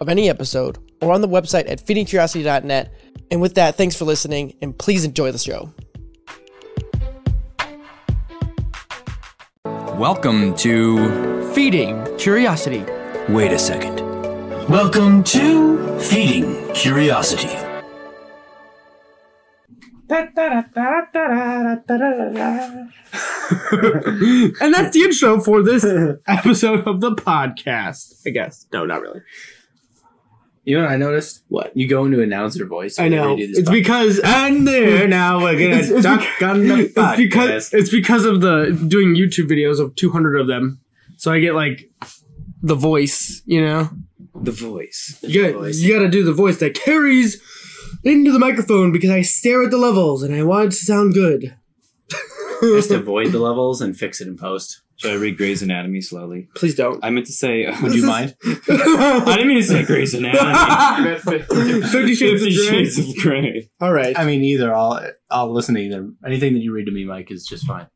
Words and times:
of 0.00 0.08
any 0.08 0.30
episode 0.30 0.78
or 1.02 1.12
on 1.12 1.20
the 1.20 1.28
website 1.28 1.70
at 1.70 1.84
feedingcuriosity.net. 1.84 2.92
And 3.30 3.40
with 3.40 3.54
that, 3.54 3.76
thanks 3.76 3.94
for 3.94 4.06
listening 4.06 4.56
and 4.62 4.76
please 4.76 5.04
enjoy 5.04 5.30
the 5.30 5.38
show. 5.38 5.72
Welcome 9.96 10.54
to 10.56 11.52
Feeding 11.52 12.06
Curiosity. 12.16 12.84
Wait 13.28 13.52
a 13.52 13.58
second. 13.58 14.00
Welcome 14.68 15.22
to 15.24 16.00
Feeding 16.00 16.72
Curiosity. 16.72 17.48
and 20.10 20.34
that's 24.74 24.92
the 24.92 25.02
intro 25.04 25.40
for 25.40 25.62
this 25.62 25.84
episode 26.26 26.88
of 26.88 27.00
the 27.00 27.14
podcast. 27.14 28.14
I 28.26 28.30
guess. 28.30 28.66
No, 28.72 28.84
not 28.86 29.02
really. 29.02 29.20
You 30.64 30.76
know 30.76 30.84
what 30.84 30.92
I 30.92 30.96
noticed? 30.96 31.42
What? 31.48 31.74
You 31.76 31.88
go 31.88 32.04
into 32.04 32.20
announcer 32.22 32.66
voice. 32.66 32.98
I 32.98 33.08
know. 33.08 33.22
whenever 33.34 33.36
do 33.36 33.46
this 33.48 33.58
It's 33.60 33.68
podcast. 33.70 33.72
because 33.72 34.18
And 34.20 34.68
there 34.68 35.08
now 35.08 35.40
we're 35.42 35.52
gonna 35.54 35.64
It's- 35.76 35.90
it's 35.90 36.02
talk 36.04 36.20
beca- 36.20 36.50
on 36.50 36.68
the 36.68 36.78
it's 36.84 37.16
because 37.16 37.72
it's 37.74 37.90
because 37.90 38.24
of 38.26 38.40
the 38.42 38.70
doing 38.88 39.14
YouTube 39.14 39.48
videos 39.50 39.80
of 39.80 39.94
200 39.96 40.36
of 40.36 40.46
them. 40.46 40.80
So 41.16 41.32
I 41.32 41.40
get 41.40 41.54
like 41.54 41.90
the 42.62 42.74
voice, 42.74 43.42
you 43.46 43.60
know. 43.62 43.88
the 44.34 44.52
voice. 44.52 45.18
You 45.22 45.42
got 45.50 45.54
voice. 45.60 45.78
you 45.80 45.92
got 45.94 46.00
to 46.00 46.08
do 46.08 46.24
the 46.24 46.32
voice 46.32 46.58
that 46.58 46.74
carries 46.74 47.40
into 48.04 48.30
the 48.32 48.38
microphone 48.38 48.92
because 48.92 49.10
I 49.10 49.22
stare 49.22 49.62
at 49.62 49.70
the 49.70 49.76
levels 49.78 50.22
and 50.22 50.34
I 50.34 50.42
want 50.42 50.66
it 50.66 50.70
to 50.76 50.84
sound 50.84 51.14
good. 51.14 51.54
Just 52.62 52.90
avoid 53.02 53.32
the 53.32 53.38
levels 53.38 53.80
and 53.80 53.96
fix 53.96 54.20
it 54.20 54.28
in 54.28 54.36
post. 54.36 54.82
Should 55.00 55.12
I 55.12 55.14
read 55.14 55.38
Grey's 55.38 55.62
Anatomy 55.62 56.02
slowly? 56.02 56.48
Please 56.54 56.74
don't. 56.74 57.02
I 57.02 57.08
meant 57.08 57.24
to 57.26 57.32
say. 57.32 57.64
Uh, 57.64 57.74
Would 57.82 57.94
you 57.94 58.04
mind? 58.04 58.36
I 58.44 59.32
didn't 59.34 59.48
mean 59.48 59.56
to 59.56 59.62
say 59.66 59.82
Grey's 59.82 60.12
Anatomy. 60.12 61.18
Fifty 61.88 62.14
Shades 62.14 62.42
of 62.42 62.48
Fifty 62.48 62.68
Grey. 62.68 62.84
Shades 62.84 62.98
of 62.98 63.16
Grey. 63.16 63.70
All 63.80 63.92
right. 63.94 64.18
I 64.18 64.26
mean, 64.26 64.44
either. 64.44 64.74
I'll 64.74 65.00
I'll 65.30 65.50
listen 65.52 65.74
to 65.76 65.80
either. 65.80 66.10
Anything 66.26 66.52
that 66.52 66.60
you 66.60 66.72
read 66.74 66.84
to 66.84 66.92
me, 66.92 67.04
Mike, 67.06 67.30
is 67.30 67.46
just 67.46 67.66
fine. 67.66 67.86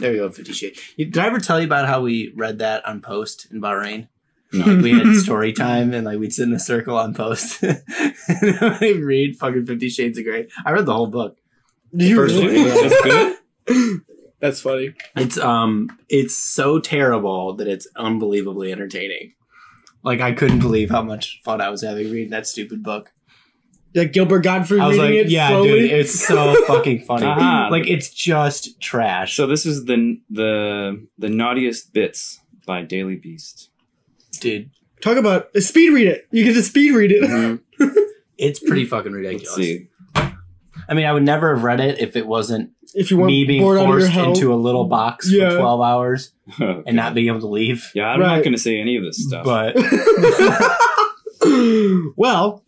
There 0.00 0.12
you 0.12 0.18
go, 0.20 0.30
Fifty 0.30 0.52
Shades. 0.54 0.80
You- 0.96 1.06
Did 1.06 1.18
I 1.22 1.26
ever 1.26 1.40
tell 1.40 1.60
you 1.60 1.66
about 1.66 1.86
how 1.86 2.00
we 2.00 2.32
read 2.36 2.58
that 2.60 2.86
on 2.86 3.00
post 3.02 3.48
in 3.50 3.60
Bahrain? 3.60 4.08
No. 4.50 4.76
we 4.78 4.92
had 4.92 5.14
story 5.16 5.52
time 5.52 5.92
and 5.92 6.06
like 6.06 6.18
we'd 6.18 6.32
sit 6.32 6.48
in 6.48 6.54
a 6.54 6.58
circle 6.58 6.96
on 6.96 7.12
post 7.12 7.62
and 7.62 7.82
I 8.62 8.94
read 8.98 9.36
fucking 9.36 9.66
Fifty 9.66 9.90
Shades 9.90 10.16
of 10.16 10.24
Grey. 10.24 10.48
I 10.64 10.72
read 10.72 10.86
the 10.86 10.94
whole 10.94 11.08
book. 11.08 11.36
Did 11.94 12.08
you 12.08 12.16
First 12.16 12.34
really? 12.34 12.56
one. 12.62 12.68
That's 12.88 13.02
good. 13.02 14.00
That's 14.40 14.60
funny. 14.60 14.94
It's 15.16 15.36
um 15.38 15.88
it's 16.08 16.36
so 16.36 16.78
terrible 16.78 17.54
that 17.54 17.66
it's 17.68 17.86
unbelievably 17.96 18.70
entertaining. 18.72 19.34
Like 20.04 20.20
I 20.20 20.32
couldn't 20.32 20.60
believe 20.60 20.90
how 20.90 21.02
much 21.02 21.40
fun 21.44 21.60
I 21.60 21.70
was 21.70 21.82
having 21.82 22.10
reading 22.10 22.30
that 22.30 22.46
stupid 22.46 22.82
book. 22.82 23.12
Like 23.94 24.12
Gilbert 24.12 24.40
Gottfried 24.40 24.80
I 24.80 24.86
was 24.86 24.98
reading 24.98 25.16
like, 25.18 25.26
it 25.26 25.30
yeah, 25.30 25.48
slowly. 25.48 25.68
dude, 25.88 25.90
it's 25.90 26.24
so 26.26 26.54
fucking 26.66 27.00
funny. 27.00 27.26
Aha. 27.26 27.68
Like 27.70 27.86
it's 27.88 28.10
just 28.10 28.80
trash. 28.80 29.34
So 29.34 29.46
this 29.46 29.66
is 29.66 29.86
the 29.86 30.20
the 30.30 31.06
the 31.18 31.28
naughtiest 31.28 31.92
bits 31.92 32.40
by 32.66 32.82
Daily 32.82 33.16
Beast. 33.16 33.70
dude, 34.40 34.70
Talk 35.00 35.16
about 35.16 35.48
speed 35.56 35.90
read 35.90 36.06
it. 36.06 36.28
You 36.30 36.44
get 36.44 36.54
to 36.54 36.62
speed 36.62 36.94
read 36.94 37.10
it. 37.12 37.22
Mhm. 37.22 37.60
it's 38.38 38.60
pretty 38.60 38.84
fucking 38.84 39.12
Let's 39.12 39.26
ridiculous. 39.56 39.56
See. 40.88 40.92
I 40.92 40.94
mean, 40.94 41.06
I 41.06 41.12
would 41.12 41.22
never 41.24 41.54
have 41.54 41.64
read 41.64 41.80
it 41.80 42.00
if 42.00 42.16
it 42.16 42.26
wasn't 42.26 42.70
If 42.94 43.10
you 43.10 43.18
want 43.18 43.28
me 43.28 43.44
being 43.44 43.62
bored 43.62 43.78
your 43.78 43.86
forced 43.86 44.16
into 44.16 44.52
a 44.52 44.56
little 44.56 44.84
box 44.86 45.30
Yeah. 45.30 45.50
for 45.50 45.58
12 45.58 45.80
hours 45.80 46.32
Oh, 46.60 46.82
and 46.86 46.96
not 46.96 47.14
being 47.14 47.28
able 47.28 47.40
to 47.40 47.46
leave. 47.46 47.90
Yeah, 47.94 48.08
I'm 48.08 48.20
Right. 48.20 48.36
not 48.36 48.44
going 48.44 48.52
to 48.54 48.58
say 48.58 48.80
any 48.80 48.96
of 48.96 49.04
this 49.04 49.24
stuff. 49.26 49.44
But 49.44 49.76
well, 52.16 52.64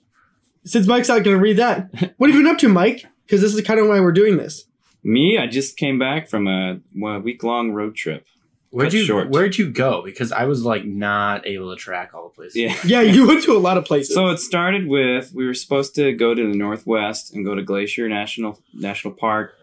since 0.65 0.87
Mike's 0.87 1.09
not 1.09 1.25
going 1.25 1.37
to 1.37 1.43
read 1.43 1.57
that, 1.57 1.91
what 2.19 2.29
have 2.31 2.37
you 2.37 2.43
been 2.45 2.53
up 2.53 2.59
to, 2.59 2.69
Mike? 2.69 3.05
Because 3.27 3.41
this 3.41 3.55
is 3.55 3.61
kind 3.63 3.81
of 3.81 3.89
why 3.89 4.01
we're 4.01 4.13
doing 4.13 4.37
this. 4.37 4.65
Me, 5.03 5.39
I 5.39 5.47
just 5.47 5.77
came 5.77 5.99
back 5.99 6.29
from 6.29 6.47
a, 6.47 6.81
week 7.21 7.43
long 7.43 7.73
road 7.73 7.97
trip. 7.97 8.27
Where'd 8.71 8.93
you 8.93 9.05
short. 9.05 9.31
where'd 9.31 9.59
you 9.59 9.71
go? 9.71 10.03
Because 10.03 10.33
I 10.33 10.45
was 10.45 10.65
like 10.65 10.85
not 10.85 11.47
able 11.47 11.71
to 11.71 11.77
track 11.77 12.13
all 12.15 12.25
the 12.25 12.31
places. 12.31 12.57
Yeah. 12.57 12.77
Yeah, 12.85 13.03
you 13.03 13.27
went 13.27 13.45
to 13.45 13.57
a 13.57 13.59
lot 13.59 13.79
of 13.79 13.85
places. 13.85 14.15
So 14.15 14.29
it 14.29 14.39
started 14.39 14.87
with 14.87 15.33
we 15.35 15.47
were 15.47 15.55
supposed 15.55 15.95
to 15.97 16.13
go 16.13 16.35
to 16.35 16.49
the 16.51 16.57
northwest 16.57 17.35
and 17.35 17.45
go 17.45 17.55
to 17.55 17.63
Glacier 17.63 18.09
National 18.09 18.61
National 18.73 19.13
Park, 19.15 19.55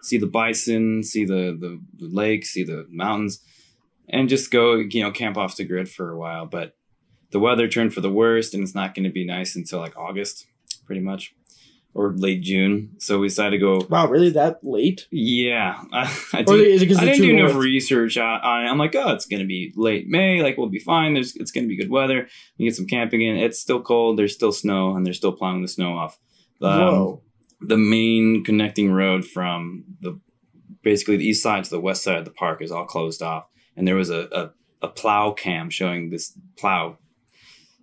see 0.00 0.18
the 0.18 0.26
bison, 0.26 1.02
see 1.02 1.24
the, 1.24 1.56
the, 1.58 1.80
the 1.98 2.08
lake, 2.14 2.44
see 2.44 2.64
the 2.64 2.86
mountains, 2.90 3.40
and 4.08 4.28
just 4.28 4.50
go 4.50 4.76
you 4.76 5.02
know 5.02 5.10
camp 5.10 5.36
off 5.36 5.56
the 5.56 5.64
grid 5.64 5.88
for 5.88 6.10
a 6.10 6.18
while. 6.18 6.46
But 6.46 6.74
the 7.30 7.40
weather 7.40 7.66
turned 7.68 7.94
for 7.94 8.00
the 8.00 8.12
worst, 8.12 8.54
and 8.54 8.62
it's 8.62 8.74
not 8.74 8.94
going 8.94 9.04
to 9.04 9.10
be 9.10 9.24
nice 9.24 9.56
until 9.56 9.80
like 9.80 9.96
August, 9.96 10.46
pretty 10.86 11.00
much, 11.00 11.34
or 11.94 12.12
late 12.16 12.42
June. 12.42 12.94
So 12.98 13.18
we 13.18 13.28
decided 13.28 13.50
to 13.52 13.58
go. 13.58 13.86
wow, 13.88 14.08
really 14.08 14.30
that 14.30 14.60
late? 14.62 15.06
Yeah, 15.10 15.82
I, 15.92 16.18
I, 16.32 16.42
did, 16.42 16.60
is 16.60 16.82
it 16.82 16.96
I 16.98 17.04
didn't 17.04 17.20
do 17.22 17.36
enough 17.36 17.56
research 17.56 18.16
on, 18.16 18.40
on 18.40 18.64
it. 18.64 18.68
I'm 18.68 18.78
like, 18.78 18.94
oh, 18.94 19.12
it's 19.12 19.26
going 19.26 19.40
to 19.40 19.46
be 19.46 19.72
late 19.76 20.08
May. 20.08 20.42
Like, 20.42 20.56
we'll 20.56 20.68
be 20.68 20.78
fine. 20.78 21.14
There's, 21.14 21.36
it's 21.36 21.50
going 21.50 21.64
to 21.64 21.68
be 21.68 21.76
good 21.76 21.90
weather. 21.90 22.28
We 22.58 22.64
get 22.64 22.76
some 22.76 22.86
camping 22.86 23.22
in. 23.22 23.36
It's 23.36 23.58
still 23.58 23.82
cold. 23.82 24.18
There's 24.18 24.34
still 24.34 24.52
snow, 24.52 24.96
and 24.96 25.04
they're 25.04 25.12
still 25.12 25.32
plowing 25.32 25.62
the 25.62 25.68
snow 25.68 25.96
off. 25.96 26.18
Um, 26.62 26.80
Whoa. 26.80 27.22
the 27.60 27.76
main 27.76 28.44
connecting 28.44 28.92
road 28.92 29.24
from 29.24 29.84
the 30.00 30.18
basically 30.82 31.16
the 31.16 31.26
east 31.26 31.42
side 31.42 31.64
to 31.64 31.70
the 31.70 31.80
west 31.80 32.02
side 32.02 32.18
of 32.18 32.24
the 32.24 32.30
park 32.30 32.62
is 32.62 32.72
all 32.72 32.84
closed 32.84 33.22
off, 33.22 33.46
and 33.76 33.86
there 33.86 33.96
was 33.96 34.10
a 34.10 34.28
a, 34.32 34.86
a 34.86 34.88
plow 34.88 35.32
cam 35.32 35.70
showing 35.70 36.10
this 36.10 36.38
plow 36.56 36.98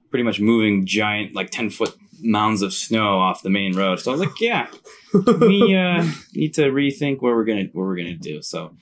pretty 0.09 0.23
much 0.23 0.39
moving 0.39 0.85
giant 0.85 1.35
like 1.35 1.49
ten 1.49 1.69
foot 1.69 1.93
mounds 2.21 2.61
of 2.61 2.73
snow 2.73 3.19
off 3.19 3.43
the 3.43 3.49
main 3.49 3.75
road. 3.75 3.99
So 3.99 4.11
I 4.11 4.15
was 4.15 4.21
like, 4.21 4.39
yeah, 4.39 4.67
we 5.13 5.75
uh, 5.75 6.05
need 6.33 6.53
to 6.55 6.71
rethink 6.71 7.21
what 7.21 7.33
we're 7.33 7.45
gonna 7.45 7.65
what 7.73 7.83
we're 7.83 7.97
gonna 7.97 8.15
do. 8.15 8.41
So 8.41 8.75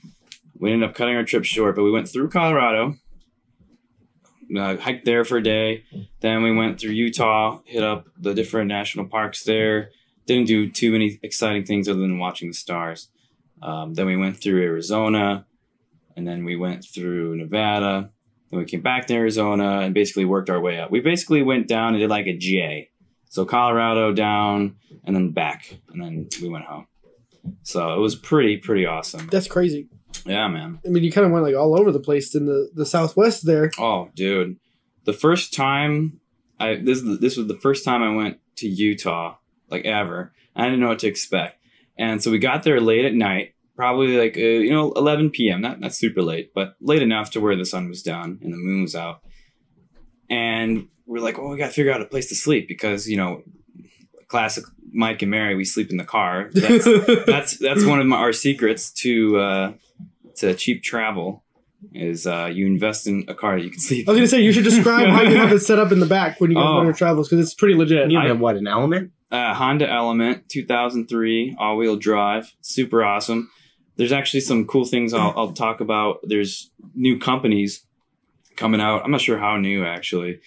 we 0.58 0.72
ended 0.72 0.88
up 0.88 0.94
cutting 0.94 1.16
our 1.16 1.24
trip 1.24 1.44
short, 1.44 1.76
but 1.76 1.84
we 1.84 1.90
went 1.90 2.08
through 2.08 2.30
Colorado, 2.30 2.96
uh, 4.56 4.76
hiked 4.76 5.04
there 5.04 5.24
for 5.24 5.38
a 5.38 5.42
day. 5.42 5.84
Then 6.20 6.42
we 6.42 6.54
went 6.54 6.80
through 6.80 6.92
Utah, 6.92 7.60
hit 7.64 7.82
up 7.82 8.06
the 8.18 8.34
different 8.34 8.68
national 8.68 9.06
parks 9.06 9.44
there. 9.44 9.90
Didn't 10.26 10.46
do 10.46 10.70
too 10.70 10.92
many 10.92 11.18
exciting 11.22 11.64
things 11.64 11.88
other 11.88 12.00
than 12.00 12.18
watching 12.18 12.48
the 12.48 12.54
stars. 12.54 13.08
Um, 13.62 13.94
then 13.94 14.06
we 14.06 14.16
went 14.16 14.40
through 14.40 14.62
Arizona, 14.62 15.46
and 16.16 16.26
then 16.26 16.44
we 16.44 16.56
went 16.56 16.84
through 16.84 17.36
Nevada. 17.36 18.10
Then 18.50 18.60
we 18.60 18.66
came 18.66 18.82
back 18.82 19.06
to 19.06 19.14
Arizona 19.14 19.80
and 19.80 19.94
basically 19.94 20.24
worked 20.24 20.50
our 20.50 20.60
way 20.60 20.80
up. 20.80 20.90
We 20.90 21.00
basically 21.00 21.42
went 21.42 21.68
down 21.68 21.94
and 21.94 22.00
did 22.00 22.10
like 22.10 22.26
a 22.26 22.36
J. 22.36 22.90
So 23.28 23.44
Colorado 23.44 24.12
down 24.12 24.76
and 25.04 25.14
then 25.14 25.32
back, 25.32 25.78
and 25.88 26.02
then 26.02 26.28
we 26.40 26.48
went 26.48 26.64
home. 26.64 26.86
So 27.62 27.94
it 27.94 28.00
was 28.00 28.14
pretty 28.14 28.56
pretty 28.56 28.86
awesome. 28.86 29.28
That's 29.28 29.48
crazy. 29.48 29.88
Yeah, 30.24 30.48
man. 30.48 30.80
I 30.84 30.88
mean, 30.88 31.04
you 31.04 31.12
kind 31.12 31.26
of 31.26 31.32
went 31.32 31.44
like 31.44 31.54
all 31.54 31.78
over 31.78 31.92
the 31.92 32.00
place 32.00 32.34
in 32.34 32.46
the, 32.46 32.70
the 32.74 32.86
Southwest 32.86 33.46
there. 33.46 33.70
Oh, 33.78 34.10
dude, 34.14 34.56
the 35.04 35.12
first 35.12 35.54
time 35.54 36.20
I 36.60 36.76
this 36.76 37.02
this 37.02 37.36
was 37.36 37.46
the 37.46 37.58
first 37.58 37.84
time 37.84 38.02
I 38.02 38.14
went 38.14 38.38
to 38.56 38.68
Utah 38.68 39.36
like 39.70 39.84
ever. 39.84 40.32
I 40.56 40.64
didn't 40.64 40.80
know 40.80 40.88
what 40.88 40.98
to 41.00 41.06
expect, 41.06 41.62
and 41.96 42.22
so 42.22 42.30
we 42.30 42.38
got 42.38 42.62
there 42.62 42.80
late 42.80 43.04
at 43.04 43.14
night, 43.14 43.54
probably 43.76 44.18
like 44.18 44.36
uh, 44.36 44.40
you 44.40 44.72
know 44.72 44.92
11 44.92 45.30
p.m. 45.30 45.60
Not 45.60 45.80
not 45.80 45.94
super 45.94 46.22
late, 46.22 46.52
but 46.54 46.74
late 46.80 47.02
enough 47.02 47.30
to 47.32 47.40
where 47.40 47.56
the 47.56 47.66
sun 47.66 47.88
was 47.88 48.02
down 48.02 48.38
and 48.42 48.52
the 48.52 48.56
moon 48.56 48.82
was 48.82 48.96
out. 48.96 49.20
And 50.30 50.88
we're 51.08 51.20
like, 51.20 51.38
well, 51.38 51.48
we 51.48 51.58
got 51.58 51.66
to 51.68 51.72
figure 51.72 51.90
out 51.92 52.00
a 52.00 52.04
place 52.04 52.28
to 52.28 52.34
sleep 52.36 52.68
because 52.68 53.08
you 53.08 53.16
know, 53.16 53.42
classic 54.28 54.64
Mike 54.92 55.22
and 55.22 55.30
Mary, 55.30 55.54
we 55.54 55.64
sleep 55.64 55.90
in 55.90 55.96
the 55.96 56.04
car. 56.04 56.50
That's 56.52 56.84
that's 57.26 57.58
that's 57.58 57.84
one 57.84 58.00
of 58.00 58.06
my, 58.06 58.16
our 58.16 58.32
secrets 58.32 58.90
to 59.02 59.38
uh, 59.38 59.72
to 60.36 60.54
cheap 60.54 60.82
travel 60.82 61.44
is 61.94 62.26
uh, 62.26 62.50
you 62.52 62.66
invest 62.66 63.06
in 63.06 63.24
a 63.28 63.34
car 63.34 63.56
you 63.56 63.70
can 63.70 63.80
sleep. 63.80 64.08
I 64.08 64.12
was 64.12 64.18
gonna 64.18 64.28
say 64.28 64.40
you 64.40 64.52
should 64.52 64.64
describe 64.64 65.08
how 65.08 65.22
you 65.22 65.36
have 65.36 65.52
it 65.52 65.60
set 65.60 65.78
up 65.78 65.92
in 65.92 66.00
the 66.00 66.06
back 66.06 66.40
when 66.40 66.50
you 66.50 66.56
go 66.56 66.62
Oh. 66.62 66.78
on 66.78 66.84
your 66.86 66.94
travels 66.94 67.28
because 67.28 67.44
it's 67.44 67.54
pretty 67.54 67.74
legit. 67.74 68.10
You 68.10 68.18
I- 68.18 68.26
have 68.28 68.40
what 68.40 68.56
an 68.56 68.66
element? 68.66 69.12
uh, 69.30 69.52
Honda 69.54 69.88
Element 69.88 70.48
2003 70.48 71.56
all-wheel 71.58 71.96
drive, 71.96 72.52
super 72.62 73.04
awesome. 73.04 73.50
There's 73.96 74.10
actually 74.12 74.40
some 74.40 74.64
cool 74.66 74.84
things 74.86 75.12
I'll, 75.12 75.34
I'll 75.36 75.52
talk 75.52 75.80
about. 75.80 76.20
There's 76.22 76.70
new 76.94 77.18
companies 77.18 77.84
coming 78.56 78.80
out. 78.80 79.04
I'm 79.04 79.10
not 79.10 79.20
sure 79.20 79.38
how 79.38 79.56
new 79.58 79.84
actually. 79.84 80.40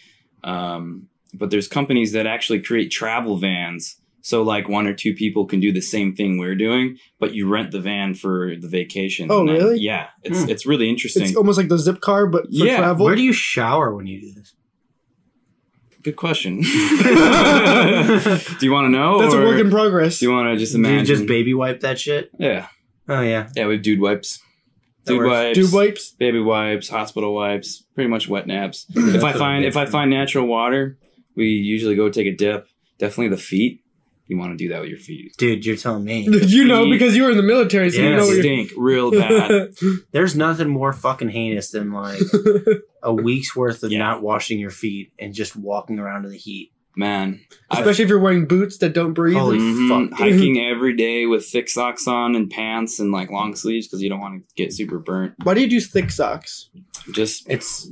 Um, 0.43 1.07
but 1.33 1.49
there's 1.49 1.67
companies 1.67 2.11
that 2.13 2.25
actually 2.27 2.61
create 2.61 2.89
travel 2.89 3.37
vans. 3.37 3.97
So 4.23 4.43
like 4.43 4.69
one 4.69 4.85
or 4.85 4.93
two 4.93 5.13
people 5.15 5.45
can 5.47 5.59
do 5.59 5.71
the 5.71 5.81
same 5.81 6.13
thing 6.15 6.37
we're 6.37 6.53
doing, 6.55 6.97
but 7.19 7.33
you 7.33 7.47
rent 7.47 7.71
the 7.71 7.79
van 7.79 8.13
for 8.13 8.55
the 8.55 8.67
vacation. 8.67 9.29
Oh, 9.31 9.39
And 9.39 9.49
then- 9.49 9.55
really? 9.55 9.79
Yeah, 9.79 10.07
it's 10.23 10.43
Hmm. 10.43 10.49
it's 10.49 10.65
really 10.65 10.89
interesting. 10.89 11.23
It's 11.23 11.35
almost 11.35 11.57
like 11.57 11.69
the 11.69 11.77
zip 11.79 12.01
car, 12.01 12.27
but 12.27 12.43
for 12.43 12.49
Yeah, 12.51 12.77
travel. 12.77 13.05
Where 13.05 13.15
do 13.15 13.23
you 13.23 13.33
shower 13.33 13.95
when 13.95 14.05
you 14.07 14.21
do 14.21 14.31
this? 14.33 14.53
Good 16.03 16.15
question. 16.15 16.61
do 16.61 16.65
you 18.65 18.71
want 18.71 18.85
to 18.85 18.89
know? 18.89 19.21
That's 19.21 19.33
a 19.33 19.37
work 19.39 19.59
in 19.59 19.69
progress. 19.69 20.19
Do 20.19 20.25
you 20.27 20.31
want 20.31 20.49
to 20.53 20.57
just 20.57 20.73
Do 20.73 20.79
you 20.79 20.85
imagine? 20.85 21.05
just 21.05 21.25
baby 21.27 21.53
wipe 21.53 21.79
that 21.81 21.99
shit? 21.99 22.29
yeah, 22.39 22.67
Oh 23.07 23.21
yeah. 23.21 23.49
yeah. 23.55 23.67
We 23.67 23.73
have 23.75 23.81
dude 23.83 23.99
wipes, 24.01 24.37
That 24.37 24.43
dude 25.05 25.19
works. 25.19 25.29
wipes, 25.31 25.55
Dude 25.57 25.73
wipes. 25.73 26.09
baby 26.11 26.39
wipes, 26.39 26.89
hospital 26.89 27.33
wipes, 27.33 27.83
pretty 27.95 28.09
much 28.09 28.27
wet 28.27 28.47
naps. 28.47 28.85
if 28.95 29.23
I 29.23 29.33
find 29.33 29.65
if 29.65 29.77
I 29.77 29.85
find 29.85 30.09
natural 30.11 30.45
water, 30.47 30.97
we 31.35 31.45
usually 31.47 31.95
go 31.95 32.09
take 32.09 32.27
a 32.27 32.35
dip. 32.35 32.67
Definitely 32.99 33.29
the 33.29 33.37
feet. 33.41 33.79
You 34.27 34.37
want 34.37 34.57
to 34.57 34.57
do 34.57 34.69
that 34.69 34.79
with 34.79 34.89
your 34.89 34.99
feet. 34.99 35.33
Dude, 35.37 35.65
you're 35.65 35.75
telling 35.75 36.05
me. 36.05 36.21
you 36.47 36.63
know 36.63 36.89
because 36.89 37.15
you 37.17 37.23
were 37.23 37.31
in 37.31 37.37
the 37.37 37.43
military, 37.43 37.89
so 37.89 37.99
you 38.01 38.09
Yeah, 38.09 38.15
know. 38.15 38.25
what 38.27 38.37
you're- 38.37 38.41
stink 38.41 38.71
real 38.77 39.11
bad. 39.19 39.73
There's 40.13 40.35
nothing 40.37 40.69
more 40.69 40.93
fucking 40.93 41.27
heinous 41.29 41.71
than 41.71 41.91
like 41.91 42.21
a 43.03 43.13
week's 43.13 43.53
worth 43.55 43.83
of 43.83 43.91
Yeah. 43.91 43.99
not 43.99 44.21
washing 44.21 44.57
your 44.59 44.69
feet 44.69 45.11
and 45.19 45.33
just 45.33 45.55
walking 45.57 45.99
around 45.99 46.23
in 46.25 46.31
the 46.31 46.37
heat. 46.37 46.71
Man, 46.95 47.39
I've- 47.69 47.81
Especially 47.81 48.03
if 48.03 48.09
you're 48.09 48.19
wearing 48.19 48.45
boots 48.47 48.77
that 48.79 48.93
don't 48.93 49.13
breathe. 49.13 49.37
Holy 49.37 49.59
Mhm. 49.59 50.09
fuck. 50.09 50.19
hiking 50.19 50.59
every 50.59 50.93
day 50.95 51.25
with 51.25 51.45
thick 51.45 51.69
socks 51.69 52.05
on 52.07 52.35
and 52.35 52.49
pants 52.49 52.99
and 52.99 53.11
like 53.11 53.31
long 53.31 53.55
sleeves 53.55 53.87
because 53.87 54.01
you 54.01 54.09
don't 54.09 54.19
want 54.19 54.41
to 54.47 54.55
get 54.55 54.73
super 54.73 54.99
burnt. 54.99 55.33
Why 55.43 55.53
do 55.53 55.61
you 55.61 55.67
do 55.67 55.79
thick 55.79 56.11
socks? 56.11 56.69
Just 57.13 57.49
It's 57.49 57.89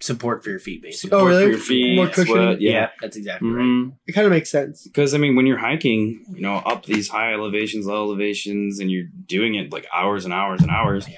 support 0.00 0.44
for 0.44 0.50
your 0.50 0.60
feet, 0.60 0.80
basically. 0.80 1.18
Oh, 1.18 1.26
really? 1.26 1.42
for 1.46 1.50
your 1.50 1.58
feet, 1.58 1.96
More 1.96 2.06
cushioning? 2.06 2.34
sweat, 2.44 2.60
yeah. 2.60 2.90
that's 3.00 3.16
exactly 3.16 3.50
right. 3.50 3.64
Mhm. 3.64 3.92
It 4.06 4.12
kind 4.12 4.24
of 4.24 4.30
makes 4.30 4.48
sense. 4.48 4.84
Because 4.86 5.12
I 5.14 5.18
mean, 5.18 5.34
when 5.34 5.44
you're 5.46 5.58
hiking, 5.58 6.24
you 6.32 6.40
know, 6.40 6.54
up 6.58 6.86
these 6.86 7.08
high 7.08 7.32
elevations, 7.32 7.86
low 7.86 8.04
elevations, 8.04 8.78
and 8.78 8.88
you're 8.88 9.08
doing 9.26 9.56
it 9.56 9.72
like 9.72 9.86
hours 9.92 10.24
and 10.24 10.32
hours 10.32 10.62
and 10.62 10.70
hours, 10.70 11.08
Yeah. 11.08 11.16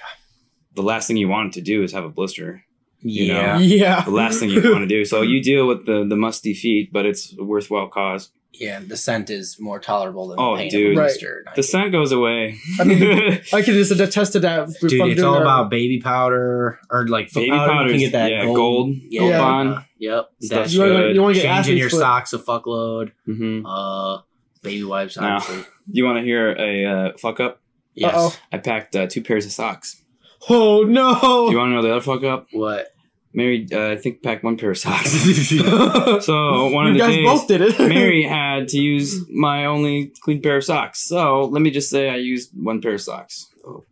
the 0.75 0.83
last 0.83 1.07
thing 1.07 1.19
you 1.19 1.29
want 1.29 1.53
to 1.55 1.61
do 1.61 1.83
is 1.83 1.93
have 1.93 2.05
a 2.05 2.09
blister. 2.09 2.65
You 3.03 3.29
know. 3.33 3.41
Yeah. 3.41 3.59
Yeah. 3.59 4.05
The 4.05 4.11
last 4.11 4.41
thing 4.41 4.51
you 4.51 4.63
want 4.71 4.83
to 4.83 4.87
do. 4.87 5.05
So 5.05 5.23
you 5.23 5.43
deal 5.51 5.67
with 5.67 5.87
the 5.87 6.05
the 6.09 6.17
musty 6.17 6.55
feet, 6.55 6.93
but 6.93 7.07
it's 7.07 7.35
a 7.39 7.43
worthwhile 7.45 7.89
cause. 7.89 8.31
Yeah, 8.53 8.81
the 8.81 8.97
scent 8.97 9.31
is 9.31 9.59
more 9.61 9.79
tolerable 9.79 10.29
than 10.29 10.39
Oh, 10.41 10.57
the 10.57 10.63
pain 10.65 10.71
dude. 10.71 10.99
of 10.99 11.05
a 11.05 11.07
Right. 11.07 11.55
The 11.57 11.63
scent 11.63 11.93
goes 11.93 12.11
away. 12.13 12.59
I 12.81 12.85
mean, 12.85 13.03
I 13.55 13.63
can 13.63 13.75
just 13.75 13.93
attest 13.93 14.33
to 14.33 14.41
that. 14.41 14.67
Dude, 14.81 14.93
it's 14.93 15.21
doing 15.21 15.23
all 15.25 15.41
about 15.41 15.71
baby 15.71 16.01
powder 16.01 16.79
or 16.91 17.07
like 17.07 17.31
foot 17.31 17.41
Baby 17.43 17.51
powder. 17.53 17.73
powder 17.73 17.89
You 17.91 17.95
is- 17.95 18.03
can 18.03 18.11
get 18.11 18.19
that 18.19 18.31
yeah, 18.33 18.45
gold, 18.45 18.57
gold, 18.57 18.97
yeah, 19.09 19.21
gold 19.21 19.33
bond. 19.39 19.85
Yep, 19.99 20.31
that's 20.51 20.75
You 20.75 20.81
wanna- 20.81 20.93
good. 20.95 21.15
you 21.15 21.23
want 21.23 21.37
to 21.37 21.43
get 21.43 21.55
changing 21.55 21.79
your 21.79 21.91
foot. 21.91 22.01
socks 22.01 22.33
a 22.33 22.39
fuckload. 22.39 23.13
hmm 23.25 23.65
Uh, 23.65 24.19
baby 24.63 24.83
wipes, 24.85 25.17
Now. 25.17 25.37
obviously. 25.37 25.65
You 25.93 26.05
want 26.05 26.19
to 26.19 26.25
hear 26.25 26.51
a 26.51 26.85
uh, 26.85 27.13
fuck 27.19 27.39
up? 27.41 27.61
Yes. 27.95 28.15
Uh-oh. 28.15 28.37
I 28.53 28.59
packed 28.59 28.95
uh, 28.97 29.07
two 29.07 29.23
pairs 29.23 29.47
of 29.47 29.53
socks. 29.53 30.00
Oh 30.49 30.83
no! 30.83 31.51
You 31.51 31.59
want 31.59 31.71
to 31.71 31.75
know 31.75 31.83
the 31.83 31.93
other 31.93 32.01
fuck 32.01 32.25
up? 32.25 32.47
What? 32.53 32.89
Mary, 33.33 33.67
uh, 33.73 33.91
I 33.91 33.97
think 33.97 34.23
packed 34.23 34.43
one 34.43 34.57
pair 34.57 34.73
of 34.73 34.79
socks. 34.79 35.11
so 36.25 36.69
one 36.71 36.87
you 36.87 36.91
of 36.91 36.95
the 36.95 36.99
guys 36.99 37.15
days, 37.15 37.27
both 37.27 37.47
did 37.47 37.61
it. 37.61 37.79
Mary 37.79 38.23
had 38.29 38.69
to 38.69 38.79
use 38.79 39.25
my 39.31 39.67
only 39.67 40.13
clean 40.23 40.43
pair 40.43 40.57
of 40.57 40.65
socks. 40.65 41.01
So 41.07 41.45
let 41.45 41.63
me 41.63 41.71
just 41.71 41.91
say 41.91 42.11
I 42.11 42.17
used 42.17 42.51
one 42.55 42.81
pair 42.81 42.95
of 42.95 43.01
socks. 43.01 43.47
Oh. 43.65 43.85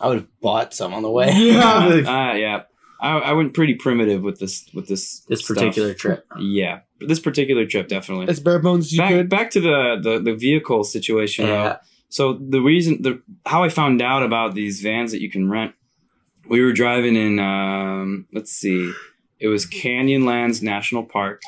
I 0.00 0.08
would 0.08 0.16
have 0.16 0.40
bought 0.40 0.74
some 0.74 0.92
on 0.92 1.02
the 1.02 1.10
way. 1.10 1.30
Yeah. 1.32 2.00
Uh, 2.00 2.34
yeah. 2.34 2.62
I, 3.00 3.18
I 3.18 3.32
went 3.32 3.54
pretty 3.54 3.74
primitive 3.74 4.22
with 4.22 4.40
this 4.40 4.68
with 4.74 4.88
this 4.88 5.20
this 5.28 5.40
stuff. 5.40 5.56
particular 5.56 5.94
trip. 5.94 6.26
Yeah, 6.38 6.80
this 7.00 7.18
particular 7.18 7.64
trip 7.64 7.88
definitely. 7.88 8.28
as 8.28 8.40
bare 8.40 8.58
bones 8.58 8.86
as 8.86 8.92
you 8.92 8.98
back, 8.98 9.10
could. 9.10 9.28
back 9.30 9.50
to 9.52 9.60
the, 9.60 9.98
the 10.02 10.18
the 10.18 10.34
vehicle 10.34 10.84
situation 10.84 11.46
though. 11.46 11.64
Yeah. 11.64 11.76
So 12.10 12.34
the 12.34 12.60
reason 12.60 13.00
the 13.00 13.22
how 13.46 13.62
I 13.62 13.70
found 13.70 14.02
out 14.02 14.22
about 14.22 14.54
these 14.54 14.82
vans 14.82 15.12
that 15.12 15.22
you 15.22 15.30
can 15.30 15.48
rent, 15.48 15.74
we 16.50 16.60
were 16.62 16.72
driving 16.72 17.16
in 17.16 17.38
um 17.38 18.26
let's 18.32 18.52
see, 18.52 18.92
it 19.38 19.48
was 19.48 19.64
Canyonlands 19.66 20.62
National 20.62 21.04
Park. 21.04 21.40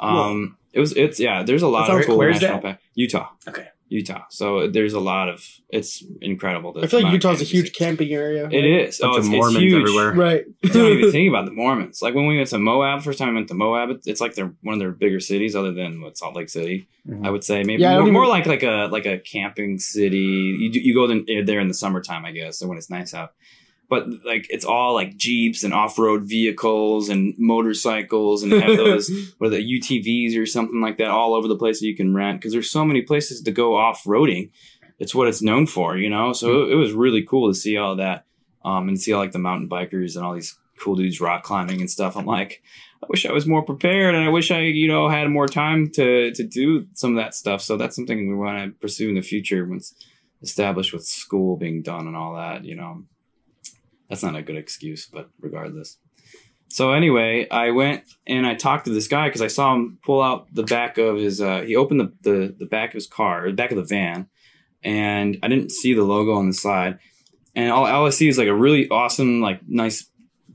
Um 0.00 0.56
it 0.72 0.80
was 0.80 0.92
it's 0.96 1.18
yeah, 1.20 1.42
there's 1.42 1.62
a 1.62 1.68
lot 1.68 1.80
That 1.86 1.92
of 1.92 1.96
sounds 1.96 2.06
cool 2.06 2.14
cool. 2.14 2.18
Where's 2.18 2.40
national 2.40 2.60
that? 2.60 2.62
park. 2.62 2.78
Utah. 2.94 3.28
Okay. 3.48 3.68
Utah. 3.90 4.24
So 4.28 4.68
there's 4.68 4.92
a 4.92 5.00
lot 5.00 5.30
of 5.30 5.42
it's 5.70 6.04
incredible. 6.20 6.70
I 6.76 6.86
feel 6.86 6.98
like 7.00 7.04
amount 7.04 7.24
of 7.24 7.30
Utah's 7.30 7.40
a 7.40 7.44
huge 7.44 7.72
camping 7.72 8.12
area. 8.12 8.46
It 8.50 8.64
is. 8.66 8.98
Bunch 8.98 9.08
oh, 9.08 9.12
of 9.12 9.18
it's, 9.20 9.26
it's 9.28 9.34
Mormons 9.34 9.58
huge. 9.64 9.80
everywhere. 9.80 10.12
Right. 10.12 10.44
don't 10.62 10.92
even 10.98 11.10
think 11.16 11.28
about 11.30 11.46
the 11.46 11.52
Mormons. 11.52 12.02
Like 12.02 12.14
when 12.14 12.26
we 12.26 12.36
went 12.36 12.50
to 12.50 12.58
Moab, 12.58 13.02
first 13.02 13.18
time 13.18 13.30
I 13.30 13.32
went 13.32 13.48
to 13.48 13.54
Moab, 13.54 13.88
it- 13.90 14.02
it's 14.04 14.20
like 14.20 14.34
they're 14.34 14.52
one 14.62 14.74
of 14.74 14.78
their 14.78 14.92
bigger 14.92 15.20
cities, 15.20 15.56
other 15.56 15.72
than 15.72 16.02
what 16.02 16.18
Salt 16.18 16.36
Lake 16.36 16.50
City. 16.50 16.86
Mhm. 17.08 17.26
I 17.26 17.30
would 17.30 17.44
say 17.44 17.62
maybe 17.64 17.80
Yeah, 17.82 17.94
more, 17.94 18.02
don't 18.02 18.12
more 18.12 18.22
even- 18.24 18.30
like 18.30 18.46
like 18.46 18.62
a 18.62 18.88
like 18.92 19.06
a 19.06 19.18
camping 19.20 19.78
city. 19.78 20.18
You 20.18 20.70
you 20.70 20.92
go 20.94 21.06
there 21.06 21.60
in 21.60 21.68
the 21.68 21.74
summertime, 21.74 22.26
I 22.26 22.32
guess, 22.32 22.60
or 22.62 22.68
when 22.68 22.76
it's 22.76 22.90
nice 22.90 23.14
out. 23.14 23.30
But 23.88 24.06
like 24.24 24.46
it's 24.50 24.64
all 24.64 24.92
like 24.92 25.16
jeeps 25.16 25.64
and 25.64 25.72
off 25.72 25.98
road 25.98 26.24
vehicles 26.24 27.08
and 27.08 27.34
motorcycles 27.38 28.42
and 28.42 28.52
have 28.52 28.76
those 28.76 29.10
what 29.38 29.48
are 29.48 29.56
the 29.56 29.80
UTVs 29.80 30.38
or 30.38 30.44
something 30.44 30.80
like 30.80 30.98
that 30.98 31.08
all 31.08 31.34
over 31.34 31.48
the 31.48 31.56
place 31.56 31.80
that 31.80 31.86
you 31.86 31.96
can 31.96 32.14
rent 32.14 32.40
because 32.40 32.52
there's 32.52 32.70
so 32.70 32.84
many 32.84 33.02
places 33.02 33.40
to 33.42 33.50
go 33.50 33.76
off 33.76 34.04
roading. 34.04 34.50
It's 34.98 35.14
what 35.14 35.28
it's 35.28 35.42
known 35.42 35.66
for, 35.66 35.96
you 35.96 36.10
know. 36.10 36.32
So 36.32 36.62
it, 36.62 36.72
it 36.72 36.74
was 36.74 36.92
really 36.92 37.22
cool 37.22 37.48
to 37.48 37.58
see 37.58 37.76
all 37.76 37.96
that, 37.96 38.26
um, 38.64 38.88
and 38.88 39.00
see 39.00 39.12
all 39.12 39.20
like 39.20 39.32
the 39.32 39.38
mountain 39.38 39.68
bikers 39.68 40.16
and 40.16 40.24
all 40.24 40.34
these 40.34 40.58
cool 40.78 40.96
dudes 40.96 41.20
rock 41.20 41.42
climbing 41.42 41.80
and 41.80 41.90
stuff. 41.90 42.16
I'm 42.16 42.26
like, 42.26 42.62
I 43.02 43.06
wish 43.08 43.26
I 43.26 43.32
was 43.32 43.46
more 43.46 43.62
prepared, 43.62 44.14
and 44.14 44.24
I 44.24 44.28
wish 44.28 44.50
I, 44.50 44.60
you 44.60 44.88
know, 44.88 45.08
had 45.08 45.28
more 45.28 45.46
time 45.46 45.90
to 45.92 46.32
to 46.32 46.42
do 46.42 46.86
some 46.94 47.16
of 47.16 47.22
that 47.22 47.34
stuff. 47.34 47.62
So 47.62 47.76
that's 47.76 47.96
something 47.96 48.28
we 48.28 48.34
want 48.34 48.58
to 48.64 48.80
pursue 48.80 49.08
in 49.08 49.14
the 49.14 49.22
future 49.22 49.64
once 49.64 49.94
established 50.42 50.92
with 50.92 51.04
school 51.04 51.56
being 51.56 51.82
done 51.82 52.06
and 52.06 52.16
all 52.16 52.34
that. 52.34 52.64
You 52.64 52.76
know, 52.76 53.04
that's 54.08 54.22
not 54.22 54.36
a 54.36 54.42
good 54.42 54.56
excuse, 54.56 55.06
but 55.06 55.30
regardless. 55.40 55.98
So 56.68 56.92
anyway, 56.92 57.48
I 57.50 57.70
went 57.70 58.04
and 58.26 58.46
I 58.46 58.54
talked 58.54 58.84
to 58.84 58.92
this 58.92 59.08
guy 59.08 59.28
because 59.28 59.40
I 59.40 59.46
saw 59.46 59.74
him 59.74 59.98
pull 60.04 60.22
out 60.22 60.52
the 60.54 60.64
back 60.64 60.98
of 60.98 61.16
his. 61.16 61.40
Uh, 61.40 61.62
he 61.62 61.76
opened 61.76 62.00
the, 62.00 62.12
the 62.22 62.54
the 62.58 62.66
back 62.66 62.90
of 62.90 62.94
his 62.94 63.06
car, 63.06 63.44
or 63.44 63.50
the 63.50 63.56
back 63.56 63.70
of 63.70 63.78
the 63.78 63.84
van, 63.84 64.28
and 64.82 65.38
I 65.42 65.48
didn't 65.48 65.72
see 65.72 65.94
the 65.94 66.04
logo 66.04 66.32
on 66.32 66.46
the 66.46 66.54
side. 66.54 66.98
And 67.54 67.72
all, 67.72 67.86
all 67.86 68.06
I 68.06 68.10
see 68.10 68.28
is 68.28 68.38
like 68.38 68.48
a 68.48 68.54
really 68.54 68.88
awesome, 68.90 69.40
like 69.40 69.60
nice 69.66 70.10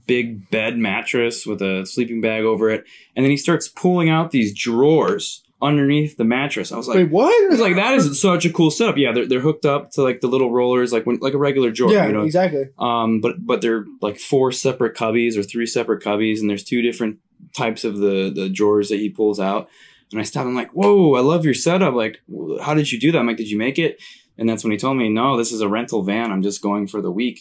big 0.06 0.50
bed 0.50 0.78
mattress 0.78 1.46
with 1.46 1.62
a 1.62 1.86
sleeping 1.86 2.22
bag 2.22 2.44
over 2.44 2.70
it. 2.70 2.86
And 3.16 3.24
then 3.26 3.32
he 3.32 3.38
starts 3.38 3.68
pulling 3.68 4.10
out 4.10 4.32
these 4.32 4.54
drawers 4.58 5.44
underneath 5.64 6.18
the 6.18 6.26
mattress. 6.26 6.72
I 6.72 6.78
was 6.78 6.88
like, 6.88 6.98
Wait, 6.98 7.10
what? 7.10 7.46
I 7.46 7.48
was 7.50 7.60
like, 7.60 7.76
that 7.76 7.96
is 7.96 8.22
such 8.22 8.46
a 8.46 8.52
cool 8.52 8.70
setup. 8.70 8.98
Yeah, 8.98 9.14
they're, 9.14 9.28
they're 9.28 9.40
hooked 9.40 9.66
up 9.66 9.92
to 9.92 10.04
like 10.04 10.22
the 10.22 10.28
little 10.28 10.52
rollers, 10.52 10.92
like 10.92 11.06
when 11.06 11.18
like 11.22 11.34
a 11.34 11.38
regular 11.38 11.72
drawer. 11.72 11.92
yeah, 11.92 12.06
you 12.08 12.14
know, 12.14 12.22
exactly. 12.24 12.66
um, 12.78 13.22
but 13.22 13.36
but 13.44 13.62
they're 13.62 13.86
like 14.02 14.20
four 14.20 14.52
separate 14.52 14.96
cubbies 14.96 15.38
or 15.38 15.44
three 15.44 15.66
separate 15.66 16.04
cubbies, 16.04 16.40
and 16.40 16.50
there's 16.50 16.64
two 16.64 16.82
different 16.82 17.18
types 17.56 17.84
of 17.84 17.98
the 17.98 18.32
the 18.34 18.50
drawers 18.50 18.90
that 18.90 18.98
he 18.98 19.10
pulls 19.10 19.40
out. 19.40 19.70
And 20.12 20.20
I 20.20 20.24
stopped. 20.26 20.46
I'm 20.48 20.54
like, 20.56 20.72
"Whoa, 20.72 21.16
I 21.16 21.22
love 21.22 21.46
your 21.46 21.56
setup! 21.56 21.96
Like, 21.96 22.20
how 22.62 22.76
did 22.76 22.92
you 22.92 23.00
do 23.00 23.12
that?" 23.12 23.18
I'm 23.20 23.26
like, 23.28 23.38
"Did 23.38 23.50
you 23.50 23.58
make 23.58 23.80
it?" 23.80 24.02
And 24.38 24.48
that's 24.48 24.64
when 24.64 24.72
he 24.72 24.78
told 24.78 24.98
me, 24.98 25.10
"No, 25.10 25.38
this 25.38 25.52
is 25.52 25.62
a 25.62 25.68
rental 25.70 26.04
van. 26.04 26.32
I'm 26.32 26.44
just 26.44 26.62
going 26.62 26.88
for 26.88 27.02
the 27.02 27.12
week." 27.12 27.40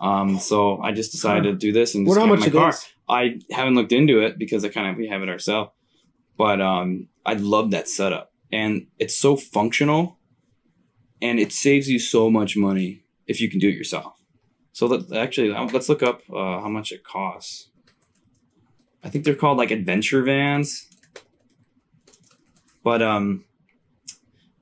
Um, 0.00 0.38
so 0.38 0.80
I 0.80 0.92
just 0.92 1.12
decided 1.12 1.44
to 1.44 1.54
do 1.54 1.72
this 1.72 1.94
and 1.94 2.06
just 2.06 2.16
What 2.18 2.22
how 2.22 2.32
much 2.34 2.40
my 2.40 2.50
car. 2.50 2.70
is? 2.70 2.86
I 3.08 3.40
haven't 3.50 3.74
looked 3.74 3.92
into 3.92 4.20
it 4.20 4.38
because 4.38 4.64
I 4.64 4.68
kind 4.68 4.90
of 4.90 4.96
we 4.96 5.08
have 5.08 5.22
it 5.22 5.28
ourselves. 5.28 5.70
But 6.36 6.60
um, 6.60 7.08
I 7.24 7.34
love 7.34 7.70
that 7.70 7.88
setup, 7.88 8.32
and 8.52 8.86
it's 8.98 9.16
so 9.16 9.36
functional, 9.36 10.18
and 11.22 11.38
it 11.38 11.52
saves 11.52 11.88
you 11.88 11.98
so 11.98 12.30
much 12.30 12.56
money 12.56 13.04
if 13.26 13.40
you 13.40 13.48
can 13.48 13.60
do 13.60 13.68
it 13.68 13.74
yourself. 13.74 14.14
So 14.72 15.04
actually, 15.14 15.52
uh, 15.52 15.64
let's 15.66 15.88
look 15.88 16.02
up 16.02 16.22
uh, 16.30 16.60
how 16.60 16.68
much 16.68 16.90
it 16.90 17.04
costs. 17.04 17.68
I 19.04 19.10
think 19.10 19.24
they're 19.24 19.34
called 19.34 19.58
like 19.58 19.70
adventure 19.70 20.22
vans, 20.22 20.88
but 22.82 23.00
um, 23.00 23.44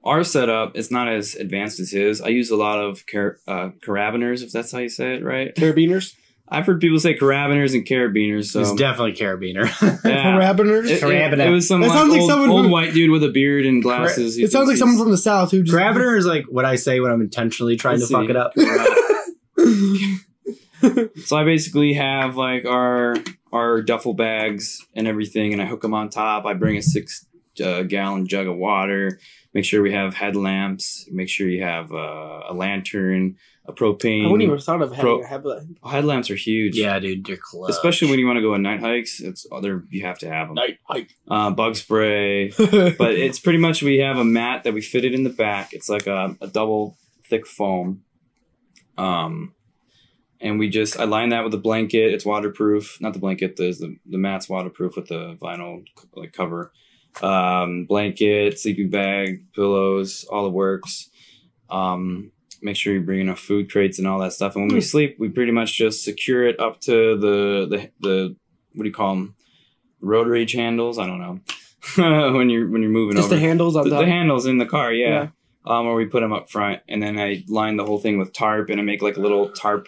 our 0.04 0.24
setup 0.24 0.76
is 0.76 0.90
not 0.90 1.08
as 1.08 1.34
advanced 1.34 1.80
as 1.80 1.92
his. 1.92 2.20
I 2.20 2.28
use 2.28 2.50
a 2.50 2.56
lot 2.56 2.80
of 2.80 3.06
car- 3.06 3.38
uh, 3.46 3.70
carabiners, 3.86 4.42
if 4.42 4.52
that's 4.52 4.72
how 4.72 4.78
you 4.78 4.88
say 4.88 5.14
it, 5.14 5.24
right? 5.24 5.54
Carabiners? 5.54 6.14
I've 6.52 6.66
heard 6.66 6.80
people 6.80 6.98
say 6.98 7.16
carabiners 7.16 7.74
and 7.74 7.84
carabiners. 7.86 8.46
So 8.46 8.60
It's 8.60 8.74
definitely 8.74 9.14
carabiner. 9.14 9.64
yeah. 10.04 10.36
Carabiners? 10.54 10.84
It, 10.84 10.90
it- 10.92 11.02
Carabiner. 11.02 11.46
it 11.46 11.50
was 11.50 11.66
some 11.66 11.80
That 11.80 11.88
like, 11.88 11.96
sounds 11.98 12.10
like 12.12 12.20
old, 12.20 12.30
someone 12.30 12.50
old 12.50 12.66
who- 12.66 12.70
white 12.72 12.92
dude 12.94 13.10
with 13.10 13.24
a 13.24 13.30
beard 13.30 13.64
and 13.66 13.82
glasses. 13.82 14.36
who 14.36 14.44
it 14.44 14.52
sounds 14.52 14.68
like 14.68 14.76
someone 14.76 14.98
from 14.98 15.10
the 15.10 15.16
south 15.18 15.50
who 15.50 15.62
just 15.62 15.76
Carabiner 15.76 16.16
is 16.16 16.26
like 16.26 16.44
what 16.46 16.64
I 16.64 16.76
say 16.76 17.00
when 17.00 17.10
I'm 17.10 17.20
intentionally 17.22 17.76
trying 17.76 17.98
Let's 18.00 18.08
to 18.10 18.14
fuck 18.16 18.28
it 18.30 18.36
up. 18.36 18.52
So 21.24 21.36
I 21.36 21.44
basically 21.44 21.92
have 21.94 22.36
like 22.36 22.64
our 22.64 23.14
our 23.52 23.82
duffel 23.82 24.14
bags 24.14 24.84
and 24.94 25.06
everything, 25.06 25.52
and 25.52 25.62
I 25.62 25.66
hook 25.66 25.82
them 25.82 25.94
on 25.94 26.08
top. 26.10 26.44
I 26.44 26.54
bring 26.54 26.76
a 26.76 26.82
six 26.82 27.24
uh, 27.64 27.82
gallon 27.84 28.26
jug 28.26 28.48
of 28.48 28.56
water. 28.56 29.20
Make 29.54 29.64
sure 29.64 29.80
we 29.80 29.92
have 29.92 30.14
headlamps. 30.14 31.06
Make 31.12 31.28
sure 31.28 31.46
you 31.48 31.62
have 31.62 31.92
uh, 31.92 32.40
a 32.48 32.52
lantern, 32.52 33.36
a 33.66 33.72
propane. 33.72 34.26
I 34.26 34.30
wouldn't 34.30 34.46
even 34.46 34.58
thought 34.58 34.82
of 34.82 34.90
having 34.90 35.00
Pro- 35.00 35.22
a 35.22 35.26
headlamp. 35.26 35.78
Headlamps 35.84 36.30
are 36.30 36.36
huge. 36.36 36.76
Yeah, 36.76 36.98
dude, 36.98 37.24
they're 37.24 37.36
clutch. 37.36 37.70
Especially 37.70 38.10
when 38.10 38.18
you 38.18 38.26
want 38.26 38.38
to 38.38 38.42
go 38.42 38.54
on 38.54 38.62
night 38.62 38.80
hikes, 38.80 39.20
it's 39.20 39.46
other 39.52 39.84
you 39.90 40.04
have 40.04 40.18
to 40.18 40.28
have 40.28 40.48
them. 40.48 40.54
Night 40.54 40.78
hike. 40.88 41.14
Uh, 41.28 41.50
bug 41.50 41.76
spray, 41.76 42.50
but 42.58 43.14
it's 43.14 43.38
pretty 43.38 43.58
much 43.58 43.82
we 43.82 43.98
have 43.98 44.18
a 44.18 44.24
mat 44.24 44.64
that 44.64 44.74
we 44.74 44.80
fitted 44.80 45.14
in 45.14 45.22
the 45.22 45.30
back. 45.30 45.72
It's 45.72 45.88
like 45.88 46.06
a, 46.06 46.36
a 46.40 46.48
double 46.48 46.96
thick 47.28 47.46
foam. 47.46 48.02
Um, 48.98 49.54
and 50.40 50.58
we 50.58 50.68
just 50.68 50.98
I 50.98 51.04
line 51.04 51.28
that 51.28 51.44
with 51.44 51.54
a 51.54 51.58
blanket. 51.58 52.12
It's 52.12 52.26
waterproof. 52.26 52.98
Not 53.00 53.12
the 53.12 53.20
blanket. 53.20 53.56
The 53.56 53.72
the, 53.72 53.96
the 54.06 54.18
mat's 54.18 54.48
waterproof 54.48 54.96
with 54.96 55.06
the 55.06 55.36
vinyl 55.40 55.84
like 56.14 56.32
cover. 56.32 56.72
Um, 57.22 57.84
blanket, 57.84 58.58
sleeping 58.58 58.90
bag, 58.90 59.52
pillows, 59.54 60.24
all 60.30 60.44
the 60.44 60.50
works. 60.50 61.10
Um, 61.70 62.32
make 62.62 62.76
sure 62.76 62.92
you 62.92 63.00
bring 63.00 63.20
enough 63.20 63.40
food 63.40 63.70
crates 63.70 63.98
and 63.98 64.06
all 64.08 64.18
that 64.20 64.32
stuff. 64.32 64.54
And 64.56 64.64
when 64.64 64.74
we 64.74 64.80
Hmm. 64.80 64.86
sleep, 64.86 65.16
we 65.18 65.28
pretty 65.28 65.52
much 65.52 65.76
just 65.76 66.04
secure 66.04 66.46
it 66.46 66.58
up 66.60 66.80
to 66.82 67.16
the 67.16 67.66
the 67.68 67.90
the 68.00 68.36
what 68.74 68.84
do 68.84 68.88
you 68.88 68.94
call 68.94 69.14
them? 69.14 69.34
Rotary 70.00 70.46
handles. 70.46 70.98
I 70.98 71.06
don't 71.06 71.20
know. 71.20 71.40
when 72.36 72.48
you're 72.50 72.68
when 72.68 72.82
you're 72.82 72.90
moving 72.90 73.16
Just 73.16 73.26
over 73.26 73.34
the 73.34 73.40
handles 73.40 73.76
on 73.76 73.88
the, 73.88 73.96
the 73.98 74.06
handles 74.06 74.46
in 74.46 74.58
the 74.58 74.66
car, 74.66 74.92
yeah. 74.92 75.08
Yeah. 75.08 75.28
Um, 75.64 75.86
or 75.86 75.94
we 75.94 76.06
put 76.06 76.20
them 76.20 76.32
up 76.32 76.50
front, 76.50 76.80
and 76.88 77.00
then 77.02 77.18
I 77.20 77.44
line 77.48 77.76
the 77.76 77.84
whole 77.84 77.98
thing 77.98 78.18
with 78.18 78.32
tarp, 78.32 78.68
and 78.70 78.80
I 78.80 78.82
make 78.84 79.00
like 79.00 79.16
a 79.16 79.20
little 79.20 79.48
tarp 79.50 79.86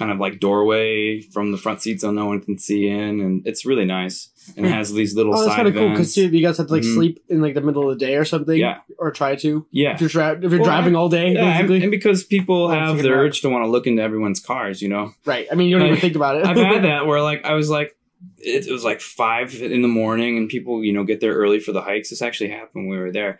kind 0.00 0.10
of 0.10 0.18
like 0.18 0.40
doorway 0.40 1.20
from 1.20 1.52
the 1.52 1.58
front 1.58 1.80
seat 1.82 2.00
so 2.00 2.10
no 2.10 2.24
one 2.26 2.40
can 2.40 2.56
see 2.58 2.88
in, 2.88 3.20
and 3.20 3.46
it's 3.46 3.64
really 3.66 3.84
nice. 3.84 4.28
And 4.56 4.64
it 4.66 4.70
has 4.72 4.92
these 4.92 5.14
little 5.14 5.36
Oh, 5.36 5.44
that's 5.44 5.54
kind 5.54 5.68
of 5.68 5.74
cool 5.74 5.90
because 5.90 6.16
you 6.16 6.40
guys 6.40 6.56
have 6.58 6.66
to 6.68 6.72
like 6.72 6.82
Mhm. 6.82 6.94
sleep 6.94 7.20
in 7.28 7.40
like 7.42 7.54
the 7.54 7.60
middle 7.60 7.88
of 7.90 7.98
the 7.98 8.04
day 8.06 8.16
or 8.16 8.24
something. 8.24 8.56
Yeah. 8.58 8.78
Or 8.98 9.10
try 9.10 9.36
to. 9.36 9.66
yeah, 9.70 9.94
If 9.94 10.00
you're, 10.00 10.08
dri- 10.08 10.44
if 10.46 10.50
you're 10.50 10.60
Well, 10.62 10.70
driving 10.70 10.96
all 10.96 11.08
day, 11.08 11.32
yeah, 11.34 11.58
and, 11.58 11.68
basically. 11.68 11.82
and 11.82 11.90
because 11.90 12.24
people 12.24 12.68
have 12.70 13.00
the 13.00 13.10
urge 13.10 13.42
to 13.42 13.48
want 13.50 13.64
to 13.64 13.70
look 13.70 13.86
into 13.86 14.02
everyone's 14.02 14.40
cars, 14.40 14.80
you 14.82 14.88
know. 14.88 15.12
right. 15.26 15.46
I 15.52 15.54
mean, 15.54 15.68
you 15.68 15.78
don't 15.78 15.86
even 15.86 16.00
think 16.00 16.16
about 16.16 16.36
it. 16.38 16.46
I've 16.46 16.56
had 16.56 16.82
that 16.90 17.06
where 17.06 17.22
like 17.22 17.44
I 17.44 17.54
was 17.54 17.70
like, 17.70 17.94
it, 18.38 18.66
it 18.66 18.72
was 18.72 18.84
like 18.84 19.00
five 19.00 19.54
in 19.54 19.82
the 19.82 19.88
morning, 19.88 20.36
and 20.38 20.48
people 20.48 20.82
you 20.82 20.92
know 20.92 21.04
get 21.04 21.20
there 21.20 21.34
early 21.34 21.60
for 21.60 21.72
the 21.72 21.82
hikes. 21.82 22.10
This 22.10 22.20
actually 22.22 22.50
happened 22.50 22.88
when 22.88 22.88
we 22.88 22.98
were 22.98 23.12
there, 23.12 23.38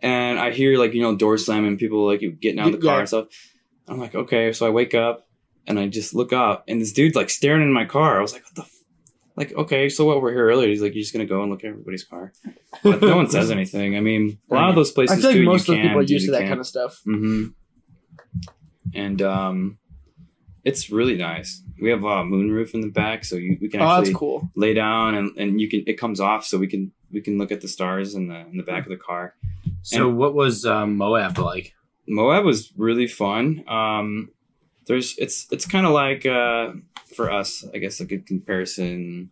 and 0.00 0.38
I 0.38 0.50
hear 0.50 0.78
like 0.78 0.94
you 0.94 1.02
know 1.02 1.14
door 1.16 1.36
slamming, 1.38 1.76
people 1.78 2.06
like 2.06 2.22
you 2.22 2.30
getting 2.32 2.58
out 2.60 2.68
of 2.68 2.80
the 2.80 2.86
car 2.86 2.94
Yeah. 2.94 2.98
and 3.00 3.08
stuff. 3.08 3.26
I'm 3.86 3.98
like, 3.98 4.14
okay, 4.14 4.52
so 4.52 4.66
I 4.66 4.70
wake 4.70 4.94
up 4.94 5.27
and 5.68 5.78
I 5.78 5.86
just 5.86 6.14
look 6.14 6.32
up, 6.32 6.64
and 6.66 6.80
this 6.80 6.92
dude's 6.92 7.14
like 7.14 7.30
staring 7.30 7.62
in 7.62 7.72
my 7.72 7.84
car. 7.84 8.18
I 8.18 8.22
was 8.22 8.32
like, 8.32 8.42
what 8.44 8.54
the. 8.56 8.62
F-? 8.62 8.74
Like 9.36 9.52
okay, 9.54 9.88
so 9.88 10.04
what? 10.04 10.20
We're 10.20 10.32
here 10.32 10.48
earlier. 10.48 10.68
He's 10.68 10.82
like, 10.82 10.94
you're 10.94 11.02
just 11.02 11.12
gonna 11.12 11.24
go 11.24 11.42
and 11.42 11.50
look 11.52 11.62
at 11.62 11.68
everybody's 11.68 12.02
car, 12.02 12.32
but 12.82 13.00
no 13.00 13.14
one 13.14 13.30
says 13.30 13.50
anything. 13.58 13.96
I 13.96 14.00
mean, 14.00 14.38
a 14.50 14.54
lot 14.54 14.68
of 14.70 14.74
those 14.74 14.90
I 14.90 14.94
places 14.96 15.18
feel 15.20 15.30
like 15.30 15.36
too, 15.36 15.44
most 15.44 15.68
of 15.68 15.76
the 15.76 15.82
people 15.82 15.98
are 15.98 16.02
used 16.02 16.26
to 16.26 16.32
that 16.32 16.38
camp. 16.40 16.48
kind 16.50 16.60
of 16.60 16.66
stuff. 16.66 17.00
hmm 17.04 17.44
And 18.94 19.22
um, 19.22 19.78
it's 20.64 20.90
really 20.90 21.16
nice. 21.16 21.62
We 21.80 21.90
have 21.90 22.02
a 22.02 22.24
moonroof 22.24 22.74
in 22.74 22.80
the 22.80 22.88
back, 22.88 23.24
so 23.24 23.36
you, 23.36 23.56
we 23.60 23.68
can 23.68 23.80
Oh, 23.80 23.84
actually 23.84 24.06
that's 24.06 24.18
cool. 24.18 24.50
lay 24.56 24.74
down 24.74 25.14
and, 25.14 25.30
and 25.38 25.60
you 25.60 25.68
can 25.68 25.84
it 25.86 25.94
comes 26.00 26.18
off, 26.20 26.44
so 26.44 26.58
we 26.58 26.66
can 26.66 26.90
we 27.12 27.20
can 27.20 27.38
look 27.38 27.52
at 27.52 27.60
the 27.60 27.68
stars 27.68 28.14
in 28.16 28.26
the 28.28 28.40
in 28.50 28.56
the 28.56 28.64
back 28.64 28.84
of 28.84 28.90
the 28.90 28.96
car. 28.96 29.34
So, 29.82 30.08
what 30.08 30.34
was 30.34 30.66
um, 30.66 30.96
Moab 30.96 31.38
like? 31.38 31.74
Moab 32.08 32.44
was 32.44 32.72
really 32.76 33.06
fun. 33.06 33.62
Um, 33.68 34.30
there's 34.88 35.16
it's 35.18 35.46
it's 35.52 35.66
kind 35.66 35.86
of 35.86 35.92
like 35.92 36.26
uh, 36.26 36.72
for 37.14 37.30
us, 37.30 37.64
I 37.74 37.78
guess 37.78 38.00
a 38.00 38.04
good 38.04 38.26
comparison. 38.26 39.30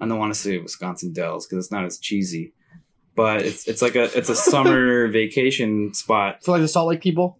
I 0.00 0.06
don't 0.06 0.18
want 0.18 0.32
to 0.32 0.38
say 0.38 0.56
Wisconsin 0.58 1.12
Dells 1.12 1.46
because 1.46 1.64
it's 1.66 1.72
not 1.72 1.84
as 1.84 1.98
cheesy, 1.98 2.54
but 3.16 3.42
it's 3.42 3.66
it's 3.68 3.82
like 3.82 3.96
a 3.96 4.04
it's 4.16 4.28
a 4.28 4.34
summer 4.52 5.08
vacation 5.08 5.92
spot 5.94 6.44
For 6.44 6.52
like 6.52 6.60
the 6.62 6.68
Salt 6.68 6.88
Lake 6.88 7.00
people. 7.00 7.38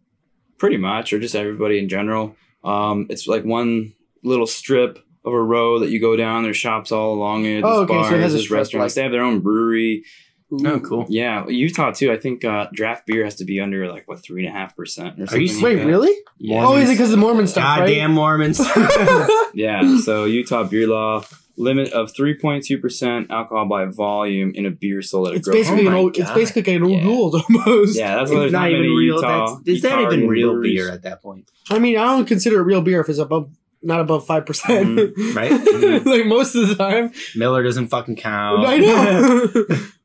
pretty 0.59 0.76
much, 0.76 1.12
or 1.12 1.18
just 1.21 1.35
everybody 1.37 1.78
in 1.78 1.88
general. 1.88 2.35
Um, 2.64 3.07
it's 3.11 3.26
like 3.28 3.45
one 3.45 3.92
little 4.25 4.47
strip 4.49 4.99
of 5.25 5.33
a 5.33 5.40
road 5.42 5.80
that 5.83 5.90
you 5.90 6.00
go 6.00 6.16
down. 6.16 6.42
There's 6.42 6.57
shops 6.57 6.90
all 6.90 7.14
along 7.14 7.45
it. 7.45 7.62
There's 7.62 7.64
Oh, 7.64 7.83
okay, 7.83 7.92
so 7.95 7.99
it 8.00 8.02
bars, 8.11 8.23
has 8.23 8.33
there's 8.33 8.50
restaurants. 8.50 8.92
like- 8.92 8.95
They 8.97 9.02
have 9.04 9.12
their 9.12 9.23
own 9.23 9.40
brewery. 9.40 10.04
Oh, 10.50 10.81
cool. 10.81 11.07
Yeah, 11.11 11.47
Utah 11.47 11.90
too. 11.93 12.11
I 12.11 12.17
think 12.17 12.43
uh, 12.45 12.69
draft 12.73 13.07
beer 13.07 13.23
has 13.25 13.35
to 13.37 13.45
be 13.45 13.61
under 13.61 13.87
like 13.90 14.09
what 14.09 14.23
three 14.23 14.47
and 14.47 14.55
a 14.55 14.59
half 14.59 14.75
percent 14.75 15.21
or 15.21 15.25
Are 15.35 15.38
you 15.38 15.47
something. 15.49 15.62
Wait, 15.64 15.75
that. 15.76 15.87
really? 15.87 16.17
Yeah. 16.38 16.67
Oh, 16.67 16.76
is 16.76 16.88
it 16.88 16.95
because 16.95 17.11
the 17.11 17.17
Mormon 17.19 17.47
stuff? 17.47 17.78
Goddamn 17.81 18.12
Mormons. 18.14 18.61
Yeah. 19.55 19.99
So 20.00 20.25
Utah 20.25 20.64
beer 20.64 20.87
law 20.87 21.23
limit 21.57 21.93
of 21.93 22.14
three 22.14 22.35
point 22.38 22.64
two 22.64 22.78
percent 22.78 23.31
alcohol 23.31 23.67
by 23.67 23.85
volume 23.87 24.52
in 24.55 24.64
a 24.64 24.71
beer 24.71 25.02
sold 25.02 25.28
at 25.28 25.35
a 25.35 25.37
it's 25.37 25.49
grocery. 25.49 25.61
basically 25.62 25.85
Oh 25.85 25.88
an 25.88 25.93
my 25.93 25.99
old. 25.99 26.17
It's 26.19 26.31
basically 26.31 26.62
like 26.62 26.76
an 26.76 26.83
old 26.85 26.93
Yeah. 26.93 27.05
rules 27.05 27.35
almost. 27.49 27.99
Yeah, 27.99 28.17
that's 28.17 28.31
why 28.31 28.37
there's 28.38 28.45
it's 28.47 28.52
not, 28.52 28.61
not 28.61 28.69
even 28.71 28.81
many 28.83 28.95
real. 28.97 29.17
Utah. 29.17 29.57
That's, 29.57 29.69
is 29.69 29.83
that 29.83 30.00
even 30.00 30.28
real 30.28 30.52
breweries. 30.52 30.75
beer 30.76 30.90
at 30.93 31.02
that 31.02 31.21
point? 31.23 31.50
I 31.71 31.78
mean, 31.78 31.99
I 31.99 32.05
don't 32.05 32.26
consider 32.26 32.61
it 32.61 32.64
real 32.64 32.81
beer 32.81 33.00
if 33.00 33.09
it's 33.09 33.19
above, 33.19 33.50
not 33.83 34.00
above 34.00 34.25
five 34.26 34.47
percent. 34.47 34.99
Mhm. 34.99 35.35
Right? 35.35 35.50
Mhm. 35.50 36.07
like 36.07 36.26
most 36.26 36.55
of 36.55 36.69
the 36.69 36.75
time. 36.76 37.11
Miller 37.35 37.62
doesn't 37.64 37.88
fucking 37.88 38.17
count. 38.17 38.64
I 38.64 38.76
know. 38.78 39.49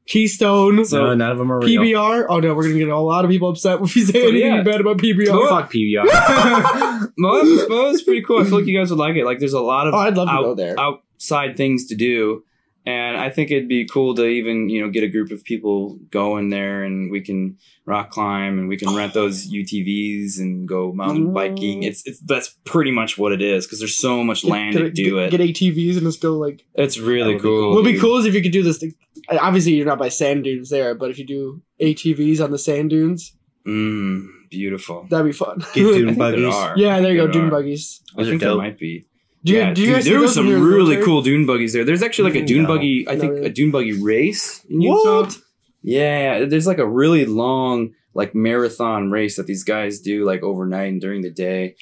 Keystone. 0.05 0.83
So- 0.85 1.03
no, 1.03 1.13
none 1.15 1.31
of 1.31 1.37
them 1.37 1.51
are 1.51 1.59
real. 1.59 1.81
PBR. 1.81 2.25
Oh 2.29 2.39
no, 2.39 2.53
we're 2.53 2.63
gonna 2.63 2.77
get 2.79 2.89
a 2.89 2.97
lot 2.97 3.23
of 3.25 3.31
people 3.31 3.49
upset 3.49 3.81
if 3.81 3.95
we 3.95 4.01
say 4.01 4.23
Oh, 4.23 4.27
anything 4.29 4.53
yeah. 4.55 4.61
bad 4.63 4.81
about 4.81 4.97
PBR. 4.97 5.27
Oh, 5.29 5.47
Fuck 5.49 5.71
PBR. 5.71 7.11
Moab, 7.17 7.69
Moab's 7.69 8.01
pretty 8.03 8.21
cool. 8.21 8.39
I 8.41 8.43
feel 8.45 8.57
like 8.59 8.67
you 8.67 8.77
guys 8.77 8.89
would 8.89 8.99
like 8.99 9.15
it. 9.15 9.25
Like, 9.25 9.39
there's 9.39 9.53
a 9.53 9.61
lot 9.61 9.87
of 9.87 9.93
Oh, 9.93 9.97
I'd 9.97 10.15
love 10.17 10.27
to 10.27 10.33
out- 10.33 10.43
go 10.43 10.55
there. 10.55 10.79
outside 10.79 11.55
things 11.57 11.85
to 11.87 11.95
do, 11.95 12.43
and 12.85 13.15
I 13.17 13.29
think 13.29 13.49
it'd 13.51 13.69
be 13.69 13.85
cool 13.85 14.13
to 14.15 14.25
even 14.25 14.67
you 14.69 14.81
know 14.81 14.89
get 14.89 15.03
a 15.03 15.07
group 15.07 15.31
of 15.31 15.43
people 15.43 15.97
going 16.11 16.49
there, 16.49 16.83
and 16.83 17.09
we 17.11 17.21
can 17.21 17.57
rock 17.85 18.11
climb, 18.11 18.59
and 18.59 18.67
we 18.67 18.75
can 18.77 18.93
rent 18.95 19.13
those 19.13 19.47
UTVs 19.51 20.37
and 20.39 20.67
go 20.67 20.91
mountain 20.91 21.33
biking. 21.33 21.83
It's 21.83 22.01
it's 22.05 22.19
that's 22.19 22.55
pretty 22.65 22.91
much 22.91 23.17
what 23.17 23.31
it 23.31 23.41
is 23.41 23.65
because 23.65 23.79
there's 23.79 23.97
so 23.97 24.23
much 24.23 24.43
land 24.43 24.73
get, 24.75 24.81
to 24.83 24.89
do 24.91 25.15
get, 25.15 25.33
it. 25.33 25.37
Get 25.37 25.55
ATVs 25.55 25.93
and 25.97 26.01
just 26.01 26.21
go 26.21 26.33
like. 26.37 26.65
it's 26.75 26.97
really 26.97 27.33
cool. 27.39 27.41
cool. 27.59 27.69
What 27.75 27.83
would 27.83 27.93
be 27.93 27.99
cool 27.99 28.17
is 28.17 28.25
if 28.25 28.33
you 28.33 28.41
could 28.41 28.51
do 28.51 28.63
this. 28.63 28.77
Thing. 28.79 28.93
I- 29.29 29.37
Obviously, 29.37 29.73
you're 29.73 29.85
not 29.85 29.99
by 29.99 30.09
sand 30.09 30.43
dunes 30.43 30.69
there, 30.69 30.95
but 30.95 31.09
if 31.11 31.17
you 31.19 31.25
do 31.25 31.61
ATVs 31.81 32.43
on 32.43 32.51
the 32.51 32.57
sand 32.59 32.89
dunes, 32.89 33.35
Mm, 33.65 34.25
beautiful. 34.49 35.07
that'd 35.09 35.25
be 35.25 35.31
fun. 35.31 35.59
Get 35.73 35.75
dune 35.75 35.93
think 36.05 36.17
there 36.17 36.31
buggies. 36.31 36.53
are. 36.53 36.73
yeah, 36.77 36.99
there 36.99 37.11
you 37.11 37.17
go, 37.17 37.23
There 37.25 37.33
dune 37.33 37.45
are. 37.47 37.51
buggies. 37.51 38.01
I 38.13 38.17
Those 38.17 38.27
are 38.27 38.29
think 38.31 38.41
there 38.41 38.55
might 38.55 38.77
be. 38.77 39.05
Do 39.45 39.53
you, 39.53 39.59
yeah, 39.59 39.73
do 39.73 39.81
you 39.81 39.87
dude, 39.87 39.95
guys 39.95 40.05
there 40.05 40.19
were 40.19 40.27
some 40.27 40.47
you're 40.47 40.57
in 40.57 40.63
the 40.63 40.69
really 40.69 40.97
cool 41.03 41.21
dune 41.21 41.45
buggies 41.45 41.73
there. 41.73 41.83
There's 41.83 42.01
actually 42.03 42.31
like 42.31 42.43
a 42.43 42.45
dune 42.45 42.63
No. 42.63 42.67
buggy. 42.69 43.05
I 43.09 43.17
think 43.17 43.33
really. 43.33 43.45
a 43.45 43.49
dune 43.49 43.71
buggy 43.71 43.93
race 44.01 44.63
in 44.69 44.81
Utah. 44.81 45.21
What? 45.21 45.37
Yeah, 45.81 46.45
there's 46.45 46.65
like 46.67 46.77
a 46.77 46.87
really 46.87 47.25
long 47.25 47.91
like 48.13 48.33
marathon 48.35 49.11
race 49.11 49.35
that 49.37 49.47
these 49.47 49.63
guys 49.65 49.99
do 49.99 50.23
like 50.23 50.43
overnight 50.43 50.91
and 50.93 51.01
during 51.01 51.21
the 51.23 51.29
day. 51.29 51.75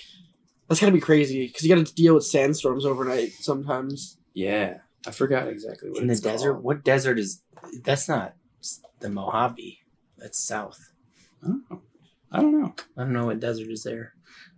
That's 0.69 0.79
gotta 0.79 0.91
be 0.91 0.99
crazy 1.01 1.45
because 1.47 1.63
you 1.63 1.75
got 1.75 1.85
to 1.85 1.93
deal 1.93 2.15
with 2.15 2.23
sandstorms 2.25 2.85
overnight 2.85 3.31
sometimes. 3.33 4.17
Yeah, 4.33 4.77
I 5.07 5.11
forgot 5.11 5.47
exactly 5.47 5.89
what 5.89 6.01
In 6.01 6.07
the 6.07 6.13
it's 6.13 6.21
desert? 6.21 6.53
called. 6.53 6.63
What 6.63 6.83
desert 6.83 7.17
is? 7.19 7.41
That's 7.83 8.07
not 8.07 8.35
the 8.99 9.09
Mojave. 9.09 9.79
That's 10.17 10.39
south. 10.43 10.79
Oh, 11.45 11.81
I 12.31 12.39
don't 12.41 12.61
know. 12.61 12.75
I 12.95 13.01
don't 13.03 13.13
know 13.13 13.25
what 13.25 13.39
desert 13.39 13.69
is 13.69 13.83
there. 13.83 14.13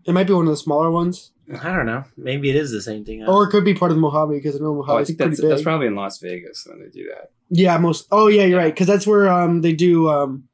It 0.05 0.13
might 0.13 0.27
be 0.27 0.33
one 0.33 0.45
of 0.45 0.51
the 0.51 0.57
smaller 0.57 0.91
ones, 0.91 1.31
I 1.61 1.73
don't 1.73 1.85
know. 1.85 2.03
Maybe 2.17 2.49
it 2.49 2.55
is 2.57 2.71
the 2.71 2.81
same 2.81 3.05
thing. 3.05 3.23
or 3.25 3.45
it 3.45 3.51
could 3.51 3.63
be 3.65 3.73
part 3.73 3.91
of 3.91 3.95
the 3.97 4.01
Mojave 4.01 4.35
because 4.35 4.55
I 4.55 4.59
know 4.59 4.71
Oh, 4.71 4.75
Mojave 4.75 5.01
I 5.01 5.03
think 5.05 5.17
that's 5.17 5.39
big. 5.41 5.49
that's 5.49 5.61
probably 5.61 5.87
in 5.87 5.95
Las 5.95 6.19
Vegas 6.19 6.65
when 6.67 6.79
they 6.81 6.89
do 6.89 7.07
that. 7.09 7.31
yeah, 7.49 7.77
most. 7.77 8.07
Oh 8.11 8.27
yeah, 8.27 8.43
you're 8.43 8.59
right 8.59 8.73
because 8.73 8.87
that's 8.87 9.07
where 9.07 9.29
um 9.31 9.61
they 9.61 9.73
do 9.73 10.09
um. 10.09 10.49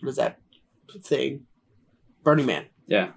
What 0.00 0.10
is 0.10 0.16
that 0.16 0.38
thing? 1.02 1.46
Burning 2.22 2.46
Man. 2.46 2.64
Yeah, 2.86 3.10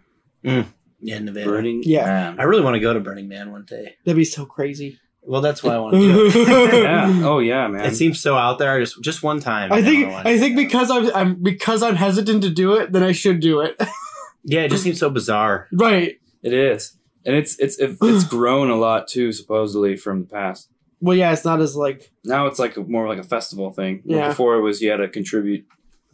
yeah, 1.01 1.19
Nevada. 1.19 1.45
Burning. 1.45 1.81
Yeah. 1.85 2.05
Man. 2.05 2.39
I 2.39 2.43
really 2.43 2.63
want 2.63 2.75
to 2.75 2.79
go 2.79 2.93
to 2.93 2.99
Burning 2.99 3.27
Man 3.27 3.51
one 3.51 3.65
day. 3.65 3.95
That'd 4.05 4.17
be 4.17 4.25
so 4.25 4.45
crazy. 4.45 4.99
Well, 5.21 5.41
that's 5.41 5.61
why 5.61 5.75
I 5.75 5.79
want 5.79 5.95
to 5.95 5.99
do 5.99 6.25
it. 6.27 6.83
yeah. 6.83 7.21
Oh 7.23 7.39
yeah, 7.39 7.67
man. 7.67 7.85
It 7.85 7.95
seems 7.95 8.19
so 8.19 8.35
out 8.35 8.57
there. 8.57 8.79
Just 8.79 9.01
just 9.03 9.21
one 9.21 9.39
time. 9.39 9.71
I 9.71 9.81
think 9.81 10.09
wanna 10.09 10.29
I 10.29 10.37
think 10.39 10.55
because 10.55 10.89
I'm 10.89 11.13
I'm 11.13 11.35
because 11.43 11.83
I'm 11.83 11.95
hesitant 11.95 12.43
to 12.43 12.49
do 12.49 12.75
it, 12.75 12.91
then 12.91 13.03
I 13.03 13.11
should 13.11 13.39
do 13.39 13.59
it. 13.61 13.79
yeah, 14.43 14.61
it 14.61 14.69
just 14.71 14.83
seems 14.83 14.99
so 14.99 15.09
bizarre. 15.09 15.67
right. 15.73 16.19
it 16.41 16.53
is, 16.53 16.97
and 17.25 17.35
it's 17.35 17.59
it's 17.59 17.77
it's 17.79 18.23
grown 18.29 18.69
a 18.69 18.75
lot 18.75 19.07
too, 19.07 19.31
supposedly 19.31 19.97
from 19.97 20.21
the 20.21 20.27
past. 20.27 20.69
Well, 21.01 21.15
yeah, 21.15 21.31
it's 21.31 21.45
not 21.45 21.61
as 21.61 21.75
like 21.75 22.11
Now 22.23 22.47
it's 22.47 22.59
like 22.59 22.75
a, 22.77 22.81
more 22.81 23.07
like 23.07 23.19
a 23.19 23.23
festival 23.23 23.71
thing. 23.71 24.01
Where 24.05 24.19
Yeah. 24.19 24.27
Before 24.29 24.55
it 24.55 24.61
was 24.61 24.81
you 24.81 24.89
had 24.89 24.97
to 24.97 25.07
contribute 25.09 25.65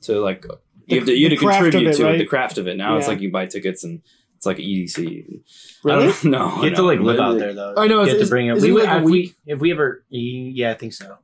to 0.02 0.20
like 0.20 0.46
you 0.88 0.98
have 1.00 1.08
to, 1.08 1.14
you 1.16 1.30
the 1.30 1.36
had 1.36 1.40
to 1.40 1.46
craft 1.46 1.58
of 1.60 1.72
contribute 1.72 1.90
it, 1.92 1.98
to 1.98 2.04
it, 2.04 2.10
right? 2.10 2.18
the 2.18 2.26
craft 2.26 2.58
of 2.58 2.68
it. 2.68 2.76
Now 2.78 2.98
it's 2.98 3.06
Yeah. 3.06 3.14
like 3.14 3.22
you 3.22 3.32
buy 3.32 3.46
tickets 3.46 3.84
and 3.84 4.02
it's 4.46 4.48
like 4.48 4.58
EDC. 4.58 5.42
I 5.86 5.88
really. 5.96 6.06
don't 6.08 6.24
know. 6.26 6.56
You 6.58 6.70
have 6.70 6.76
to 6.76 6.84
like 6.84 7.00
live 7.00 7.20
out 7.20 7.38
there 7.38 7.54
though. 7.54 7.74
I 7.78 7.88
know, 7.88 8.02
You 8.02 8.08
is- 8.08 8.14
have 8.14 8.22
to 8.22 8.28
bring 8.28 8.48
it. 8.48 8.58
is 8.58 8.64
We 8.64 8.72
it 8.72 8.74
like 8.86 8.98
if 9.00 9.04
we 9.04 9.36
if 9.46 9.60
we 9.60 9.72
ever. 9.72 10.04
Yeah, 10.10 10.72
I 10.72 10.76
think 10.76 10.94
so. 10.94 11.18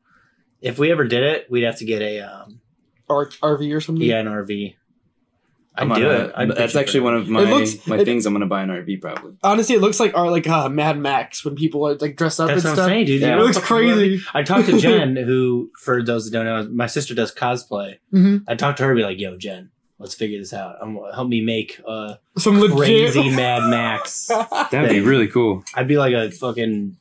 If 0.62 0.78
we 0.78 0.92
ever 0.92 1.06
did 1.08 1.24
it, 1.24 1.48
we'd 1.50 1.64
have 1.64 1.78
to 1.78 1.86
get 1.86 2.02
a 2.02 2.20
um 2.22 2.60
Or 3.10 3.28
RV 3.28 3.76
or 3.76 3.82
something. 3.82 4.04
yeah 4.06 4.20
an 4.20 4.28
RV. 4.28 4.76
I'd 5.74 5.84
I'm 5.84 5.88
do 5.94 6.02
gonna- 6.04 6.14
it. 6.26 6.32
I'd 6.36 6.50
that's 6.50 6.60
pitch 6.74 6.76
it 6.76 6.80
actually 6.80 7.00
one 7.00 7.16
of 7.16 7.30
my 7.30 7.42
looks- 7.50 7.88
my 7.88 7.98
it- 7.98 8.04
things. 8.06 8.26
I'm 8.26 8.34
gonna 8.34 8.46
buy 8.46 8.62
an 8.64 8.70
RV 8.70 9.00
probably. 9.02 9.38
Honestly, 9.42 9.76
it 9.76 9.80
looks 9.82 10.00
like 10.02 10.14
our 10.16 10.30
like 10.30 10.46
uh, 10.48 10.68
Mad 10.68 11.00
Max 11.00 11.46
when 11.46 11.56
people 11.56 11.88
are 11.88 11.96
like 11.96 12.18
dressed 12.18 12.42
up 12.42 12.50
That's 12.50 12.66
and 12.66 12.72
what 12.72 12.72
I'm 12.72 12.76
stuff. 12.76 12.88
saying, 12.90 13.06
dude. 13.06 13.22
Yeah. 13.22 13.38
It 13.38 13.40
looks 13.42 13.58
fucking 13.58 13.68
crazy. 13.88 14.22
I 14.34 14.44
talked 14.44 14.68
to 14.68 14.78
Jen, 14.86 15.16
who, 15.16 15.72
for 15.80 16.04
those 16.04 16.26
that 16.30 16.32
don't 16.32 16.46
know, 16.46 16.70
my 16.76 16.88
sister 16.88 17.16
does 17.16 17.34
cosplay. 17.34 18.00
hmm 18.12 18.38
I 18.50 18.56
talked 18.56 18.80
to 18.80 18.84
her, 18.84 18.94
be 18.94 19.04
like, 19.04 19.20
"Yo, 19.20 19.38
Jen, 19.38 19.71
let's 20.02 20.16
figure 20.16 20.40
this 20.40 20.54
out. 20.54 20.76
Um, 20.82 21.00
help 21.14 21.30
me 21.30 21.42
make 21.42 21.80
a 21.88 22.20
Some 22.38 22.60
legit. 22.60 22.76
crazy 22.78 23.30
Mad 23.36 23.70
Max. 23.70 24.28
That'd 24.28 24.90
be 24.90 24.96
Thing. 25.00 25.06
really 25.06 25.28
cool. 25.28 25.64
I'd 25.76 25.88
be 25.88 25.98
like 25.98 26.14
a 26.14 26.30
fucking 26.32 26.98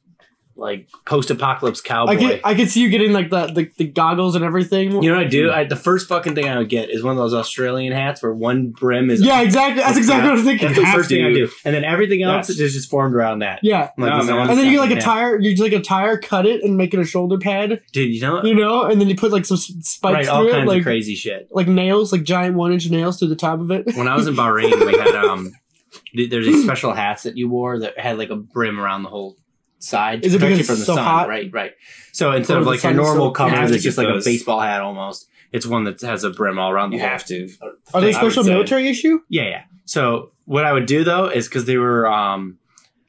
like 0.61 0.89
post-apocalypse 1.07 1.81
cowboy. 1.81 2.13
I 2.13 2.17
could 2.17 2.41
I 2.45 2.55
could 2.55 2.71
see 2.71 2.81
you 2.83 2.89
getting 2.91 3.13
like 3.13 3.31
the, 3.31 3.47
the, 3.47 3.71
the 3.79 3.85
goggles 3.87 4.37
and 4.37 4.45
everything. 4.45 5.03
you 5.03 5.11
know 5.11 5.17
what 5.17 5.27
I 5.27 5.29
do? 5.29 5.51
I, 5.51 5.65
the 5.65 5.75
first 5.77 6.09
fucking 6.09 6.35
thing 6.35 6.47
I 6.49 6.59
would 6.59 6.69
get 6.69 6.91
is 6.91 7.03
one 7.03 7.13
of 7.13 7.17
those 7.19 7.35
Australian 7.35 7.93
hats 7.93 8.23
where 8.23 8.33
one 8.33 8.71
brim 8.71 9.11
is. 9.11 9.21
yeah, 9.23 9.41
exactly. 9.41 9.83
That's 9.83 9.97
exactly 9.99 10.29
what 10.29 10.33
I 10.33 10.35
was 10.37 10.45
thinking. 10.45 10.69
That's 10.69 10.79
the 10.81 10.87
first 10.87 11.09
thing 11.09 11.25
I 11.25 11.33
do, 11.33 11.49
and 11.65 11.75
then 11.75 11.85
everything 11.85 12.23
else 12.23 12.49
Yes. 12.49 12.59
is 12.61 12.73
just 12.75 12.91
formed 12.91 13.15
around 13.15 13.41
that. 13.41 13.61
Yeah. 13.63 13.91
Like, 13.97 14.11
No, 14.11 14.17
this 14.17 14.25
is 14.25 14.31
man. 14.31 14.39
one 14.39 14.51
And 14.51 14.59
then 14.59 14.67
you 14.67 14.73
get 14.73 14.81
like 14.81 14.91
a 14.91 14.95
hat. 14.97 15.03
tire, 15.05 15.39
you 15.41 15.51
just 15.51 15.63
like 15.63 15.73
a 15.73 15.81
tire, 15.83 16.19
cut 16.19 16.47
it, 16.47 16.63
and 16.63 16.77
make 16.77 16.95
it 16.95 17.01
a 17.01 17.05
shoulder 17.05 17.39
pad, 17.39 17.81
dude. 17.93 18.15
You 18.15 18.21
know, 18.21 18.45
you 18.45 18.55
know, 18.55 18.83
and 18.85 19.01
then 19.01 19.09
you 19.09 19.17
put 19.17 19.33
like 19.33 19.45
some 19.47 19.57
spikes 19.57 20.03
right? 20.03 20.29
All 20.29 20.43
through 20.43 20.53
kinds 20.53 20.65
it, 20.65 20.69
like 20.69 20.79
of 20.79 20.85
crazy 20.85 21.15
shit. 21.15 21.49
like 21.51 21.67
nails, 21.69 22.13
like 22.13 22.23
giant 22.23 22.55
one 22.57 22.73
inch 22.73 22.89
nails 22.91 23.19
through 23.19 23.29
the 23.29 23.37
top 23.37 23.61
of 23.61 23.71
it. 23.71 23.97
when 23.97 24.09
I 24.09 24.15
was 24.15 24.27
in 24.27 24.35
Bahrain, 24.35 24.71
we 24.87 24.99
had 24.99 25.15
um, 25.25 25.53
there's 26.15 26.47
these 26.47 26.63
special 26.65 26.93
hats 26.93 27.25
that 27.25 27.37
you 27.37 27.49
wore 27.49 27.79
that 27.81 27.99
had 27.99 28.19
like 28.19 28.31
a 28.31 28.37
brim 28.37 28.79
around 28.79 29.03
the 29.03 29.09
whole 29.09 29.37
side. 29.81 30.23
to 30.23 30.27
Is 30.29 30.35
it 30.35 30.39
protect 30.39 30.69
you 30.69 30.75
it's 30.75 30.85
so 30.87 30.95
hot? 30.97 31.29
Right, 31.29 31.51
right. 31.53 31.73
So 32.13 32.31
instead 32.33 32.59
of 32.59 32.67
like 32.67 32.83
your 32.83 32.95
normal 32.95 33.29
so- 33.29 33.33
cover, 33.33 33.51
You 33.51 33.57
have 33.57 33.69
to 33.71 33.75
it's 33.75 33.83
just 33.85 33.99
like 33.99 34.07
a 34.09 34.21
baseball 34.25 34.61
hat 34.61 34.81
almost. 34.81 35.29
It's 35.53 35.67
one 35.67 35.83
that 35.85 36.01
has 36.03 36.23
a 36.23 36.31
brim 36.31 36.59
all 36.61 36.71
around 36.71 36.93
You 36.93 37.01
have 37.01 37.25
to. 37.27 37.49
Are 37.93 38.01
they 38.01 38.13
special 38.13 38.45
military 38.45 38.89
issue? 38.89 39.21
Yeah, 39.29 39.49
yeah. 39.49 39.63
So 39.85 40.31
what 40.45 40.65
I 40.65 40.73
would 40.73 40.87
do 40.87 41.03
though 41.03 41.27
is 41.27 41.49
because 41.49 41.65
they 41.65 41.77
were 41.77 42.07
um 42.07 42.59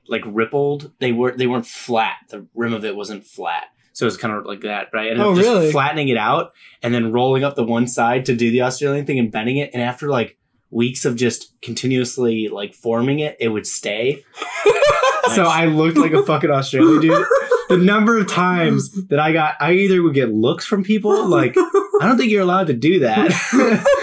like 0.08 0.24
rippled, 0.26 0.92
they 1.00 1.12
were 1.12 1.32
they 1.34 1.46
weren't 1.48 1.68
flat. 1.68 2.16
The 2.30 2.48
rim 2.56 2.74
of 2.74 2.84
it 2.84 2.96
wasn't 2.96 3.26
flat. 3.26 3.66
So 3.94 4.08
it's 4.08 4.18
kind 4.18 4.34
of 4.34 4.46
like 4.46 4.62
that, 4.62 4.88
right? 4.94 5.12
And 5.12 5.22
Oh, 5.22 5.36
just 5.36 5.46
really? 5.48 5.72
flattening 5.72 6.08
it 6.08 6.18
out 6.18 6.54
and 6.82 6.94
then 6.94 7.12
rolling 7.12 7.44
up 7.44 7.56
the 7.56 7.64
one 7.64 7.88
side 7.88 8.26
to 8.26 8.36
do 8.36 8.50
the 8.50 8.62
Australian 8.64 9.06
thing 9.06 9.20
and 9.20 9.32
bending 9.32 9.58
it. 9.58 9.70
And 9.74 9.84
after 9.84 10.10
like 10.10 10.38
weeks 10.72 11.06
of 11.06 11.16
just 11.16 11.54
continuously 11.62 12.48
like 12.48 12.74
forming 12.74 13.20
it, 13.20 13.38
it 13.40 13.50
would 13.50 13.68
stay. 13.68 14.24
So 15.36 15.44
I 15.46 15.66
looked 15.66 15.98
like 15.98 16.12
a 16.14 16.24
fucking 16.24 16.50
Australian 16.50 17.00
dude. 17.02 17.26
The 17.70 17.78
number 17.78 18.18
of 18.18 18.28
times 18.28 18.92
that 19.08 19.20
I 19.20 19.32
got, 19.32 19.56
I 19.62 19.74
either 19.74 20.02
would 20.02 20.14
get 20.14 20.34
looks 20.34 20.66
from 20.66 20.84
people 20.84 21.26
like, 21.28 21.56
I 21.56 22.00
don't 22.02 22.18
think 22.18 22.32
you're 22.32 22.42
allowed 22.42 22.68
to 22.68 22.74
do 22.74 23.00
that. 23.00 23.32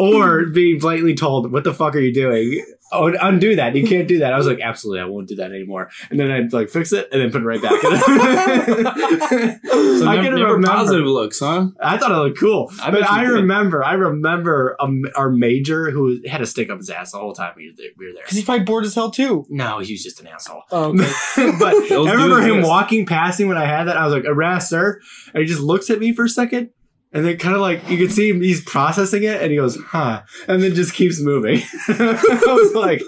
or 0.00 0.46
being 0.46 0.78
blatantly 0.78 1.14
told, 1.14 1.52
what 1.52 1.64
the 1.64 1.74
fuck 1.74 1.94
are 1.94 2.00
you 2.00 2.12
doing? 2.12 2.64
Oh, 2.92 3.12
undo 3.20 3.54
that. 3.54 3.76
You 3.76 3.86
can't 3.86 4.08
do 4.08 4.18
that. 4.18 4.32
I 4.32 4.36
was 4.36 4.48
like, 4.48 4.58
absolutely, 4.60 5.00
I 5.00 5.04
won't 5.04 5.28
do 5.28 5.36
that 5.36 5.52
anymore. 5.52 5.90
And 6.10 6.18
then 6.18 6.28
I'd 6.32 6.52
like 6.52 6.70
fix 6.70 6.92
it 6.92 7.08
and 7.12 7.22
then 7.22 7.30
put 7.30 7.42
it 7.42 7.44
right 7.44 7.62
back. 7.62 7.80
So 7.80 7.88
I 10.08 10.16
never, 10.16 10.22
can 10.22 10.34
never 10.34 10.54
remember. 10.54 10.66
positive 10.66 11.06
looks, 11.06 11.38
huh? 11.38 11.68
I 11.80 11.98
thought 11.98 12.10
it 12.10 12.16
looked 12.16 12.40
cool, 12.40 12.72
I 12.82 12.90
but 12.90 13.08
I 13.08 13.22
remember, 13.24 13.84
I 13.84 13.92
remember 13.92 14.74
um, 14.80 15.04
our 15.14 15.30
major 15.30 15.92
who 15.92 16.20
had 16.28 16.40
a 16.40 16.46
stick 16.46 16.68
up 16.68 16.78
his 16.78 16.90
ass 16.90 17.12
the 17.12 17.18
whole 17.18 17.32
time 17.32 17.52
we 17.56 17.68
were 17.70 17.76
there. 17.76 17.90
We 17.96 18.06
were 18.06 18.12
there. 18.12 18.24
Because 18.24 18.36
he's 18.38 18.44
probably 18.44 18.64
bored 18.64 18.84
as 18.84 18.94
hell 18.94 19.12
too. 19.12 19.46
No, 19.48 19.78
he 19.78 19.92
was 19.92 20.02
just 20.02 20.20
an 20.20 20.26
asshole. 20.26 20.64
Oh, 20.72 20.86
okay. 20.90 21.06
but 21.60 21.88
Those 21.88 22.08
I 22.08 22.12
remember 22.12 22.40
him 22.40 22.56
exist. 22.56 22.68
walking 22.68 23.06
past 23.06 23.38
me 23.38 23.44
when 23.46 23.56
I 23.56 23.66
had 23.66 23.84
that. 23.84 23.96
I 23.96 24.04
was 24.04 24.12
like, 24.12 24.24
"Arrest, 24.24 24.68
sir!" 24.68 25.00
And 25.32 25.42
he 25.42 25.46
just 25.46 25.60
looks 25.60 25.90
at 25.90 26.00
me 26.00 26.12
for 26.12 26.24
a 26.24 26.28
second, 26.28 26.70
and 27.12 27.24
then 27.24 27.36
kind 27.38 27.54
of 27.54 27.60
like 27.60 27.88
you 27.90 27.98
can 27.98 28.08
see 28.10 28.30
him, 28.30 28.40
he's 28.40 28.62
processing 28.64 29.24
it, 29.24 29.40
and 29.42 29.50
he 29.50 29.56
goes, 29.56 29.76
"Huh," 29.76 30.22
and 30.48 30.62
then 30.62 30.74
just 30.74 30.94
keeps 30.94 31.20
moving. 31.20 31.60
I 31.88 32.22
was 32.46 32.74
like, 32.74 33.02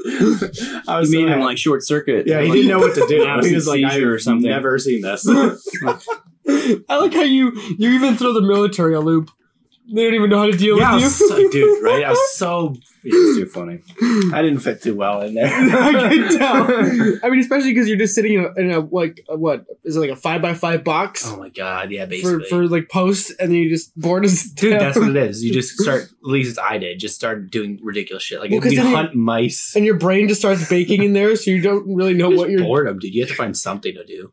I 0.88 0.94
You 0.94 1.00
was 1.00 1.10
made 1.12 1.28
so 1.28 1.34
him 1.34 1.40
like 1.40 1.58
short 1.58 1.84
circuit. 1.84 2.26
yeah, 2.26 2.40
he 2.40 2.48
Like, 2.48 2.56
didn't 2.56 2.68
know 2.70 2.78
what 2.80 2.94
to 2.94 3.06
do. 3.08 3.24
he 3.48 3.54
was 3.54 3.66
like, 3.68 3.84
"I've 3.84 4.02
or 4.02 4.18
something. 4.18 4.48
never 4.50 4.78
seen 4.78 5.02
this." 5.02 5.26
I 6.88 6.96
like 6.96 7.14
how 7.14 7.22
you 7.22 7.52
you 7.78 7.90
even 7.90 8.16
throw 8.16 8.32
the 8.32 8.42
military 8.42 8.94
a 8.94 9.00
loop. 9.00 9.30
They 9.94 10.04
don't 10.04 10.14
even 10.14 10.30
know 10.30 10.38
how 10.38 10.46
to 10.46 10.52
deal 10.56 10.78
yeah, 10.78 10.94
with 10.94 11.02
you. 11.02 11.10
so, 11.10 11.50
dude, 11.50 11.82
right? 11.84 12.04
I 12.04 12.10
was 12.10 12.36
so. 12.36 12.74
It's 13.04 13.36
too 13.36 13.46
funny. 13.46 13.80
I 14.32 14.42
didn't 14.42 14.60
fit 14.60 14.80
too 14.80 14.94
well 14.94 15.22
in 15.22 15.34
there. 15.34 15.46
I 15.52 16.08
can 16.08 16.38
tell. 16.38 16.66
I 17.24 17.30
mean, 17.30 17.40
especially 17.40 17.74
because 17.74 17.88
you're 17.88 17.98
just 17.98 18.14
sitting 18.14 18.34
in 18.34 18.44
a, 18.44 18.60
in 18.60 18.70
a 18.70 18.78
like 18.78 19.24
a, 19.28 19.36
what 19.36 19.66
is 19.82 19.96
it 19.96 20.00
like 20.00 20.10
a 20.10 20.14
five 20.16 20.40
by 20.40 20.54
five 20.54 20.84
box 20.84 21.26
Oh 21.26 21.36
my 21.36 21.48
god! 21.48 21.90
Yeah, 21.90 22.04
for 22.04 22.10
basically. 22.10 22.44
for 22.48 22.68
like 22.68 22.88
posts, 22.88 23.32
and 23.40 23.50
then 23.50 23.58
you 23.58 23.68
just 23.70 23.98
bored 23.98 24.24
as 24.24 24.44
Dude, 24.44 24.74
hell. 24.74 24.82
that's 24.82 24.96
what 24.96 25.08
it 25.08 25.16
is. 25.16 25.42
You 25.42 25.52
just 25.52 25.70
start. 25.80 26.02
At 26.02 26.10
least 26.22 26.60
I 26.60 26.78
did. 26.78 27.00
Just 27.00 27.16
started 27.16 27.50
doing 27.50 27.80
ridiculous 27.82 28.22
shit. 28.22 28.38
Like 28.40 28.52
Well, 28.52 28.64
you 28.64 28.80
hunt 28.80 29.16
mice. 29.16 29.74
and 29.74 29.84
your 29.84 29.96
brain 29.96 30.28
just 30.28 30.40
starts 30.40 30.68
baking 30.68 31.02
in 31.02 31.12
there, 31.12 31.34
so 31.34 31.50
you 31.50 31.60
don't 31.60 31.92
really 31.92 32.14
know 32.14 32.30
what 32.30 32.50
you're. 32.50 32.62
boredom, 32.62 33.00
dude. 33.00 33.12
You 33.14 33.22
have 33.22 33.30
to 33.30 33.34
find 33.34 33.56
something 33.56 33.94
to 33.94 34.04
do. 34.04 34.32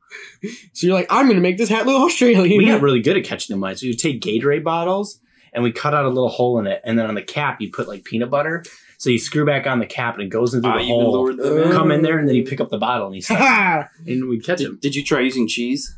So 0.74 0.86
you're 0.86 0.96
like, 0.96 1.08
I'm 1.10 1.28
gonna 1.28 1.42
make 1.42 1.58
this 1.58 1.70
hat 1.70 1.88
look 1.88 2.00
Australian. 2.00 2.44
We 2.44 2.68
got 2.68 2.82
really 2.82 3.02
good 3.02 3.18
at 3.18 3.24
catching 3.24 3.56
the 3.56 3.60
mice. 3.60 3.82
We 3.82 3.90
would 3.90 4.00
take 4.00 4.22
Gatorade 4.22 4.64
bottles 4.64 5.20
and 5.54 5.64
we 5.64 5.72
cut 5.72 5.94
out 5.94 6.06
a 6.06 6.10
little 6.10 6.30
hole 6.30 6.60
in 6.60 6.68
it, 6.68 6.82
and 6.84 6.98
then 6.98 7.06
on 7.06 7.16
the 7.16 7.22
cap 7.22 7.62
you 7.62 7.72
put 7.72 7.88
like 7.88 8.04
peanut 8.04 8.30
butter. 8.30 8.64
So 8.98 9.10
you 9.10 9.18
screw 9.18 9.46
back 9.46 9.66
on 9.66 9.80
the 9.80 9.86
cap 9.86 10.16
and 10.16 10.24
it 10.24 10.30
goes 10.30 10.54
into 10.54 10.68
Ah, 10.68 10.78
the 10.78 10.84
you 10.84 10.90
hole. 10.94 11.14
lured 11.14 11.38
them 11.38 11.58
in. 11.58 11.72
Come 11.72 11.90
in 11.92 12.02
there 12.02 12.20
and 12.20 12.28
then 12.28 12.36
you 12.36 12.44
pick 12.44 12.60
up 12.60 12.70
the 12.70 12.78
bottle 12.78 13.08
and 13.08 13.16
you 13.16 13.22
suck, 13.30 13.38
Ha! 13.38 13.88
and 14.06 14.28
we 14.28 14.40
catch 14.42 14.60
them. 14.60 14.74
Did, 14.74 14.82
did 14.82 14.96
you 14.96 15.04
try 15.06 15.22
using 15.22 15.48
cheese? 15.48 15.96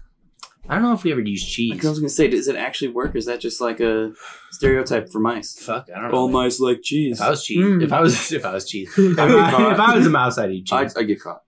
I 0.69 0.75
don't 0.75 0.83
know 0.83 0.93
if 0.93 1.03
we 1.03 1.11
ever 1.11 1.19
used 1.21 1.49
cheese. 1.49 1.71
Like 1.71 1.83
I 1.83 1.89
was 1.89 1.97
gonna 1.99 2.09
say, 2.09 2.27
does 2.27 2.47
it 2.47 2.55
actually 2.55 2.89
work? 2.89 3.15
Or 3.15 3.17
is 3.17 3.25
that 3.25 3.39
just 3.41 3.59
like 3.59 3.79
a 3.79 4.13
stereotype 4.51 5.11
for 5.11 5.19
mice? 5.19 5.57
Fuck, 5.59 5.89
I 5.93 5.99
don't 5.99 6.11
know. 6.11 6.17
All 6.17 6.27
man. 6.27 6.43
mice 6.43 6.59
like 6.59 6.81
cheese. 6.83 7.19
If 7.19 7.25
I 7.25 7.29
was 7.31 7.43
cheese, 7.43 7.57
Mm. 7.65 7.83
if 7.83 7.91
I 7.91 8.01
was 8.01 8.31
if 8.39 8.45
I 8.45 8.53
was 8.53 8.69
cheese, 8.69 8.93
if 8.97 9.17
I, 9.19 9.71
if 9.73 9.79
I 9.79 9.95
was 9.97 10.05
a 10.05 10.09
mouse, 10.11 10.37
I'd 10.37 10.51
eat 10.51 10.71
I, 10.71 10.83
cheese. 10.83 10.95
I 10.95 11.01
get 11.03 11.19
caught. 11.21 11.41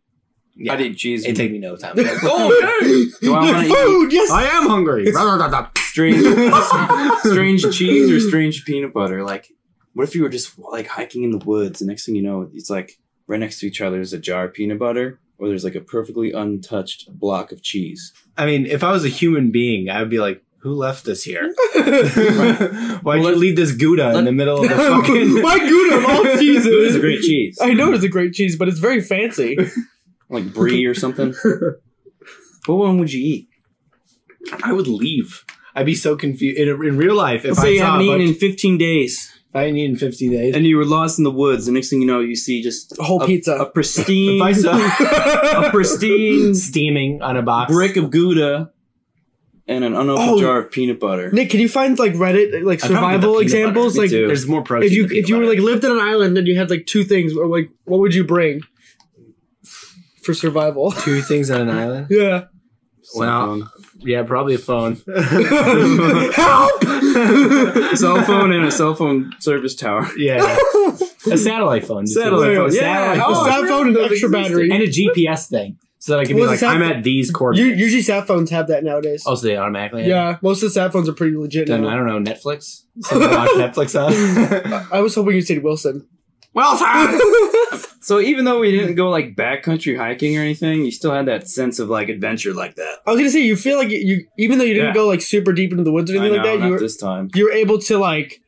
Yeah. 0.55 0.73
I'd 0.73 0.81
eat 0.81 0.97
cheese. 0.97 1.23
It'd 1.23 1.35
take 1.35 1.51
me 1.51 1.59
no 1.59 1.75
time. 1.75 1.93
oh, 1.97 3.11
Do 3.21 3.35
I 3.35 3.39
wanna 3.39 3.63
eat- 3.67 3.75
food? 3.75 4.11
Yes. 4.11 4.31
I 4.31 4.45
am 4.45 4.67
hungry. 4.67 5.05
Strange, 5.93 6.23
strange 7.23 7.77
cheese 7.77 8.09
or 8.09 8.19
strange 8.19 8.65
peanut 8.65 8.93
butter. 8.93 9.23
Like, 9.23 9.49
what 9.93 10.07
if 10.07 10.15
you 10.15 10.23
were 10.23 10.29
just 10.29 10.57
like 10.57 10.87
hiking 10.87 11.23
in 11.23 11.31
the 11.31 11.37
woods, 11.45 11.81
and 11.81 11.87
next 11.87 12.05
thing 12.05 12.15
you 12.15 12.23
know, 12.23 12.49
it's 12.53 12.69
like 12.69 12.97
right 13.27 13.39
next 13.39 13.59
to 13.59 13.67
each 13.67 13.79
other 13.79 14.01
is 14.01 14.11
a 14.11 14.17
jar 14.19 14.45
of 14.45 14.53
peanut 14.53 14.79
butter, 14.79 15.19
or 15.37 15.47
there's 15.47 15.63
like 15.63 15.75
a 15.75 15.81
perfectly 15.81 16.31
untouched 16.31 17.07
block 17.11 17.51
of 17.51 17.61
cheese. 17.61 18.11
I 18.37 18.45
mean, 18.47 18.65
if 18.65 18.83
I 18.83 18.91
was 18.91 19.05
a 19.05 19.09
human 19.09 19.51
being, 19.51 19.89
I 19.89 19.99
would 19.99 20.09
be 20.09 20.19
like, 20.19 20.41
"Who 20.61 20.73
left 20.73 21.05
this 21.05 21.23
here? 21.23 21.53
Why'd 21.75 23.03
Well, 23.03 23.17
you 23.17 23.35
leave 23.35 23.55
this 23.55 23.71
Gouda 23.71 24.17
in 24.17 24.25
the 24.25 24.31
middle 24.31 24.63
of 24.63 24.69
the 24.69 24.75
fucking?" 24.75 25.41
My 25.43 25.59
Gouda 25.59 25.97
of 25.97 26.05
all 26.05 26.25
It 26.25 26.41
is 26.41 26.95
a 26.95 26.99
great 26.99 27.21
cheese, 27.21 27.59
I 27.61 27.73
know 27.73 27.93
it's 27.93 28.03
a 28.03 28.09
great 28.09 28.33
cheese, 28.33 28.55
but 28.57 28.67
it's 28.67 28.79
very 28.79 28.99
fancy. 29.01 29.57
like 30.29 30.51
brie 30.53 30.85
or 30.85 30.95
something. 30.95 31.35
what 32.65 32.77
one 32.77 32.97
would 32.97 33.13
you 33.13 33.23
eat? 33.23 33.47
I 34.63 34.73
would 34.73 34.87
leave. 34.87 35.45
I'd 35.75 35.85
be 35.85 35.95
so 35.95 36.15
confused 36.15 36.59
in, 36.59 36.67
in 36.69 36.97
real 36.97 37.15
life. 37.15 37.41
If 37.45 37.51
Let's 37.51 37.59
I 37.59 37.63
say 37.63 37.73
you 37.75 37.81
haven't 37.81 38.01
eaten 38.01 38.21
in 38.21 38.33
15 38.35 38.77
days, 38.77 39.31
if 39.49 39.55
I 39.55 39.61
hadn't 39.61 39.77
eaten 39.77 39.91
in 39.91 39.97
fifty 39.97 40.29
days, 40.29 40.55
and 40.55 40.65
you 40.65 40.77
were 40.77 40.85
lost 40.85 41.19
in 41.19 41.23
the 41.23 41.31
woods. 41.31 41.67
The 41.67 41.71
next 41.71 41.89
thing 41.91 42.01
you 42.01 42.07
know, 42.07 42.19
you 42.21 42.35
see 42.35 42.63
just 42.63 42.97
A 42.97 43.03
whole 43.03 43.21
a, 43.21 43.25
pizza. 43.27 43.53
a 43.55 43.65
pristine, 43.69 44.37
if 44.41 44.41
I 44.41 44.51
saw 44.53 45.67
a 45.67 45.69
pristine 45.69 46.55
steaming 46.69 47.21
on 47.21 47.37
a 47.37 47.43
box, 47.43 47.71
brick 47.71 47.95
of 47.97 48.09
Gouda, 48.09 48.71
and 49.67 49.83
an 49.83 49.93
unopened 49.95 50.29
Oh. 50.31 50.39
jar 50.41 50.57
of 50.59 50.71
peanut 50.71 50.99
butter. 50.99 51.31
Nick, 51.31 51.51
can 51.51 51.59
you 51.59 51.69
find 51.69 51.99
like 51.99 52.13
Reddit 52.13 52.63
like 52.63 52.83
I'd 52.83 52.89
probably 52.89 52.89
get 52.89 52.89
the 52.89 52.95
survival 52.95 53.39
examples? 53.39 53.95
Like 53.97 54.09
too. 54.09 54.25
there's 54.27 54.47
more 54.47 54.63
protein. 54.63 54.87
if 54.89 54.93
you 54.95 55.03
in 55.03 55.09
peanut 55.09 55.23
if 55.23 55.29
you 55.29 55.37
were 55.37 55.45
like 55.45 55.59
lived 55.59 55.85
on 55.85 55.91
an 55.91 55.99
island 55.99 56.35
and 56.37 56.47
you 56.47 56.57
had 56.57 56.71
like 56.71 56.87
two 56.87 57.03
things, 57.03 57.37
or 57.37 57.45
like 57.47 57.69
what 57.85 57.99
would 57.99 58.15
you 58.15 58.23
bring 58.23 58.61
for 60.23 60.33
survival? 60.33 60.91
two 60.91 61.21
things 61.21 61.51
on 61.51 61.61
an 61.61 61.69
island, 61.69 62.07
Yeah. 62.09 62.45
well, 63.15 63.71
yeah, 64.05 64.23
probably 64.23 64.55
a 64.55 64.57
phone. 64.57 64.95
Help! 66.33 66.83
cell 67.95 68.21
phone 68.23 68.51
and 68.53 68.65
a 68.65 68.71
cell 68.71 68.95
phone 68.95 69.31
service 69.39 69.75
tower. 69.75 70.07
yeah, 70.17 70.57
a 71.31 71.37
satellite 71.37 71.85
phone, 71.85 72.05
just 72.05 72.17
a- 72.17 72.21
Satellite 72.21 72.55
phone, 72.55 72.69
a 72.69 72.73
yeah. 72.73 72.79
satellite 72.79 73.21
Oh, 73.25 73.33
phone. 73.35 73.45
sat 73.51 73.67
phone 73.69 73.87
and 73.89 73.97
extra 73.97 74.29
battery. 74.29 74.71
and 74.71 74.83
a 74.83 74.87
GPS 74.87 75.47
thing, 75.49 75.77
so 75.99 76.13
that 76.13 76.19
I 76.19 76.25
can 76.25 76.35
be 76.35 76.41
Well, 76.41 76.47
the 76.49 76.51
like, 76.53 76.59
sat- 76.59 76.75
I'm 76.75 76.83
at 76.83 77.03
these 77.03 77.27
U- 77.27 77.33
coordinates. 77.33 77.79
Usually 77.79 78.01
sat 78.01 78.27
phones 78.27 78.49
have 78.51 78.67
that 78.67 78.83
nowadays. 78.83 79.23
Oh, 79.25 79.35
so 79.35 79.47
they 79.47 79.57
automatically? 79.57 80.07
yeah, 80.07 80.37
most 80.41 80.63
of 80.63 80.69
the 80.69 80.73
sat 80.73 80.91
phones 80.93 81.07
are 81.09 81.13
pretty 81.13 81.35
legit 81.35 81.67
Then 81.67 81.85
I 81.85 81.91
now. 81.95 82.05
don't 82.05 82.25
know 82.25 82.31
Netflix. 82.31 82.83
Something 83.01 83.29
to 83.29 83.35
watch 83.35 83.49
Netflix 83.55 83.95
on. 83.99 84.87
I 84.91 84.99
was 85.01 85.15
hoping 85.15 85.35
you 85.35 85.41
said 85.41 85.63
Wilson. 85.63 86.07
Well. 86.53 86.79
So 88.03 88.19
even 88.19 88.43
though 88.43 88.59
we 88.59 88.69
didn't 88.69 88.95
go 88.95 89.09
like 89.09 89.33
backcountry 89.33 89.97
hiking 89.97 90.37
or 90.37 90.41
anything, 90.41 90.83
you 90.83 90.91
still 90.91 91.13
had 91.13 91.25
that 91.27 91.47
sense 91.47 91.79
of 91.79 91.87
like 91.87 92.09
adventure 92.09 92.53
like 92.53 92.75
that. 92.75 92.97
I 93.07 93.11
was 93.11 93.17
gonna 93.17 93.29
say 93.29 93.39
you 93.39 93.55
feel 93.55 93.77
like 93.77 93.89
you, 93.91 94.27
even 94.37 94.57
though 94.57 94.65
you 94.65 94.73
didn't 94.73 94.89
Yeah. 94.89 94.93
go 94.93 95.07
like 95.07 95.21
super 95.21 95.53
deep 95.53 95.71
into 95.71 95.85
the 95.85 95.91
woods 95.93 96.11
or 96.11 96.15
I 96.15 96.17
anything 96.17 96.33
know, 96.41 96.43
like 96.43 96.53
that, 96.55 96.59
not 96.59 96.65
you 96.65 96.71
were 96.73 96.79
this 96.79 96.97
time. 96.97 97.29
you 97.33 97.45
were 97.45 97.53
able 97.53 97.79
to 97.79 97.97
like 97.97 98.41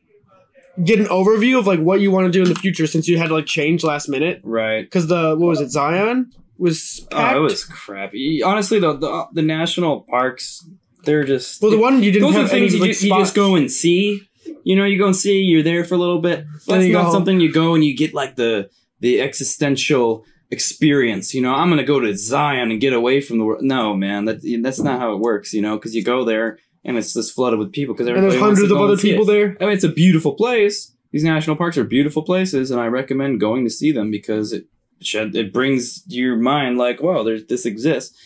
get 0.84 1.00
an 1.00 1.06
overview 1.06 1.58
of 1.58 1.66
like 1.66 1.80
what 1.80 2.02
you 2.02 2.10
want 2.10 2.26
to 2.26 2.30
do 2.30 2.42
in 2.42 2.50
the 2.50 2.54
future 2.60 2.86
since 2.86 3.08
you 3.08 3.16
had 3.16 3.28
to 3.28 3.34
like 3.34 3.46
change 3.46 3.82
last 3.82 4.08
minute 4.10 4.42
Right. 4.44 4.82
because 4.82 5.06
the 5.06 5.34
what 5.36 5.46
was 5.48 5.62
it 5.62 5.70
Zion 5.70 6.32
was 6.58 7.06
Oh, 7.12 7.36
it 7.36 7.40
was 7.40 7.64
crappy. 7.64 8.42
Honestly, 8.42 8.78
the, 8.78 8.92
the 8.94 9.26
the 9.32 9.42
national 9.42 10.02
parks, 10.02 10.68
they're 11.04 11.24
just 11.24 11.62
well 11.62 11.70
the 11.70 11.78
one 11.78 12.02
you 12.02 12.12
didn't 12.12 12.26
those 12.28 12.36
are 12.36 12.40
have 12.42 12.50
the 12.50 12.54
things 12.56 12.72
any 12.74 12.76
you, 12.76 12.80
like, 12.82 12.90
just, 12.90 13.02
you 13.04 13.08
just 13.08 13.30
spots. 13.32 13.36
go 13.36 13.54
and 13.56 13.70
see. 13.70 14.20
You 14.64 14.76
know, 14.76 14.84
you 14.84 14.98
go 14.98 15.06
and 15.06 15.16
see. 15.16 15.40
You're 15.40 15.62
there 15.62 15.84
for 15.84 15.94
a 15.94 15.98
little 15.98 16.20
bit. 16.20 16.46
You 16.66 16.92
go 16.92 17.02
not 17.02 17.12
something 17.12 17.40
you 17.40 17.52
go 17.52 17.74
and 17.74 17.84
you 17.84 17.96
get 17.96 18.14
like 18.14 18.36
the 18.36 18.70
the 19.00 19.20
existential 19.20 20.24
experience. 20.50 21.34
You 21.34 21.42
know, 21.42 21.54
I'm 21.54 21.70
gonna 21.70 21.84
go 21.84 22.00
to 22.00 22.16
Zion 22.16 22.70
and 22.70 22.80
get 22.80 22.92
away 22.92 23.20
from 23.20 23.38
the 23.38 23.44
world. 23.44 23.62
No, 23.62 23.94
man, 23.94 24.24
that 24.26 24.40
that's 24.62 24.80
not 24.80 25.00
how 25.00 25.12
it 25.12 25.20
works. 25.20 25.52
You 25.52 25.62
know, 25.62 25.76
because 25.76 25.94
you 25.94 26.02
go 26.02 26.24
there 26.24 26.58
and 26.84 26.96
it's 26.96 27.12
just 27.12 27.34
flooded 27.34 27.58
with 27.58 27.72
people 27.72 27.94
because 27.94 28.06
there's 28.06 28.38
hundreds 28.38 28.70
of 28.70 28.78
other 28.78 28.96
people 28.96 29.24
there. 29.24 29.56
I 29.60 29.64
mean, 29.64 29.72
it's 29.72 29.84
a 29.84 29.88
beautiful 29.88 30.34
place, 30.34 30.96
these 31.10 31.24
national 31.24 31.56
parks 31.56 31.78
are 31.78 31.84
beautiful 31.84 32.22
places, 32.22 32.70
and 32.70 32.80
I 32.80 32.86
recommend 32.86 33.40
going 33.40 33.64
to 33.64 33.70
see 33.70 33.90
them 33.90 34.10
because 34.10 34.52
it 34.52 34.66
shed, 35.00 35.34
it 35.34 35.52
brings 35.52 36.02
your 36.06 36.36
mind 36.36 36.78
like, 36.78 37.02
wow, 37.02 37.22
there's 37.22 37.46
this 37.46 37.64
exists. 37.66 38.16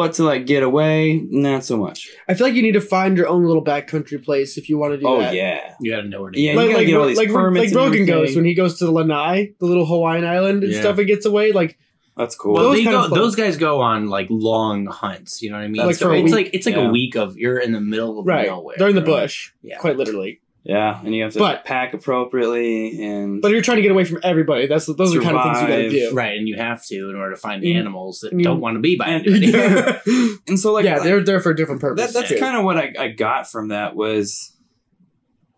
But 0.00 0.14
to 0.14 0.24
like 0.24 0.46
get 0.46 0.62
away, 0.62 1.22
not 1.28 1.62
so 1.64 1.76
much. 1.76 2.08
I 2.26 2.32
feel 2.34 2.46
like 2.46 2.54
you 2.54 2.62
need 2.62 2.72
to 2.72 2.80
find 2.80 3.16
your 3.18 3.28
own 3.28 3.44
little 3.44 3.62
backcountry 3.62 4.24
place 4.24 4.56
if 4.56 4.68
you 4.70 4.78
want 4.78 4.94
to 4.94 4.98
do 4.98 5.06
Oh 5.06 5.20
that. 5.20 5.34
yeah, 5.34 5.74
You 5.80 5.90
gotta 5.90 6.08
know 6.08 6.22
where 6.22 6.30
to 6.30 6.40
Yeah, 6.40 6.54
go. 6.54 6.60
you 6.62 6.66
like 6.66 6.68
gotta 6.68 6.78
like, 6.78 6.86
get 6.86 6.96
all 6.96 7.06
these 7.06 7.18
like, 7.18 7.28
permits 7.30 7.60
like 7.60 7.66
and 7.68 7.74
Brogan 7.74 8.06
goes 8.06 8.34
when 8.36 8.44
he 8.46 8.54
goes 8.54 8.78
to 8.78 8.90
Lanai, 8.90 9.52
the 9.60 9.66
little 9.66 9.84
Hawaiian 9.84 10.24
island 10.24 10.64
and 10.64 10.72
Yeah. 10.72 10.80
stuff, 10.80 10.96
and 10.98 11.06
gets 11.06 11.26
away. 11.26 11.52
Like 11.52 11.76
that's 12.16 12.34
cool. 12.34 12.54
Well, 12.54 12.62
Those 12.64 12.76
they 12.78 12.84
kind 12.84 12.94
go, 12.94 13.04
of 13.04 13.10
fun. 13.10 13.18
those 13.18 13.36
guys 13.36 13.56
go 13.56 13.80
on 13.80 14.08
like 14.08 14.26
long 14.30 14.86
hunts. 14.86 15.42
You 15.42 15.50
know 15.50 15.56
what 15.58 15.64
I 15.64 15.68
mean? 15.68 15.84
Like 15.86 15.96
So 15.96 16.06
for 16.08 16.14
a 16.14 16.16
it's 16.18 16.24
week. 16.24 16.32
like 16.34 16.50
it's 16.54 16.64
like 16.66 16.76
Yeah. 16.76 16.88
a 16.88 16.90
week 16.90 17.16
of 17.16 17.36
you're 17.36 17.58
in 17.58 17.72
the 17.72 17.80
middle 17.80 18.18
of 18.20 18.26
right, 18.26 18.46
nowhere. 18.48 18.76
they're 18.78 18.88
in 18.88 18.94
the 18.94 19.02
right? 19.02 19.22
bush, 19.22 19.52
Yeah. 19.62 19.76
quite 19.78 19.96
literally. 19.96 20.40
Yeah, 20.62 21.00
and 21.04 21.14
you 21.14 21.22
have 21.22 21.32
to 21.32 21.38
But- 21.38 21.64
pack 21.64 21.94
appropriately 21.94 23.02
and 23.02 23.40
But 23.40 23.50
you're 23.50 23.62
trying 23.62 23.76
to 23.76 23.82
get 23.82 23.90
away 23.90 24.04
from 24.04 24.20
everybody. 24.22 24.66
That's 24.66 24.86
those 24.86 25.14
are 25.14 25.18
the 25.18 25.24
kind 25.24 25.36
of 25.36 25.42
things 25.44 25.60
you 25.62 25.66
got 25.68 25.76
to 25.76 25.88
do. 25.90 26.14
Right, 26.14 26.36
and 26.38 26.46
you 26.46 26.56
have 26.56 26.84
to 26.86 27.08
in 27.10 27.16
order 27.16 27.34
to 27.34 27.40
find 27.40 27.62
the 27.62 27.72
Mm. 27.72 27.78
animals 27.78 28.20
that 28.20 28.32
Mm. 28.34 28.42
don't 28.42 28.60
want 28.60 28.76
to 28.76 28.80
be 28.80 28.96
by 28.96 29.06
And- 29.06 29.26
anybody. 29.26 30.36
and 30.48 30.58
so 30.60 30.72
like 30.72 30.84
yeah, 30.84 30.98
they're 30.98 31.22
there 31.24 31.40
for 31.40 31.50
a 31.50 31.56
different 31.56 31.80
purpose. 31.80 32.12
that, 32.12 32.28
that's 32.28 32.38
kind 32.40 32.56
of 32.56 32.64
what 32.64 32.76
I, 32.76 32.92
I 32.98 33.08
got 33.08 33.50
from 33.50 33.68
that 33.68 33.96
was 33.96 34.52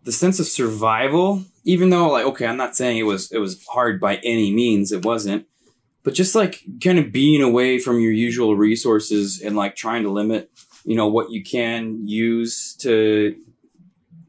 the 0.04 0.12
sense 0.12 0.40
of 0.40 0.46
survival 0.46 1.44
even 1.64 1.90
though 1.90 2.08
like 2.10 2.24
okay 2.26 2.44
i'm 2.44 2.56
not 2.56 2.74
saying 2.76 2.98
it 2.98 3.04
was 3.04 3.30
it 3.30 3.38
was 3.38 3.64
hard 3.66 4.00
by 4.00 4.16
any 4.24 4.52
means 4.52 4.90
it 4.90 5.04
wasn't 5.04 5.46
but 6.02 6.12
just 6.12 6.34
like 6.34 6.60
kind 6.82 6.98
of 6.98 7.12
being 7.12 7.40
away 7.40 7.78
from 7.78 8.00
your 8.00 8.10
usual 8.10 8.56
resources 8.56 9.40
and 9.40 9.54
like 9.54 9.76
trying 9.76 10.02
to 10.02 10.10
limit 10.10 10.50
you 10.84 10.96
know 10.96 11.06
what 11.06 11.30
you 11.30 11.40
can 11.44 12.04
use 12.04 12.74
to 12.80 13.36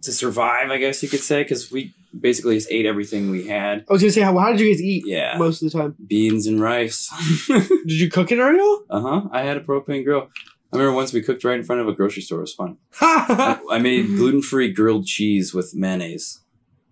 to 0.04 0.12
survive 0.12 0.70
i 0.70 0.78
guess 0.78 1.02
you 1.04 1.10
could 1.10 1.20
say 1.22 1.44
because 1.44 1.72
we 1.72 1.94
basically 2.20 2.56
just 2.56 2.72
ate 2.72 2.86
everything 2.86 3.32
we 3.32 3.48
had 3.48 3.84
I 3.90 3.94
was 3.94 4.02
gonna 4.02 4.12
say, 4.12 4.22
how, 4.22 4.38
how 4.38 4.52
did 4.52 4.60
you 4.60 4.72
guys 4.72 4.82
eat 4.82 5.04
yeah 5.08 5.38
most 5.38 5.62
of 5.64 5.72
the 5.72 5.78
time? 5.80 5.96
beans 6.06 6.46
and 6.46 6.62
rice 6.62 7.10
Did 7.48 8.00
you 8.00 8.10
cook 8.10 8.32
it 8.32 8.40
already? 8.40 8.60
all? 8.60 8.84
uh-huh 8.90 9.22
i 9.32 9.42
had 9.42 9.58
a 9.58 9.62
propane 9.62 10.04
grill 10.04 10.30
i 10.72 10.78
remember 10.78 10.96
once 10.96 11.12
we 11.14 11.22
cooked 11.22 11.44
right 11.44 11.58
in 11.60 11.64
front 11.64 11.82
of 11.82 11.88
a 11.88 11.94
grocery 11.94 12.22
store 12.22 12.40
it 12.40 12.42
was 12.42 12.54
fun 12.54 12.78
Ha! 12.96 13.60
I 13.72 13.80
made 13.80 14.06
gluten 14.08 14.42
free 14.44 14.72
grilled 14.72 15.06
cheese 15.08 15.54
with 15.54 15.74
mayonnaise. 15.74 16.40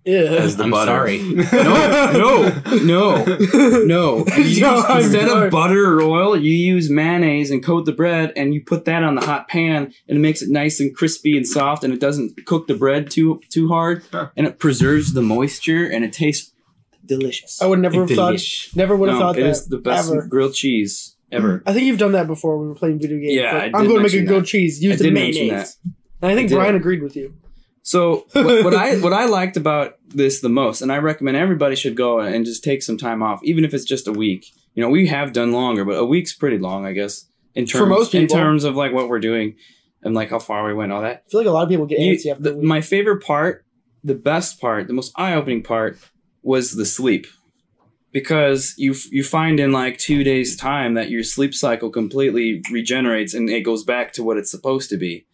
Yeah. 0.05 0.19
As 0.21 0.57
the 0.57 0.63
I'm 0.63 0.71
butter. 0.71 0.89
sorry. 0.91 1.19
No, 1.51 2.11
no, 2.13 2.83
no, 2.83 3.83
no. 3.83 4.25
You 4.37 4.43
use- 4.43 4.59
No, 4.59 4.77
I'm 4.81 5.03
instead 5.03 5.27
sorry. 5.27 5.45
of 5.47 5.51
butter 5.51 5.93
or 5.99 6.01
oil, 6.01 6.35
you 6.37 6.51
use 6.51 6.89
mayonnaise 6.89 7.51
and 7.51 7.63
coat 7.63 7.85
the 7.85 7.91
bread, 7.91 8.33
and 8.35 8.53
you 8.53 8.61
put 8.63 8.85
that 8.85 9.03
on 9.03 9.15
the 9.15 9.21
hot 9.25 9.47
pan, 9.47 9.93
and 10.07 10.17
it 10.17 10.21
makes 10.21 10.41
it 10.41 10.49
nice 10.49 10.79
and 10.79 10.95
crispy 10.95 11.37
and 11.37 11.47
soft, 11.47 11.83
and 11.83 11.93
it 11.93 11.99
doesn't 11.99 12.45
cook 12.45 12.67
the 12.67 12.75
bread 12.75 13.09
too 13.11 13.41
too 13.49 13.67
hard, 13.67 14.03
Huh. 14.11 14.29
and 14.35 14.47
it 14.47 14.59
preserves 14.59 15.13
the 15.13 15.21
moisture, 15.21 15.85
and 15.85 16.03
it 16.05 16.13
tastes 16.13 16.51
delicious. 17.05 17.61
I 17.61 17.65
would 17.67 17.79
never 17.79 18.01
have 18.01 18.09
thought. 18.11 18.33
Delish. 18.35 18.75
Never 18.75 18.95
would 18.95 19.09
have 19.09 19.19
No, 19.19 19.25
thought 19.25 19.37
it 19.37 19.43
that. 19.43 19.49
is 19.49 19.67
the 19.67 19.77
best 19.77 20.11
ever. 20.11 20.27
grilled 20.27 20.53
cheese 20.53 21.15
ever. 21.31 21.61
I 21.65 21.73
think 21.73 21.85
you've 21.85 21.97
done 21.99 22.11
that 22.13 22.27
before 22.27 22.57
when 22.57 22.67
we 22.67 22.69
were 22.69 22.75
playing 22.75 22.99
video 22.99 23.17
games. 23.19 23.33
Yeah, 23.33 23.55
I 23.57 23.61
did 23.65 23.75
I'm 23.75 23.85
going 23.87 23.97
to 23.97 24.03
make 24.03 24.13
a 24.13 24.23
grilled 24.25 24.43
that. 24.43 24.47
cheese. 24.47 24.81
Use 24.83 24.93
I 24.93 24.97
the 24.97 25.03
did 25.05 25.13
mayonnaise. 25.13 25.35
mention 25.37 25.55
that. 25.55 25.75
And 26.21 26.31
I 26.31 26.35
think 26.35 26.45
I 26.45 26.49
did. 26.49 26.55
Brian 26.55 26.75
agreed 26.75 27.01
with 27.01 27.15
you. 27.15 27.33
So 27.83 28.25
what, 28.33 28.63
what 28.63 28.73
I 28.75 28.97
what 28.99 29.13
I 29.13 29.25
liked 29.25 29.57
about 29.57 29.95
this 30.07 30.41
the 30.41 30.49
most, 30.49 30.81
and 30.81 30.91
I 30.91 30.97
recommend 30.97 31.37
everybody 31.37 31.75
should 31.75 31.95
go 31.95 32.19
and 32.19 32.45
just 32.45 32.63
take 32.63 32.83
some 32.83 32.97
time 32.97 33.23
off, 33.23 33.41
even 33.43 33.65
if 33.65 33.73
it's 33.73 33.85
just 33.85 34.07
a 34.07 34.11
week. 34.11 34.45
You 34.75 34.83
know, 34.83 34.89
we 34.89 35.07
have 35.07 35.33
done 35.33 35.51
longer, 35.51 35.83
but 35.83 35.97
a 35.97 36.05
week's 36.05 36.33
pretty 36.33 36.57
long, 36.57 36.85
I 36.85 36.93
guess. 36.93 37.25
In 37.55 37.65
terms 37.65 37.79
For 37.81 37.85
most 37.85 38.11
people. 38.13 38.21
in 38.37 38.43
terms 38.43 38.63
of 38.63 38.75
like 38.75 38.93
what 38.93 39.09
we're 39.09 39.19
doing 39.19 39.55
and 40.03 40.13
like 40.15 40.29
how 40.29 40.39
far 40.39 40.65
we 40.65 40.73
went, 40.73 40.91
all 40.93 41.01
that. 41.01 41.23
I 41.27 41.29
feel 41.29 41.41
like 41.41 41.47
a 41.47 41.51
lot 41.51 41.63
of 41.63 41.69
people 41.69 41.85
get 41.85 41.99
You- 41.99 42.31
after 42.31 42.41
the- 42.43 42.55
my 42.61 42.79
favorite 42.81 43.21
part, 43.23 43.65
the 44.03 44.15
best 44.15 44.61
part, 44.61 44.87
the 44.87 44.93
most 44.93 45.11
eye 45.17 45.33
opening 45.33 45.61
part 45.61 45.97
was 46.43 46.71
the 46.75 46.85
sleep. 46.85 47.27
Because 48.13 48.73
you 48.77 48.93
you 49.09 49.23
find 49.23 49.57
in 49.59 49.71
like 49.71 49.97
two 49.97 50.23
days 50.23 50.57
time 50.57 50.95
that 50.95 51.09
your 51.09 51.23
sleep 51.23 51.53
cycle 51.53 51.89
completely 51.89 52.61
regenerates 52.69 53.33
and 53.33 53.49
it 53.49 53.61
goes 53.61 53.83
back 53.85 54.11
to 54.13 54.23
what 54.23 54.37
it's 54.37 54.51
supposed 54.51 54.89
to 54.89 54.97
be, 54.97 55.25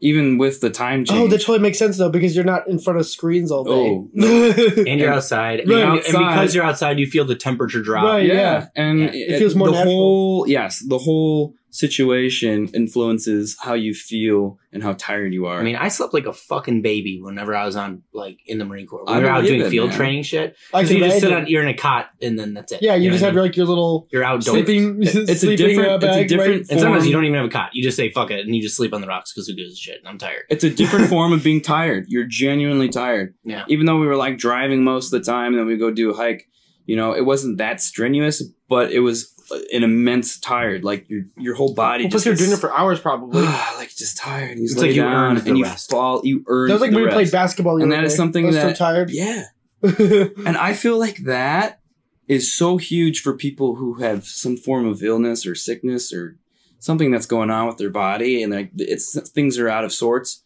even 0.00 0.38
with 0.38 0.60
the 0.60 0.70
time 0.70 1.04
change. 1.04 1.20
Oh, 1.20 1.28
that 1.28 1.38
totally 1.40 1.58
makes 1.58 1.78
sense 1.78 1.98
though 1.98 2.08
because 2.10 2.34
you're 2.34 2.44
not 2.44 2.66
in 2.68 2.78
front 2.78 2.98
of 2.98 3.06
screens 3.06 3.50
all 3.50 3.64
day. 3.64 3.70
Oh, 3.70 4.08
And 4.86 4.98
you're 5.00 5.12
outside. 5.12 5.60
And, 5.60 5.70
Right, 5.70 5.78
you're 5.78 5.86
out- 5.86 6.04
and 6.06 6.18
because 6.18 6.54
you're 6.54 6.64
outside, 6.64 6.98
you 6.98 7.06
feel 7.06 7.24
the 7.24 7.34
temperature 7.36 7.82
drop. 7.82 8.04
Right. 8.04 8.26
yeah, 8.26 8.34
yeah. 8.34 8.66
and 8.76 9.00
Yeah. 9.00 9.10
It 9.12 9.38
feels 9.38 9.54
more 9.54 9.68
the 9.68 9.72
natural. 9.74 9.92
whole 9.94 10.48
yes 10.48 10.82
the 10.86 10.98
whole 10.98 11.54
situation 11.70 12.68
influences 12.74 13.56
how 13.60 13.74
you 13.74 13.94
feel 13.94 14.58
and 14.72 14.82
how 14.82 14.92
tired 14.94 15.32
you 15.32 15.46
are 15.46 15.58
I 15.60 15.62
mean, 15.64 15.76
I 15.76 15.88
slept 15.88 16.12
like 16.14 16.26
a 16.26 16.32
fucking 16.32 16.82
baby 16.82 17.20
whenever 17.20 17.54
I 17.56 17.64
was 17.66 17.74
on 17.76 18.02
like 18.12 18.38
in 18.46 18.58
the 18.58 18.64
Marine 18.64 18.86
Corps. 18.86 19.04
I 19.08 19.18
We 19.18 19.24
were 19.24 19.30
out 19.30 19.44
doing 19.44 19.60
it, 19.60 19.70
field 19.70 19.88
man. 19.90 19.96
training 19.96 20.22
shit. 20.22 20.56
I 20.74 20.80
'Cause 20.82 20.88
can 20.90 20.98
you 20.98 21.04
just 21.04 21.20
sit 21.20 21.32
on, 21.32 21.46
you're 21.48 21.62
in 21.62 21.68
a 21.68 21.74
cot, 21.74 22.10
and 22.22 22.38
then 22.38 22.54
that's 22.54 22.72
it. 22.72 22.82
Yeah, 22.82 22.94
you, 22.94 23.08
know 23.08 23.14
just 23.14 23.22
what 23.22 23.26
I 23.26 23.28
have 23.30 23.34
mean? 23.36 23.44
like 23.44 23.56
your 23.56 23.66
little 23.66 24.08
you're 24.12 24.22
outdoors. 24.24 24.46
sleeping. 24.46 25.02
It's 25.02 25.14
a 25.14 25.34
sleeping, 25.36 25.66
different- 25.68 26.04
uh, 26.04 26.06
it's 26.06 26.16
a 26.16 26.24
different 26.26 26.50
right? 26.60 26.66
And 26.70 26.80
sometimes 26.80 27.06
you 27.06 27.12
don't 27.12 27.24
even 27.24 27.36
have 27.36 27.46
a 27.46 27.48
cot. 27.50 27.70
You 27.72 27.82
just 27.82 27.96
say 27.96 28.10
fuck 28.10 28.30
it, 28.30 28.44
and 28.46 28.54
you 28.54 28.62
just 28.62 28.76
sleep 28.76 28.92
on 28.94 29.00
the 29.00 29.06
rocks 29.08 29.32
because 29.32 29.48
who 29.48 29.54
gives 29.54 29.72
a 29.72 29.76
shit? 29.76 29.98
And 29.98 30.08
I'm 30.08 30.18
tired. 30.18 30.42
it's 30.50 30.64
a 30.64 30.70
different 30.70 31.08
form 31.14 31.32
of 31.32 31.42
being 31.42 31.60
tired 31.60 32.04
you're 32.08 32.24
genuinely 32.26 32.88
tired 32.88 33.34
Yeah. 33.44 33.64
even 33.68 33.86
though 33.86 33.98
we 33.98 34.06
were 34.06 34.16
like 34.16 34.38
driving 34.38 34.82
most 34.84 35.12
of 35.12 35.20
the 35.20 35.24
time 35.30 35.52
and 35.52 35.58
then 35.58 35.66
we 35.66 35.76
go 35.76 35.90
do 35.90 36.10
a 36.10 36.14
hike 36.14 36.46
you 36.86 36.96
know 36.96 37.12
it 37.12 37.24
wasn't 37.24 37.58
that 37.58 37.80
strenuous 37.80 38.42
but 38.68 38.90
it 38.92 39.00
was 39.00 39.32
an 39.72 39.82
immense 39.82 40.38
tired 40.38 40.84
like 40.84 41.08
your 41.10 41.22
your 41.36 41.54
whole 41.54 41.74
body 41.74 42.04
Well, 42.04 42.10
plus 42.12 42.26
you're 42.26 42.34
doing 42.34 42.52
it 42.52 42.58
for 42.58 42.72
hours 42.76 43.00
probably. 43.00 43.42
like 43.76 43.90
just 43.96 44.16
tired 44.16 44.58
you 44.58 44.64
just 44.64 44.74
It's 44.74 44.80
lay 44.82 44.88
like 44.88 44.96
you 44.96 45.02
down 45.02 45.12
earned 45.36 45.38
the 45.44 45.48
and 45.50 45.58
you 45.58 45.64
rest. 45.64 45.90
fall 45.90 46.20
you 46.24 46.44
earn 46.46 46.68
that 46.68 46.74
was 46.74 46.80
like 46.80 46.90
the 46.90 46.96
when 46.96 47.04
we 47.06 47.10
played 47.10 47.30
basketball. 47.32 47.76
the 47.76 47.82
And 47.84 47.92
other 47.92 48.02
that 48.02 48.06
is 48.06 48.12
day. 48.12 48.16
something 48.16 48.44
I 48.44 48.46
was 48.48 48.56
that- 48.56 48.76
so 48.76 48.84
tired. 48.84 49.10
yeah 49.10 49.44
And 49.82 50.56
I 50.56 50.72
feel 50.74 50.98
like 50.98 51.18
that 51.24 51.80
is 52.28 52.52
so 52.54 52.76
huge 52.76 53.22
for 53.22 53.34
people 53.36 53.76
who 53.76 53.94
have 53.94 54.24
some 54.24 54.56
form 54.56 54.86
of 54.86 55.02
illness 55.02 55.44
or 55.46 55.54
sickness 55.54 56.12
or 56.12 56.36
something 56.78 57.10
that's 57.10 57.26
going 57.26 57.50
on 57.50 57.66
with 57.66 57.76
their 57.78 57.90
body 57.90 58.42
and 58.42 58.52
like 58.52 58.70
it's 58.76 59.18
things 59.30 59.58
are 59.58 59.68
out 59.68 59.84
of 59.84 59.92
sorts. 59.92 60.44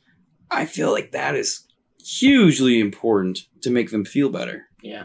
I 0.50 0.64
feel 0.66 0.90
like 0.92 1.12
that 1.12 1.34
is 1.34 1.66
hugely 2.02 2.80
important 2.80 3.40
to 3.62 3.70
make 3.70 3.90
them 3.90 4.04
feel 4.04 4.28
better. 4.30 4.66
Yeah. 4.82 5.04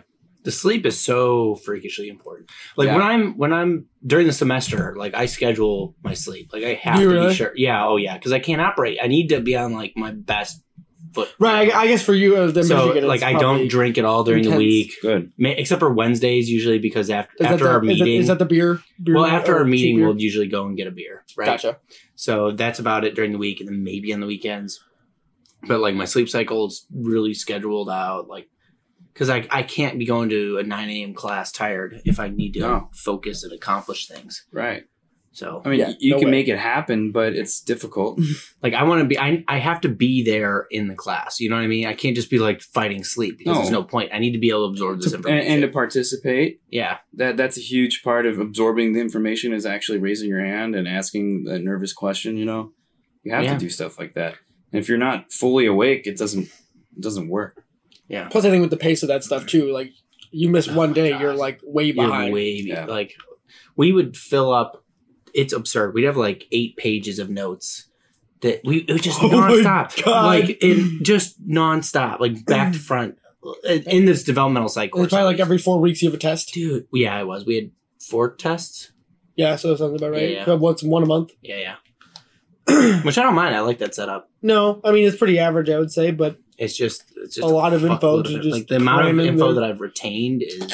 The 0.49 0.53
sleep 0.55 0.83
is 0.87 0.99
so 0.99 1.55
freakishly 1.57 2.09
important. 2.09 2.49
Like 2.75 2.87
Yeah. 2.87 2.95
when 2.95 3.03
I'm 3.05 3.37
when 3.37 3.53
I'm 3.53 3.85
during 4.03 4.25
the 4.25 4.33
semester, 4.33 4.95
like 4.97 5.13
I 5.13 5.27
schedule 5.27 5.95
my 6.03 6.15
sleep. 6.15 6.49
Like 6.51 6.63
I 6.63 6.73
have 6.73 6.99
you 6.99 7.09
to 7.09 7.13
really? 7.13 7.27
be 7.27 7.33
sure. 7.35 7.51
Yeah, 7.55 7.85
oh 7.85 7.97
yeah, 7.97 8.15
because 8.17 8.31
I 8.31 8.39
can't 8.39 8.59
operate. 8.59 8.97
I 8.99 9.05
need 9.05 9.27
to 9.29 9.41
be 9.41 9.55
on 9.55 9.73
like 9.73 9.93
my 9.95 10.09
best 10.09 10.63
foot. 11.13 11.29
right. 11.37 11.71
I, 11.71 11.81
I 11.81 11.87
guess 11.87 12.01
for 12.01 12.15
you, 12.15 12.35
uh, 12.35 12.49
the 12.49 12.63
so 12.63 12.87
Michigan, 12.87 13.07
like 13.07 13.21
I 13.21 13.33
don't 13.33 13.67
drink 13.67 13.99
at 13.99 14.05
all 14.05 14.23
during 14.23 14.43
intense. 14.43 14.57
the 14.59 14.65
week, 14.65 14.93
Good. 15.03 15.31
Ma- 15.37 15.49
except 15.49 15.79
for 15.81 15.93
Wednesdays 15.93 16.49
usually 16.49 16.79
because 16.79 17.11
after 17.11 17.31
Is 17.39 17.45
after 17.45 17.63
the- 17.65 17.69
our 17.69 17.83
is 17.83 17.87
meeting. 17.87 18.19
Is 18.21 18.27
that 18.29 18.39
the 18.39 18.45
beer? 18.45 18.81
beer 19.03 19.13
well, 19.15 19.25
after 19.27 19.55
our 19.55 19.65
meeting, 19.65 20.01
we'll 20.01 20.19
usually 20.19 20.47
go 20.47 20.65
and 20.65 20.75
get 20.75 20.87
a 20.87 20.91
beer. 20.91 21.25
Right. 21.37 21.45
Gotcha. 21.45 21.77
So 22.15 22.53
that's 22.53 22.79
about 22.79 23.05
it 23.05 23.13
during 23.13 23.33
the 23.33 23.37
week, 23.37 23.59
and 23.59 23.69
then 23.69 23.83
maybe 23.83 24.11
on 24.15 24.19
the 24.19 24.25
weekends. 24.27 24.83
But 25.67 25.79
like 25.79 25.93
my 25.93 26.05
sleep 26.05 26.27
cycle 26.27 26.65
is 26.65 26.87
really 26.91 27.35
scheduled 27.35 27.89
out, 27.91 28.27
like 28.27 28.47
because 29.19 29.29
I 29.29 29.45
I 29.51 29.63
can't 29.63 29.99
be 29.99 30.05
going 30.05 30.29
to 30.29 30.57
a 30.59 30.63
nine 30.63 30.89
a.m. 30.89 31.13
class 31.13 31.51
tired 31.51 32.01
if 32.05 32.19
I 32.21 32.29
need 32.29 32.53
to 32.53 32.61
No. 32.61 32.89
focus 32.93 33.43
and 33.43 33.51
accomplish 33.51 34.07
things. 34.07 34.45
Right. 34.53 34.83
So 35.31 35.61
I 35.65 35.69
mean, 35.69 35.79
Yeah, 35.79 35.93
you 35.99 36.11
no 36.11 36.19
can 36.19 36.27
way. 36.27 36.31
make 36.31 36.47
it 36.47 36.57
happen, 36.57 37.11
but 37.11 37.33
it's 37.33 37.59
difficult. 37.61 38.19
like 38.63 38.73
I 38.73 38.83
want 38.83 39.01
to 39.01 39.07
be 39.07 39.19
I 39.19 39.43
I 39.49 39.57
have 39.59 39.81
to 39.81 39.89
be 39.89 40.23
there 40.23 40.67
in 40.71 40.87
the 40.87 40.95
class. 40.95 41.39
You 41.41 41.49
know 41.49 41.57
what 41.57 41.63
I 41.63 41.67
mean? 41.67 41.85
I 41.85 41.93
can't 41.93 42.15
just 42.15 42.29
be 42.29 42.39
like 42.39 42.61
fighting 42.61 43.03
sleep 43.03 43.37
because 43.39 43.55
No. 43.55 43.59
there's 43.59 43.71
no 43.71 43.83
point. 43.83 44.11
I 44.13 44.19
need 44.19 44.31
to 44.31 44.39
be 44.39 44.49
able 44.49 44.67
to 44.67 44.71
absorb 44.71 45.01
this 45.01 45.11
To- 45.11 45.17
and, 45.17 45.25
information. 45.25 45.51
and 45.53 45.61
to 45.63 45.67
participate, 45.67 46.61
yeah, 46.69 46.97
that 47.13 47.35
that's 47.35 47.57
a 47.57 47.61
huge 47.61 48.01
part 48.03 48.25
of 48.25 48.39
absorbing 48.39 48.93
the 48.93 49.01
information 49.01 49.51
is 49.53 49.65
actually 49.65 49.97
raising 49.99 50.29
your 50.29 50.43
hand 50.43 50.75
and 50.75 50.87
asking 50.87 51.45
a 51.49 51.59
nervous 51.59 51.91
question. 51.93 52.37
You 52.37 52.45
know, 52.45 52.71
you 53.23 53.33
have 53.33 53.43
Yeah. 53.43 53.53
to 53.53 53.59
do 53.59 53.69
stuff 53.69 53.99
like 53.99 54.13
that. 54.15 54.35
And 54.71 54.79
if 54.81 54.87
you're 54.87 54.97
not 55.09 55.31
fully 55.33 55.65
awake, 55.65 56.07
it 56.07 56.17
doesn't 56.17 56.45
it 56.97 57.01
doesn't 57.01 57.27
work. 57.29 57.63
Yeah. 58.09 58.27
Plus, 58.27 58.43
I 58.43 58.49
think 58.49 58.61
with 58.61 58.71
the 58.71 58.77
pace 58.77 59.03
of 59.03 59.07
that 59.07 59.23
stuff 59.23 59.45
too, 59.47 59.71
like 59.71 59.91
you 60.31 60.49
miss 60.49 60.67
oh 60.67 60.73
one 60.75 60.91
day, 60.93 61.11
God. 61.11 61.21
you're 61.21 61.33
like 61.35 61.61
way 61.63 61.85
You're 61.85 61.95
behind. 62.07 62.33
way 62.33 62.51
Yeah. 62.63 62.85
like 62.85 63.15
we 63.75 63.91
would 63.93 64.17
fill 64.17 64.51
up. 64.53 64.83
It's 65.33 65.53
absurd. 65.53 65.93
We'd 65.93 66.03
have 66.05 66.17
like 66.17 66.45
eight 66.51 66.75
pages 66.75 67.19
of 67.19 67.29
notes 67.29 67.85
that 68.41 68.61
we 68.65 68.79
it 68.79 68.91
was 68.91 69.01
just 69.01 69.19
Oh 69.23 69.29
my 69.29 69.51
nonstop, 69.51 70.05
like 70.05 70.63
in 70.63 70.99
just 71.03 71.45
nonstop, 71.47 72.19
like 72.19 72.45
back 72.45 72.73
to 72.73 72.79
front 72.79 73.17
in 73.63 73.83
in 73.83 74.05
this 74.05 74.23
developmental 74.23 74.69
cycle. 74.69 74.99
And 74.99 75.03
course. 75.03 75.05
it's 75.07 75.13
probably 75.13 75.33
like 75.33 75.39
every 75.39 75.57
four 75.57 75.79
weeks 75.79 76.01
you 76.01 76.09
have 76.09 76.15
a 76.15 76.19
test. 76.19 76.53
dude. 76.53 76.87
Yeah, 76.91 77.15
I 77.15 77.23
was. 77.23 77.45
We 77.45 77.55
had 77.55 77.71
four 77.99 78.35
tests. 78.35 78.91
Yeah, 79.35 79.55
so 79.55 79.69
that 79.69 79.77
sounds 79.77 80.01
about 80.01 80.11
right. 80.11 80.31
Yeah, 80.31 80.43
yeah. 80.47 80.53
Once 80.55 80.83
one 80.83 81.03
a 81.03 81.05
month. 81.05 81.31
Yeah, 81.41 81.75
yeah. 82.67 83.01
Which 83.03 83.17
I 83.17 83.23
don't 83.23 83.35
mind. 83.35 83.55
I 83.55 83.61
like 83.61 83.77
that 83.79 83.95
setup. 83.95 84.29
No, 84.41 84.81
I 84.83 84.91
mean 84.91 85.07
it's 85.07 85.17
pretty 85.17 85.39
average, 85.39 85.69
I 85.69 85.79
would 85.79 85.91
say, 85.91 86.11
but 86.11 86.37
It's 86.59 86.75
just 86.75 87.05
it's 87.15 87.35
just 87.35 87.45
A 87.45 87.47
lot 87.47 87.73
of 87.73 87.83
info 87.85 88.21
fuckload 88.21 88.25
to 88.25 88.33
just 88.39 88.47
like 88.49 88.67
the 88.67 88.75
amount 88.75 89.01
of 89.01 89.05
cram 89.05 89.19
in 89.21 89.27
info 89.27 89.53
that 89.53 89.63
I've 89.63 89.79
retained 89.81 90.43
is 90.43 90.71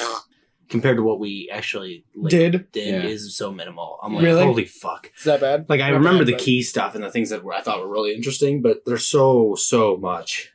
compared 0.68 0.98
to 0.98 1.04
what 1.04 1.20
we 1.20 1.48
actually 1.52 2.04
like, 2.16 2.32
did 2.32 2.72
did 2.72 3.04
Yeah. 3.04 3.10
is 3.10 3.38
so 3.38 3.52
minimal. 3.52 4.00
I'm 4.02 4.16
like, 4.16 4.24
Really? 4.24 4.44
holy 4.44 4.66
fuck. 4.66 5.12
is 5.18 5.24
that 5.26 5.40
bad? 5.42 5.68
Like 5.70 5.82
I 5.82 5.92
Not 5.92 5.98
remember 5.98 6.20
bad, 6.24 6.28
the 6.30 6.32
but- 6.34 6.42
key 6.42 6.64
stuff 6.64 6.96
and 6.96 7.04
the 7.04 7.12
things 7.12 7.30
that 7.30 7.44
were 7.44 7.54
I 7.54 7.62
thought 7.62 7.80
were 7.82 7.88
really 7.88 8.16
interesting, 8.16 8.62
but 8.64 8.84
there's 8.86 9.08
so 9.08 9.56
so 9.56 9.96
much. 9.98 10.52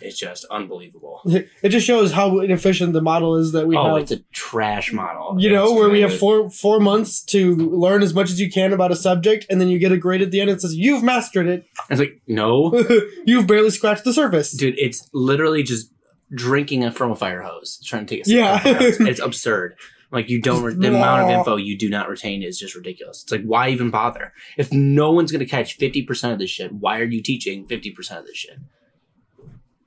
It's 0.00 0.18
just 0.18 0.44
unbelievable. 0.50 1.20
It 1.62 1.68
just 1.70 1.86
shows 1.86 2.12
how 2.12 2.40
inefficient 2.40 2.92
the 2.92 3.02
model 3.02 3.36
is 3.36 3.52
that 3.52 3.66
we 3.66 3.76
oh, 3.76 3.94
have. 3.94 4.02
it's 4.02 4.12
a 4.12 4.18
trash 4.32 4.92
model. 4.92 5.36
you 5.38 5.50
know, 5.50 5.64
It's 5.64 5.74
where 5.74 5.90
we 5.90 6.00
have 6.00 6.16
four 6.16 6.48
four 6.50 6.80
months 6.80 7.22
to 7.26 7.54
learn 7.54 8.02
as 8.02 8.14
much 8.14 8.30
as 8.30 8.40
you 8.40 8.50
can 8.50 8.72
about 8.72 8.90
a 8.92 8.96
subject, 8.96 9.46
and 9.50 9.60
then 9.60 9.68
you 9.68 9.78
get 9.78 9.92
a 9.92 9.96
grade 9.98 10.22
at 10.22 10.30
the 10.30 10.40
end 10.40 10.50
that 10.50 10.60
says 10.60 10.74
you've 10.74 11.02
mastered 11.02 11.46
it. 11.46 11.66
It's 11.90 12.00
like 12.00 12.20
no, 12.26 12.72
you've 13.26 13.46
barely 13.46 13.70
scratched 13.70 14.04
the 14.04 14.12
surface. 14.12 14.52
dude. 14.52 14.78
It's 14.78 15.08
literally 15.12 15.62
just 15.62 15.92
drinking 16.32 16.82
it 16.82 16.94
from 16.94 17.10
a 17.10 17.16
fire 17.16 17.42
hose, 17.42 17.80
trying 17.84 18.06
to 18.06 18.14
take 18.14 18.22
a 18.22 18.24
sip 18.28 18.36
Yeah. 18.36 18.58
from 18.58 18.70
a 18.70 18.74
fire 18.78 18.90
hose. 18.90 19.00
It's 19.08 19.20
absurd. 19.20 19.76
Like 20.12 20.28
you 20.28 20.40
don't 20.40 20.62
re- 20.64 20.74
the 20.74 20.88
amount 20.88 21.22
of 21.22 21.30
info 21.30 21.54
you 21.56 21.78
do 21.78 21.88
not 21.88 22.08
retain 22.08 22.42
is 22.42 22.58
just 22.58 22.74
ridiculous. 22.74 23.22
It's 23.22 23.30
like 23.32 23.42
why 23.44 23.68
even 23.68 23.90
bother 23.90 24.32
if 24.56 24.72
no 24.72 25.12
one's 25.12 25.30
gonna 25.30 25.46
catch 25.46 25.76
fifty 25.76 26.02
percent 26.02 26.32
of 26.32 26.38
this 26.40 26.50
shit? 26.50 26.72
Why 26.72 26.98
are 26.98 27.04
you 27.04 27.22
teaching 27.22 27.66
fifty 27.66 27.90
percent 27.92 28.20
of 28.20 28.26
this 28.26 28.36
shit? 28.36 28.58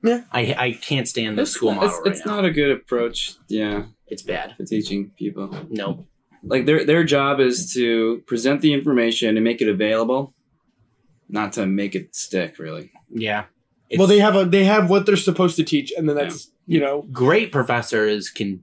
Yeah. 0.04 0.20
I 0.32 0.54
I 0.66 0.72
can't 0.80 1.08
stand 1.08 1.38
this 1.38 1.48
It's, 1.50 1.56
school 1.56 1.72
model 1.74 1.88
it's, 1.88 1.98
right 2.04 2.14
it's 2.14 2.26
now. 2.26 2.36
not 2.36 2.44
a 2.44 2.50
good 2.50 2.70
approach. 2.70 3.34
Yeah, 3.48 3.86
it's 4.06 4.22
bad. 4.22 4.54
for 4.56 4.64
teaching 4.64 5.10
people. 5.18 5.48
No, 5.70 6.06
Like 6.42 6.66
their 6.66 6.84
their 6.84 7.04
job 7.04 7.40
is 7.40 7.72
to 7.74 8.22
present 8.26 8.60
the 8.60 8.72
information 8.74 9.36
and 9.36 9.42
make 9.44 9.60
it 9.62 9.68
available, 9.68 10.34
not 11.28 11.52
to 11.54 11.66
make 11.66 11.94
it 11.94 12.14
stick. 12.14 12.58
Really. 12.58 12.92
yeah. 13.10 13.44
well, 13.96 14.06
they 14.06 14.18
have 14.20 14.36
a 14.36 14.44
they 14.44 14.64
have 14.64 14.90
what 14.90 15.06
they're 15.06 15.16
supposed 15.16 15.56
to 15.56 15.64
teach, 15.64 15.92
and 15.96 16.08
then 16.08 16.16
that's 16.16 16.50
you 16.66 16.80
know. 16.80 17.02
great 17.12 17.50
professors 17.52 18.28
can 18.30 18.62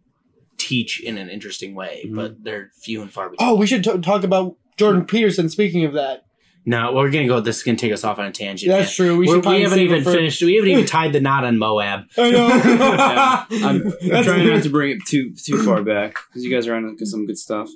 teach 0.57 1.01
in 1.01 1.17
an 1.17 1.27
interesting 1.29 1.73
way, 1.73 2.03
Mhm. 2.07 2.15
but 2.15 2.43
they're 2.43 2.69
few 2.79 3.01
and 3.01 3.11
far 3.11 3.29
between. 3.29 3.49
Oh, 3.49 3.55
we 3.55 3.65
should 3.65 3.83
t- 3.83 3.97
talk 3.99 4.23
about 4.23 4.57
Jordan 4.77 5.05
Peterson. 5.05 5.49
Speaking 5.49 5.85
of 5.85 5.93
that, 5.93 6.25
No, 6.65 6.93
we're 6.93 7.09
gonna 7.09 7.27
go. 7.27 7.39
This 7.39 7.57
is 7.57 7.63
gonna 7.63 7.77
take 7.77 7.91
us 7.91 8.03
off 8.03 8.19
on 8.19 8.25
a 8.25 8.31
tangent. 8.31 8.69
that's 8.71 8.95
true. 8.95 9.13
We 9.17 9.25
We, 9.27 9.27
should. 9.27 9.45
we 9.45 9.61
haven't 9.63 9.79
even 9.79 10.03
for- 10.03 10.11
finished. 10.13 10.41
We 10.43 10.55
haven't 10.55 10.69
even 10.69 10.85
tied 10.97 11.11
the 11.13 11.19
knot 11.19 11.43
on 11.43 11.57
Moab. 11.57 12.01
I 12.17 12.31
know. 12.31 12.47
Yeah, 12.47 13.45
I'm, 13.67 13.93
I'm 14.13 14.23
trying 14.23 14.47
not 14.47 14.63
to 14.63 14.69
bring 14.69 14.91
it 14.91 15.05
too 15.05 15.33
too 15.35 15.63
far 15.63 15.81
back 15.83 16.15
because 16.29 16.43
you 16.43 16.51
guys 16.51 16.67
are 16.67 16.75
on 16.75 16.97
some 17.05 17.25
good 17.25 17.37
stuff. 17.39 17.69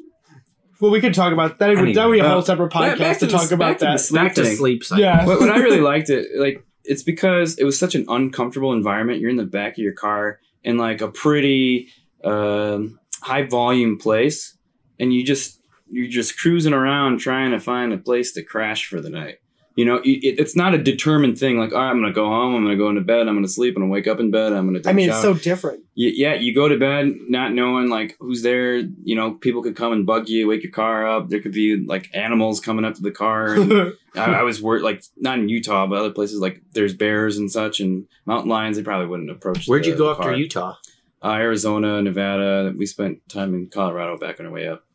Well, 0.80 0.92
we 0.92 1.00
could 1.02 1.14
talk 1.14 1.32
about 1.34 1.58
that. 1.60 1.70
Would, 1.70 1.78
Anyway, 1.80 1.94
that 1.94 2.06
would 2.06 2.14
be 2.14 2.20
a 2.20 2.26
uh, 2.26 2.34
whole 2.34 2.42
separate 2.42 2.72
podcast 2.72 3.00
back 3.00 3.14
to 3.20 3.20
to 3.22 3.26
the- 3.26 3.32
talk 3.32 3.52
about 3.52 3.80
back 3.80 3.80
that. 3.80 4.00
sleep 4.02 4.22
Back 4.22 4.36
to 4.36 4.46
sleep 4.46 4.84
cycle. 4.84 5.04
Yeah. 5.04 5.26
but, 5.26 5.40
what 5.40 5.50
I 5.50 5.58
really 5.60 5.80
liked 5.82 6.10
it 6.10 6.28
like 6.38 6.64
it's 6.84 7.02
because 7.02 7.58
it 7.58 7.64
was 7.64 7.80
such 7.80 7.96
an 7.96 8.06
uncomfortable 8.08 8.72
environment. 8.74 9.20
You're 9.20 9.32
in 9.32 9.38
the 9.38 9.46
back 9.46 9.74
of 9.74 9.78
your 9.80 9.94
car 9.94 10.40
in 10.64 10.78
like 10.78 11.02
a 11.02 11.08
pretty 11.08 11.88
um, 12.24 13.00
high 13.22 13.44
volume 13.44 13.98
place, 13.98 14.56
and 15.00 15.12
you 15.14 15.24
just 15.26 15.55
you're 15.90 16.08
just 16.08 16.38
cruising 16.40 16.74
around 16.74 17.20
trying 17.20 17.52
to 17.52 17.60
find 17.60 17.94
a 17.94 17.98
place 17.98 18.32
to 18.34 18.44
crash 18.44 18.88
for 18.88 19.02
the 19.02 19.10
night. 19.10 19.40
You 19.78 19.84
know, 19.84 19.98
it, 19.98 20.08
it- 20.24 20.40
it's 20.40 20.56
not 20.56 20.74
a 20.74 20.78
determined 20.78 21.38
thing. 21.38 21.58
Like, 21.60 21.74
all 21.74 21.80
right, 21.80 21.90
I'm 21.90 22.00
gonna 22.00 22.14
go 22.14 22.28
home. 22.28 22.56
I'm 22.56 22.64
gonna 22.64 22.78
go 22.78 22.88
into 22.88 23.02
bed. 23.02 23.28
I'm 23.28 23.36
gonna 23.36 23.48
sleep. 23.50 23.76
I'm 23.76 23.82
gonna 23.84 23.92
wake 23.92 24.08
up 24.08 24.22
in 24.22 24.32
bed. 24.32 24.54
I'm 24.54 24.66
gonna. 24.68 24.80
Take 24.80 24.88
I 24.90 24.94
mean, 24.94 25.10
a 25.10 25.12
it's 25.14 25.22
so 25.22 25.34
different. 25.34 25.80
Y- 25.98 26.14
yeah, 26.16 26.34
you 26.34 26.56
go 26.56 26.70
to 26.70 26.78
bed 26.78 27.14
not 27.28 27.52
knowing 27.52 27.90
like 27.90 28.16
who's 28.22 28.42
there. 28.42 28.78
You 28.78 29.16
know, 29.18 29.34
people 29.34 29.62
could 29.62 29.76
come 29.76 29.92
and 29.92 30.06
bug 30.06 30.30
you, 30.30 30.48
wake 30.48 30.64
your 30.64 30.72
car 30.72 31.06
up. 31.06 31.28
There 31.30 31.42
could 31.42 31.52
be 31.52 31.76
like 31.86 32.10
animals 32.14 32.62
coming 32.62 32.86
up 32.86 32.94
to 32.96 33.02
the 33.02 33.12
car. 33.12 33.58
I, 34.16 34.36
I 34.40 34.44
was 34.44 34.62
worried, 34.62 34.84
like 34.84 35.04
not 35.18 35.40
in 35.40 35.50
Utah, 35.50 35.86
but 35.88 35.98
other 36.00 36.12
places 36.12 36.40
like 36.40 36.62
there's 36.72 36.94
bears 36.94 37.38
and 37.38 37.52
such, 37.52 37.82
and 37.82 38.08
mountain 38.26 38.50
lions. 38.50 38.78
They 38.78 38.84
probably 38.84 39.08
wouldn't 39.08 39.30
approach. 39.30 39.66
Where'd 39.68 39.84
the- 39.84 39.90
you 39.90 39.96
go 39.98 40.06
the 40.06 40.12
after 40.12 40.24
car. 40.24 40.36
Utah? 40.36 40.76
Uh, 41.22 41.32
Arizona, 41.34 42.02
Nevada. 42.02 42.74
We 42.78 42.86
spent 42.86 43.28
time 43.28 43.54
in 43.56 43.68
Colorado 43.68 44.18
back 44.18 44.40
on 44.40 44.46
our 44.46 44.52
way 44.54 44.70
up. 44.70 44.86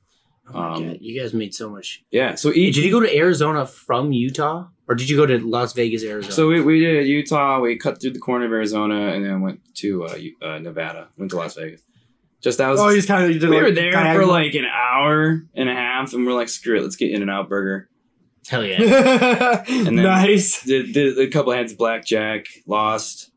Oh 0.52 0.58
my 0.58 0.74
Um, 0.74 0.88
God, 0.88 0.98
you 1.00 1.20
guys 1.20 1.32
made 1.34 1.54
so 1.54 1.70
much. 1.70 2.02
Yeah, 2.10 2.34
so 2.34 2.52
Did 2.52 2.76
you 2.76 2.90
go 2.90 3.00
to 3.00 3.16
Arizona 3.16 3.66
from 3.66 4.12
Utah, 4.12 4.66
or 4.88 4.94
did 4.94 5.08
you 5.08 5.16
go 5.16 5.26
to 5.26 5.38
Las 5.38 5.72
Vegas, 5.72 6.02
Arizona? 6.04 6.32
So 6.34 6.48
we, 6.48 6.60
we 6.60 6.80
did 6.80 7.06
Utah. 7.06 7.60
We 7.60 7.76
cut 7.76 8.00
through 8.00 8.12
the 8.12 8.18
corner 8.18 8.46
of 8.46 8.52
Arizona 8.52 9.08
and 9.12 9.24
then 9.24 9.40
went 9.40 9.60
to 9.76 10.04
uh, 10.06 10.18
uh, 10.42 10.58
Nevada. 10.58 11.08
Went 11.16 11.30
to 11.32 11.36
Las 11.36 11.54
Vegas. 11.54 11.82
Just 12.42 12.58
that 12.58 12.68
was. 12.70 12.80
oh, 12.80 12.88
he's 12.88 13.06
kind 13.06 13.24
of. 13.24 13.30
You 13.30 13.38
did 13.38 13.50
we 13.50 13.56
like 13.56 13.64
were 13.66 13.70
there 13.72 13.92
for 14.14 14.24
like 14.26 14.54
an 14.54 14.64
hour 14.64 15.42
and 15.54 15.68
a 15.68 15.74
half, 15.74 16.14
and 16.14 16.26
we're 16.26 16.32
like, 16.32 16.48
screw 16.48 16.78
it, 16.78 16.82
let's 16.82 16.96
get 16.96 17.10
In-N-Out 17.12 17.48
Burger. 17.50 17.88
hell 18.48 18.64
yeah. 18.64 19.62
then- 19.68 19.94
nice. 19.96 20.62
Did, 20.64 20.92
did 20.94 21.18
a 21.18 21.28
couple 21.28 21.52
hands 21.52 21.72
of 21.72 21.78
blackjack, 21.78 22.46
lost. 22.66 23.29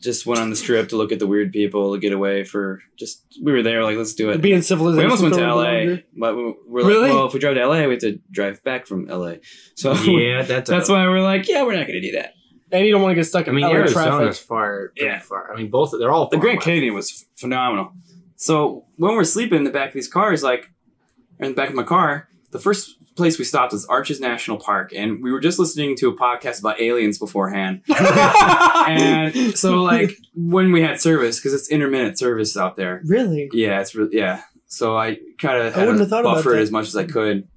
Just 0.00 0.24
went 0.24 0.40
on 0.40 0.48
the 0.50 0.56
strip 0.56 0.88
to 0.90 0.96
look 0.96 1.12
at 1.12 1.18
the 1.18 1.26
weird 1.26 1.52
people 1.52 1.92
to 1.92 1.98
get 2.00 2.12
away 2.12 2.42
for 2.44 2.80
just. 2.98 3.22
We 3.42 3.52
were 3.52 3.62
there, 3.62 3.84
like, 3.84 3.96
let's 3.98 4.14
do 4.14 4.30
it. 4.30 4.40
Being 4.40 4.62
civilized. 4.62 4.96
We 4.96 5.04
almost 5.04 5.22
went 5.22 5.34
to 5.34 5.40
for 5.40 5.46
a 5.46 5.54
little 5.54 5.94
LA, 5.94 6.00
but 6.16 6.36
we- 6.36 6.54
we're 6.66 7.00
like, 7.02 7.12
well, 7.12 7.26
if 7.26 7.34
we 7.34 7.40
drive 7.40 7.56
to 7.56 7.66
LA, 7.66 7.84
we 7.86 7.92
have 7.92 8.00
to 8.00 8.18
drive 8.30 8.62
back 8.64 8.86
from 8.86 9.06
LA. 9.06 9.34
So 9.74 9.92
yeah, 9.92 10.42
that's 10.42 10.70
that's 10.74 10.88
a, 10.88 10.92
why 10.92 11.06
we're 11.08 11.20
like, 11.22 11.48
yeah, 11.48 11.62
we're 11.64 11.74
not 11.76 11.86
going 11.86 12.00
to 12.00 12.00
do 12.00 12.12
that. 12.12 12.32
And 12.72 12.86
you 12.86 12.92
don't 12.92 13.02
want 13.02 13.10
to 13.10 13.16
get 13.16 13.24
stuck 13.26 13.46
I 13.46 13.50
in 13.50 13.56
mean, 13.56 13.64
LA 13.64 13.72
Arizona's 13.72 14.36
traffic. 14.38 14.46
far. 14.48 14.92
Yeah. 14.96 15.18
far. 15.18 15.52
I 15.52 15.56
mean, 15.56 15.70
both 15.70 15.92
they're 15.98 16.10
all 16.12 16.28
The 16.28 16.38
Grand 16.38 16.58
west. 16.58 16.64
Canyon 16.66 16.94
was 16.94 17.26
phenomenal. 17.36 17.92
So 18.36 18.84
when 18.96 19.14
we're 19.16 19.24
sleeping 19.24 19.58
in 19.58 19.64
the 19.64 19.70
back 19.70 19.88
of 19.88 19.94
these 19.94 20.08
cars, 20.08 20.42
like 20.42 20.70
in 21.40 21.48
the 21.48 21.54
back 21.54 21.68
of 21.68 21.74
my 21.74 21.82
car, 21.82 22.28
the 22.52 22.58
first 22.58 22.96
place 23.20 23.38
we 23.38 23.44
stopped 23.44 23.72
was 23.72 23.86
Arches 23.86 24.20
National 24.20 24.56
Park, 24.56 24.92
and 24.94 25.22
we 25.22 25.30
were 25.30 25.40
just 25.40 25.58
listening 25.58 25.96
to 25.96 26.08
a 26.08 26.16
podcast 26.16 26.60
about 26.60 26.80
aliens 26.80 27.18
beforehand. 27.18 27.82
and 27.98 29.56
so, 29.56 29.82
like 29.82 30.16
when 30.34 30.72
we 30.72 30.82
had 30.82 31.00
service, 31.00 31.38
because 31.38 31.54
it's 31.54 31.68
intermittent 31.68 32.18
service 32.18 32.56
out 32.56 32.76
there. 32.76 33.02
really? 33.04 33.50
Yeah, 33.52 33.80
it's 33.80 33.94
really 33.94 34.16
yeah. 34.16 34.42
So 34.66 34.96
I 34.96 35.18
kind 35.38 35.58
of 35.62 35.74
I 35.74 35.80
had 35.80 35.88
wouldn't 35.88 35.98
to 35.98 36.04
have 36.04 36.10
thought 36.10 36.24
buffer 36.24 36.56
it 36.56 36.62
as 36.62 36.70
much 36.70 36.86
as 36.86 36.96
I 36.96 37.04
could. 37.04 37.48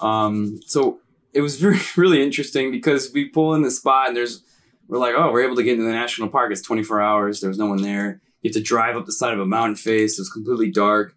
Um, 0.00 0.60
so 0.66 1.00
it 1.32 1.40
was 1.40 1.56
very 1.60 1.78
really 1.96 2.22
interesting 2.22 2.70
because 2.70 3.12
we 3.12 3.28
pull 3.28 3.54
in 3.54 3.62
the 3.62 3.70
spot 3.70 4.08
and 4.08 4.16
there's 4.16 4.42
we're 4.88 4.98
like, 4.98 5.14
oh, 5.16 5.30
we're 5.32 5.44
able 5.44 5.56
to 5.56 5.62
get 5.62 5.74
into 5.74 5.84
the 5.84 5.92
national 5.92 6.28
park. 6.28 6.52
It's 6.52 6.60
24 6.60 7.00
hours. 7.00 7.40
There 7.40 7.48
was 7.48 7.58
no 7.58 7.66
one 7.66 7.80
there. 7.80 8.20
You 8.42 8.48
have 8.48 8.54
to 8.54 8.62
drive 8.62 8.96
up 8.96 9.06
the 9.06 9.12
side 9.12 9.32
of 9.32 9.40
a 9.40 9.46
mountain 9.46 9.76
face. 9.76 10.18
It 10.18 10.20
was 10.20 10.30
completely 10.30 10.70
dark. 10.70 11.14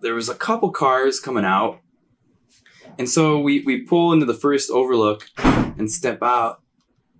There 0.00 0.14
was 0.14 0.28
a 0.28 0.34
couple 0.34 0.70
cars 0.70 1.20
coming 1.20 1.44
out, 1.44 1.80
and 2.98 3.08
so 3.08 3.38
we 3.38 3.60
we 3.60 3.82
pull 3.82 4.12
into 4.12 4.26
the 4.26 4.34
first 4.34 4.70
overlook 4.70 5.28
and 5.38 5.90
step 5.90 6.22
out. 6.22 6.60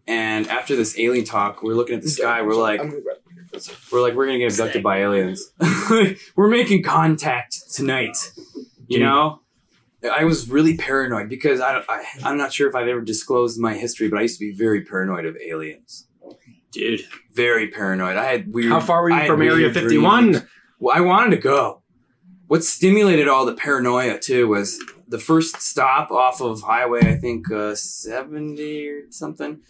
And 0.07 0.49
after 0.49 0.75
this 0.75 0.99
alien 0.99 1.25
talk, 1.27 1.63
we're 1.63 1.75
looking 1.75 1.95
at 1.97 2.03
the 2.03 2.09
sky. 2.09 2.41
We're 2.43 2.55
like, 2.55 2.81
I'm 2.81 2.89
gonna 2.91 3.03
grab- 3.03 3.17
we're 3.93 4.01
like, 4.03 4.15
we're 4.15 4.27
gonna 4.27 4.39
get 4.39 4.53
abducted 4.53 4.83
by 4.83 4.99
aliens. 4.99 5.53
we're 6.37 6.49
making 6.49 6.83
contact 6.83 7.75
tonight. 7.75 8.17
You 8.87 9.01
know, 9.01 9.41
I 10.11 10.25
was 10.25 10.49
really 10.49 10.77
paranoid 10.77 11.29
because 11.29 11.61
I, 11.61 11.83
I 11.89 12.05
I'm 12.25 12.39
not 12.39 12.53
sure 12.53 12.69
if 12.69 12.75
I've 12.75 12.89
ever 12.89 13.03
disclosed 13.03 13.61
my 13.61 13.75
history, 13.75 14.09
but 14.09 14.19
I 14.19 14.23
used 14.23 14.39
to 14.39 14.45
be 14.47 14.53
very 14.53 14.83
paranoid 14.83 15.27
of 15.27 15.37
aliens. 15.37 16.07
dude. 16.73 17.03
Very 17.33 17.69
paranoid. 17.69 18.17
I 18.17 18.25
had 18.25 18.53
weird. 18.53 18.73
How 18.73 18.81
far 18.81 19.03
were 19.03 19.11
you 19.11 19.17
had 19.17 19.27
from 19.27 19.43
Area 19.43 19.73
Fifty 19.73 19.99
One? 19.99 20.49
Well, 20.79 20.97
I 20.97 21.01
wanted 21.01 21.31
to 21.33 21.43
go. 21.43 21.83
What 22.47 22.65
stimulated 22.65 23.29
all 23.29 23.45
the 23.45 23.55
paranoia 23.55 24.19
too 24.19 24.49
was 24.49 24.81
the 25.09 25.19
first 25.19 25.61
stop 25.63 26.11
off 26.11 26.41
of 26.41 26.63
Highway, 26.63 27.01
I 27.01 27.17
think 27.17 27.51
uh, 27.51 27.75
70 27.75 28.89
or 28.89 29.01
something, 29.11 29.61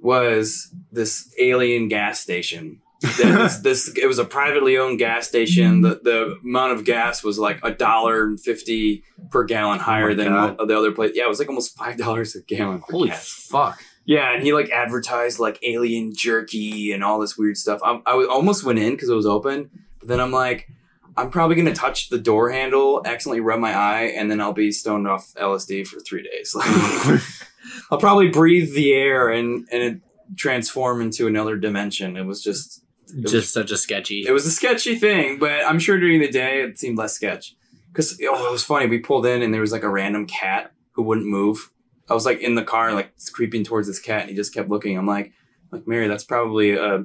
was 0.00 0.72
this 0.92 1.32
alien 1.38 1.88
gas 1.88 2.20
station. 2.20 2.80
Was 3.02 3.62
this 3.62 3.96
it 3.96 4.06
was 4.06 4.18
a 4.18 4.24
privately 4.24 4.76
owned 4.76 4.98
gas 4.98 5.28
station. 5.28 5.82
The 5.82 6.00
the 6.02 6.36
amount 6.42 6.72
of 6.72 6.84
gas 6.84 7.22
was 7.22 7.38
like 7.38 7.60
a 7.62 7.70
dollar 7.70 8.24
and 8.24 8.40
fifty 8.40 9.04
per 9.30 9.44
gallon 9.44 9.78
higher 9.78 10.08
my 10.08 10.14
than 10.14 10.28
God. 10.32 10.68
the 10.68 10.76
other 10.76 10.90
place. 10.90 11.12
Yeah, 11.14 11.26
it 11.26 11.28
was 11.28 11.38
like 11.38 11.48
almost 11.48 11.76
five 11.76 11.96
dollars 12.04 12.34
a 12.34 12.42
gallon. 12.42 12.82
Holy 12.88 13.10
gas. 13.10 13.28
fuck! 13.28 13.80
Yeah, 14.04 14.34
and 14.34 14.42
he 14.42 14.52
like 14.52 14.70
advertised 14.70 15.38
like 15.38 15.60
alien 15.62 16.12
jerky 16.12 16.90
and 16.92 17.04
all 17.04 17.20
this 17.20 17.38
weird 17.38 17.56
stuff. 17.56 17.80
I, 17.84 18.00
I 18.04 18.26
almost 18.28 18.64
went 18.64 18.80
in 18.80 18.94
because 18.94 19.10
it 19.10 19.14
was 19.14 19.26
open, 19.26 19.70
but 20.00 20.08
then 20.08 20.18
I'm 20.18 20.32
like, 20.32 20.68
I'm 21.18 21.30
probably 21.30 21.56
gonna 21.56 21.74
touch 21.74 22.08
the 22.08 22.18
door 22.18 22.50
handle, 22.50 23.02
accidentally 23.04 23.40
rub 23.40 23.60
my 23.60 23.74
eye, 23.74 24.02
and 24.16 24.30
then 24.30 24.40
I'll 24.40 24.52
be 24.52 24.70
stoned 24.72 25.08
off 25.08 25.34
LSD 25.34 25.86
for 25.86 26.00
three 26.00 26.22
days. 26.22 26.54
I'll 27.90 27.98
probably 27.98 28.28
breathe 28.28 28.74
the 28.74 28.92
air 28.92 29.28
and 29.30 29.66
and 29.72 29.82
it 29.82 30.00
transform 30.36 31.00
into 31.02 31.26
another 31.26 31.56
dimension. 31.56 32.16
It 32.16 32.24
was 32.26 32.42
just 32.42 32.82
was- 33.16 33.32
Just 33.32 33.52
such 33.52 33.70
a 33.70 33.76
sketchy. 33.76 34.24
it 34.26 34.32
was 34.32 34.46
a 34.46 34.50
sketchy 34.50 34.94
thing, 34.94 35.38
but 35.38 35.64
I'm 35.66 35.78
sure 35.78 35.98
during 35.98 36.20
the 36.20 36.30
day 36.30 36.60
it 36.62 36.78
seemed 36.78 36.98
less 36.98 37.14
sketch. 37.14 37.54
Because 37.90 38.18
oh, 38.22 38.48
it 38.48 38.52
was 38.52 38.62
funny. 38.62 38.86
We 38.86 38.98
pulled 38.98 39.26
in 39.26 39.42
and 39.42 39.52
there 39.52 39.62
was 39.62 39.72
like 39.72 39.82
a 39.82 39.88
random 39.88 40.26
cat 40.26 40.72
who 40.92 41.02
wouldn't 41.02 41.26
move. 41.26 41.70
I 42.08 42.14
was 42.14 42.26
like 42.26 42.40
in 42.40 42.54
the 42.54 42.62
car, 42.64 42.92
like 42.92 43.12
creeping 43.32 43.64
towards 43.64 43.88
this 43.88 43.98
cat, 43.98 44.22
and 44.22 44.30
he 44.30 44.36
just 44.36 44.54
kept 44.54 44.68
looking. 44.68 44.96
I'm 44.96 45.06
like, 45.06 45.32
like 45.72 45.86
Mary, 45.86 46.06
that's 46.06 46.24
probably 46.24 46.72
a 46.76 47.04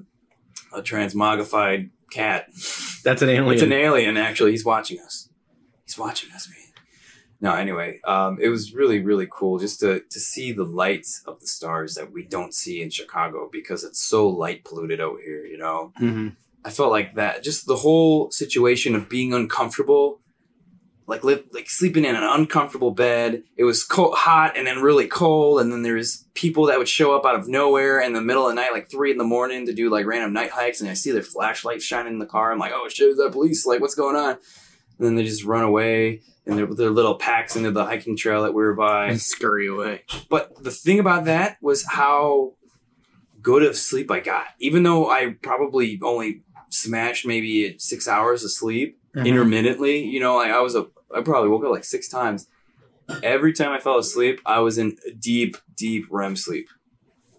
a 0.74 0.82
transmogrified 0.82 1.90
cat. 2.12 2.48
That's 3.04 3.22
an 3.22 3.30
alien. 3.30 3.54
It's 3.54 3.62
an 3.62 3.72
alien. 3.74 4.18
Actually, 4.18 4.52
he's 4.52 4.66
watching 4.66 5.00
us. 5.00 5.30
He's 5.86 5.98
watching 5.98 6.32
us, 6.32 6.48
man. 6.50 6.58
No, 7.42 7.54
anyway, 7.54 8.00
um, 8.06 8.38
it 8.42 8.48
was 8.48 8.74
really, 8.74 9.00
really 9.02 9.28
cool 9.30 9.60
just 9.60 9.82
to 9.82 10.00
to 10.10 10.20
see 10.20 10.54
the 10.54 10.64
lights 10.64 11.22
of 11.28 11.40
the 11.42 11.48
stars 11.48 11.96
that 11.96 12.12
we 12.12 12.24
don't 12.24 12.54
see 12.54 12.82
in 12.82 12.90
Chicago 12.90 13.50
because 13.52 13.84
it's 13.84 14.00
so 14.02 14.28
light 14.30 14.64
polluted 14.64 15.02
out 15.02 15.18
here. 15.26 15.46
You 15.46 15.58
know, 15.58 15.92
Mhm. 16.00 16.36
I 16.64 16.70
felt 16.70 16.92
like 16.92 17.16
that. 17.16 17.44
Just 17.44 17.68
the 17.68 17.76
whole 17.78 18.32
situation 18.32 18.96
of 18.96 19.10
being 19.10 19.34
uncomfortable 19.34 20.22
like 21.06 21.24
live, 21.24 21.44
like 21.52 21.70
sleeping 21.70 22.06
in 22.06 22.16
an 22.16 22.24
uncomfortable 22.24 22.92
bed. 22.92 23.44
It 23.58 23.64
was 23.64 23.84
cold, 23.84 24.16
hot 24.16 24.58
and 24.58 24.66
then 24.66 24.82
really 24.82 25.08
cold. 25.08 25.62
And 25.62 25.72
then 25.72 25.82
there's 25.82 26.26
people 26.34 26.68
that 26.68 26.78
would 26.78 26.88
show 26.88 27.16
up 27.16 27.26
out 27.26 27.36
of 27.36 27.48
nowhere 27.48 28.00
in 28.00 28.14
the 28.14 28.22
middle 28.22 28.48
of 28.48 28.56
the 28.56 28.62
night, 28.62 28.72
like 28.74 28.90
three 28.90 29.12
in 29.12 29.18
the 29.18 29.24
morning 29.24 29.66
to 29.66 29.74
do 29.74 29.90
like 29.90 30.06
random 30.06 30.34
night 30.34 30.52
hikes. 30.52 30.82
And 30.82 30.90
I 30.90 30.94
see 30.94 31.12
their 31.12 31.24
flashlights 31.24 31.84
shining 31.84 32.14
in 32.14 32.20
the 32.20 32.26
car. 32.26 32.52
I'm 32.52 32.60
like, 32.60 32.72
oh 32.74 32.88
shit, 32.90 33.10
is 33.10 33.18
that 33.18 33.32
police? 33.32 33.66
Like, 33.66 33.82
what's 33.82 33.96
going 33.96 34.16
on? 34.16 34.32
And 34.32 35.08
then 35.08 35.16
they 35.16 35.24
just 35.24 35.44
run 35.44 35.64
away 35.64 36.22
and 36.46 36.58
they're 36.58 36.68
their 36.68 36.90
little 36.90 37.16
packs 37.16 37.56
into 37.56 37.72
the 37.72 37.86
hiking 37.86 38.18
trail 38.18 38.44
that 38.44 38.54
we 38.54 38.64
were 38.64 38.76
by. 38.76 39.08
And 39.08 39.22
scurry 39.22 39.68
away. 39.68 40.04
But 40.30 40.64
the 40.64 40.72
thing 40.72 41.00
about 41.00 41.26
that 41.26 41.58
was 41.62 41.86
how 41.86 42.54
good 43.42 43.64
of 43.64 43.76
sleep 43.76 44.10
I 44.10 44.20
got. 44.20 44.48
Even 44.60 44.84
though 44.84 45.10
I 45.10 45.36
probably 45.42 46.00
only 46.02 46.44
smashed 46.70 47.26
maybe 47.26 47.78
six 47.78 48.08
hours 48.08 48.44
of 48.44 48.52
sleep 48.52 49.00
Mhm. 49.16 49.26
intermittently, 49.26 50.04
you 50.04 50.20
know, 50.20 50.36
like 50.38 50.52
I 50.52 50.62
was 50.62 50.76
a, 50.76 50.88
I 51.16 51.22
probably 51.22 51.50
woke 51.50 51.64
up 51.64 51.72
like 51.72 51.84
six 51.84 52.08
times. 52.08 52.48
Every 53.22 53.54
time 53.54 53.72
I 53.72 53.80
fell 53.80 53.98
asleep, 53.98 54.40
I 54.46 54.60
was 54.60 54.78
in 54.78 54.98
deep, 55.20 55.58
deep 55.76 56.06
REM 56.10 56.36
sleep. 56.36 56.68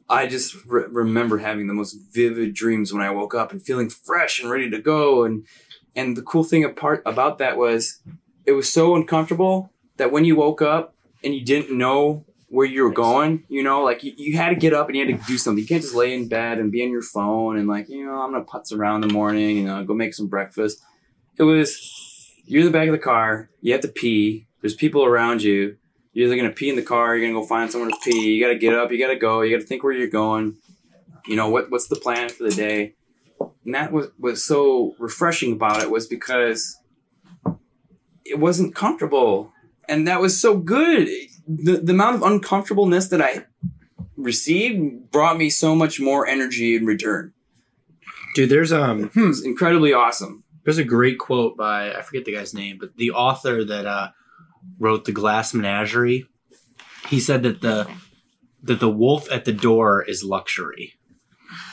I 0.08 0.26
just 0.26 0.54
re- 0.66 0.84
remember 0.88 1.38
having 1.38 1.66
the 1.66 1.74
most 1.74 1.94
vivid 2.12 2.54
dreams 2.54 2.92
when 2.92 3.02
I 3.02 3.10
woke 3.10 3.34
up 3.34 3.50
and 3.50 3.64
feeling 3.64 3.88
fresh 3.88 4.38
and 4.40 4.50
ready 4.50 4.70
to 4.70 4.78
go. 4.78 5.24
And 5.24 5.46
and 5.96 6.16
the 6.16 6.22
cool 6.22 6.44
thing 6.44 6.64
apart 6.64 7.02
about 7.06 7.38
that 7.38 7.56
was 7.56 8.00
it 8.44 8.52
was 8.52 8.70
so 8.70 8.94
uncomfortable 8.94 9.70
that 9.96 10.12
when 10.12 10.24
you 10.24 10.36
woke 10.36 10.60
up 10.60 10.94
and 11.22 11.34
you 11.34 11.42
didn't 11.44 11.76
know 11.76 12.26
where 12.48 12.66
you 12.66 12.84
were 12.84 12.92
going, 12.92 13.44
you 13.48 13.62
know, 13.62 13.82
like 13.82 14.04
you, 14.04 14.12
you 14.16 14.36
had 14.36 14.50
to 14.50 14.54
get 14.54 14.74
up 14.74 14.88
and 14.88 14.96
you 14.96 15.06
had 15.06 15.18
to 15.18 15.26
do 15.26 15.38
something. 15.38 15.62
You 15.62 15.66
can't 15.66 15.82
just 15.82 15.94
lay 15.94 16.12
in 16.14 16.28
bed 16.28 16.58
and 16.58 16.70
be 16.70 16.84
on 16.84 16.90
your 16.90 17.02
phone 17.02 17.56
and 17.56 17.66
like, 17.66 17.88
you 17.88 18.04
know, 18.04 18.20
I'm 18.20 18.32
gonna 18.32 18.44
putz 18.44 18.72
around 18.72 19.02
in 19.02 19.08
the 19.08 19.14
morning, 19.14 19.56
you 19.56 19.64
know, 19.64 19.82
go 19.84 19.94
make 19.94 20.14
some 20.14 20.28
breakfast. 20.28 20.80
It 21.36 21.42
was 21.42 21.80
you're 22.46 22.60
in 22.60 22.66
the 22.66 22.72
back 22.72 22.88
of 22.88 22.92
the 22.92 22.98
car, 22.98 23.50
you 23.60 23.72
have 23.72 23.80
to 23.82 23.88
pee, 23.88 24.46
there's 24.60 24.74
people 24.74 25.04
around 25.04 25.42
you, 25.42 25.76
you're 26.12 26.26
either 26.26 26.36
gonna 26.36 26.50
pee 26.50 26.68
in 26.68 26.76
the 26.76 26.82
car, 26.82 27.16
you're 27.16 27.26
gonna 27.26 27.40
go 27.40 27.46
find 27.46 27.70
somewhere 27.70 27.90
to 27.90 27.96
pee, 28.04 28.34
you 28.34 28.42
gotta 28.42 28.58
get 28.58 28.74
up, 28.74 28.92
you 28.92 28.98
gotta 28.98 29.16
go, 29.16 29.42
you 29.42 29.54
gotta 29.54 29.66
think 29.66 29.82
where 29.82 29.92
you're 29.92 30.06
going, 30.06 30.56
you 31.26 31.36
know, 31.36 31.48
what 31.48 31.70
what's 31.70 31.88
the 31.88 31.96
plan 31.96 32.28
for 32.28 32.44
the 32.44 32.54
day. 32.54 32.94
And 33.64 33.74
that 33.74 33.92
was 33.92 34.08
was 34.18 34.44
so 34.44 34.94
refreshing 34.98 35.52
about 35.52 35.82
it 35.82 35.90
was 35.90 36.06
because 36.06 36.78
it 38.24 38.38
wasn't 38.38 38.74
comfortable. 38.74 39.52
And 39.88 40.06
that 40.06 40.20
was 40.20 40.40
so 40.40 40.56
good. 40.56 41.08
The 41.48 41.78
the 41.78 41.92
amount 41.92 42.16
of 42.16 42.22
uncomfortableness 42.22 43.08
that 43.08 43.20
I 43.20 43.46
received 44.16 45.10
brought 45.10 45.36
me 45.36 45.50
so 45.50 45.74
much 45.74 46.00
more 46.00 46.26
energy 46.26 46.76
in 46.76 46.86
return. 46.86 47.32
Dude, 48.34 48.50
there's 48.50 48.72
um 48.72 49.10
was 49.16 49.44
incredibly 49.44 49.92
awesome. 49.92 50.43
There's 50.64 50.78
a 50.78 50.84
great 50.84 51.18
quote 51.18 51.56
by 51.56 51.92
I 51.94 52.02
forget 52.02 52.24
the 52.24 52.32
guy's 52.34 52.54
name, 52.54 52.78
but 52.80 52.96
the 52.96 53.10
author 53.12 53.64
that 53.64 53.86
uh 53.86 54.08
wrote 54.78 55.04
the 55.04 55.12
Glass 55.12 55.52
Menagerie. 55.54 56.26
He 57.08 57.20
said 57.20 57.42
that 57.42 57.60
the 57.60 57.86
that 58.62 58.80
the 58.80 58.88
wolf 58.90 59.30
at 59.30 59.44
the 59.44 59.52
door 59.52 60.02
is 60.02 60.24
luxury. 60.24 60.94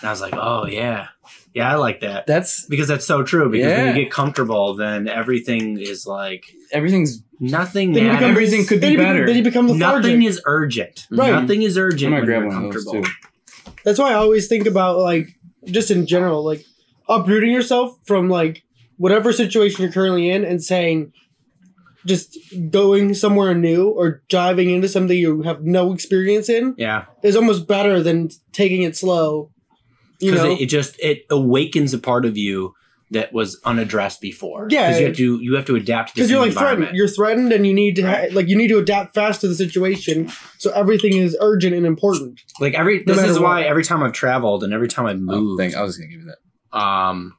And 0.02 0.10
I 0.10 0.12
was 0.12 0.22
like, 0.22 0.34
oh 0.36 0.66
yeah, 0.68 1.08
yeah, 1.54 1.72
I 1.72 1.76
like 1.76 2.02
that 2.02 2.28
That's 2.28 2.66
because 2.68 2.88
that's 2.90 3.06
so 3.06 3.24
true. 3.24 3.50
Because 3.50 3.72
when 3.78 3.96
you 3.96 4.04
get 4.04 4.12
comfortable, 4.12 4.76
then 4.76 5.08
everything 5.08 5.80
is 5.80 6.06
like 6.06 6.46
everything's 6.72 7.24
nothing 7.40 7.94
Then 7.94 8.04
you 8.04 8.10
become- 8.12 8.22
matters. 8.22 8.32
everything 8.38 8.66
could 8.68 8.82
be 8.82 8.88
then 8.88 8.92
you 8.92 8.98
be- 8.98 9.04
better. 9.04 9.26
Then 9.26 9.38
you 9.38 9.44
become 9.44 9.68
lethargic. 9.70 10.04
Nothing 10.04 10.24
is 10.24 10.42
urgent. 10.46 11.08
Right. 11.10 11.32
Nothing 11.32 11.62
is 11.64 11.78
urgent 11.78 12.14
I'm 12.14 12.20
gonna 12.20 12.22
when 12.22 12.26
grab 12.26 12.42
you're 12.42 12.48
one 12.62 12.66
of 12.68 12.74
those 12.74 12.84
comfortable. 12.84 13.04
too. 13.66 13.72
That's 13.86 13.98
why 13.98 14.12
I 14.12 14.16
always 14.16 14.48
think 14.48 14.68
about 14.68 14.98
like 15.00 15.30
just 15.66 15.90
in 15.92 16.06
general, 16.06 16.44
like 16.44 16.66
uprooting 17.08 17.52
yourself 17.52 17.98
from 18.04 18.30
like 18.30 18.64
whatever 19.02 19.34
situation 19.34 19.82
you're 19.84 19.92
currently 19.92 20.30
in 20.30 20.44
and 20.46 20.64
saying 20.64 21.12
just 22.06 22.38
going 22.72 23.14
somewhere 23.14 23.54
new 23.54 23.90
or 23.90 24.22
diving 24.30 24.70
into 24.72 24.88
something 24.88 25.18
you 25.18 25.42
have 25.44 25.62
no 25.64 25.94
experience 25.94 26.50
in 26.50 26.74
Yeah, 26.78 27.06
is 27.24 27.36
almost 27.36 27.68
better 27.68 28.02
than 28.02 28.30
taking 28.54 28.82
it 28.84 28.96
slow. 28.98 29.52
You 30.20 30.32
because 30.32 30.46
know, 30.46 30.52
it, 30.54 30.62
it 30.62 30.66
just 30.68 31.00
it 31.00 31.24
awakens 31.30 31.94
a 31.94 32.00
part 32.00 32.26
of 32.26 32.38
you 32.38 32.74
that 33.12 33.34
was 33.34 33.60
unaddressed 33.66 34.22
before. 34.22 34.68
Yeah. 34.70 34.88
because 34.88 35.00
you 35.02 35.06
have 35.08 35.16
to 35.18 35.40
you 35.44 35.56
have 35.56 35.66
to 35.66 35.76
adapt 35.76 36.14
because 36.16 36.30
you're 36.32 36.40
like 36.46 36.54
threatened. 36.54 36.96
You're 36.96 37.08
threatened, 37.08 37.52
and 37.54 37.68
you 37.68 37.74
need 37.74 37.96
to 37.98 38.04
ha- 38.04 38.28
like 38.32 38.48
you 38.48 38.56
need 38.56 38.70
to 38.70 38.78
adapt 38.80 39.14
fast 39.16 39.42
to 39.42 39.48
the 39.48 39.56
situation. 39.56 40.32
So 40.60 40.72
everything 40.72 41.14
is 41.18 41.36
urgent 41.42 41.76
and 41.76 41.86
important. 41.86 42.40
Like 42.60 42.74
every 42.76 43.00
No 43.00 43.14
this 43.14 43.18
matter 43.18 43.32
is 43.32 43.40
why 43.40 43.62
what. 43.62 43.68
every 43.68 43.84
time 43.84 44.02
I've 44.04 44.14
traveled 44.14 44.64
and 44.64 44.74
every 44.74 44.88
time 44.88 45.06
I've 45.08 45.18
Oh, 45.18 45.40
moved, 45.42 45.60
thank- 45.60 45.76
I 45.76 45.82
was 45.84 45.98
gonna 45.98 46.10
give 46.10 46.22
you 46.22 46.28
that. 46.32 46.78
um, 46.80 47.34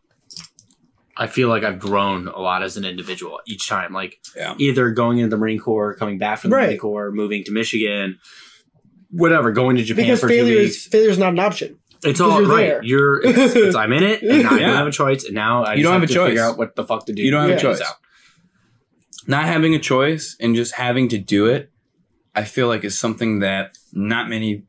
I 1.17 1.27
feel 1.27 1.49
like 1.49 1.63
I've 1.63 1.79
grown 1.79 2.27
a 2.29 2.39
lot 2.39 2.63
as 2.63 2.77
an 2.77 2.85
individual 2.85 3.41
each 3.47 3.69
time. 3.69 3.93
Like 3.93 4.19
Yeah. 4.37 4.55
either 4.59 4.91
going 4.91 5.19
into 5.19 5.29
the 5.29 5.37
Marine 5.37 5.59
Corps, 5.59 5.95
coming 5.95 6.19
back 6.19 6.39
from 6.41 6.51
the 6.51 6.57
Right. 6.57 6.67
Marine 6.69 6.79
Corps, 6.79 7.11
moving 7.13 7.45
to 7.45 7.53
Michigan, 7.53 8.19
whatever, 9.11 9.53
going 9.53 9.77
to 9.77 9.83
Japan 9.85 10.05
because 10.07 10.21
for 10.21 10.29
failure 10.29 10.55
two 10.57 10.61
is 10.63 10.87
failure 10.87 11.11
is 11.11 11.19
not 11.19 11.33
an 11.35 11.39
option. 11.39 11.79
It's 12.05 12.21
all 12.21 12.41
you're 12.41 12.49
right. 12.51 12.67
there. 12.67 12.83
You're 12.83 13.25
it's, 13.25 13.55
it's 13.57 13.77
I'm 13.77 13.93
in 13.93 14.03
it, 14.03 14.23
and 14.23 14.47
I 14.49 14.59
Yeah. 14.59 14.67
don't 14.69 14.77
have 14.77 14.87
a 14.87 14.91
choice. 14.93 15.25
And 15.25 15.35
now 15.35 15.65
I 15.65 15.75
You 15.75 15.83
just 15.83 15.85
don't 15.85 15.93
have 16.01 16.03
a 16.03 16.07
to 16.07 16.15
choice. 16.15 16.29
Figure 16.31 16.43
out 16.45 16.59
what 16.59 16.75
the 16.77 16.85
fuck 16.85 17.07
to 17.07 17.13
do. 17.13 17.23
You 17.23 17.31
don't 17.31 17.49
have 17.49 17.59
a 17.59 17.61
choice. 17.61 17.81
out. 17.81 17.95
Not 19.27 19.45
having 19.45 19.75
a 19.75 19.79
choice 19.79 20.37
and 20.41 20.57
just 20.57 20.75
having 20.75 21.09
to 21.11 21.19
do 21.19 21.47
it, 21.47 21.71
I 22.35 22.45
feel 22.45 22.67
like 22.67 22.83
is 22.85 22.99
something 22.99 23.39
that 23.41 23.77
not 23.93 24.29
many. 24.29 24.65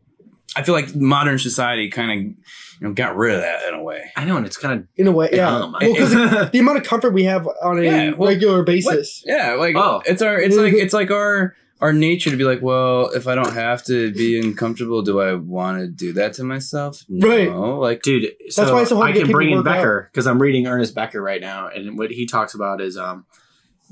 I 0.55 0.61
feel 0.61 0.75
like 0.75 0.93
modern 0.93 1.39
society 1.39 1.89
kind 1.89 2.11
of 2.37 2.45
you 2.79 2.87
know 2.87 2.93
got 2.93 3.15
rid 3.15 3.35
of 3.35 3.41
that 3.41 3.67
in 3.67 3.73
a 3.75 3.83
way. 3.83 4.11
I 4.15 4.25
know, 4.25 4.37
and 4.37 4.45
it's 4.45 4.57
kind 4.57 4.79
of 4.81 4.87
In 4.95 5.07
a 5.07 5.11
way, 5.11 5.29
yeah. 5.31 5.49
dumb. 5.49 5.75
Well, 5.79 5.93
because 5.93 6.11
the 6.51 6.59
amount 6.59 6.77
of 6.79 6.83
comfort 6.83 7.11
we 7.13 7.23
have 7.25 7.47
on 7.61 7.79
a 7.79 7.81
Yeah, 7.83 8.11
well, 8.11 8.29
regular 8.29 8.63
basis. 8.63 9.23
Yeah, 9.25 9.53
like 9.53 9.75
Oh. 9.75 10.01
it's 10.05 10.21
our 10.21 10.39
it's 10.39 10.55
like 10.55 10.73
it's 10.73 10.93
like 10.93 11.11
our 11.11 11.55
our 11.81 11.91
nature 11.91 12.29
to 12.29 12.37
be 12.37 12.45
like, 12.45 12.61
well, 12.61 13.09
if 13.09 13.27
I 13.27 13.35
don't 13.35 13.53
have 13.53 13.83
to 13.85 14.13
be 14.13 14.39
uncomfortable, 14.39 15.01
do 15.01 15.19
I 15.19 15.33
want 15.33 15.79
to 15.79 15.87
do 15.87 16.13
that 16.13 16.31
to 16.35 16.43
myself? 16.45 17.03
No. 17.09 17.27
Right. 17.27 17.49
Like 17.51 18.01
dude. 18.03 18.31
So 18.49 18.73
why 18.73 18.81
it's 18.81 18.89
so 18.89 18.95
hard 18.95 19.09
I 19.09 19.13
to 19.13 19.19
can 19.23 19.31
bring 19.31 19.51
in 19.51 19.63
Becker 19.63 20.09
because 20.11 20.25
I'm 20.25 20.41
reading 20.41 20.65
Ernest 20.67 20.95
Becker 20.95 21.21
right 21.21 21.41
now, 21.41 21.67
and 21.67 21.97
what 21.97 22.11
he 22.11 22.25
talks 22.25 22.53
about 22.53 22.79
is 22.81 22.97
um 22.97 23.25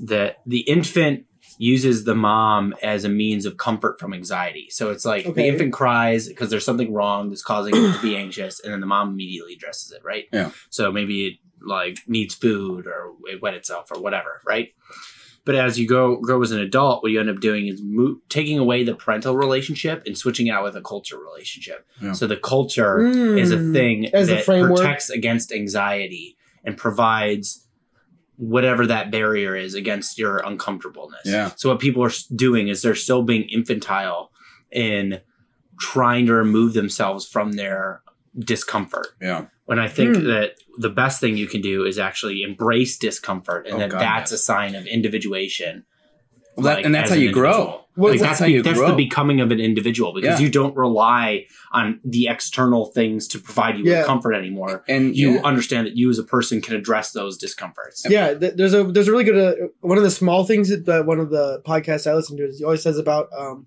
that 0.00 0.38
the 0.46 0.60
infant 0.60 1.26
uses 1.58 2.04
the 2.04 2.14
mom 2.14 2.74
as 2.82 3.04
a 3.04 3.08
means 3.08 3.46
of 3.46 3.56
comfort 3.56 3.98
from 4.00 4.12
anxiety. 4.14 4.68
So 4.70 4.90
it's 4.90 5.04
like 5.04 5.26
Okay. 5.26 5.42
the 5.42 5.48
infant 5.48 5.72
cries 5.72 6.28
because 6.28 6.50
there's 6.50 6.64
something 6.64 6.92
wrong 6.92 7.28
that's 7.28 7.42
causing 7.42 7.74
it 7.76 7.92
to 7.94 8.02
be 8.02 8.16
anxious, 8.16 8.60
and 8.60 8.72
then 8.72 8.80
the 8.80 8.86
mom 8.86 9.10
immediately 9.10 9.54
addresses 9.54 9.92
it, 9.92 10.02
right? 10.04 10.24
Yeah. 10.32 10.50
So 10.70 10.90
maybe 10.92 11.26
it 11.26 11.34
like 11.64 11.98
needs 12.08 12.34
food 12.34 12.86
or 12.86 13.12
it 13.30 13.40
wet 13.40 13.54
itself 13.54 13.90
or 13.92 14.00
whatever, 14.00 14.40
right? 14.46 14.70
But 15.44 15.56
as 15.56 15.76
you 15.78 15.88
go 15.88 16.16
grow 16.16 16.40
as 16.42 16.52
an 16.52 16.60
adult, 16.60 17.02
what 17.02 17.10
you 17.10 17.18
end 17.18 17.28
up 17.28 17.40
doing 17.40 17.66
is 17.66 17.80
mo- 17.82 18.18
taking 18.28 18.58
away 18.60 18.84
the 18.84 18.94
parental 18.94 19.36
relationship 19.36 20.02
and 20.06 20.16
switching 20.16 20.46
it 20.46 20.50
out 20.50 20.62
with 20.62 20.76
a 20.76 20.80
culture 20.80 21.18
relationship. 21.18 21.84
Yeah. 22.00 22.12
So 22.12 22.28
the 22.28 22.36
culture 22.36 23.04
is 23.06 23.50
a 23.50 23.56
Mm. 23.56 23.72
thing 23.72 24.06
As 24.14 24.28
a 24.28 24.36
that 24.36 24.44
framework. 24.44 24.76
protects 24.78 25.10
against 25.10 25.50
anxiety 25.52 26.36
and 26.64 26.76
provides 26.76 27.66
whatever 28.36 28.86
that 28.86 29.10
barrier 29.10 29.54
is 29.54 29.74
against 29.74 30.18
your 30.18 30.38
uncomfortableness. 30.38 31.20
Yeah. 31.24 31.50
So 31.56 31.68
what 31.68 31.78
people 31.80 32.02
are 32.04 32.10
doing 32.34 32.68
is 32.68 32.82
they're 32.82 32.94
still 32.94 33.22
being 33.22 33.42
infantile 33.48 34.30
in 34.70 35.20
trying 35.78 36.26
to 36.26 36.32
remove 36.34 36.72
themselves 36.74 37.26
from 37.26 37.52
their 37.52 38.02
discomfort. 38.38 39.08
yeah, 39.20 39.46
When 39.66 39.78
I 39.78 39.88
think 39.88 40.16
Hmm. 40.16 40.24
that 40.26 40.54
the 40.78 40.88
best 40.88 41.20
thing 41.20 41.36
you 41.36 41.46
can 41.46 41.60
do 41.60 41.84
is 41.84 41.98
actually 41.98 42.42
embrace 42.42 42.96
discomfort 42.98 43.66
and 43.66 43.76
Oh, 43.76 43.78
that 43.80 43.90
God, 43.90 44.00
that's 44.00 44.30
yes. 44.32 44.40
a 44.40 44.42
sign 44.42 44.74
of 44.74 44.86
individuation. 44.86 45.84
well, 46.56 46.64
that, 46.64 46.76
like, 46.76 46.84
and 46.86 46.94
that's 46.94 47.10
how 47.10 47.16
an 47.16 47.22
you 47.22 47.32
grow. 47.32 47.81
Well, 47.94 48.12
Like, 48.12 48.20
that's 48.20 48.38
that's 48.38 48.50
be- 48.50 48.60
that's 48.62 48.78
grow. 48.78 48.88
the 48.90 48.96
becoming 48.96 49.40
of 49.42 49.50
an 49.50 49.60
individual 49.60 50.14
because 50.14 50.40
Yeah. 50.40 50.46
you 50.46 50.50
don't 50.50 50.74
rely 50.76 51.44
on 51.72 52.00
the 52.04 52.26
external 52.28 52.86
things 52.86 53.28
to 53.28 53.38
provide 53.38 53.76
you 53.78 53.84
Yeah. 53.84 53.98
with 53.98 54.06
comfort 54.06 54.32
anymore. 54.32 54.82
And 54.88 55.14
You 55.14 55.32
yeah. 55.34 55.40
understand 55.44 55.86
that 55.86 55.96
you 55.96 56.08
as 56.08 56.18
a 56.18 56.24
person 56.24 56.62
can 56.62 56.74
address 56.74 57.12
those 57.12 57.36
discomforts. 57.36 58.06
Yeah, 58.08 58.32
there's 58.34 58.72
a 58.72 58.84
there's 58.84 59.08
a 59.08 59.12
really 59.12 59.24
good 59.24 59.36
uh, 59.36 59.66
one 59.80 59.98
of 59.98 60.04
the 60.04 60.10
small 60.10 60.44
things 60.44 60.70
that 60.70 61.06
one 61.06 61.20
of 61.20 61.30
the 61.30 61.60
podcasts 61.66 62.10
I 62.10 62.14
listen 62.14 62.36
to 62.38 62.44
is 62.44 62.58
he 62.58 62.64
always 62.64 62.82
says 62.82 62.96
about 62.98 63.28
um, 63.38 63.66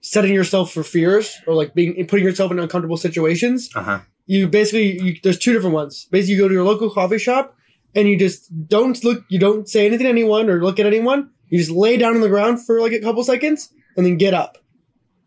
setting 0.00 0.34
yourself 0.34 0.72
for 0.72 0.82
fears 0.82 1.36
or 1.46 1.54
like 1.54 1.74
being 1.74 2.04
putting 2.08 2.24
yourself 2.24 2.50
in 2.50 2.58
uncomfortable 2.58 2.96
situations. 2.96 3.70
Uh 3.76 3.82
huh. 3.82 3.98
You 4.26 4.48
basically 4.48 5.00
you, 5.00 5.16
there's 5.22 5.38
two 5.38 5.52
different 5.52 5.74
ones. 5.74 6.06
Basically, 6.10 6.34
you 6.34 6.40
go 6.40 6.48
to 6.48 6.54
your 6.54 6.64
local 6.64 6.90
coffee 6.90 7.18
shop 7.18 7.56
and 7.94 8.08
you 8.08 8.18
just 8.18 8.50
don't 8.68 9.02
look, 9.04 9.22
you 9.28 9.38
don't 9.38 9.68
say 9.68 9.86
anything 9.86 10.04
to 10.04 10.10
anyone 10.10 10.48
or 10.50 10.62
look 10.62 10.80
at 10.80 10.86
anyone. 10.86 11.30
You 11.52 11.58
just 11.58 11.70
lay 11.70 11.96
down 11.98 12.14
on 12.14 12.20
the 12.22 12.28
ground 12.30 12.64
for 12.64 12.80
like 12.80 12.92
a 12.92 13.00
couple 13.00 13.22
seconds 13.24 13.68
and 13.96 14.06
then 14.06 14.16
get 14.16 14.32
up, 14.32 14.56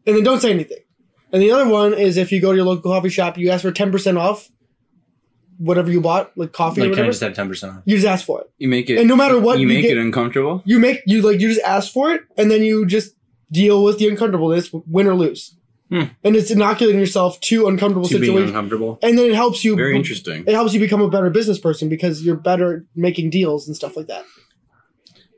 and 0.07 0.15
then 0.15 0.23
don't 0.23 0.41
say 0.41 0.51
anything. 0.51 0.79
And 1.31 1.41
the 1.41 1.51
other 1.51 1.69
one 1.69 1.93
is 1.93 2.17
if 2.17 2.31
you 2.31 2.41
go 2.41 2.51
to 2.51 2.55
your 2.55 2.65
local 2.65 2.91
coffee 2.91 3.09
shop, 3.09 3.37
you 3.37 3.51
ask 3.51 3.61
for 3.61 3.71
ten 3.71 3.91
percent 3.91 4.17
off 4.17 4.49
whatever 5.57 5.89
you 5.91 6.01
bought, 6.01 6.31
like 6.37 6.51
coffee 6.51 6.81
or 6.81 6.85
Like, 6.87 6.95
can 6.95 7.03
I 7.05 7.07
just 7.07 7.21
have 7.21 7.33
ten 7.33 7.47
percent 7.47 7.73
off? 7.77 7.81
you 7.85 7.95
just 7.95 8.07
ask 8.07 8.25
for 8.25 8.41
it. 8.41 8.49
you 8.57 8.67
make 8.67 8.89
it, 8.89 8.97
And 8.97 9.07
no 9.07 9.15
matter 9.15 9.39
what, 9.39 9.59
you 9.59 9.67
you 9.67 9.73
make 9.73 9.83
get- 9.83 9.97
it 9.97 10.01
uncomfortable. 10.01 10.61
You 10.65 10.79
make 10.79 11.01
you 11.05 11.21
like 11.21 11.39
you 11.39 11.47
just 11.49 11.61
ask 11.61 11.91
for 11.93 12.11
it, 12.13 12.21
and 12.37 12.49
then 12.51 12.63
you 12.63 12.85
just 12.85 13.15
deal 13.51 13.83
with 13.83 13.99
the 13.99 14.07
uncomfortableness, 14.09 14.71
win 14.73 15.07
or 15.07 15.13
lose. 15.15 15.55
Hmm. 15.89 16.05
And 16.23 16.35
it's 16.35 16.49
inoculating 16.49 16.99
yourself 16.99 17.39
to 17.41 17.67
uncomfortable 17.67 18.07
To 18.07 18.15
being 18.15 18.23
situations, 18.23 18.49
uncomfortable. 18.49 18.97
and 19.03 19.17
then 19.19 19.27
it 19.29 19.35
helps 19.35 19.63
you. 19.63 19.75
Very 19.75 19.95
interesting. 19.95 20.43
It 20.47 20.53
helps 20.55 20.73
you 20.73 20.79
become 20.79 20.99
a 21.01 21.09
better 21.09 21.29
business 21.29 21.59
person 21.59 21.89
because 21.89 22.23
you're 22.25 22.35
better 22.35 22.77
at 22.77 22.81
making 22.95 23.29
deals 23.29 23.67
and 23.67 23.75
stuff 23.75 23.95
like 23.95 24.07
that. 24.07 24.25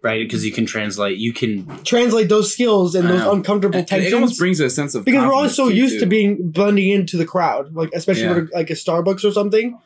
Right? 0.07 0.19
Because 0.25 0.45
you 0.45 0.51
can 0.51 0.65
translate. 0.65 1.17
You 1.17 1.33
can 1.33 1.67
translate 1.83 2.29
those 2.29 2.51
skills 2.51 2.95
and 2.95 3.07
those 3.09 3.21
uncomfortable 3.21 3.79
It, 3.79 3.87
tensions. 3.87 4.11
it 4.11 4.15
almost 4.15 4.39
brings 4.39 4.59
a 4.59 4.69
sense 4.69 4.95
of 4.95 5.05
because 5.05 5.25
we're 5.25 5.33
always 5.33 5.55
confidence 5.55 5.77
so 5.77 5.83
used 5.83 5.93
too. 5.95 5.99
to 5.99 6.05
being 6.07 6.49
blending 6.51 6.89
into 6.89 7.17
the 7.17 7.25
crowd, 7.25 7.73
like 7.75 7.89
especially 7.93 8.23
Yeah. 8.23 8.33
with 8.35 8.53
like 8.53 8.69
a 8.69 8.73
Starbucks 8.73 9.23
or 9.23 9.31
something. 9.31 9.77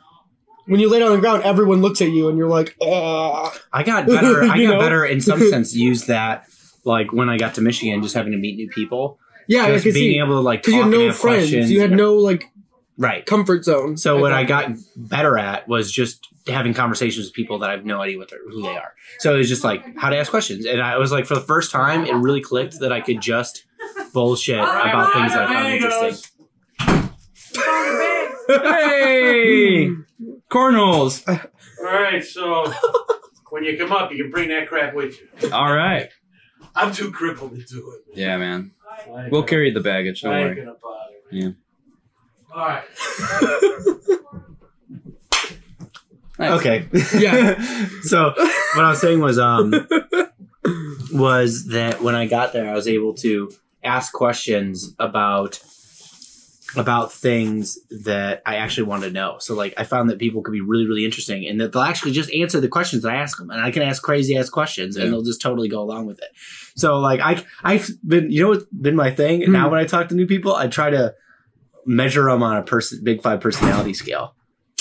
When 0.67 0.79
you 0.79 0.89
lay 0.89 0.99
down 0.99 1.09
on 1.09 1.15
the 1.15 1.21
ground, 1.21 1.43
everyone 1.43 1.81
looks 1.81 2.01
at 2.01 2.09
you 2.11 2.29
and 2.29 2.37
you're 2.37 2.47
like, 2.47 2.75
Ugh. 2.81 3.51
I 3.73 3.83
got 3.83 4.05
better. 4.07 4.43
I 4.43 4.47
got 4.47 4.57
know? 4.57 4.79
better 4.79 5.03
in 5.03 5.19
some 5.19 5.39
sense. 5.49 5.73
Use 5.75 6.05
that 6.05 6.45
like 6.85 7.11
when 7.11 7.29
I 7.29 7.37
got 7.37 7.55
to 7.55 7.61
Michigan, 7.61 8.01
just 8.03 8.13
having 8.15 8.31
to 8.31 8.37
meet 8.37 8.55
new 8.57 8.69
people. 8.69 9.17
yeah, 9.47 9.67
just 9.71 9.83
being 9.83 9.95
see 9.95 10.19
able 10.19 10.35
to 10.35 10.39
like 10.41 10.61
because 10.61 10.75
you 10.75 10.81
talk 10.83 10.91
had 10.91 10.97
no 10.99 11.11
friends, 11.11 11.19
questions. 11.49 11.71
you 11.71 11.81
had 11.81 11.91
no 11.91 12.13
like 12.15 12.45
right. 13.01 13.25
comfort 13.25 13.65
zone. 13.65 13.97
So 13.97 14.19
what 14.19 14.31
I 14.33 14.43
got 14.43 14.71
better 14.95 15.37
at 15.37 15.67
was 15.67 15.91
just 15.91 16.27
having 16.47 16.73
conversations 16.73 17.25
with 17.25 17.33
people 17.33 17.59
that 17.59 17.69
I 17.69 17.73
have 17.73 17.85
no 17.85 18.01
idea 18.01 18.17
what 18.17 18.29
they're, 18.29 18.39
who 18.49 18.61
they 18.61 18.77
are. 18.77 18.93
So 19.19 19.35
it 19.35 19.37
was 19.37 19.49
just 19.49 19.63
like 19.63 19.97
how 19.97 20.09
to 20.09 20.17
ask 20.17 20.29
questions, 20.29 20.65
and 20.65 20.81
I 20.81 20.97
was 20.97 21.11
like, 21.11 21.25
for 21.25 21.35
the 21.35 21.41
first 21.41 21.71
time, 21.71 22.05
it 22.05 22.13
really 22.13 22.41
clicked 22.41 22.79
that 22.79 22.91
I 22.91 23.01
could 23.01 23.21
just 23.21 23.65
bullshit 24.13 24.59
about 24.59 25.13
things 25.13 25.33
that 25.33 25.49
I 25.49 25.53
found 25.53 25.73
interesting. 25.73 26.31
Hey, 28.47 29.89
cornholes. 30.49 31.23
All 31.27 31.85
right, 31.85 32.23
so 32.23 32.71
when 33.49 33.63
you 33.63 33.77
come 33.77 33.91
up, 33.91 34.11
you 34.11 34.17
can 34.17 34.31
bring 34.31 34.49
that 34.49 34.67
crap 34.67 34.93
with 34.93 35.19
you. 35.19 35.51
All 35.51 35.73
right. 35.73 36.09
I'm 36.75 36.93
too 36.93 37.11
crippled 37.11 37.55
to 37.55 37.63
do 37.63 37.91
it. 37.91 38.17
Yeah, 38.17 38.37
man. 38.37 38.71
We'll 39.29 39.43
carry 39.43 39.71
the 39.71 39.79
baggage. 39.79 40.21
Don't 40.21 40.33
I 40.33 40.39
ain't 40.39 40.49
worry. 40.49 40.65
gonna 40.65 40.77
bother. 40.81 41.13
Yeah. 41.31 41.49
All 42.53 42.65
right. 42.67 42.83
Nice. 46.39 46.51
Okay. 46.59 46.87
Yeah. 47.19 47.61
so 48.01 48.33
what 48.35 48.85
I 48.85 48.89
was 48.89 48.99
saying 49.01 49.19
was 49.19 49.37
um 49.37 49.73
was 51.13 51.67
that 51.67 52.01
when 52.01 52.15
I 52.15 52.25
got 52.25 52.51
there 52.53 52.69
I 52.69 52.73
was 52.73 52.87
able 52.87 53.13
to 53.15 53.51
ask 53.83 54.11
questions 54.13 54.93
about 54.99 55.59
about 56.77 57.11
things 57.11 57.77
that 58.05 58.41
I 58.45 58.55
actually 58.55 58.83
want 58.87 59.03
to 59.03 59.11
know. 59.11 59.35
So 59.39 59.53
like 59.55 59.73
I 59.77 59.83
found 59.83 60.09
that 60.09 60.19
people 60.19 60.41
could 60.41 60.53
be 60.53 60.61
really 60.61 60.87
really 60.87 61.05
interesting 61.05 61.45
and 61.45 61.59
that 61.61 61.73
they'll 61.73 61.81
actually 61.83 62.13
just 62.13 62.33
answer 62.33 62.59
the 62.59 62.69
questions 62.69 63.03
that 63.03 63.11
I 63.13 63.17
ask 63.17 63.37
them 63.37 63.49
and 63.51 63.61
I 63.61 63.69
can 63.71 63.83
ask 63.83 64.01
crazy 64.01 64.35
ass 64.37 64.49
questions 64.49 64.95
Yeah. 64.97 65.03
and 65.03 65.13
they'll 65.13 65.21
just 65.21 65.41
totally 65.41 65.67
go 65.67 65.81
along 65.81 66.07
with 66.07 66.19
it. 66.19 66.29
So 66.75 66.99
like 66.99 67.19
I 67.19 67.43
I've 67.63 67.87
been 68.07 68.31
you 68.31 68.41
know 68.43 68.49
what's 68.49 68.65
been 68.65 68.95
my 68.95 69.11
thing 69.11 69.43
Hmm. 69.45 69.51
now 69.51 69.69
when 69.69 69.79
I 69.79 69.85
talk 69.85 70.07
to 70.09 70.15
new 70.15 70.25
people 70.27 70.55
I 70.55 70.67
try 70.67 70.89
to 70.89 71.13
measure 71.85 72.25
them 72.25 72.43
on 72.43 72.57
a 72.57 72.63
person 72.63 72.99
big 73.03 73.21
5 73.21 73.39
personality 73.39 73.93
scale. 73.93 74.35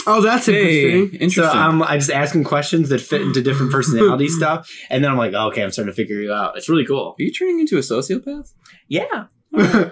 Oh, 0.07 0.23
that's 0.23 0.47
Hey, 0.47 0.93
interesting. 0.93 1.21
interesting. 1.21 1.31
So 1.45 1.51
I'm 1.51 1.83
I 1.83 1.97
just 1.99 2.11
asking 2.11 2.45
questions 2.45 2.89
that 2.89 3.01
fit 3.03 3.21
into 3.21 3.43
different 3.43 3.71
personality 3.71 4.29
stuff, 4.39 4.71
and 4.89 5.05
then 5.05 5.11
I'm 5.11 5.19
like, 5.19 5.33
oh, 5.35 5.49
okay, 5.49 5.63
I'm 5.63 5.71
starting 5.71 5.93
to 5.93 5.97
figure 5.97 6.21
you 6.21 6.33
out. 6.33 6.57
It's 6.57 6.69
really 6.71 6.87
cool. 6.87 7.15
Are 7.19 7.23
you 7.23 7.31
turning 7.33 7.61
into 7.61 7.77
a 7.77 7.81
sociopath? 7.81 8.53
Yeah. 8.89 9.27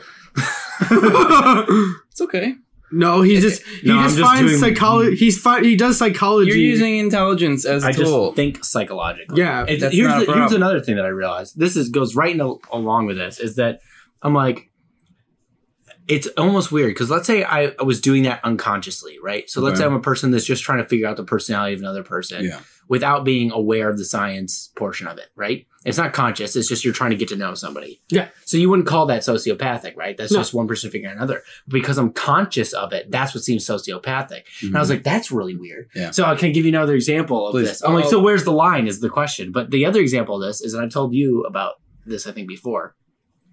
It's 0.81 2.21
okay. 2.21 2.55
No, 2.91 3.21
he 3.21 3.39
just 3.41 3.63
he 3.65 3.89
No, 3.89 4.03
just, 4.03 4.17
just 4.17 4.29
finds 4.31 4.51
doing- 4.53 4.61
psychology. 4.63 5.17
He's 5.17 5.39
fi- 5.39 5.61
he 5.63 5.77
does 5.77 5.99
psychology. 5.99 6.49
You're 6.51 6.57
using 6.59 6.97
intelligence 6.99 7.65
as 7.67 7.85
a 7.85 7.89
I 7.89 7.93
just 7.93 8.35
think 8.37 8.65
psychologically. 8.65 9.39
Yeah, 9.41 9.63
It's- 9.65 9.81
that's 9.83 9.95
here's 9.95 10.09
not 10.09 10.23
a 10.23 10.27
the, 10.27 10.33
here's 10.35 10.53
another 10.53 10.81
thing 10.81 10.97
that 10.97 11.05
I 11.05 11.09
realized. 11.09 11.59
This 11.59 11.77
is 11.77 11.91
goes 11.91 12.15
right 12.17 12.35
in 12.35 12.41
a, 12.41 12.55
along 12.73 13.07
with 13.07 13.17
this 13.19 13.39
is 13.41 13.57
that 13.57 13.81
I'm 14.23 14.33
like, 14.35 14.68
it's 16.09 16.27
almost 16.39 16.73
weird 16.73 16.91
because 16.95 17.11
let's 17.11 17.27
say 17.27 17.45
I, 17.45 17.75
I 17.79 17.83
was 17.83 18.01
doing 18.01 18.23
that 18.23 18.41
unconsciously, 18.45 19.19
right? 19.23 19.49
So 19.49 19.61
let's 19.61 19.79
say 19.79 19.85
I'm 19.85 19.95
a 19.95 20.01
person 20.01 20.31
that's 20.31 20.47
just 20.47 20.63
trying 20.65 20.79
to 20.79 20.85
figure 20.89 21.07
out 21.07 21.17
the 21.19 21.25
personality 21.25 21.75
of 21.75 21.81
another 21.81 22.03
person 22.03 22.45
Yeah. 22.47 22.61
without 22.89 23.25
being 23.25 23.51
aware 23.53 23.91
of 23.91 23.99
the 23.99 24.07
science 24.07 24.71
portion 24.75 25.07
of 25.07 25.19
it, 25.19 25.27
right? 25.37 25.67
It's 25.85 25.99
not 25.99 26.15
conscious. 26.15 26.57
It's 26.57 26.67
just 26.69 26.83
you're 26.83 26.95
trying 26.95 27.11
to 27.11 27.17
get 27.17 27.29
to 27.29 27.37
know 27.37 27.55
somebody. 27.55 28.01
Yeah. 28.09 28.29
So 28.47 28.57
you 28.57 28.71
wouldn't 28.71 28.89
call 28.89 29.05
that 29.07 29.21
sociopathic, 29.21 29.97
right? 29.97 30.17
That's 30.17 30.33
No. 30.33 30.39
just 30.39 30.55
one 30.55 30.67
person 30.67 30.91
figuring 30.91 31.13
out 31.13 31.19
another. 31.19 31.43
Because 31.69 31.99
I'm 31.99 32.11
conscious 32.13 32.73
of 32.73 32.93
it, 32.95 33.11
that's 33.11 33.35
what 33.35 33.45
seems 33.45 33.67
sociopathic. 33.67 34.43
And 34.63 34.77
I 34.77 34.81
was 34.81 34.89
mm-hmm. 34.89 34.97
like, 34.97 35.05
that's 35.05 35.31
really 35.31 35.57
weird. 35.57 35.91
Yeah. 35.95 36.11
So 36.11 36.25
I 36.25 36.37
can 36.37 36.53
give 36.53 36.65
you 36.65 36.71
another 36.71 36.95
example 36.95 37.47
of 37.49 37.53
Please. 37.53 37.69
this. 37.69 37.83
I'm 37.83 37.93
like, 37.93 38.07
Oh. 38.07 38.11
so 38.11 38.21
where's 38.21 38.45
the 38.45 38.53
line 38.53 38.87
is 38.89 39.01
the 39.01 39.11
question. 39.11 39.53
But 39.53 39.71
the 39.71 39.85
other 39.85 40.01
example 40.01 40.37
of 40.43 40.49
this 40.49 40.63
is, 40.63 40.73
and 40.73 40.83
I've 40.83 40.91
told 40.91 41.13
you 41.13 41.43
about 41.43 41.75
this, 42.07 42.27
I 42.27 42.33
think, 42.33 42.49
before. 42.49 42.95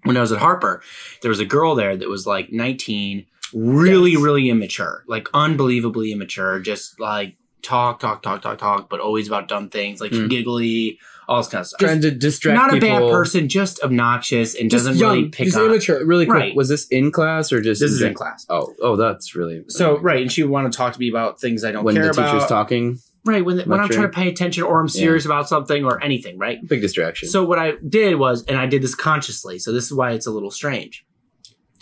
When 0.05 0.17
I 0.17 0.21
was 0.21 0.31
at 0.31 0.39
Harper, 0.39 0.81
there 1.21 1.29
was 1.29 1.39
a 1.39 1.45
girl 1.45 1.75
there 1.75 1.95
that 1.97 2.07
was 2.09 2.25
like 2.25 2.51
19, 2.51 3.25
really, 3.53 4.11
Yes. 4.11 4.21
really 4.21 4.49
immature, 4.49 5.03
like 5.07 5.27
unbelievably 5.33 6.11
immature, 6.11 6.59
just 6.59 6.99
like 6.99 7.35
talk, 7.61 7.99
talk, 7.99 8.21
talk, 8.21 8.41
talk, 8.41 8.57
talk, 8.59 8.89
but 8.89 8.99
always 8.99 9.27
about 9.27 9.47
dumb 9.47 9.69
things, 9.69 9.99
like 9.99 10.11
Mm. 10.11 10.29
giggly, 10.29 10.99
all 11.27 11.37
this 11.37 11.47
kind 11.47 11.61
of 11.61 11.65
stuff. 11.67 11.79
Trying 11.79 12.01
to 12.01 12.11
distract 12.11 12.55
Not 12.55 12.77
a 12.77 12.79
bad 12.79 12.99
person, 13.09 13.49
just 13.49 13.81
obnoxious 13.81 14.53
and 14.53 14.69
just 14.69 14.85
doesn't 14.85 14.99
young, 14.99 15.15
really 15.17 15.29
pick 15.29 15.45
just 15.45 15.57
on. 15.57 15.65
immature. 15.65 16.05
Really 16.05 16.27
quick, 16.27 16.39
Right. 16.39 16.55
was 16.55 16.69
this 16.69 16.85
in 16.89 17.11
class 17.11 17.51
or 17.51 17.61
just 17.61 17.81
This 17.81 17.91
is 17.91 18.01
in 18.03 18.13
class. 18.13 18.45
Oh, 18.49 18.75
oh, 18.81 18.95
that's 18.95 19.35
really 19.35 19.63
So 19.69 19.97
right, 19.97 20.21
and 20.21 20.31
she 20.31 20.43
would 20.43 20.51
want 20.51 20.71
to 20.71 20.77
talk 20.77 20.93
to 20.93 20.99
me 20.99 21.09
about 21.09 21.41
things 21.41 21.63
I 21.63 21.71
don't 21.71 21.83
when 21.83 21.95
care 21.95 22.11
about. 22.11 22.17
When 22.17 22.25
the 22.25 22.31
teacher's 22.33 22.47
talking, 22.49 22.99
right, 23.26 23.43
when 23.43 23.59
when 23.61 23.80
I'm 23.80 23.89
trying 23.89 24.03
to 24.03 24.09
pay 24.09 24.30
attention 24.30 24.63
or 24.63 24.80
I'm 24.80 24.89
serious 24.89 25.26
about 25.26 25.49
something 25.49 25.84
or 25.84 26.01
anything, 26.03 26.38
right? 26.38 26.65
big 26.67 26.82
distraction. 26.82 27.30
So 27.30 27.43
what 27.43 27.59
I 27.59 27.73
did 27.88 28.15
was, 28.15 28.43
and 28.45 28.57
I 28.57 28.65
did 28.65 28.82
this 28.82 28.95
consciously. 28.95 29.59
So 29.59 29.71
this 29.71 29.86
is 29.86 29.93
why 29.93 30.11
it's 30.11 30.28
a 30.28 30.32
little 30.32 30.51
strange. 30.51 31.05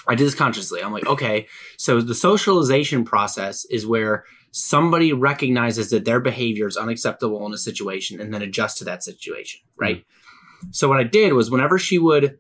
I 0.08 0.16
did 0.16 0.26
this 0.28 0.36
consciously. 0.36 0.84
I'm 0.84 0.91
like, 0.91 1.08
okay, 1.08 1.48
so 1.78 2.02
the 2.02 2.16
socialization 2.16 3.06
process 3.06 3.66
is 3.66 3.88
where 3.88 4.26
somebody 4.52 5.14
recognizes 5.14 5.89
that 5.89 6.06
their 6.06 6.20
behavior 6.20 6.68
is 6.68 6.78
unacceptable 6.78 7.46
in 7.46 7.54
a 7.54 7.58
situation 7.58 8.22
and 8.22 8.34
then 8.34 8.41
adjusts 8.41 8.78
to 8.80 8.86
that 8.86 9.04
situation, 9.04 9.62
hmm. 9.76 9.84
right? 9.84 10.06
So 10.72 10.88
what 10.88 11.00
I 11.00 11.04
did 11.04 11.34
was 11.34 11.52
whenever 11.52 11.78
she 11.78 12.00
would 12.00 12.39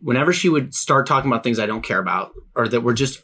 whenever 0.00 0.32
she 0.32 0.48
would 0.48 0.74
start 0.74 1.06
talking 1.06 1.30
about 1.30 1.42
things 1.42 1.58
I 1.58 1.66
don't 1.66 1.82
care 1.82 1.98
about 1.98 2.32
or 2.54 2.68
that 2.68 2.82
were 2.82 2.94
just 2.94 3.22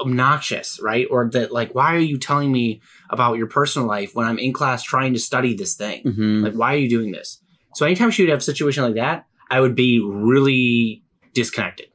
obnoxious, 0.00 0.78
right? 0.82 1.06
Or 1.10 1.28
that 1.32 1.52
like 1.52 1.74
why 1.74 1.94
are 1.94 1.98
you 1.98 2.18
telling 2.18 2.50
me 2.52 2.80
about 3.08 3.38
your 3.38 3.46
personal 3.46 3.88
life 3.88 4.10
when 4.14 4.26
I'm 4.26 4.38
in 4.38 4.52
class 4.52 4.82
trying 4.82 5.12
to 5.14 5.18
study 5.18 5.54
this 5.54 5.74
thing? 5.74 6.04
Mhm. 6.04 6.42
Like, 6.44 6.54
why 6.54 6.74
are 6.74 6.78
you 6.78 6.88
doing 6.88 7.12
this? 7.12 7.42
So 7.74 7.86
anytime 7.86 8.10
she 8.10 8.22
would 8.22 8.30
have 8.30 8.40
a 8.40 8.42
situation 8.42 8.82
like 8.84 8.94
that, 8.94 9.26
I 9.50 9.60
would 9.60 9.74
be 9.74 10.00
really 10.00 11.02
disconnected. 11.34 11.86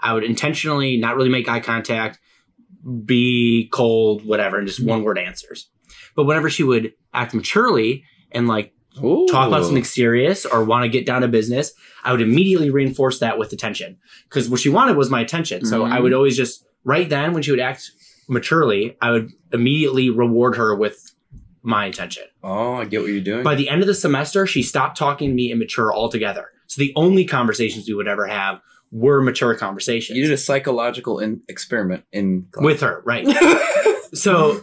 I 0.00 0.12
would 0.14 0.24
intentionally 0.24 0.96
not 0.96 1.16
really 1.16 1.28
make 1.28 1.48
eye 1.48 1.60
contact, 1.60 2.18
be 3.04 3.68
cold, 3.72 4.24
whatever, 4.24 4.58
and 4.58 4.66
just 4.66 4.84
one 4.84 5.02
word 5.02 5.18
answers. 5.18 5.68
But 6.14 6.24
whenever 6.24 6.48
she 6.48 6.62
would 6.64 6.92
act 7.12 7.34
maturely 7.34 8.04
and 8.32 8.46
like 8.48 8.72
talk 9.28 9.48
about 9.48 9.64
something 9.64 9.84
serious 9.84 10.44
or 10.46 10.64
want 10.64 10.84
to 10.84 10.88
get 10.88 11.06
down 11.06 11.22
to 11.22 11.28
business, 11.28 11.72
I 12.04 12.12
would 12.12 12.20
immediately 12.20 12.70
reinforce 12.70 13.18
that 13.20 13.38
with 13.38 13.52
attention. 13.52 13.96
Because 14.28 14.48
what 14.48 14.60
she 14.60 14.68
wanted 14.68 14.96
was 14.96 15.10
my 15.10 15.20
attention. 15.20 15.64
So 15.64 15.82
Mhm. 15.84 15.92
I 15.92 16.00
would 16.00 16.12
always 16.12 16.36
just, 16.36 16.64
right 16.84 17.08
then, 17.08 17.32
when 17.32 17.42
she 17.42 17.50
would 17.50 17.60
act 17.60 17.90
maturely, 18.28 18.96
I 19.00 19.10
would 19.10 19.30
immediately 19.52 20.10
reward 20.10 20.56
her 20.56 20.74
with 20.74 21.14
my 21.62 21.86
attention. 21.86 22.24
Oh, 22.42 22.74
I 22.74 22.84
get 22.84 23.00
what 23.02 23.10
you're 23.10 23.20
doing. 23.20 23.42
By 23.42 23.54
the 23.54 23.68
end 23.68 23.82
of 23.82 23.86
the 23.86 23.94
semester, 23.94 24.46
she 24.46 24.62
stopped 24.62 24.96
talking 24.96 25.30
to 25.30 25.34
me 25.34 25.52
immature 25.52 25.92
altogether. 25.92 26.48
So 26.66 26.80
the 26.80 26.92
only 26.96 27.24
conversations 27.24 27.88
we 27.88 27.94
would 27.94 28.08
ever 28.08 28.26
have 28.26 28.60
were 28.90 29.20
mature 29.20 29.54
conversations 29.54 30.16
you 30.16 30.24
did 30.24 30.32
a 30.32 30.38
psychological 30.38 31.18
in- 31.18 31.42
experiment 31.48 32.04
in 32.12 32.46
class. 32.50 32.64
with 32.64 32.80
her, 32.80 33.02
right? 33.04 33.26
so 34.14 34.62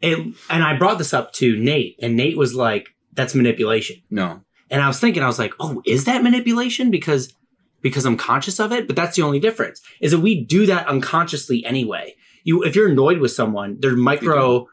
it, 0.00 0.18
and 0.48 0.62
I 0.62 0.76
brought 0.76 0.98
this 0.98 1.12
up 1.12 1.32
to 1.34 1.56
Nate, 1.58 1.96
and 2.00 2.16
Nate 2.16 2.36
was 2.38 2.54
like, 2.54 2.88
"That's 3.14 3.34
manipulation." 3.34 3.96
no. 4.10 4.42
And 4.70 4.82
I 4.82 4.86
was 4.86 5.00
thinking, 5.00 5.22
I 5.22 5.26
was 5.26 5.38
like, 5.38 5.54
"Oh, 5.58 5.82
is 5.86 6.04
that 6.04 6.22
manipulation?" 6.22 6.90
Because 6.90 7.32
because 7.80 8.04
I'm 8.04 8.16
conscious 8.16 8.58
of 8.60 8.72
it. 8.72 8.86
But 8.86 8.96
that's 8.96 9.16
the 9.16 9.22
only 9.22 9.40
difference 9.40 9.80
is 10.00 10.12
that 10.12 10.20
we 10.20 10.44
do 10.44 10.66
that 10.66 10.86
unconsciously 10.86 11.64
anyway. 11.64 12.14
You, 12.44 12.62
if 12.62 12.74
you're 12.76 12.88
annoyed 12.88 13.18
with 13.18 13.32
someone, 13.32 13.76
there's 13.80 13.96
micro 13.96 14.66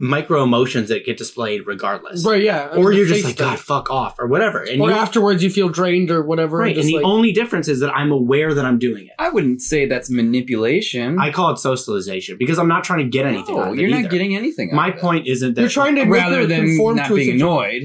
micro 0.00 0.44
emotions 0.44 0.90
that 0.90 1.04
get 1.04 1.16
displayed 1.16 1.66
regardless. 1.66 2.24
Right, 2.24 2.40
yeah. 2.40 2.68
Or 2.68 2.92
The 2.92 2.98
you're 2.98 3.06
just 3.06 3.24
like, 3.24 3.36
thing. 3.36 3.48
God, 3.48 3.58
fuck 3.58 3.90
off, 3.90 4.14
or 4.20 4.28
whatever. 4.28 4.62
And 4.62 4.80
or 4.80 4.90
you, 4.90 4.94
afterwards 4.96 5.42
you 5.42 5.50
feel 5.50 5.68
drained 5.70 6.12
or 6.12 6.22
whatever. 6.22 6.58
right. 6.58 6.72
just 6.72 6.84
And 6.84 6.88
the 6.90 6.96
like- 6.98 7.04
only 7.04 7.32
difference 7.32 7.66
is 7.66 7.80
that 7.80 7.90
I'm 7.92 8.12
aware 8.12 8.54
that 8.54 8.64
I'm 8.64 8.78
doing 8.78 9.06
it. 9.06 9.12
I 9.18 9.28
wouldn't 9.30 9.60
say 9.60 9.86
that's 9.86 10.08
manipulation. 10.08 11.18
I 11.18 11.32
call 11.32 11.50
it 11.52 11.58
socialization 11.58 12.36
because 12.38 12.60
I'm 12.60 12.68
not 12.68 12.84
trying 12.84 13.00
to 13.00 13.08
get 13.08 13.26
anything 13.26 13.56
no, 13.56 13.62
out 13.62 13.70
of 13.72 13.76
you're 13.76 13.90
not 13.90 14.00
either. 14.00 14.08
getting 14.08 14.36
anything. 14.36 14.70
out 14.70 14.76
My 14.76 14.88
of 14.90 15.00
point 15.00 15.26
isn't 15.26 15.54
that 15.54 15.60
you're 15.60 15.68
trying 15.70 15.96
to 15.96 16.04
rather 16.04 16.46
than 16.46 16.66
conform 16.66 16.96
not 16.96 17.08
to 17.08 17.14
being 17.16 17.32
situ- 17.32 17.44
annoyed. 17.44 17.82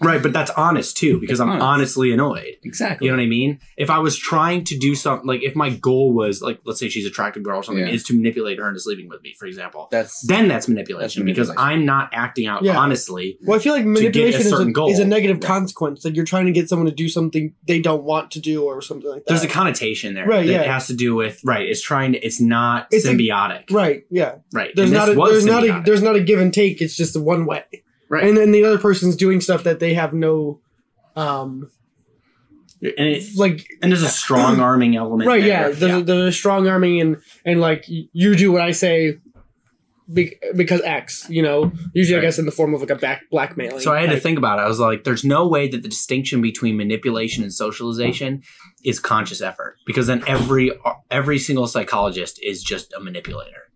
Right, 0.00 0.22
but 0.22 0.32
that's 0.32 0.50
honest 0.52 0.96
too 0.96 1.20
because 1.20 1.34
It's 1.34 1.40
I'm 1.40 1.50
honest. 1.50 1.64
honestly 1.64 2.12
annoyed. 2.12 2.56
Exactly. 2.62 3.06
You 3.06 3.12
know 3.12 3.18
what 3.18 3.24
I 3.24 3.28
mean? 3.28 3.60
If 3.76 3.90
I 3.90 3.98
was 3.98 4.16
trying 4.16 4.64
to 4.64 4.78
do 4.78 4.94
something, 4.94 5.26
like 5.26 5.42
if 5.42 5.54
my 5.56 5.70
goal 5.70 6.12
was, 6.12 6.40
like, 6.42 6.60
let's 6.64 6.78
say 6.80 6.88
she's 6.88 7.04
a 7.06 7.08
attractive 7.08 7.42
girl 7.42 7.58
or 7.58 7.62
something, 7.62 7.84
Yeah. 7.86 7.92
is 7.92 8.04
to 8.04 8.14
manipulate 8.14 8.58
her 8.58 8.68
into 8.68 8.80
sleeping 8.80 9.08
with 9.08 9.22
me, 9.22 9.34
for 9.38 9.46
example, 9.46 9.88
that's 9.90 10.20
then 10.26 10.48
that's 10.48 10.68
manipulation, 10.68 11.24
That's 11.26 11.36
because. 11.38 11.54
I'm 11.56 11.84
not 11.84 12.10
acting 12.12 12.46
out 12.46 12.62
Yeah. 12.62 12.78
honestly. 12.78 13.38
Well, 13.44 13.58
I 13.58 13.62
feel 13.62 13.72
like 13.74 13.82
get 13.82 13.88
a 13.88 13.92
manipulation 13.92 14.40
is 14.42 14.52
a, 14.52 14.64
goal. 14.66 14.90
is 14.90 14.98
a 14.98 15.04
negative 15.04 15.36
Right. 15.38 15.44
consequence. 15.46 16.04
Like 16.04 16.16
you're 16.16 16.24
trying 16.24 16.46
to 16.46 16.52
get 16.52 16.68
someone 16.68 16.86
to 16.86 16.94
do 16.94 17.08
something 17.08 17.52
they 17.66 17.80
don't 17.80 18.04
want 18.04 18.30
to 18.32 18.40
do 18.40 18.62
or 18.64 18.80
something 18.80 19.08
like 19.10 19.24
that. 19.24 19.28
There's 19.28 19.44
a 19.44 19.48
connotation 19.48 20.14
there 20.14 20.26
Right, 20.26 20.46
that 20.46 20.52
yeah. 20.66 20.72
has 20.72 20.86
to 20.86 20.94
do 20.94 21.14
with 21.14 21.40
right. 21.44 21.68
It's 21.68 21.82
trying 21.82 22.12
to. 22.12 22.18
It's 22.24 22.40
not 22.40 22.86
It's 22.90 23.04
a- 23.04 23.10
symbiotic. 23.12 23.70
right, 23.70 24.04
yeah. 24.10 24.36
right. 24.52 24.70
There's 24.74 24.90
And 24.90 24.98
not 24.98 25.08
a 25.08 25.14
was 25.14 25.30
there's 25.32 25.46
not 25.46 25.64
a 25.64 25.82
there's 25.84 26.02
not 26.02 26.16
a 26.16 26.20
give 26.20 26.40
and 26.40 26.52
take. 26.54 26.80
It's 26.80 26.96
just 26.96 27.16
a 27.16 27.20
one 27.20 27.44
way. 27.46 27.64
Right. 28.10 28.24
And 28.24 28.36
then 28.36 28.50
the 28.52 28.64
other 28.64 28.78
person's 28.78 29.16
doing 29.16 29.40
stuff 29.40 29.62
that 29.64 29.80
they 29.80 29.94
have 29.94 30.12
no 30.12 30.60
Um, 31.16 31.70
and 32.82 32.92
it, 33.08 33.24
like 33.36 33.66
and 33.82 33.90
there's 33.92 34.02
a 34.02 34.08
strong 34.08 34.58
arming 34.70 34.96
element. 34.96 35.28
right, 35.28 35.42
yeah, 35.42 35.68
there. 35.68 35.72
there's, 35.74 36.00
A, 36.02 36.04
there's 36.04 36.28
a 36.28 36.32
strong 36.36 36.66
arming 36.68 37.00
and 37.00 37.16
and 37.46 37.60
like 37.60 37.84
you 37.88 38.34
do 38.34 38.50
what 38.52 38.62
I 38.62 38.72
say. 38.72 39.18
be- 40.12 40.36
Because 40.56 40.80
X, 40.80 41.28
you 41.30 41.40
know, 41.42 41.70
usually 41.94 42.18
I 42.18 42.22
guess 42.22 42.38
in 42.38 42.46
the 42.46 42.50
form 42.50 42.74
of 42.74 42.80
like 42.80 42.90
a 42.90 42.96
back 42.96 43.22
blackmailing. 43.30 43.80
So 43.80 43.92
I 43.92 44.00
had 44.00 44.10
to 44.10 44.18
think 44.18 44.38
about 44.38 44.58
it. 44.58 44.62
I 44.62 44.66
was 44.68 44.80
like, 44.80 45.04
there's 45.04 45.22
no 45.24 45.46
way 45.46 45.68
that 45.68 45.82
the 45.82 45.88
distinction 45.88 46.40
between 46.42 46.76
manipulation 46.76 47.44
and 47.44 47.52
socialization 47.52 48.42
is 48.84 48.98
conscious 48.98 49.40
effort 49.40 49.76
because 49.86 50.06
then 50.08 50.24
every 50.26 50.72
every 51.10 51.38
single 51.38 51.66
psychologist 51.68 52.40
is 52.42 52.62
just 52.62 52.92
a 52.94 53.00
manipulator. 53.00 53.68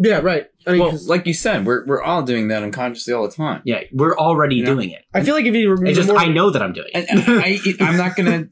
Yeah, 0.00 0.18
right. 0.18 0.46
I 0.66 0.72
mean, 0.72 0.80
Well, 0.80 0.90
'cause 0.90 1.08
like 1.08 1.26
you 1.26 1.34
said, 1.34 1.66
we're 1.66 1.84
we're 1.86 2.02
all 2.02 2.22
doing 2.22 2.48
that 2.48 2.62
unconsciously 2.62 3.12
all 3.14 3.26
the 3.28 3.34
time. 3.34 3.62
Yeah, 3.64 3.80
we're 3.92 4.16
already 4.16 4.56
Yeah. 4.56 4.66
doing 4.66 4.90
it. 4.90 5.02
I 5.14 5.22
feel 5.22 5.34
like 5.34 5.46
if 5.46 5.54
you 5.54 5.72
It's 5.72 5.80
remember 5.80 5.96
just 5.96 6.08
more, 6.08 6.18
I 6.18 6.26
know 6.28 6.50
that 6.50 6.62
I'm 6.62 6.72
doing 6.72 6.88
And, 6.94 7.04
it. 7.08 7.10
and 7.28 7.40
I, 7.40 7.58
I'm 7.84 7.96
not 7.96 8.14
gonna 8.16 8.46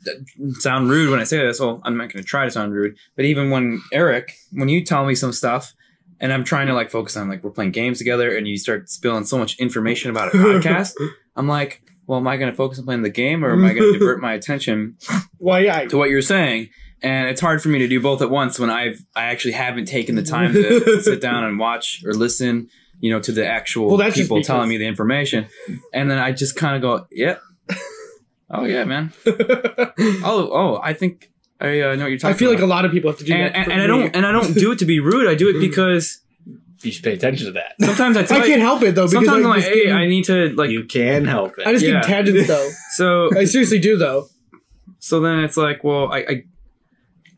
sound 0.58 0.90
rude 0.90 1.10
when 1.10 1.20
I 1.20 1.24
say 1.24 1.38
this. 1.38 1.60
Well, 1.60 1.80
I'm 1.84 1.96
not 1.96 2.12
gonna 2.12 2.24
try 2.24 2.44
to 2.44 2.50
sound 2.50 2.72
rude, 2.72 2.96
but 3.16 3.24
even 3.26 3.50
when 3.50 3.80
Erich, 3.92 4.32
when 4.52 4.68
you 4.68 4.84
tell 4.84 5.04
me 5.06 5.14
some 5.14 5.32
stuff, 5.32 5.72
and 6.20 6.32
I'm 6.32 6.44
trying 6.44 6.66
to 6.68 6.74
like 6.74 6.90
focus 6.90 7.16
on 7.16 7.28
like 7.28 7.44
we're 7.44 7.50
playing 7.50 7.72
games 7.72 7.98
together, 7.98 8.34
and 8.36 8.48
you 8.48 8.56
start 8.56 8.88
spilling 8.90 9.24
so 9.24 9.38
much 9.38 9.58
information 9.58 10.10
about 10.10 10.34
a 10.34 10.36
podcast, 10.38 10.94
I'm 11.36 11.46
like, 11.46 11.82
well, 12.06 12.18
am 12.18 12.26
I 12.26 12.38
gonna 12.38 12.54
focus 12.54 12.78
on 12.78 12.86
playing 12.86 13.02
the 13.02 13.10
game, 13.10 13.44
or 13.44 13.52
am 13.52 13.64
I 13.64 13.72
gonna 13.74 13.92
divert 13.92 14.20
my 14.20 14.32
attention 14.32 14.96
well, 15.38 15.60
yeah, 15.60 15.76
I- 15.78 15.86
to 15.86 15.96
what 15.96 16.10
you're 16.10 16.22
saying? 16.22 16.70
And 17.02 17.28
it's 17.28 17.40
hard 17.40 17.62
for 17.62 17.68
me 17.68 17.78
to 17.80 17.88
do 17.88 18.00
both 18.00 18.22
at 18.22 18.30
once 18.30 18.58
when 18.58 18.70
I've 18.70 19.00
I 19.14 19.24
actually 19.24 19.52
haven't 19.52 19.84
taken 19.86 20.14
the 20.14 20.22
time 20.22 20.52
to 20.54 21.00
sit 21.02 21.20
down 21.20 21.44
and 21.44 21.58
watch 21.58 22.02
or 22.06 22.12
listen, 22.14 22.68
you 23.00 23.10
know, 23.10 23.20
to 23.20 23.32
the 23.32 23.46
actual 23.46 23.88
Well, 23.88 23.96
that's 23.98 24.16
just 24.16 24.24
people 24.30 24.42
telling 24.42 24.68
me 24.68 24.78
the 24.78 24.86
information, 24.86 25.46
and 25.92 26.10
then 26.10 26.18
I 26.18 26.32
just 26.32 26.56
kind 26.56 26.74
of 26.76 26.82
go, 26.82 27.06
yep. 27.12 27.40
Oh 28.50 28.64
yeah, 28.64 28.84
man. 28.84 29.12
Oh, 30.24 30.50
oh, 30.52 30.80
I 30.82 30.92
think 30.94 31.30
I 31.60 31.80
uh, 31.80 31.94
know 31.96 32.04
what 32.04 32.10
you're 32.10 32.18
talking. 32.18 32.28
I 32.28 32.32
talking. 32.32 32.34
feel 32.38 32.50
like 32.50 32.60
a 32.62 32.66
lot 32.66 32.84
of 32.84 32.92
people 32.92 33.10
have 33.10 33.18
to 33.18 33.24
do 33.24 33.32
and, 33.34 33.54
that. 33.54 33.56
and, 33.58 33.72
and 33.72 33.82
I 33.82 33.86
don't 33.86 34.14
and 34.16 34.26
I 34.26 34.32
don't 34.32 34.54
do 34.54 34.72
it 34.72 34.78
to 34.80 34.84
be 34.84 35.00
rude. 35.00 35.28
I 35.28 35.34
do 35.34 35.48
it 35.48 35.58
because 35.60 36.20
You 36.82 36.92
should 36.92 37.02
pay 37.04 37.12
attention 37.14 37.46
to 37.46 37.52
that. 37.52 37.72
sometimes 37.80 38.16
I 38.16 38.22
tell 38.24 38.40
I 38.42 38.46
can't 38.46 38.60
help 38.60 38.82
it 38.82 38.94
though 38.94 39.06
because 39.08 39.24
Sometimes 39.26 39.44
I'm 39.44 39.50
like, 39.50 39.64
hey, 39.64 39.84
get- 39.86 39.94
I 39.96 40.06
need 40.06 40.24
to 40.24 40.50
like. 40.54 40.70
you 40.70 40.84
can 40.84 41.24
help 41.24 41.58
it. 41.58 41.66
I 41.66 41.72
just 41.72 41.84
Yeah. 41.84 41.94
get 41.94 42.04
tangents 42.04 42.46
though. 42.48 42.70
So 42.94 43.30
I 43.36 43.44
seriously 43.44 43.78
do 43.80 43.96
though. 43.98 44.28
so 45.00 45.20
then 45.20 45.40
it's 45.40 45.56
like, 45.56 45.82
well, 45.84 46.10
I. 46.12 46.18
I 46.18 46.44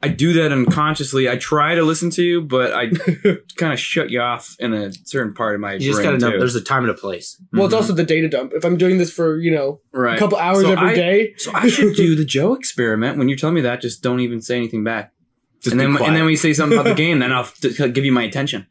I 0.00 0.08
do 0.08 0.32
that 0.34 0.52
unconsciously. 0.52 1.28
I 1.28 1.36
try 1.36 1.74
to 1.74 1.82
listen 1.82 2.10
to 2.10 2.22
you, 2.22 2.40
but 2.40 2.72
I 2.72 2.88
kind 3.56 3.72
of 3.72 3.80
shut 3.80 4.10
you 4.10 4.20
off 4.20 4.54
in 4.60 4.72
a 4.72 4.92
certain 5.04 5.34
part 5.34 5.54
of 5.56 5.60
my 5.60 5.72
you 5.72 5.80
just 5.80 5.96
brain 5.96 6.06
gotta 6.06 6.18
know 6.18 6.30
too. 6.32 6.38
there's 6.38 6.54
a 6.54 6.60
time 6.62 6.82
and 6.84 6.90
a 6.90 6.94
place. 6.94 7.36
Well, 7.52 7.64
it's 7.66 7.74
Mhm. 7.74 7.78
also 7.78 7.92
the 7.94 8.04
data 8.04 8.28
dump. 8.28 8.52
If 8.54 8.64
I'm 8.64 8.76
doing 8.76 8.98
this 8.98 9.12
for 9.12 9.38
you 9.38 9.50
know 9.50 9.80
right. 9.92 10.14
a 10.14 10.18
couple 10.18 10.38
hours 10.38 10.62
So 10.62 10.72
every 10.72 10.90
I- 10.90 10.94
day, 10.94 11.34
So 11.36 11.50
I 11.52 11.68
should 11.68 11.96
do 11.96 12.14
the 12.20 12.24
Joe 12.24 12.54
experiment. 12.54 13.18
When 13.18 13.28
you 13.28 13.36
tell 13.36 13.50
me 13.50 13.60
that, 13.62 13.80
just 13.80 14.02
don't 14.02 14.20
even 14.20 14.40
say 14.40 14.56
anything 14.56 14.84
back. 14.84 15.12
Just 15.60 15.72
and 15.72 15.80
be 15.80 15.84
then 15.86 15.96
quiet. 15.96 16.08
and 16.08 16.16
then 16.16 16.24
we 16.26 16.36
say 16.36 16.52
something 16.52 16.78
about 16.78 16.88
the 16.88 16.94
game. 16.94 17.18
Then 17.18 17.32
I'll 17.32 17.44
t- 17.60 17.88
give 17.90 18.04
you 18.04 18.12
my 18.12 18.22
attention. 18.22 18.66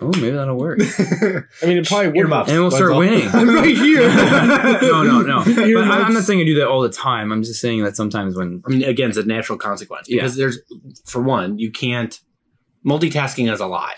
Oh, 0.00 0.10
maybe 0.16 0.30
that'll 0.30 0.56
work. 0.56 0.78
I 1.62 1.66
mean, 1.66 1.78
it 1.78 1.86
probably 1.86 2.08
would. 2.08 2.16
Earmuffs. 2.16 2.50
And 2.50 2.60
we'll 2.60 2.70
start 2.70 2.96
winning. 2.96 3.28
I'm 3.32 3.48
right 3.54 3.76
here. 3.76 4.08
no, 4.82 5.02
no, 5.02 5.20
no. 5.22 5.42
But 5.44 5.58
I'm 5.58 5.90
I'm 5.90 6.14
not 6.14 6.24
saying 6.24 6.40
I 6.40 6.44
do 6.44 6.54
that 6.56 6.68
all 6.68 6.80
the 6.82 6.88
time. 6.90 7.32
I'm 7.32 7.42
just 7.42 7.60
saying 7.60 7.82
that 7.84 7.96
sometimes 7.96 8.36
when 8.36 8.62
I 8.66 8.70
mean, 8.70 8.84
again, 8.84 9.08
it's 9.10 9.18
a 9.18 9.24
natural 9.24 9.58
consequence 9.58 10.08
because 10.08 10.36
there's, 10.36 10.58
for 11.04 11.22
one, 11.22 11.58
you 11.58 11.70
can't 11.70 12.18
multitasking 12.86 13.52
is 13.52 13.60
a 13.60 13.66
lie. 13.66 13.96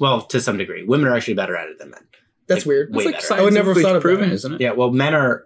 Well, 0.00 0.22
to 0.22 0.40
some 0.40 0.58
degree, 0.58 0.82
women 0.82 1.06
are 1.08 1.14
actually 1.16 1.34
better 1.34 1.56
at 1.56 1.68
it 1.68 1.78
than 1.78 1.90
men. 1.90 2.00
That's 2.46 2.62
Like, 2.62 2.66
weird. 2.66 2.94
way 2.94 3.04
That's 3.04 3.28
better. 3.28 3.40
I 3.40 3.44
would 3.44 3.54
never 3.54 3.72
have 3.74 3.82
thought 3.82 3.96
of 3.96 4.02
proven, 4.02 4.28
that. 4.28 4.34
isn't 4.34 4.54
it? 4.54 4.60
Yeah, 4.60 4.72
well, 4.72 4.90
men 4.90 5.14
are 5.14 5.44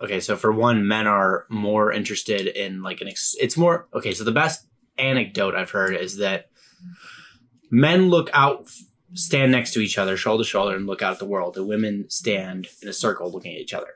okay. 0.00 0.20
So 0.20 0.36
for 0.36 0.52
one, 0.52 0.86
men 0.86 1.06
are 1.06 1.46
more 1.48 1.90
interested 1.92 2.46
in 2.46 2.82
like 2.82 3.00
an. 3.00 3.08
Ex- 3.08 3.34
it's 3.40 3.56
more 3.56 3.88
okay. 3.94 4.12
So 4.14 4.24
the 4.24 4.32
best 4.32 4.66
anecdote 4.98 5.54
I've 5.54 5.70
heard 5.70 5.94
is 5.96 6.18
that 6.18 6.50
men 7.70 8.08
look 8.08 8.30
out, 8.32 8.68
stand 9.14 9.52
next 9.52 9.72
to 9.74 9.80
each 9.80 9.98
other, 9.98 10.16
shoulder 10.16 10.44
to 10.44 10.48
shoulder, 10.48 10.76
and 10.76 10.86
look 10.86 11.02
out 11.02 11.12
at 11.12 11.18
the 11.18 11.24
world. 11.26 11.54
The 11.54 11.64
women 11.64 12.06
stand 12.08 12.68
in 12.82 12.88
a 12.88 12.92
circle, 12.92 13.30
looking 13.30 13.54
at 13.54 13.60
each 13.60 13.74
other. 13.74 13.88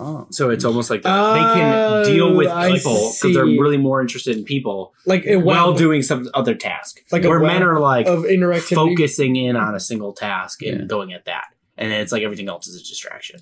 Oh, 0.00 0.26
So 0.30 0.50
it's 0.50 0.64
almost 0.64 0.90
like 0.90 1.02
that. 1.02 1.18
Oh, 1.18 1.32
they 1.34 1.40
can 1.40 2.04
deal 2.14 2.34
with 2.36 2.46
people 2.72 3.12
because 3.14 3.34
they're 3.34 3.44
really 3.44 3.78
more 3.78 4.00
interested 4.00 4.36
in 4.36 4.44
people 4.44 4.94
Like 5.06 5.24
while 5.26 5.70
web 5.70 5.78
doing 5.78 6.02
some 6.02 6.28
other 6.34 6.54
task. 6.54 7.00
Like 7.10 7.24
where 7.24 7.40
men 7.40 7.62
are 7.64 7.80
like 7.80 8.06
of 8.06 8.20
interactivity. 8.24 8.74
focusing 8.76 9.34
in 9.36 9.56
on 9.56 9.74
a 9.74 9.80
single 9.80 10.12
task 10.12 10.62
and 10.62 10.80
Yeah. 10.80 10.86
going 10.86 11.12
at 11.12 11.24
that. 11.24 11.46
And 11.76 11.90
then 11.90 12.00
it's 12.00 12.12
like 12.12 12.22
everything 12.22 12.48
else 12.48 12.68
is 12.68 12.76
a 12.80 12.84
distraction. 12.84 13.40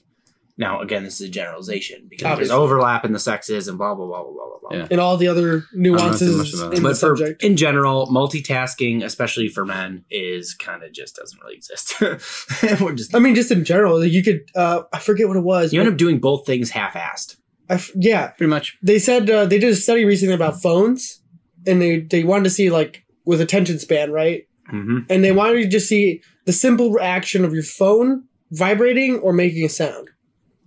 Now, 0.59 0.81
again, 0.81 1.05
this 1.05 1.21
is 1.21 1.29
a 1.29 1.31
generalization 1.31 2.07
because 2.09 2.25
Obviously. 2.27 2.49
there's 2.49 2.59
overlap 2.59 3.05
in 3.05 3.13
the 3.13 3.19
sexes 3.19 3.69
and 3.69 3.77
blah, 3.77 3.95
blah, 3.95 4.07
blah, 4.07 4.23
blah, 4.23 4.33
blah, 4.33 4.47
blah, 4.61 4.71
blah. 4.71 4.79
Yeah. 4.79 4.89
and 4.91 5.01
all 5.01 5.17
the 5.19 5.29
other 5.29 5.65
nuances 5.75 6.35
much 6.37 6.55
about 6.55 6.71
that. 6.71 6.77
in 6.79 6.83
the 6.83 6.89
But 6.89 6.95
for, 6.97 7.17
subject. 7.17 7.45
in 7.45 7.57
general, 7.57 8.07
multitasking, 8.07 9.05
especially 9.05 9.49
for 9.49 9.67
men, 9.67 10.05
is 10.11 10.55
kind 10.55 10.83
of 10.83 10.93
just 10.93 11.17
doesn't 11.17 11.39
really 11.43 11.57
exist. 11.57 11.95
We're 12.81 12.95
just, 12.95 13.15
I 13.15 13.19
mean, 13.19 13.35
just 13.35 13.51
in 13.51 13.65
general, 13.65 14.03
you 14.05 14.23
could. 14.23 14.41
Uh, 14.55 14.83
I 14.93 14.99
forget 14.99 15.29
what 15.29 15.37
it 15.37 15.45
was. 15.45 15.73
you 15.75 15.81
end 15.81 15.91
up 15.91 15.97
doing 15.99 16.21
both 16.21 16.47
things 16.47 16.71
half-assed. 16.71 17.37
I 17.69 17.75
f- 17.75 17.91
yeah, 17.97 18.29
pretty 18.29 18.49
much. 18.51 18.79
they 18.83 18.99
said 18.99 19.29
uh, 19.29 19.45
they 19.45 19.59
did 19.59 19.73
a 19.73 19.77
study 19.77 20.05
recently 20.05 20.35
about 20.35 20.63
phones, 20.63 21.21
and 21.67 21.83
they 21.83 22.01
they 22.01 22.23
wanted 22.25 22.45
to 22.45 22.51
see 22.51 22.71
like 22.71 23.05
with 23.25 23.41
attention 23.41 23.79
span, 23.79 24.11
right? 24.13 24.45
Mm-hmm. 24.73 24.99
And 25.11 25.23
they 25.23 25.33
wanted 25.33 25.63
to 25.63 25.69
just 25.69 25.89
see 25.89 26.23
the 26.45 26.53
simple 26.53 26.93
reaction 26.93 27.45
of 27.45 27.53
your 27.53 27.63
phone 27.65 28.25
vibrating 28.53 29.19
or 29.19 29.33
making 29.33 29.65
a 29.65 29.69
sound, 29.69 30.09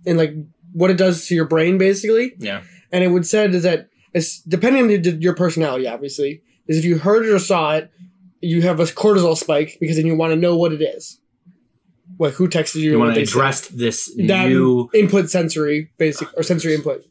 and 0.06 0.18
like 0.18 0.34
what 0.72 0.90
it 0.90 0.96
does 0.96 1.26
to 1.26 1.34
your 1.34 1.44
brain, 1.46 1.78
basically. 1.78 2.34
Yeah. 2.38 2.62
And 2.92 3.04
it 3.04 3.08
would 3.08 3.26
said 3.26 3.54
is 3.54 3.62
that 3.64 3.88
it's 4.14 4.40
depending 4.42 4.82
on 4.82 4.88
the- 5.02 5.18
your 5.20 5.34
personality, 5.34 5.86
obviously, 5.86 6.42
is 6.66 6.78
if 6.78 6.84
you 6.84 6.98
heard 6.98 7.24
it 7.26 7.30
or 7.32 7.38
saw 7.38 7.76
it, 7.76 7.90
you 8.40 8.62
have 8.62 8.80
a 8.80 8.84
cortisol 8.84 9.36
spike 9.36 9.76
because 9.80 9.96
then 9.96 10.06
you 10.06 10.14
want 10.16 10.32
to 10.32 10.36
know 10.36 10.56
what 10.56 10.72
it 10.72 10.82
is. 10.82 11.18
What 12.16 12.32
who 12.34 12.48
texted 12.48 12.76
you? 12.76 12.82
You 12.82 12.90
and 12.92 12.98
want 13.00 13.08
what 13.10 13.14
to 13.14 13.20
they 13.20 13.24
said. 13.26 13.32
address 13.38 13.68
this 13.68 14.14
that 14.26 14.48
new. 14.48 14.88
input 14.94 15.30
sensory 15.30 15.90
basic 15.98 16.28
or 16.36 16.42
sensory 16.42 16.74
input. 16.74 17.04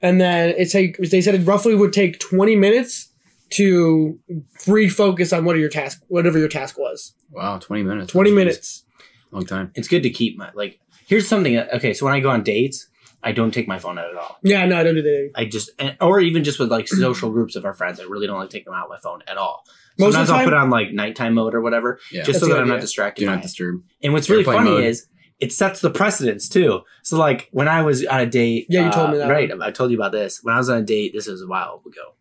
And 0.00 0.20
then 0.20 0.50
it 0.58 0.70
take 0.70 0.96
they 0.98 1.20
said 1.20 1.34
it 1.34 1.46
roughly 1.46 1.74
would 1.74 1.92
take 1.92 2.18
twenty 2.18 2.56
minutes 2.56 3.08
to 3.50 4.18
refocus 4.66 5.36
on 5.36 5.44
what 5.44 5.56
your 5.58 5.68
task 5.68 6.02
whatever 6.08 6.38
your 6.38 6.48
task 6.48 6.78
was. 6.78 7.14
Wow, 7.30 7.58
20 7.58 7.82
minutes. 7.82 8.12
Twenty 8.12 8.30
Jeez. 8.30 8.34
minutes. 8.34 8.84
Long 9.30 9.46
time. 9.46 9.72
It's 9.74 9.88
good 9.88 10.02
to 10.02 10.10
keep 10.10 10.36
my 10.36 10.50
like. 10.54 10.78
Here's 11.06 11.26
something. 11.28 11.54
that- 11.54 11.72
Okay, 11.74 11.92
so 11.94 12.04
when 12.06 12.14
I 12.14 12.20
go 12.20 12.30
on 12.30 12.42
dates, 12.42 12.88
I 13.22 13.32
don't 13.32 13.52
take 13.52 13.68
my 13.68 13.78
phone 13.78 13.98
out 13.98 14.10
at 14.10 14.16
all. 14.16 14.38
Yeah, 14.42 14.66
no, 14.66 14.76
I 14.78 14.82
don't 14.82 14.96
do 14.96 15.02
that. 15.02 15.30
I 15.36 15.44
just, 15.44 15.70
or 16.00 16.20
even 16.20 16.42
just 16.42 16.58
with 16.58 16.70
like 16.70 16.88
social 16.88 17.30
groups 17.30 17.54
of 17.56 17.64
our 17.64 17.72
friends, 17.74 18.00
I 18.00 18.04
really 18.04 18.26
don't 18.26 18.38
like 18.38 18.50
taking 18.50 18.72
them 18.72 18.80
out 18.80 18.88
my 18.88 18.98
phone 18.98 19.22
at 19.28 19.36
all. 19.36 19.64
Most 19.98 20.14
Sometimes 20.14 20.22
of 20.22 20.26
the 20.26 20.32
time, 20.32 20.40
I'll 20.40 20.44
put 20.46 20.54
on 20.54 20.70
like 20.70 20.92
nighttime 20.92 21.34
mode 21.34 21.54
or 21.54 21.60
whatever, 21.60 22.00
Yeah. 22.10 22.22
just 22.24 22.40
so 22.40 22.46
That's 22.46 22.52
a 22.52 22.54
that 22.56 22.62
I'm 22.62 22.68
not 22.68 22.80
distracted. 22.80 23.20
Do 23.22 23.26
not 23.26 23.38
it. 23.38 23.42
disturb. 23.42 23.82
And 24.02 24.12
what's 24.12 24.28
really 24.28 24.42
funny 24.42 24.70
mode. 24.70 24.84
is 24.84 25.06
it 25.38 25.52
sets 25.52 25.80
the 25.80 25.90
precedence 25.90 26.48
too. 26.48 26.80
So 27.02 27.16
like 27.18 27.48
when 27.52 27.68
I 27.68 27.82
was 27.82 28.04
on 28.06 28.20
a 28.20 28.26
date, 28.26 28.66
Yeah, 28.70 28.86
you 28.86 28.90
told 28.92 29.10
uh, 29.10 29.12
me 29.12 29.18
that 29.18 29.28
Right, 29.30 29.50
I 29.60 29.70
told 29.70 29.90
you 29.92 29.98
about 29.98 30.12
this. 30.12 30.40
When 30.42 30.54
I 30.54 30.58
was 30.58 30.68
on 30.70 30.78
a 30.78 30.82
date, 30.82 31.12
this 31.14 31.26
was 31.28 31.42
a 31.42 31.46
while 31.46 31.82
ago, 31.86 32.14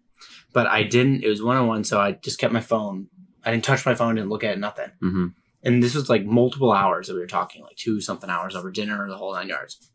but 0.53 0.67
I 0.67 0.83
didn't. 0.83 1.23
It 1.23 1.29
was 1.29 1.41
one 1.41 1.55
on 1.57 1.65
one, 1.67 1.83
so 1.83 1.99
I 1.99 2.11
just 2.11 2.37
kept 2.39 2.53
my 2.53 2.61
phone. 2.61 3.07
I 3.45 3.51
didn't 3.51 3.63
touch 3.63 3.85
my 3.87 3.95
phone, 3.95 4.15
didn't 4.15 4.29
look 4.29 4.43
at 4.43 4.53
it, 4.53 4.59
nothing. 4.59 4.91
hmm 4.99 5.27
And 5.63 5.81
this 5.83 5.93
was 5.95 6.09
like 6.09 6.25
multiple 6.25 6.71
hours 6.71 7.07
that 7.07 7.13
we 7.13 7.19
were 7.19 7.27
talking, 7.27 7.61
like 7.61 7.75
two 7.75 8.01
something 8.01 8.29
hours 8.29 8.55
over 8.55 8.71
dinner, 8.71 9.07
the 9.07 9.17
whole 9.17 9.33
nine 9.33 9.47
yards. 9.47 9.91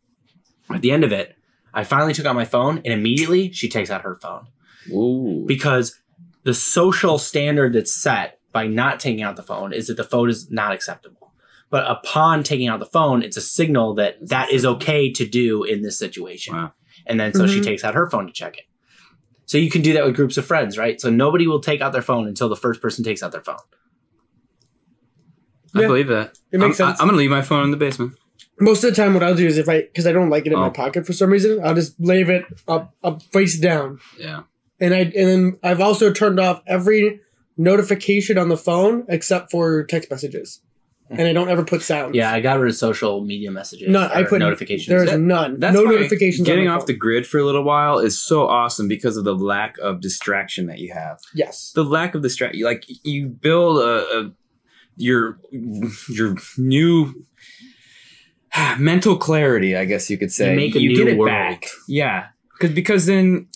At 0.70 0.80
the 0.82 0.90
end 0.92 1.04
of 1.04 1.12
it, 1.12 1.36
I 1.74 1.84
finally 1.84 2.12
took 2.14 2.26
out 2.26 2.34
my 2.34 2.44
phone, 2.44 2.78
and 2.78 2.86
immediately 2.86 3.52
she 3.52 3.68
takes 3.68 3.90
out 3.90 4.02
her 4.02 4.14
phone 4.16 4.46
Ooh. 4.90 5.44
because 5.46 5.98
the 6.44 6.54
social 6.54 7.18
standard 7.18 7.72
that's 7.72 7.94
set 7.94 8.38
by 8.52 8.66
not 8.66 9.00
taking 9.00 9.22
out 9.22 9.36
the 9.36 9.42
phone 9.42 9.72
is 9.72 9.88
that 9.88 9.96
the 9.96 10.04
phone 10.04 10.30
is 10.30 10.50
not 10.50 10.72
acceptable. 10.72 11.34
But 11.68 11.90
upon 11.90 12.44
taking 12.44 12.68
out 12.68 12.78
the 12.78 12.86
phone, 12.86 13.22
it's 13.22 13.36
a 13.36 13.40
signal 13.40 13.94
that 13.96 14.28
that 14.28 14.52
is 14.52 14.64
okay 14.64 15.10
to 15.12 15.26
do 15.26 15.64
in 15.64 15.82
this 15.82 15.98
situation. 15.98 16.54
Wow. 16.54 16.72
And 17.06 17.18
then 17.20 17.34
so 17.34 17.46
she 17.46 17.60
Mhm. 17.60 17.64
takes 17.64 17.84
out 17.84 17.94
her 17.94 18.08
phone 18.08 18.26
to 18.26 18.32
check 18.32 18.56
it. 18.56 18.64
So 19.46 19.58
you 19.58 19.70
can 19.70 19.82
do 19.82 19.92
that 19.92 20.04
with 20.04 20.16
groups 20.16 20.36
of 20.36 20.46
friends, 20.46 20.78
right? 20.78 21.00
So 21.00 21.10
nobody 21.10 21.46
will 21.46 21.60
take 21.60 21.80
out 21.80 21.92
their 21.92 22.02
phone 22.02 22.26
until 22.26 22.48
the 22.48 22.56
first 22.56 22.80
person 22.80 23.04
takes 23.04 23.22
out 23.22 23.32
their 23.32 23.42
phone. 23.42 23.58
I 25.76 25.82
Yeah. 25.82 25.86
believe 25.88 26.08
that. 26.08 26.38
It 26.52 26.58
makes 26.60 26.80
I'm, 26.80 26.88
sense. 26.88 27.00
I, 27.00 27.02
am 27.04 27.08
gonna 27.08 27.18
leave 27.18 27.30
my 27.30 27.42
phone 27.42 27.64
in 27.64 27.70
the 27.70 27.76
basement. 27.76 28.14
Most 28.58 28.82
of 28.84 28.90
the 28.90 28.96
time, 28.96 29.12
what 29.14 29.22
I'll 29.22 29.34
do 29.34 29.46
is 29.46 29.58
if 29.58 29.68
I 29.68 29.82
because 29.82 30.06
I 30.06 30.12
don't 30.12 30.30
like 30.30 30.46
it 30.46 30.52
in 30.52 30.58
my 30.58 30.68
Oh. 30.68 30.70
pocket 30.70 31.06
for 31.06 31.12
some 31.12 31.30
reason, 31.30 31.60
I'll 31.64 31.74
just 31.74 31.94
leave 32.00 32.30
it 32.30 32.44
up 32.66 32.94
up 33.04 33.22
face 33.32 33.58
down. 33.58 33.98
Yeah. 34.18 34.42
And 34.80 34.94
I 34.94 34.98
and 35.00 35.12
then 35.14 35.58
I've 35.62 35.80
also 35.80 36.12
turned 36.12 36.40
off 36.40 36.62
every 36.66 37.20
notification 37.58 38.38
on 38.38 38.48
the 38.48 38.56
phone 38.56 39.04
except 39.08 39.50
for 39.50 39.84
text 39.84 40.10
messages, 40.10 40.60
hmm. 41.08 41.18
and 41.18 41.28
I 41.28 41.32
don't 41.32 41.48
ever 41.48 41.64
put 41.64 41.82
sounds. 41.82 42.14
Yeah, 42.14 42.32
I 42.32 42.40
got 42.40 42.58
rid 42.60 42.70
of 42.70 42.76
social 42.76 43.24
media 43.24 43.50
messages. 43.50 43.88
No, 43.88 44.00
I 44.12 44.22
put 44.24 44.38
notifications. 44.40 44.88
There 44.88 45.02
is 45.04 45.10
That- 45.10 45.20
none. 45.20 45.58
That's 45.58 45.74
no 45.74 45.84
why 45.84 45.92
notifications. 45.92 46.46
Getting 46.46 46.66
on 46.68 46.74
my 46.74 46.80
off 46.80 46.86
the 46.86 46.94
grid 46.94 47.26
for 47.26 47.38
a 47.38 47.44
little 47.44 47.64
while 47.64 47.98
is 47.98 48.22
so 48.22 48.46
awesome 48.46 48.88
because 48.88 49.16
of 49.16 49.24
the 49.24 49.34
lack 49.34 49.78
of 49.78 50.00
distraction 50.00 50.66
that 50.66 50.78
you 50.78 50.92
have. 50.92 51.18
yes. 51.34 51.72
The 51.74 51.84
lack 51.84 52.14
of 52.14 52.22
distraction, 52.22 52.62
like 52.62 52.84
you 53.04 53.28
build 53.28 53.78
a, 53.78 54.18
a 54.18 54.32
your 54.97 55.38
your 56.09 56.36
new 56.59 57.14
mental 58.78 59.16
clarity, 59.16 59.76
I 59.76 59.84
guess 59.84 60.09
you 60.11 60.18
could 60.18 60.32
say. 60.32 60.51
You 60.51 60.57
make 60.57 60.74
a 60.74 60.80
you 60.80 60.90
new 60.90 60.97
get 60.97 61.09
it 61.09 61.18
world. 61.18 61.28
back. 61.30 61.66
Yeah, 61.88 62.26
because 62.59 62.74
because 62.74 63.07
then 63.07 63.49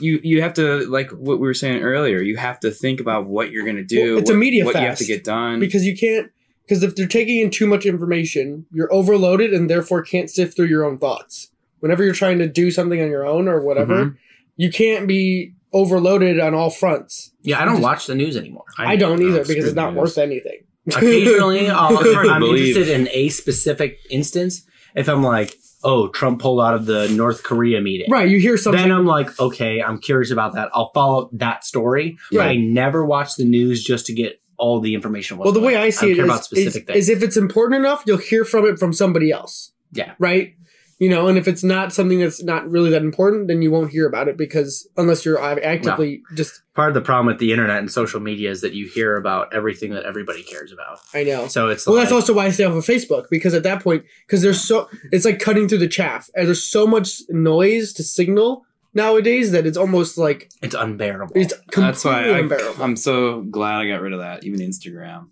you 0.00 0.20
you 0.22 0.42
have 0.42 0.54
to 0.54 0.86
like 0.90 1.10
what 1.10 1.38
we 1.38 1.46
were 1.46 1.54
saying 1.54 1.82
earlier. 1.82 2.20
You 2.20 2.36
have 2.36 2.60
to 2.60 2.70
think 2.70 3.00
about 3.00 3.26
what 3.26 3.50
you're 3.50 3.64
gonna 3.64 3.84
do. 3.84 4.12
Well, 4.14 4.18
it's 4.22 4.30
a 4.30 4.34
what, 4.34 4.38
media 4.38 4.64
what 4.64 4.74
you 4.74 4.80
have 4.82 4.98
to 4.98 5.04
get 5.06 5.24
done. 5.24 5.60
because 5.60 5.84
you 5.84 5.96
can't 5.96 6.30
because 6.66 6.82
if 6.82 6.94
they're 6.96 7.06
taking 7.06 7.40
in 7.40 7.50
too 7.50 7.66
much 7.66 7.86
information 7.86 8.66
you're 8.70 8.92
overloaded 8.92 9.54
and 9.54 9.70
therefore 9.70 10.02
can't 10.02 10.28
sift 10.28 10.54
through 10.54 10.66
your 10.66 10.84
own 10.84 10.98
thoughts 10.98 11.50
whenever 11.80 12.04
you're 12.04 12.12
trying 12.12 12.38
to 12.38 12.46
do 12.46 12.70
something 12.70 13.00
on 13.00 13.08
your 13.08 13.24
own 13.26 13.48
or 13.48 13.58
whatever 13.62 14.04
Mhm. 14.04 14.16
you 14.56 14.70
can't 14.70 15.08
be 15.08 15.54
overloaded 15.72 16.38
on 16.38 16.52
all 16.52 16.68
fronts 16.68 17.32
Yeah, 17.42 17.62
I 17.62 17.64
don't 17.64 17.80
watch 17.80 18.06
the 18.06 18.14
news 18.14 18.36
anymore. 18.36 18.64
i, 18.76 18.96
don't 18.96 19.22
either 19.22 19.46
because 19.46 19.64
it's 19.64 19.74
not 19.74 19.94
the 19.94 20.00
worth 20.00 20.18
anything 20.18 20.58
Occasionally, 20.88 21.68
I'll, 21.70 21.94
Hard 21.94 22.04
to 22.04 22.10
if 22.22 22.28
I'm 22.30 22.40
believe. 22.40 22.76
interested 22.76 22.94
in 23.00 23.08
a 23.12 23.28
specific 23.28 23.98
instance. 24.10 24.64
If 24.94 25.08
I'm 25.08 25.22
like, 25.22 25.54
oh, 25.84 26.08
Trump 26.08 26.40
pulled 26.40 26.60
out 26.60 26.74
of 26.74 26.86
the 26.86 27.08
North 27.08 27.42
Korea 27.42 27.80
meeting. 27.80 28.10
right 28.10 28.28
you 28.28 28.38
hear 28.40 28.56
something 28.56 28.80
Then 28.82 28.90
I'm 28.92 29.06
like, 29.06 29.38
okay, 29.38 29.80
I'm 29.82 29.98
curious 29.98 30.30
about 30.30 30.54
that. 30.54 30.70
I'll 30.74 30.90
follow 30.92 31.30
that 31.34 31.64
story. 31.64 32.18
But 32.32 32.40
I 32.42 32.56
never 32.56 33.04
watch 33.04 33.36
the 33.36 33.44
news 33.44 33.84
just 33.84 34.06
to 34.06 34.12
get 34.12 34.40
all 34.56 34.80
the 34.80 34.92
information. 34.94 35.38
well 35.38 35.52
the 35.52 35.60
way 35.60 35.76
i 35.76 35.88
see 35.88 36.06
don't 36.06 36.12
it 36.12 36.16
care 36.16 36.24
is, 36.24 36.30
about 36.32 36.44
specific 36.44 36.82
is, 36.82 36.86
things. 36.86 36.98
is 36.98 37.08
if 37.10 37.22
it's 37.22 37.36
important 37.36 37.78
enough 37.78 38.02
you'll 38.06 38.16
hear 38.18 38.44
from 38.44 38.64
it 38.66 38.76
from 38.76 38.92
somebody 38.92 39.30
else 39.30 39.70
Yeah. 39.92 40.14
right 40.18 40.56
you 40.98 41.08
know 41.08 41.28
and 41.28 41.38
if 41.38 41.46
it's 41.48 41.62
not 41.64 41.92
something 41.92 42.18
that's 42.18 42.42
not 42.42 42.68
really 42.68 42.90
that 42.90 43.02
important 43.02 43.48
then 43.48 43.62
you 43.62 43.70
won't 43.70 43.90
hear 43.90 44.06
about 44.06 44.28
it 44.28 44.36
because 44.36 44.88
unless 44.96 45.24
you're 45.24 45.40
actively 45.40 46.22
just 46.34 46.62
Part 46.74 46.90
of 46.90 46.94
the 46.94 47.00
problem 47.00 47.26
with 47.26 47.38
the 47.38 47.50
internet 47.52 47.78
and 47.78 47.90
social 47.90 48.20
media 48.20 48.50
is 48.50 48.60
that 48.60 48.72
you 48.72 48.86
hear 48.86 49.16
about 49.16 49.52
everything 49.52 49.90
that 49.94 50.04
everybody 50.04 50.42
cares 50.44 50.70
about. 50.72 51.00
i 51.12 51.24
know 51.24 51.48
So 51.48 51.68
it's 51.68 51.86
Well, 51.86 51.96
like, 51.96 52.04
that's 52.04 52.12
also 52.12 52.32
why 52.34 52.46
I 52.46 52.50
stay 52.50 52.64
off 52.64 52.74
of 52.74 52.84
Facebook 52.84 53.24
because 53.30 53.52
at 53.54 53.64
that 53.64 53.82
point, 53.82 54.04
because 54.26 54.42
there's 54.42 54.60
so 54.60 54.88
it's 55.10 55.24
like 55.24 55.40
cutting 55.40 55.66
through 55.68 55.78
the 55.78 55.88
chaff, 55.88 56.30
and 56.36 56.46
there's 56.46 56.62
so 56.64 56.86
much 56.86 57.22
noise 57.30 57.92
to 57.94 58.02
signal 58.04 58.64
nowadays 58.94 59.50
that 59.52 59.66
it's 59.66 59.76
almost 59.76 60.18
like 60.18 60.50
it's 60.62 60.74
unbearable. 60.74 61.32
it's 61.36 61.52
completely 61.70 61.82
That's 61.84 62.04
why 62.04 62.24
I, 62.24 62.38
unbearable. 62.38 62.82
I'm 62.82 62.96
so 62.96 63.42
glad 63.42 63.80
I 63.80 63.88
got 63.88 64.00
rid 64.00 64.12
of 64.12 64.20
that. 64.20 64.44
Even 64.44 64.60
Instagram. 64.60 65.28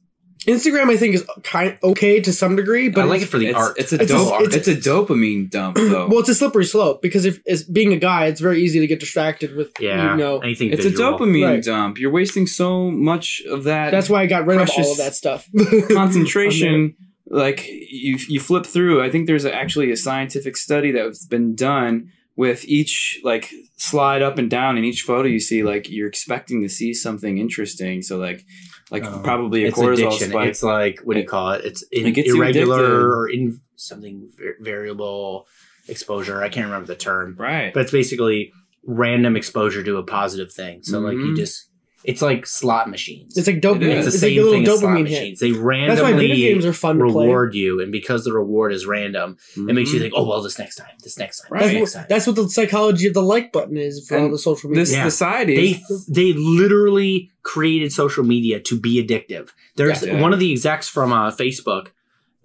Instagram, 0.47 0.91
I 0.91 0.97
think, 0.97 1.15
is 1.17 1.27
kind 1.43 1.77
okay 1.83 2.21
to 2.21 2.33
some 2.33 2.55
degree, 2.57 2.89
but 2.89 3.03
I 3.03 3.05
like 3.05 3.21
it 3.21 3.23
it's, 3.25 3.31
for 3.33 3.39
the 3.39 3.47
it's, 3.49 3.57
art. 3.59 3.77
It's 3.79 3.93
a 3.93 4.01
It's 4.03 4.11
a- 4.13 4.15
dope. 4.15 4.41
it's 4.43 4.57
It's, 4.57 4.69
a- 4.69 4.73
a 4.73 4.77
dopamine 4.77 5.51
dump 5.51 5.77
though. 5.77 6.07
well, 6.09 6.21
it's 6.21 6.29
a 6.29 6.35
slippery 6.35 6.65
slope 6.65 7.03
because 7.03 7.25
if 7.25 7.41
as 7.49 7.65
being 7.65 7.93
a 7.93 7.97
guy, 7.99 8.27
it's 8.27 8.41
very 8.41 8.63
easy 8.63 8.79
to 8.81 8.87
get 8.87 9.01
distracted 9.01 9.57
with 9.57 9.73
yeah, 9.81 10.13
you 10.13 10.17
know. 10.17 10.39
anything 10.39 10.73
it's 10.73 10.85
visual. 10.85 11.15
a 11.15 11.19
dopamine 11.19 11.47
Right. 11.47 11.63
dump. 11.65 11.99
You're 11.99 12.11
wasting 12.13 12.47
so 12.47 12.91
much 12.91 13.43
of 13.49 13.65
that. 13.65 13.91
That's 13.91 14.09
why 14.09 14.23
I 14.23 14.27
got 14.27 14.47
rid 14.47 14.61
of 14.61 14.71
all 14.77 14.93
of 14.93 14.99
that 14.99 15.15
stuff. 15.15 15.49
concentration 16.07 16.95
like 17.29 17.67
you 17.69 18.19
you 18.29 18.39
flip 18.39 18.65
through 18.65 19.03
i 19.03 19.11
think 19.11 19.27
there's 19.27 19.45
a, 19.45 19.53
actually 19.53 19.91
a 19.91 19.97
scientific 19.97 20.57
study 20.57 20.93
that's 20.93 21.27
been 21.27 21.57
done 21.57 22.09
with 22.37 22.65
each 22.67 23.19
like 23.25 23.51
slide 23.77 24.23
up 24.23 24.39
and 24.39 24.49
down 24.49 24.79
in 24.79 24.85
each 24.85 25.03
photo 25.03 25.27
you 25.27 25.41
see 25.41 25.65
like 25.65 25.91
you're 25.91 26.07
expecting 26.07 26.63
to 26.63 26.69
see 26.69 26.95
something 26.95 27.39
interesting 27.39 28.01
so 28.01 28.17
like 28.17 28.45
like 28.91 29.05
Oh. 29.05 29.21
probably 29.23 29.65
a 29.65 29.69
it's 29.69 29.77
cortisol 29.79 30.07
addiction. 30.09 30.31
spike 30.31 30.49
It's 30.49 30.63
like 30.63 31.01
what 31.05 31.15
do 31.15 31.21
you 31.21 31.27
call 31.27 31.53
it? 31.53 31.65
It's 31.65 31.83
in, 31.93 32.07
It 32.07 32.13
gets 32.13 32.29
irregular 32.31 33.09
or 33.19 33.29
in 33.29 33.61
something 33.77 34.31
variable 34.61 35.47
exposure. 35.89 36.43
I 36.43 36.49
can't 36.49 36.67
remember 36.67 36.87
the 36.87 36.97
term, 36.97 37.37
right 37.39 37.73
but 37.73 37.81
it's 37.83 37.93
basically 37.93 38.53
random 38.85 39.37
exposure 39.37 39.83
to 39.83 39.97
a 39.97 40.03
positive 40.03 40.53
thing. 40.53 40.83
So 40.83 41.01
like 41.01 41.15
you 41.15 41.33
Mhm. 41.33 41.37
just, 41.37 41.69
it's 42.05 42.23
like 42.23 42.47
slot 42.47 42.89
machines. 42.89 43.37
it's 43.37 43.47
like 43.49 43.61
dopamine. 43.61 43.97
is. 43.99 44.07
It's 44.07 44.15
It's, 44.17 44.21
the 44.23 44.29
like 44.29 44.33
a 44.33 44.37
same 44.37 44.45
little 44.45 44.53
thing 44.53 44.69
as 44.69 44.79
slot 44.81 44.93
dopamine 44.93 45.09
hit. 45.09 45.11
machines. 45.11 45.41
They 45.41 45.51
That's 45.51 45.61
why 45.61 45.67
video 45.67 46.11
randomly 46.13 46.37
games 46.37 46.67
are 46.67 46.73
fun 46.73 46.99
reward 47.01 47.55
you, 47.55 47.81
and 47.81 47.91
because 47.91 48.25
the 48.25 48.33
reward 48.33 48.73
is 48.73 48.87
random, 48.87 49.37
it 49.57 49.75
makes 49.75 49.93
you 49.93 49.99
think, 49.99 50.15
oh 50.17 50.27
well, 50.29 50.43
this 50.43 50.59
next 50.59 50.77
time, 50.77 50.93
this 51.03 51.19
next 51.19 51.41
time, 51.41 51.49
Right. 51.53 51.61
this 51.63 51.69
That's 51.73 51.81
next 51.81 51.95
what, 51.95 52.01
time. 52.01 52.07
that's 52.09 52.27
what 52.27 52.37
the 52.37 52.49
psychology 52.49 53.07
of 53.09 53.15
the 53.15 53.23
like 53.23 53.53
button 53.53 53.77
is 53.77 54.07
for 54.07 54.19
all 54.19 54.31
the 54.31 54.39
social 54.39 54.71
media. 54.71 54.83
this 54.85 54.93
Yeah. 54.93 55.05
society 55.05 55.57
they 55.57 55.83
they 56.09 56.33
literally 56.39 57.31
created 57.43 57.93
social 57.93 58.25
media 58.25 58.61
to 58.61 58.79
be 58.79 59.03
addictive. 59.05 59.51
There's 59.77 60.05
Yeah. 60.05 60.21
one 60.21 60.33
of 60.33 60.39
the 60.39 60.53
execs 60.53 60.89
from 60.89 61.13
uh, 61.13 61.31
Facebook 61.31 61.89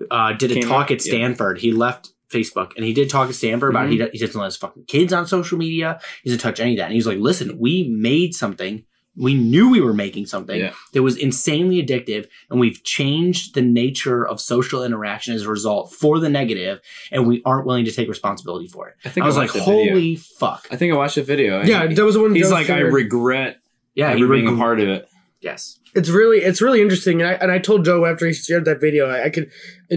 uh, 0.09 0.33
did 0.33 0.51
a 0.51 0.55
Came 0.55 0.63
talk 0.63 0.85
out, 0.85 0.91
at 0.91 1.05
yeah. 1.05 1.11
Stanford. 1.11 1.59
He 1.59 1.71
left 1.71 2.13
Facebook 2.31 2.71
and 2.75 2.85
he 2.85 2.93
did 2.93 3.09
talk 3.09 3.29
at 3.29 3.35
Stanford 3.35 3.69
about 3.71 3.87
Mhm. 3.87 3.91
he, 3.91 4.09
he 4.13 4.17
doesn't 4.25 4.39
let 4.39 4.45
his 4.45 4.57
fucking 4.57 4.85
kids 4.87 5.11
on 5.13 5.27
social 5.27 5.57
media. 5.57 5.99
He 6.23 6.29
doesn't 6.29 6.41
touch 6.41 6.59
any 6.59 6.71
of 6.73 6.77
that. 6.77 6.85
And 6.85 6.93
he's 6.93 7.05
like, 7.05 7.19
listen, 7.19 7.57
we 7.59 7.83
made 7.89 8.33
something. 8.33 8.83
We 9.18 9.34
knew 9.34 9.70
we 9.70 9.82
were 9.82 9.93
making 9.93 10.28
something 10.28 10.57
Yeah. 10.59 10.72
that 10.93 11.03
was 11.03 11.18
insanely 11.18 11.86
addictive, 11.86 12.28
and 12.49 12.59
we've 12.62 12.82
changed 12.84 13.55
the 13.55 13.62
nature 13.62 14.26
of 14.26 14.39
social 14.39 14.84
interaction 14.86 15.34
as 15.36 15.43
a 15.43 15.49
result 15.49 15.91
for 15.93 16.18
the 16.20 16.30
negative, 16.30 16.80
and 17.12 17.28
we 17.28 17.41
aren't 17.43 17.66
willing 17.66 17.84
to 17.86 17.91
take 17.91 18.07
responsibility 18.07 18.68
for 18.68 18.88
it. 18.88 18.95
i 19.03 19.09
think 19.09 19.24
I 19.26 19.28
was 19.28 19.36
like, 19.36 19.53
watched 19.53 19.66
the 19.66 19.72
video. 19.72 19.93
holy 19.93 20.16
fuck. 20.16 20.68
i 20.72 20.76
think 20.78 20.93
i 20.93 20.95
watched 20.95 21.16
the 21.16 21.24
video 21.24 21.62
yeah, 21.64 21.88
He- 21.88 21.95
that 21.95 22.05
was 22.05 22.16
the 22.16 22.22
one. 22.22 22.34
he's 22.34 22.47
Joe 22.47 22.53
like 22.55 22.70
i 22.70 22.80
regret 22.80 23.57
Yeah, 23.95 24.12
ever 24.12 24.18
he 24.18 24.26
being 24.41 24.47
a 24.47 24.55
part 24.57 24.80
of 24.80 24.88
it 24.88 25.07
Yes. 25.41 25.80
it's 25.95 26.09
really 26.09 26.38
it's 26.39 26.62
really 26.62 26.82
interesting 26.82 27.20
and 27.22 27.30
I, 27.32 27.34
and 27.34 27.51
I 27.51 27.59
told 27.59 27.84
joe 27.84 28.05
after 28.05 28.26
he 28.28 28.34
shared 28.34 28.64
that 28.66 28.80
video 28.80 29.09
I, 29.09 29.26
I 29.26 29.30
could 29.30 29.51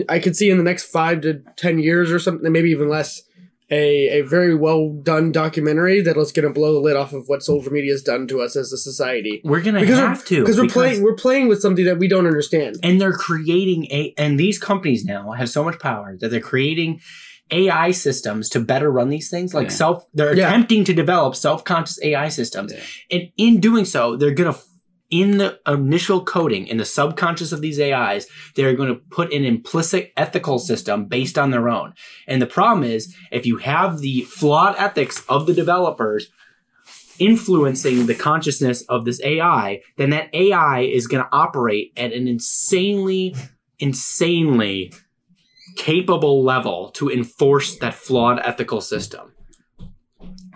i 0.09 0.19
could 0.19 0.35
see 0.35 0.51
in 0.51 0.57
the 0.59 0.65
next 0.65 0.85
five 0.85 1.21
to 1.21 1.35
ten 1.57 1.79
years 1.79 2.11
or 2.11 2.19
something 2.19 2.51
maybe 2.51 2.71
even 2.71 2.89
less 2.89 3.23
a, 3.71 4.19
a 4.19 4.23
very 4.23 4.55
well 4.55 4.91
done 4.91 5.33
documentary 5.33 6.03
that'll 6.03 6.25
going 6.31 6.47
to 6.47 6.51
blow 6.53 6.75
the 6.75 6.81
lid 6.81 6.97
off 6.97 7.13
of 7.13 7.29
what 7.29 7.43
social 7.43 7.73
media 7.73 7.93
has 7.93 8.03
done 8.03 8.27
to 8.29 8.41
us 8.43 8.57
as 8.57 8.73
a 8.73 8.77
society 8.77 9.41
We're 9.45 9.63
gonna 9.63 9.81
because 9.81 9.99
have 9.99 10.19
we're, 10.19 10.25
to 10.25 10.41
because 10.43 10.61
we're 10.61 10.69
playing 10.69 11.03
we're 11.03 11.15
playing 11.15 11.49
with 11.49 11.61
something 11.61 11.85
that 11.87 11.99
we 11.99 12.07
don't 12.09 12.27
understand 12.27 12.77
and 12.83 13.01
they're 13.01 13.13
creating 13.15 13.87
a 13.87 14.13
and 14.19 14.39
these 14.39 14.59
companies 14.59 15.05
now 15.05 15.33
have 15.33 15.49
so 15.49 15.65
much 15.65 15.79
power 15.81 16.17
that 16.21 16.29
they're 16.31 16.41
creating 16.41 17.01
AI 17.51 17.91
systems 17.91 18.49
to 18.51 18.61
better 18.61 18.91
run 18.91 19.09
these 19.11 19.31
things 19.31 19.55
like 19.55 19.69
Yeah. 19.69 19.75
self 19.75 20.07
they're 20.15 20.37
Yeah. 20.37 20.49
attempting 20.49 20.85
to 20.85 20.93
develop 20.95 21.35
self-conscious 21.37 21.99
AI 22.03 22.29
systems 22.29 22.73
Yeah. 22.73 22.81
and 23.11 23.23
in 23.37 23.61
doing 23.61 23.85
so 23.87 24.17
they're 24.17 24.31
going 24.35 24.53
to 24.53 24.59
in 25.15 25.39
the 25.39 25.61
initial 25.67 26.25
coding 26.25 26.67
in 26.67 26.77
the 26.77 26.85
subconscious 26.85 27.53
of 27.53 27.61
these 27.61 27.79
AIs 27.79 28.27
they're 28.57 28.75
going 28.75 28.89
to 28.89 29.01
put 29.11 29.33
an 29.33 29.45
implicit 29.45 30.13
ethical 30.17 30.59
system 30.59 31.05
based 31.05 31.39
on 31.39 31.51
their 31.53 31.69
own 31.69 31.95
and 32.27 32.43
the 32.43 32.47
problem 32.47 32.83
is 32.83 33.15
if 33.31 33.47
you 33.47 33.59
have 33.59 34.01
the 34.01 34.23
flawed 34.23 34.75
ethics 34.77 35.23
of 35.29 35.47
the 35.47 35.55
developers 35.55 36.31
influencing 37.19 38.07
the 38.07 38.15
consciousness 38.15 38.83
of 38.83 39.05
this 39.05 39.21
AI, 39.23 39.81
then 39.97 40.11
that 40.11 40.35
AI 40.35 40.81
is 40.81 41.07
going 41.07 41.23
to 41.23 41.29
operate 41.33 41.93
at 41.97 42.13
an 42.13 42.27
insanely, 42.27 43.35
insanely 43.79 44.93
capable 45.77 46.43
level 46.43 46.91
to 46.91 47.11
enforce 47.11 47.77
that 47.79 47.95
flawed 47.95 48.41
ethical 48.41 48.81
system. 48.81 49.33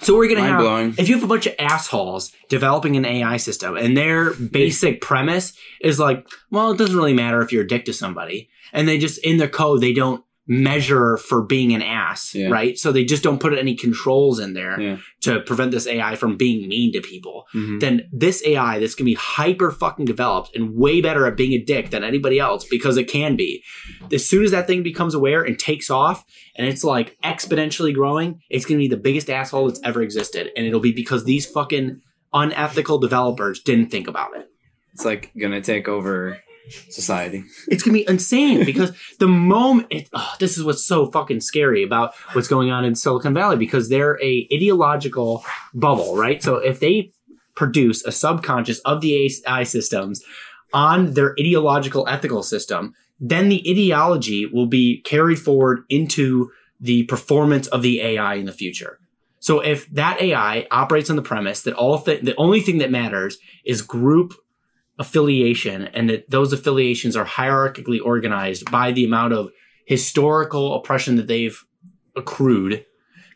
So 0.00 0.16
we're 0.16 0.26
going 0.26 0.36
to 0.36 0.42
Mind 0.42 0.52
have, 0.52 0.60
blowing. 0.60 0.94
if 0.98 1.08
you 1.08 1.14
have 1.16 1.24
a 1.24 1.28
bunch 1.28 1.46
of 1.46 1.54
assholes 1.58 2.32
developing 2.48 2.96
an 2.96 3.04
AI 3.04 3.36
system 3.36 3.76
and 3.76 3.96
their 3.96 4.32
basic 4.34 5.00
premise 5.00 5.52
is 5.80 5.98
like, 5.98 6.26
well, 6.50 6.70
it 6.70 6.78
doesn't 6.78 6.96
really 6.96 7.14
matter 7.14 7.42
if 7.42 7.52
you're 7.52 7.64
a 7.64 7.68
dick 7.68 7.84
to 7.86 7.92
somebody. 7.92 8.48
And 8.72 8.86
they 8.86 8.98
just, 8.98 9.18
in 9.24 9.38
their 9.38 9.48
code, 9.48 9.80
they 9.80 9.92
don't 9.92 10.24
measure 10.50 11.18
for 11.18 11.42
being 11.42 11.74
an 11.74 11.82
ass, 11.82 12.34
Yeah. 12.34 12.48
right? 12.48 12.78
So 12.78 12.90
they 12.90 13.04
just 13.04 13.22
don't 13.22 13.38
put 13.38 13.52
any 13.56 13.74
controls 13.74 14.40
in 14.40 14.54
there 14.54 14.80
Yeah. 14.80 14.96
to 15.20 15.40
prevent 15.40 15.72
this 15.72 15.86
AI 15.86 16.16
from 16.16 16.36
being 16.38 16.66
mean 16.68 16.92
to 16.94 17.02
people. 17.02 17.44
Mhm. 17.54 17.80
Then 17.80 18.08
this 18.12 18.42
AI 18.46 18.78
that's 18.78 18.94
gonna 18.94 19.04
be 19.06 19.14
hyper 19.14 19.70
fucking 19.70 20.06
developed 20.06 20.56
and 20.56 20.74
way 20.74 21.02
better 21.02 21.26
at 21.26 21.36
being 21.36 21.52
a 21.52 21.58
dick 21.62 21.90
than 21.90 22.02
anybody 22.02 22.38
else 22.38 22.64
because 22.64 22.96
it 22.96 23.04
can 23.04 23.36
be. 23.36 23.62
As 24.10 24.24
soon 24.24 24.42
as 24.42 24.50
that 24.52 24.66
thing 24.66 24.82
becomes 24.82 25.14
aware 25.14 25.42
and 25.42 25.58
takes 25.58 25.90
off 25.90 26.24
and 26.56 26.66
it's 26.66 26.82
like 26.82 27.16
exponentially 27.22 27.92
growing, 27.92 28.40
it's 28.48 28.64
gonna 28.64 28.78
be 28.78 28.88
the 28.88 28.96
biggest 28.96 29.28
asshole 29.28 29.66
that's 29.68 29.80
ever 29.84 30.00
existed. 30.02 30.50
And 30.56 30.66
it'll 30.66 30.80
be 30.80 30.92
because 30.92 31.24
these 31.24 31.44
fucking 31.44 32.00
unethical 32.32 32.98
developers 32.98 33.60
didn't 33.60 33.90
think 33.90 34.08
about 34.08 34.34
it. 34.36 34.46
It's 34.94 35.04
like 35.04 35.30
gonna 35.38 35.60
take 35.60 35.88
over 35.88 36.38
society. 36.88 37.44
It's 37.68 37.82
gonna 37.82 37.94
be 37.94 38.08
insane 38.08 38.64
because 38.64 38.92
the 39.18 39.28
moment 39.28 39.88
it, 39.90 40.08
oh, 40.12 40.34
this 40.38 40.56
is 40.58 40.64
what's 40.64 40.84
so 40.84 41.10
fucking 41.10 41.40
scary 41.40 41.82
about 41.82 42.14
what's 42.32 42.48
going 42.48 42.70
on 42.70 42.84
in 42.84 42.94
Silicon 42.94 43.34
Valley 43.34 43.56
because 43.56 43.88
they're 43.88 44.22
a 44.22 44.48
ideological 44.52 45.44
bubble, 45.74 46.16
right? 46.16 46.42
So 46.42 46.56
if 46.56 46.80
they 46.80 47.12
produce 47.54 48.04
a 48.04 48.12
subconscious 48.12 48.78
of 48.80 49.00
the 49.00 49.28
AI 49.46 49.64
systems 49.64 50.22
on 50.72 51.14
their 51.14 51.34
ideological 51.38 52.06
ethical 52.08 52.42
system, 52.42 52.94
then 53.20 53.48
the 53.48 53.64
ideology 53.68 54.46
will 54.46 54.66
be 54.66 55.00
carried 55.02 55.38
forward 55.38 55.82
into 55.88 56.50
the 56.80 57.02
performance 57.04 57.66
of 57.68 57.82
the 57.82 58.00
AI 58.00 58.34
in 58.34 58.46
the 58.46 58.52
future. 58.52 58.98
So 59.40 59.60
if 59.60 59.88
that 59.90 60.20
AI 60.20 60.66
operates 60.70 61.10
on 61.10 61.16
the 61.16 61.22
premise 61.22 61.62
that 61.62 61.74
all 61.74 62.00
th- 62.00 62.22
the 62.22 62.36
only 62.36 62.60
thing 62.60 62.78
that 62.78 62.90
matters 62.90 63.38
is 63.64 63.82
group 63.82 64.34
affiliation 64.98 65.86
and 65.88 66.10
that 66.10 66.28
those 66.30 66.52
affiliations 66.52 67.16
are 67.16 67.24
hierarchically 67.24 68.00
organized 68.04 68.70
by 68.70 68.92
the 68.92 69.04
amount 69.04 69.32
of 69.32 69.50
historical 69.86 70.74
oppression 70.74 71.16
that 71.16 71.26
they've 71.28 71.64
accrued, 72.16 72.84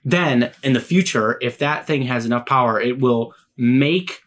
then 0.04 0.52
in 0.62 0.72
the 0.72 0.80
future, 0.80 1.38
if 1.40 1.58
that 1.58 1.86
thing 1.86 2.02
has 2.02 2.26
enough 2.26 2.46
power, 2.46 2.80
it 2.80 2.98
will 3.00 3.34
make 3.56 4.20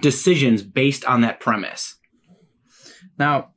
decisions 0.00 0.62
based 0.62 1.04
on 1.04 1.20
that 1.20 1.40
premise. 1.40 1.96
Now, 3.18 3.50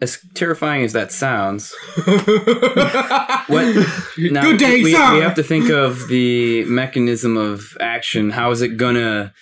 as 0.00 0.18
terrifying 0.34 0.82
as 0.84 0.92
that 0.94 1.12
sounds, 1.12 1.74
what? 2.04 3.86
now, 4.18 4.42
Good 4.42 4.58
day, 4.58 4.82
we, 4.82 4.92
sir. 4.92 5.14
we 5.14 5.20
have 5.20 5.34
to 5.34 5.42
think 5.42 5.70
of 5.70 6.08
the 6.08 6.64
mechanism 6.64 7.36
of 7.36 7.76
action. 7.80 8.30
How 8.30 8.50
is 8.50 8.62
it 8.62 8.76
gonna 8.78 9.34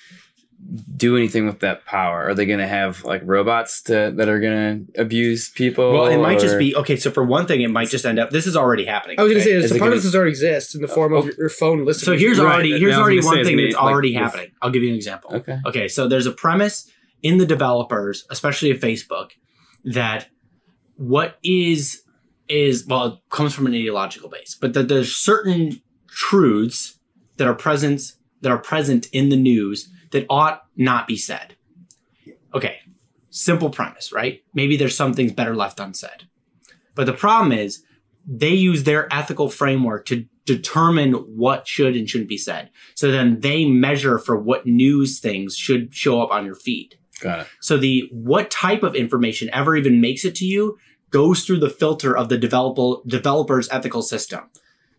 do 0.97 1.17
anything 1.17 1.47
with 1.47 1.61
that 1.61 1.85
power? 1.87 2.29
Are 2.29 2.35
they 2.35 2.45
gonna 2.45 2.67
have 2.69 3.03
like 3.05 3.23
robots 3.25 3.83
to, 3.83 4.13
that 4.17 4.29
are 4.29 4.39
gonna 4.41 4.81
abuse 4.97 5.49
people? 5.49 5.93
Well, 5.93 6.07
it 6.07 6.19
might 6.19 6.39
just 6.41 6.59
be 6.59 6.77
okay. 6.77 6.97
So 6.97 7.11
for 7.11 7.25
one 7.25 7.47
thing, 7.47 7.63
it 7.63 7.69
might 7.71 7.89
just 7.89 8.05
end 8.05 8.19
up. 8.19 8.31
This 8.31 8.47
is 8.47 8.57
already 8.57 8.85
happening. 8.85 9.19
I 9.19 9.23
was 9.23 9.33
going 9.33 9.43
to 9.43 9.49
say, 9.49 9.53
Is 9.57 9.71
the 9.71 9.79
part 9.79 9.93
of 9.95 10.03
this 10.03 10.15
already 10.15 10.31
exists 10.31 10.75
in 10.75 10.83
the 10.83 10.89
form 10.89 11.15
of 11.15 11.25
Oh. 11.25 11.27
your, 11.27 11.35
your 11.39 11.49
phone 11.49 11.85
listening. 11.87 12.05
So 12.05 12.19
here's 12.19 12.39
Right. 12.39 12.53
already 12.53 12.79
here's 12.79 12.97
already 12.97 13.21
gonna 13.21 13.31
say, 13.31 13.37
one 13.39 13.45
thing 13.47 13.57
that's 13.57 13.75
like, 13.75 13.83
already 13.83 14.15
with- 14.15 14.23
happening. 14.23 14.51
I'll 14.61 14.71
give 14.71 14.83
you 14.83 14.91
an 14.91 14.95
example. 14.97 15.35
Okay. 15.37 15.59
Okay, 15.67 15.89
so 15.89 16.07
there's 16.07 16.27
a 16.27 16.33
premise 16.33 16.91
in 17.23 17.39
the 17.39 17.47
developers, 17.47 18.27
especially 18.31 18.71
of 18.71 18.79
Facebook, 18.79 19.31
that 19.85 20.29
what 20.97 21.39
is 21.43 22.03
is 22.49 22.87
well, 22.87 23.07
it 23.07 23.15
comes 23.31 23.55
from 23.55 23.67
an 23.67 23.75
ideological 23.75 24.29
base, 24.29 24.57
but 24.61 24.73
that 24.75 24.89
there's 24.89 25.15
certain 25.17 25.81
truths 26.09 26.99
that 27.39 27.47
are 27.47 27.55
present 27.55 28.01
that 28.43 28.51
are 28.53 28.59
present 28.59 29.07
in 29.13 29.29
the 29.31 29.37
news 29.37 29.89
that 30.11 30.27
ought 30.31 30.63
not 30.77 31.07
be 31.07 31.17
said. 31.17 31.57
Okay, 32.55 32.79
simple 33.31 33.71
premise, 33.71 34.13
right? 34.13 34.43
Maybe 34.55 34.77
there's 34.77 34.97
some 34.97 35.15
things 35.15 35.33
better 35.33 35.55
left 35.55 35.81
unsaid. 35.81 36.29
But 36.95 37.07
the 37.07 37.13
problem 37.13 37.53
is 37.53 37.85
they 38.27 38.55
use 38.55 38.85
their 38.85 39.13
ethical 39.13 39.49
framework 39.49 40.05
to 40.07 40.27
determine 40.45 41.13
what 41.13 41.69
should 41.69 41.95
and 41.95 42.09
shouldn't 42.09 42.29
be 42.29 42.39
said. 42.39 42.71
So 42.95 43.11
then 43.11 43.41
they 43.41 43.67
measure 43.67 44.19
for 44.19 44.37
what 44.37 44.67
news 44.67 45.21
things 45.21 45.57
should 45.57 45.95
show 45.95 46.23
up 46.23 46.31
on 46.31 46.47
your 46.47 46.55
feed. 46.55 46.97
Got 47.21 47.41
it. 47.41 47.47
So 47.61 47.77
the 47.77 48.09
what 48.13 48.51
type 48.51 48.83
of 48.83 48.95
information 48.95 49.51
ever 49.53 49.77
even 49.77 50.01
makes 50.01 50.25
it 50.25 50.35
to 50.37 50.47
you 50.47 50.79
goes 51.11 51.45
through 51.45 51.61
the 51.61 51.71
filter 51.71 52.17
of 52.17 52.29
the 52.29 52.39
developer 52.39 53.03
developer's 53.07 53.69
ethical 53.71 54.03
system. 54.03 54.51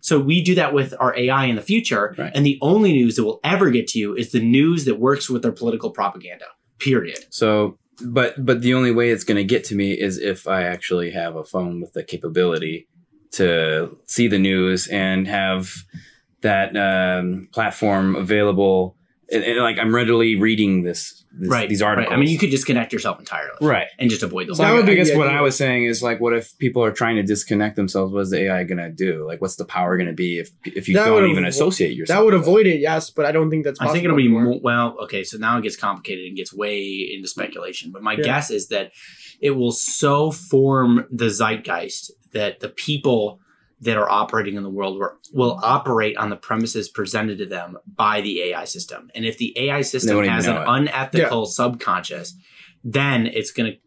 So 0.02 0.20
we 0.20 0.41
do 0.43 0.56
that 0.56 0.74
with 0.74 0.93
our 1.00 1.16
AI 1.18 1.45
in 1.45 1.56
the 1.56 1.62
future, 1.62 2.16
Right. 2.18 2.32
and 2.34 2.45
the 2.45 2.58
only 2.62 2.93
news 2.93 3.16
that 3.18 3.24
will 3.26 3.39
ever 3.43 3.70
get 3.70 3.88
to 3.89 4.00
you 4.00 4.16
is 4.16 4.32
the 4.32 4.39
news 4.39 4.86
that 4.86 5.00
works 5.00 5.30
with 5.30 5.41
their 5.41 5.52
political 5.52 5.91
propaganda. 5.91 6.45
Period. 6.80 7.26
So, 7.30 7.78
but 8.06 8.45
but 8.45 8.62
the 8.62 8.74
only 8.74 8.91
way 8.91 9.10
it's 9.10 9.26
going 9.26 9.38
to 9.38 9.43
get 9.43 9.64
to 9.66 9.76
me 9.76 9.91
is 9.91 10.18
if 10.18 10.47
I 10.47 10.64
actually 10.64 11.12
have 11.12 11.36
a 11.36 11.43
phone 11.43 11.82
with 11.82 11.91
the 11.93 12.04
capability 12.04 12.88
to 13.32 13.97
see 14.06 14.28
the 14.28 14.39
news 14.39 14.88
and 14.88 15.28
have 15.28 15.70
that 16.41 16.76
um, 16.78 17.50
platform 17.54 18.16
available. 18.16 18.95
And, 19.32 19.43
and, 19.43 19.59
like 19.59 19.77
I'm 19.77 19.93
readily 19.93 20.36
reading 20.36 20.82
this, 20.84 21.23
this 21.34 21.49
right. 21.49 21.69
these 21.69 21.82
articles. 21.82 22.09
Right. 22.09 22.17
I 22.17 22.19
mean, 22.19 22.30
you 22.30 22.39
could 22.39 22.49
disconnect 22.49 22.91
yourself 22.91 23.19
entirely, 23.19 23.51
right. 23.61 23.88
and 23.99 24.09
just 24.09 24.23
avoid 24.23 24.47
those. 24.47 24.57
So 24.57 24.63
That 24.63 24.71
I, 24.71 24.75
would 24.75 24.86
be 24.88 24.93
I 24.93 24.95
guess 24.95 25.11
the 25.11 25.17
what 25.17 25.27
idea. 25.27 25.39
I 25.39 25.41
was 25.41 25.55
saying 25.55 25.84
is 25.84 26.01
like, 26.01 26.19
what 26.19 26.34
if 26.34 26.57
people 26.57 26.84
are 26.84 26.91
trying 26.91 27.15
to 27.17 27.23
disconnect 27.23 27.75
themselves? 27.75 28.11
What 28.11 28.21
is 28.21 28.32
the 28.32 28.41
AI 28.45 28.63
going 28.63 28.80
to 28.80 28.89
do? 28.89 29.27
Like, 29.27 29.39
what's 29.39 29.55
the 29.55 29.65
power 29.65 29.97
going 29.97 30.07
to 30.07 30.13
be 30.13 30.39
if 30.39 30.49
if 30.65 30.88
you 30.88 30.95
That 30.95 31.05
don't 31.05 31.30
even 31.30 31.43
avo- 31.43 31.47
associate 31.49 31.95
yourself? 31.95 32.17
that 32.17 32.25
would 32.25 32.34
with 32.34 32.41
avoid 32.41 32.65
it, 32.65 32.80
yes, 32.80 33.11
but 33.11 33.25
I 33.25 33.32
don't 33.32 33.49
think 33.51 33.65
that's 33.65 33.80
I 33.80 33.91
think 33.91 34.03
it'll 34.03 34.17
be 34.17 34.27
more, 34.27 34.59
well. 34.61 34.97
Okay, 35.03 35.23
so 35.23 35.38
now 35.38 35.57
it 35.57 35.61
gets 35.61 35.75
complicated 35.75 36.25
and 36.25 36.36
gets 36.36 36.51
way 36.53 37.07
into 37.13 37.27
speculation. 37.27 37.91
But 37.91 38.01
my 38.01 38.13
Yeah. 38.13 38.23
guess 38.23 38.49
is 38.49 38.69
that 38.69 38.91
it 39.39 39.51
will 39.51 39.71
so 39.71 40.32
form 40.32 41.05
the 41.11 41.30
zeitgeist 41.30 42.11
that 42.32 42.59
the 42.61 42.69
people 42.69 43.39
that 43.82 43.97
are 43.97 44.09
operating 44.09 44.55
in 44.55 44.63
the 44.63 44.69
world 44.69 44.99
will, 44.99 45.17
will 45.34 45.59
operate 45.63 46.17
on 46.17 46.30
the 46.30 46.36
premises 46.36 46.89
presented 46.89 47.38
to 47.38 47.45
them 47.45 47.77
by 47.95 48.21
the 48.21 48.41
AI 48.43 48.65
system. 48.65 49.09
And 49.15 49.25
if 49.25 49.38
the 49.38 49.57
AI 49.57 49.82
system 49.82 50.23
has 50.25 50.47
an 50.47 50.57
it. 50.57 50.65
unethical 50.67 51.45
subconscious, 51.45 52.36
then 52.84 53.27
it's 53.27 53.51
going 53.51 53.71
to 53.71 53.77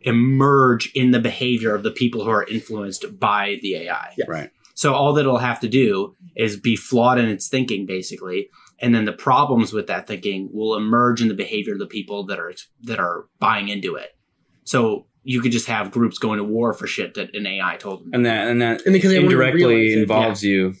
emerge 0.00 0.90
in 0.94 1.10
the 1.10 1.20
behavior 1.20 1.74
of 1.74 1.82
the 1.82 1.90
people 1.90 2.24
who 2.24 2.30
are 2.30 2.44
influenced 2.44 3.18
by 3.18 3.58
the 3.62 3.76
AI. 3.76 4.14
Right. 4.26 4.50
So 4.74 4.92
all 4.92 5.12
that 5.14 5.20
it'll 5.20 5.38
have 5.38 5.60
to 5.60 5.68
do 5.68 6.14
is 6.36 6.58
be 6.58 6.76
flawed 6.76 7.18
in 7.18 7.28
its 7.28 7.48
thinking, 7.48 7.86
basically, 7.86 8.48
and 8.80 8.94
then 8.94 9.04
the 9.04 9.12
problems 9.12 9.72
with 9.72 9.86
that 9.86 10.06
thinking 10.06 10.50
will 10.52 10.76
emerge 10.76 11.22
in 11.22 11.28
the 11.28 11.34
behavior 11.34 11.74
of 11.74 11.78
the 11.78 11.86
people 11.86 12.26
that 12.26 12.38
are 12.38 12.52
that 12.82 12.98
are 12.98 13.26
buying 13.38 13.68
into 13.68 13.94
it. 13.94 14.10
So 14.64 15.06
you 15.24 15.40
could 15.40 15.52
just 15.52 15.66
have 15.66 15.90
groups 15.90 16.18
going 16.18 16.38
to 16.38 16.44
war 16.44 16.72
for 16.74 16.86
shit 16.86 17.14
that 17.14 17.34
an 17.34 17.46
AI 17.46 17.76
told 17.76 18.00
them. 18.04 18.10
And 18.12 18.26
that 18.26 18.48
and 18.48 18.60
that 18.62 18.82
And 18.86 18.92
because 18.92 19.10
they 19.10 19.18
wouldn't 19.18 19.32
indirectly 19.32 19.92
it, 19.94 19.98
involves 19.98 20.42
you. 20.44 20.74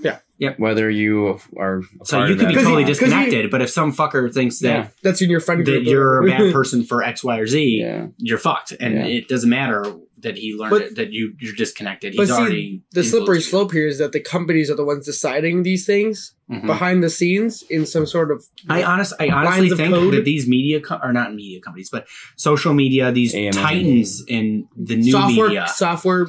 Yeah. 0.00 0.18
Yep. 0.38 0.58
Whether 0.58 0.90
you 0.90 1.38
are 1.56 1.78
a 1.78 2.04
so 2.04 2.16
part 2.18 2.28
you 2.28 2.34
of 2.34 2.40
could 2.40 2.48
be 2.48 2.54
totally 2.56 2.82
not. 2.82 2.88
Because 2.88 3.00
you- 3.00 3.06
disconnected, 3.06 3.50
but 3.52 3.62
if 3.62 3.70
some 3.70 3.92
fucker 3.94 4.32
thinks 4.34 4.58
that 4.58 4.68
Yeah. 4.68 4.88
That's 5.02 5.22
in 5.22 5.30
your 5.30 5.40
friend 5.40 5.64
group. 5.64 5.84
that 5.84 5.88
you're 5.90 6.22
a 6.22 6.28
bad 6.28 6.52
person 6.58 6.82
for 6.84 7.02
X, 7.04 7.22
Y, 7.22 7.38
or 7.38 7.46
Z, 7.46 7.78
Yeah. 7.80 8.06
you're 8.18 8.38
fucked, 8.38 8.72
and 8.80 8.94
Yeah. 8.94 9.04
it 9.06 9.28
doesn't 9.28 9.48
matter 9.48 9.84
that 10.24 10.36
he 10.36 10.54
learned 10.54 10.70
But- 10.70 10.82
it, 10.82 10.94
that 10.96 11.12
you 11.12 11.32
you're 11.38 11.54
disconnected. 11.54 12.14
But 12.16 12.22
He's 12.26 12.34
see, 12.36 12.42
already 12.42 12.82
the 12.92 13.04
slippery 13.04 13.40
slope 13.40 13.70
here 13.72 13.86
is 13.86 13.98
that 13.98 14.12
the 14.12 14.20
companies 14.20 14.70
are 14.70 14.74
the 14.74 14.84
ones 14.84 15.06
deciding 15.06 15.62
these 15.62 15.86
things 15.86 16.34
you. 16.50 16.56
Mhm. 16.62 16.66
behind 16.66 17.02
the 17.02 17.08
scenes 17.10 17.62
in 17.70 17.86
some 17.86 18.04
sort 18.06 18.30
of. 18.32 18.44
I 18.68 18.82
honest, 18.82 19.14
I 19.20 19.28
honestly 19.28 19.70
think 19.70 19.94
code? 19.94 20.12
that 20.14 20.24
these 20.24 20.46
media 20.48 20.80
co- 20.80 20.96
are 20.96 21.12
not 21.12 21.32
media 21.34 21.60
companies, 21.60 21.88
but 21.90 22.06
social 22.36 22.74
media, 22.74 23.12
these 23.12 23.32
AMM. 23.34 23.52
titans 23.52 24.22
in 24.26 24.66
the 24.76 24.96
new 24.96 25.12
software 25.12 25.48
media 25.48 25.66
software 25.68 26.26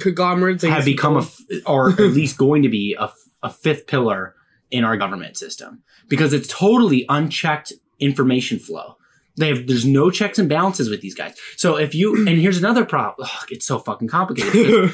conglomerates 0.00 0.64
have 0.64 0.84
become 0.84 1.16
a, 1.16 1.26
you 1.48 1.62
or 1.66 1.90
at 1.90 1.98
least 2.20 2.36
going 2.36 2.62
to 2.62 2.68
be 2.68 2.94
a, 2.98 3.04
f- 3.04 3.14
a 3.42 3.50
fifth 3.50 3.86
pillar 3.86 4.34
in 4.70 4.82
our 4.84 4.96
government 4.96 5.36
system 5.36 5.82
because 6.08 6.32
it's 6.32 6.48
totally 6.48 7.04
unchecked 7.08 7.72
information 8.00 8.58
flow. 8.58 8.96
They 9.36 9.48
have 9.48 9.66
there's 9.66 9.84
no 9.84 10.10
checks 10.10 10.38
and 10.38 10.48
balances 10.48 10.88
with 10.88 11.00
these 11.00 11.14
guys. 11.14 11.36
So 11.56 11.76
if 11.76 11.94
you 11.94 12.16
and 12.26 12.28
here's 12.38 12.58
another 12.58 12.84
problem, 12.84 13.28
Ugh, 13.30 13.46
it's 13.50 13.66
so 13.66 13.78
fucking 13.78 14.08
complicated. 14.08 14.90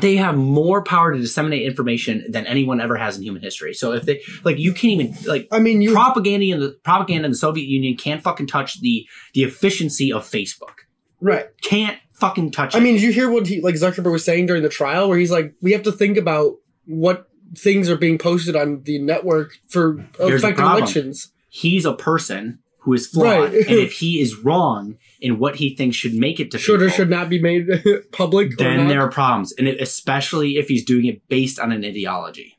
they 0.00 0.16
have 0.16 0.36
more 0.36 0.82
power 0.82 1.12
to 1.12 1.18
disseminate 1.20 1.62
information 1.66 2.24
than 2.30 2.46
anyone 2.46 2.80
ever 2.80 2.96
has 2.96 3.16
in 3.18 3.22
human 3.22 3.42
history. 3.42 3.74
So 3.74 3.92
if 3.92 4.04
they 4.04 4.22
like, 4.42 4.58
you 4.58 4.72
can't 4.72 5.00
even 5.00 5.16
like 5.26 5.48
I 5.52 5.58
mean, 5.58 5.82
you 5.82 5.92
propaganda 5.92 6.46
in 6.46 6.60
the 6.60 6.78
propaganda 6.82 7.26
in 7.26 7.32
the 7.32 7.36
Soviet 7.36 7.66
Union 7.66 7.96
can't 7.96 8.22
fucking 8.22 8.46
touch 8.46 8.80
the 8.80 9.06
the 9.34 9.42
efficiency 9.42 10.12
of 10.12 10.24
Facebook. 10.24 10.86
right. 11.20 11.46
Can't 11.62 11.98
fucking 12.12 12.52
touch. 12.52 12.74
I 12.74 12.78
it. 12.78 12.82
mean, 12.82 12.94
did 12.94 13.02
you 13.02 13.12
hear 13.12 13.28
what 13.30 13.46
he 13.46 13.60
like 13.60 13.74
Zuckerberg 13.74 14.12
was 14.12 14.24
saying 14.24 14.46
during 14.46 14.62
the 14.62 14.68
trial, 14.70 15.08
where 15.10 15.18
he's 15.18 15.30
like, 15.30 15.54
we 15.60 15.72
have 15.72 15.82
to 15.82 15.92
think 15.92 16.16
about 16.16 16.54
what 16.86 17.28
things 17.54 17.90
are 17.90 17.96
being 17.96 18.16
posted 18.16 18.56
on 18.56 18.82
the 18.84 18.98
network 18.98 19.58
for 19.68 19.98
Here's 20.18 20.42
affecting 20.42 20.64
elections. 20.64 21.32
he's 21.50 21.84
a 21.84 21.92
person 21.92 22.60
who 22.84 22.92
is 22.94 23.06
flawed, 23.06 23.52
Right. 23.52 23.66
and 23.66 23.78
if 23.78 23.92
he 24.02 24.20
is 24.20 24.36
wrong 24.36 24.98
in 25.20 25.38
what 25.38 25.56
he 25.56 25.74
thinks 25.76 25.96
should 25.96 26.14
make 26.14 26.40
it 26.40 26.50
to 26.50 26.58
Should 26.58 26.82
or 26.82 26.90
should 26.90 27.08
not 27.10 27.28
be 27.28 27.40
made 27.40 27.68
public, 28.12 28.56
then 28.58 28.76
not, 28.78 28.88
there 28.88 29.00
are 29.00 29.08
problems, 29.10 29.52
and 29.52 29.66
it, 29.68 29.80
especially 29.80 30.56
if 30.56 30.66
he's 30.68 30.84
doing 30.84 31.06
it 31.06 31.26
based 31.28 31.58
on 31.60 31.70
an 31.72 31.84
ideology. 31.84 32.58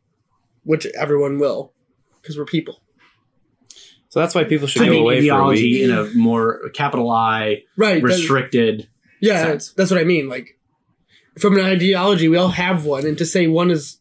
which 0.63 0.85
everyone 0.97 1.39
will, 1.39 1.73
because 2.21 2.37
we're 2.37 2.45
people. 2.45 2.79
So 4.09 4.19
that's 4.21 4.33
why 4.35 4.43
people 4.45 4.67
should 4.67 4.83
I 4.83 4.85
go 4.85 4.91
mean, 4.91 5.01
away 5.01 5.15
for 5.15 5.19
a 5.19 5.35
ideology 5.35 5.71
week. 5.73 5.83
in 5.83 5.91
a 5.91 6.05
more 6.13 6.69
capital 6.73 7.09
I 7.11 7.63
Right. 7.75 7.95
that- 8.01 8.07
restricted. 8.07 8.87
yeah, 9.19 9.43
sense. 9.43 9.73
that's 9.73 9.91
what 9.91 9.99
I 9.99 10.03
mean. 10.05 10.29
Like, 10.29 10.57
from 11.37 11.57
an 11.57 11.65
ideology, 11.65 12.29
we 12.29 12.37
all 12.37 12.49
have 12.49 12.85
one, 12.85 13.05
and 13.07 13.17
to 13.17 13.25
say 13.25 13.47
one 13.47 13.71
is, 13.71 13.97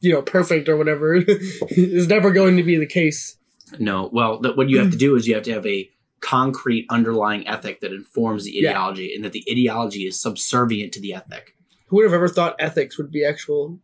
you 0.00 0.12
know, 0.12 0.22
perfect 0.22 0.68
or 0.68 0.76
whatever 0.76 1.14
is 1.68 2.08
never 2.08 2.32
going 2.32 2.56
to 2.56 2.62
be 2.64 2.76
the 2.76 2.86
case. 2.86 3.36
No, 3.78 4.08
well, 4.12 4.40
th- 4.42 4.56
what 4.56 4.68
you 4.68 4.78
have 4.78 4.90
to 4.90 4.96
do 5.06 5.14
is 5.16 5.26
you 5.28 5.34
have 5.34 5.44
to 5.44 5.52
have 5.52 5.66
a 5.66 5.88
concrete 6.20 6.86
underlying 6.90 7.46
ethic 7.48 7.80
that 7.80 7.92
informs 7.92 8.44
the 8.44 8.50
Yeah. 8.52 8.70
ideology, 8.70 9.14
and 9.14 9.24
that 9.24 9.32
the 9.32 9.44
ideology 9.50 10.06
is 10.06 10.20
subservient 10.20 10.92
to 10.92 11.00
the 11.00 11.14
ethic. 11.14 11.54
Who 11.86 11.96
would 11.96 12.04
have 12.04 12.12
ever 12.14 12.28
thought 12.28 12.56
ethics 12.58 12.98
would 12.98 13.10
be 13.10 13.24
actual 13.24 13.78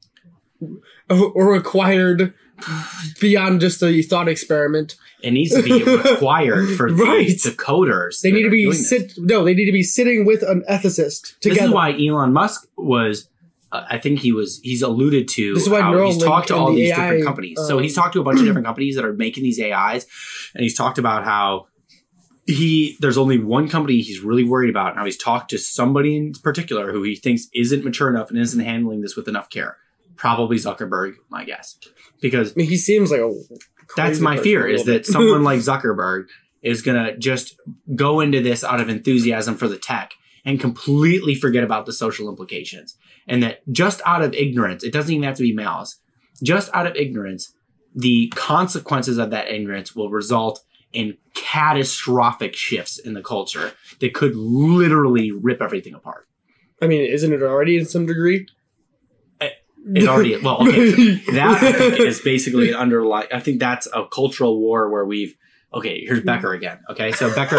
or 1.09 1.53
required 1.53 2.35
beyond 3.21 3.61
just 3.61 3.83
a 3.83 4.03
thought 4.03 4.29
experiment? 4.29 4.97
It 5.23 5.31
needs 5.33 5.55
to 5.55 5.63
be 5.63 5.83
required 6.13 6.77
for 6.77 6.91
the, 6.93 7.03
Right. 7.03 7.27
the 7.43 7.51
coders. 7.51 8.21
They 8.21 8.31
need 8.31 8.43
to 8.45 8.51
be 8.51 8.63
doing 8.63 8.77
this. 8.77 8.89
sit. 8.89 9.15
No, 9.17 9.45
they 9.45 9.55
need 9.55 9.65
to 9.67 9.73
be 9.73 9.83
sitting 9.83 10.25
with 10.25 10.43
an 10.43 10.63
ethicist 10.71 10.87
This 10.87 11.37
together. 11.41 11.67
is 11.69 11.71
why 11.73 11.93
Elon 11.99 12.33
Musk 12.33 12.69
was. 12.77 13.29
Uh, 13.73 13.85
I 13.91 13.99
think 13.99 14.21
he 14.21 14.33
was. 14.33 14.61
He's 14.63 14.83
alluded 14.83 15.29
to. 15.29 15.55
This 15.55 15.65
is 15.65 15.69
why 15.69 15.81
how 15.81 15.93
he's 16.05 16.17
Neuralink 16.17 16.25
talked 16.25 16.49
to 16.49 16.57
all 16.57 16.71
the 16.71 16.77
these 16.77 16.93
AI, 16.93 16.97
different 16.97 17.25
companies. 17.25 17.59
so 17.67 17.77
um, 17.77 17.83
he's 17.83 17.95
talked 17.95 18.13
to 18.13 18.21
a 18.21 18.25
bunch 18.25 18.39
of 18.39 18.45
different 18.47 18.67
companies 18.67 18.97
that 18.97 19.05
are 19.05 19.13
making 19.13 19.43
these 19.43 19.61
AIs, 19.61 20.07
and 20.55 20.63
he's 20.63 20.77
talked 20.77 20.99
about 20.99 21.25
how 21.25 21.67
he 22.47 22.97
there's 23.01 23.19
only 23.19 23.39
one 23.39 23.69
company 23.69 24.01
he's 24.01 24.21
really 24.21 24.45
worried 24.45 24.71
about. 24.71 24.95
Now 24.97 25.05
he's 25.05 25.17
talked 25.17 25.51
to 25.51 25.59
somebody 25.59 26.17
in 26.17 26.33
particular 26.33 26.93
who 26.93 27.03
he 27.03 27.17
thinks 27.17 27.49
isn't 27.53 27.85
mature 27.85 28.09
enough 28.09 28.31
and 28.31 28.39
isn't 28.39 28.61
handling 28.61 29.01
this 29.01 29.17
with 29.17 29.27
enough 29.29 29.51
care. 29.51 29.77
Probably 30.15 30.57
Zuckerberg, 30.57 31.15
my 31.29 31.45
guess, 31.45 31.79
because 32.21 32.53
I 32.53 32.55
mean, 32.57 32.69
he 32.69 32.77
seems 32.77 33.11
like 33.11 33.21
a. 33.21 33.33
that's 33.97 34.21
my 34.21 34.37
fear 34.37 34.67
is 34.67 34.85
that 34.85 35.07
someone 35.07 35.43
like 35.45 35.59
Zuckerberg 35.59 36.27
is 36.63 36.83
gonna 36.83 37.17
just 37.19 37.57
go 37.95 38.21
into 38.21 38.41
this 38.41 38.63
out 38.63 38.81
of 38.81 38.89
enthusiasm 38.89 39.57
for 39.57 39.69
the 39.69 39.77
tech 39.77 40.13
and 40.47 40.61
completely 40.61 41.35
forget 41.35 41.65
about 41.65 41.85
the 41.85 41.93
social 41.93 42.31
implications. 42.31 42.97
And 43.27 43.43
that 43.43 43.61
just 43.71 44.01
out 44.07 44.23
of 44.23 44.33
ignorance, 44.33 44.85
it 44.85 44.93
doesn't 44.93 45.13
even 45.13 45.25
have 45.25 45.37
to 45.37 45.43
be 45.43 45.53
malice, 45.53 46.01
just 46.43 46.71
out 46.73 46.87
of 46.87 46.95
ignorance, 46.95 47.53
the 47.95 48.33
consequences 48.37 49.19
of 49.19 49.31
that 49.31 49.49
ignorance 49.49 49.97
will 49.97 50.09
result 50.09 50.61
in 50.93 51.17
catastrophic 51.35 52.55
shifts 52.55 52.99
in 52.99 53.15
the 53.15 53.23
culture 53.23 53.73
that 54.01 54.15
could 54.15 54.37
literally 54.37 55.33
rip 55.33 55.61
everything 55.61 55.95
apart. 55.95 56.29
I 56.81 56.87
mean, 56.87 57.03
isn't 57.03 57.33
it 57.33 57.43
already 57.43 57.77
in 57.77 57.85
some 57.85 58.07
degree? 58.07 58.47
Uh, 59.41 59.49
it 59.95 60.07
already 60.07 60.37
well, 60.37 60.67
okay, 60.67 61.15
that 61.33 61.63
I 61.63 61.73
think 61.73 61.99
is 62.01 62.21
basically 62.21 62.71
an 62.71 62.77
underlying. 62.77 63.29
I 63.33 63.41
think 63.41 63.59
that's 63.59 63.89
a 63.93 64.07
cultural 64.07 64.61
war 64.61 64.91
where 64.91 65.05
we've 65.05 65.35
okay. 65.75 66.05
Here's 66.05 66.23
Becker 66.23 66.53
again. 66.53 66.81
Okay, 66.91 67.13
so 67.13 67.35
Becker 67.35 67.59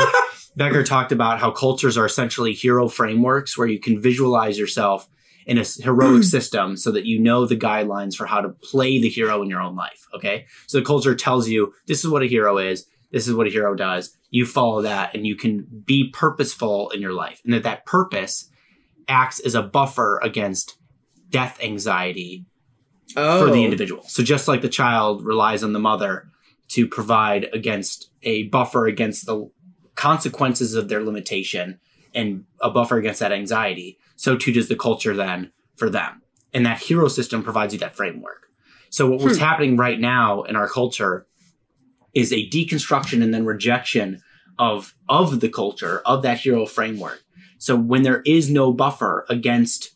Becker 0.57 0.83
talked 0.83 1.11
about 1.11 1.39
how 1.39 1.51
cultures 1.51 1.97
are 1.97 2.05
essentially 2.05 2.51
hero 2.51 2.89
frameworks 2.89 3.57
where 3.57 3.67
you 3.67 3.79
can 3.79 4.01
visualize 4.01 4.57
yourself 4.57 5.07
in 5.45 5.57
a 5.57 5.63
heroic 5.63 6.17
hmm. 6.17 6.21
system 6.23 6.75
so 6.75 6.91
that 6.91 7.05
you 7.05 7.19
know 7.19 7.45
the 7.45 7.55
guidelines 7.55 8.15
for 8.15 8.25
how 8.25 8.41
to 8.41 8.49
play 8.49 8.99
the 8.99 9.07
hero 9.07 9.41
in 9.41 9.49
your 9.49 9.61
own 9.61 9.75
life. 9.75 10.05
Okay, 10.15 10.47
so 10.65 10.79
the 10.79 10.85
culture 10.85 11.15
tells 11.15 11.47
you 11.47 11.73
this 11.85 12.03
is 12.03 12.09
what 12.09 12.23
a 12.23 12.27
hero 12.27 12.57
is. 12.57 12.85
This 13.11 13.27
is 13.27 13.35
what 13.35 13.47
a 13.47 13.51
hero 13.51 13.73
does. 13.75 14.17
You 14.31 14.45
follow 14.45 14.81
that, 14.81 15.15
and 15.15 15.25
you 15.25 15.37
can 15.37 15.65
be 15.85 16.09
purposeful 16.11 16.89
in 16.89 17.01
your 17.01 17.13
life, 17.13 17.39
and 17.45 17.53
that 17.53 17.63
that 17.63 17.85
purpose 17.85 18.49
acts 19.07 19.39
as 19.39 19.55
a 19.55 19.61
buffer 19.61 20.19
against 20.21 20.77
death 21.29 21.59
anxiety 21.63 22.45
oh. 23.15 23.45
for 23.45 23.51
the 23.51 23.61
oh. 23.61 23.63
individual. 23.63 24.03
So 24.03 24.23
just 24.23 24.47
like 24.47 24.61
the 24.61 24.69
child 24.69 25.23
relies 25.23 25.63
on 25.63 25.71
the 25.71 25.79
mother 25.79 26.27
to 26.69 26.87
provide 26.87 27.47
against 27.53 28.09
a 28.23 28.43
buffer 28.49 28.87
against 28.87 29.25
the 29.25 29.49
consequences 29.97 30.75
of 30.75 30.87
their 30.87 31.03
limitation 31.03 31.79
and 32.15 32.45
a 32.61 32.69
buffer 32.69 32.97
against 32.97 33.19
that 33.19 33.33
anxiety, 33.33 33.97
so 34.15 34.37
too 34.37 34.53
does 34.53 34.69
the 34.69 34.75
culture 34.75 35.13
then 35.13 35.51
for 35.75 35.89
them. 35.89 36.21
And 36.53 36.65
that 36.65 36.79
hero 36.79 37.09
system 37.09 37.43
provides 37.43 37.73
you 37.73 37.79
that 37.79 37.95
framework. 37.95 38.47
So 38.89 39.09
what- 39.09 39.21
was 39.21 39.37
hmm. 39.37 39.43
happening 39.43 39.75
right 39.75 39.99
now 39.99 40.43
in 40.43 40.55
our 40.55 40.69
culture 40.69 41.27
is 42.13 42.31
a 42.31 42.47
deconstruction 42.49 43.21
and 43.21 43.33
then 43.33 43.45
rejection 43.45 44.21
of 44.57 44.95
of 45.09 45.39
the 45.39 45.49
culture 45.49 46.01
of 46.05 46.23
that 46.23 46.39
hero 46.39 46.65
framework. 46.65 47.23
So 47.59 47.75
when 47.75 48.03
there 48.03 48.21
is 48.25 48.49
no 48.49 48.71
buffer 48.71 49.25
against 49.29 49.91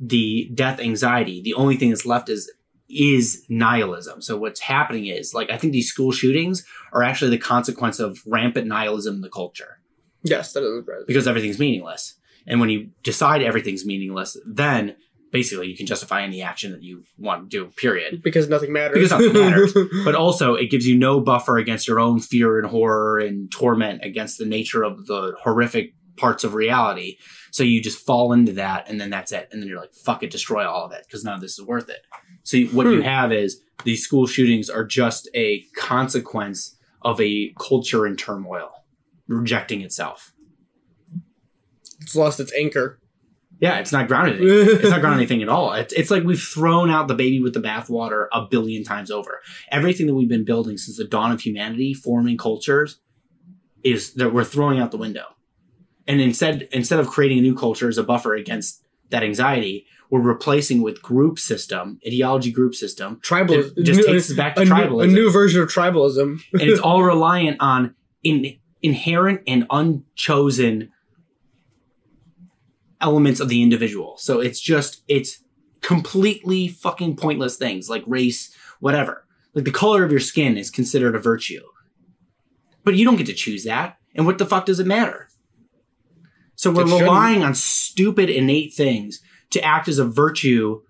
the 0.00 0.50
death 0.54 0.78
anxiety, 0.80 1.40
the 1.40 1.54
only 1.54 1.76
thing 1.76 1.88
that's 1.88 2.06
left 2.06 2.28
is 2.28 2.52
is 2.88 3.44
nihilism. 3.48 4.22
So 4.22 4.36
what's 4.36 4.60
happening 4.60 5.06
is 5.06 5.34
like 5.34 5.50
I 5.50 5.56
think 5.58 5.72
these 5.72 5.88
school 5.88 6.12
shootings 6.12 6.64
are 6.92 7.02
actually 7.02 7.30
the 7.30 7.38
consequence 7.38 7.98
of 7.98 8.18
rampant 8.26 8.66
nihilism 8.66 9.16
in 9.16 9.20
the 9.20 9.28
culture 9.30 9.78
Yes, 10.22 10.52
that 10.52 10.62
is 10.62 10.86
right. 10.86 11.06
because 11.06 11.26
everything's 11.26 11.58
meaningless. 11.58 12.14
And 12.46 12.60
when 12.60 12.68
you 12.70 12.90
decide 13.02 13.42
everything's 13.42 13.84
meaningless, 13.84 14.36
then 14.46 14.96
basically 15.32 15.68
you 15.68 15.76
can 15.76 15.86
justify 15.86 16.22
any 16.22 16.42
action 16.42 16.72
that 16.72 16.82
you 16.82 17.04
want 17.18 17.50
to 17.50 17.58
do, 17.58 17.70
period. 17.76 18.22
Because 18.22 18.48
nothing 18.48 18.72
matters. 18.72 18.94
Because 18.94 19.10
nothing 19.10 19.32
matters. 19.32 19.74
But 20.04 20.14
also 20.14 20.54
it 20.54 20.70
gives 20.70 20.86
you 20.86 20.96
no 20.96 21.20
buffer 21.20 21.58
against 21.58 21.88
your 21.88 22.00
own 22.00 22.20
fear 22.20 22.58
and 22.58 22.68
horror 22.68 23.18
and 23.18 23.50
torment 23.50 24.04
against 24.04 24.38
the 24.38 24.46
nature 24.46 24.82
of 24.82 25.06
the 25.06 25.34
horrific 25.42 25.94
parts 26.16 26.44
of 26.44 26.54
reality. 26.54 27.18
So 27.50 27.62
you 27.62 27.82
just 27.82 28.04
fall 28.04 28.32
into 28.32 28.52
that 28.52 28.88
and 28.88 29.00
then 29.00 29.10
that's 29.10 29.32
it. 29.32 29.48
And 29.50 29.60
then 29.60 29.68
you're 29.68 29.80
like, 29.80 29.94
fuck 29.94 30.22
it, 30.22 30.30
destroy 30.30 30.66
all 30.66 30.84
of 30.84 30.92
it 30.92 31.04
because 31.06 31.24
none 31.24 31.34
of 31.34 31.40
this 31.40 31.58
is 31.58 31.64
worth 31.64 31.88
it. 31.90 32.00
So 32.46 32.60
what 32.66 32.86
you 32.86 32.98
hmm. 32.98 33.02
have 33.02 33.32
is 33.32 33.60
these 33.82 34.04
school 34.04 34.28
shootings 34.28 34.70
are 34.70 34.84
just 34.84 35.28
a 35.34 35.62
consequence 35.74 36.76
of 37.02 37.20
a 37.20 37.52
culture 37.58 38.06
in 38.06 38.16
turmoil, 38.16 38.70
rejecting 39.26 39.80
itself. 39.80 40.32
it's 42.00 42.14
lost 42.14 42.38
its 42.38 42.52
anchor. 42.54 43.00
Yeah, 43.58 43.78
it's 43.78 43.90
not 43.90 44.06
grounded. 44.06 44.38
It's 44.40 44.90
not 44.90 45.00
grounded 45.00 45.18
anything 45.18 45.42
at 45.42 45.48
all. 45.48 45.72
It's, 45.72 45.92
it's 45.94 46.10
like 46.10 46.22
we've 46.22 46.40
thrown 46.40 46.88
out 46.88 47.08
the 47.08 47.14
baby 47.16 47.40
with 47.40 47.52
the 47.52 47.60
bathwater 47.60 48.28
a 48.32 48.46
billion 48.46 48.84
times 48.84 49.10
over. 49.10 49.40
Everything 49.72 50.06
that 50.06 50.14
we've 50.14 50.28
been 50.28 50.44
building 50.44 50.76
since 50.76 50.98
the 50.98 51.04
dawn 51.04 51.32
of 51.32 51.40
humanity, 51.40 51.94
forming 51.94 52.36
cultures, 52.36 53.00
is 53.82 54.14
that 54.14 54.32
we're 54.32 54.44
throwing 54.44 54.78
out 54.78 54.92
the 54.92 54.98
window. 54.98 55.24
And 56.06 56.20
instead, 56.20 56.68
instead 56.70 57.00
of 57.00 57.08
creating 57.08 57.38
a 57.38 57.42
new 57.42 57.56
culture 57.56 57.88
as 57.88 57.98
a 57.98 58.04
buffer 58.04 58.34
against 58.34 58.84
that 59.10 59.24
anxiety, 59.24 59.86
we're 60.10 60.20
replacing 60.20 60.82
with 60.82 61.02
group 61.02 61.38
system, 61.38 61.98
ideology 62.06 62.52
group 62.52 62.74
system, 62.74 63.18
Tribal 63.22 63.54
It 63.54 63.82
just 63.82 64.06
takes 64.06 64.30
us 64.30 64.36
back 64.36 64.54
to 64.56 64.62
a 64.62 64.64
new- 64.64 64.70
tribalism. 64.70 65.04
a 65.04 65.06
new 65.08 65.30
version 65.32 65.60
of 65.62 65.68
tribalism. 65.68 66.40
and 66.52 66.62
it's 66.62 66.80
all 66.80 67.02
reliant 67.02 67.56
on 67.60 67.94
in, 68.22 68.56
inherent 68.82 69.40
and 69.46 69.66
unchosen 69.70 70.92
elements 73.00 73.40
of 73.40 73.48
the 73.48 73.62
individual. 73.62 74.16
So 74.18 74.40
it's 74.40 74.60
just 74.60 75.02
it's 75.08 75.42
completely 75.80 76.68
fucking 76.68 77.16
pointless 77.16 77.56
things 77.56 77.88
like 77.90 78.02
race, 78.06 78.54
whatever. 78.80 79.24
Like 79.54 79.64
the 79.64 79.70
color 79.70 80.04
of 80.04 80.10
your 80.10 80.20
skin 80.20 80.56
is 80.56 80.70
considered 80.70 81.14
a 81.14 81.18
virtue. 81.18 81.62
But 82.84 82.94
you 82.94 83.04
don't 83.04 83.16
get 83.16 83.26
to 83.26 83.34
choose 83.34 83.64
that. 83.64 83.98
And 84.14 84.26
what 84.26 84.38
the 84.38 84.46
fuck 84.46 84.66
does 84.66 84.80
it 84.80 84.86
matter? 84.86 85.28
So 86.54 86.70
we're 86.70 86.82
It 86.82 86.88
shouldn't. 86.88 87.02
relying 87.02 87.42
on 87.44 87.54
stupid 87.54 88.30
innate 88.30 88.72
things 88.72 89.20
to 89.50 89.62
act 89.62 89.88
as 89.88 89.98
a 89.98 90.04
virtue 90.04 90.82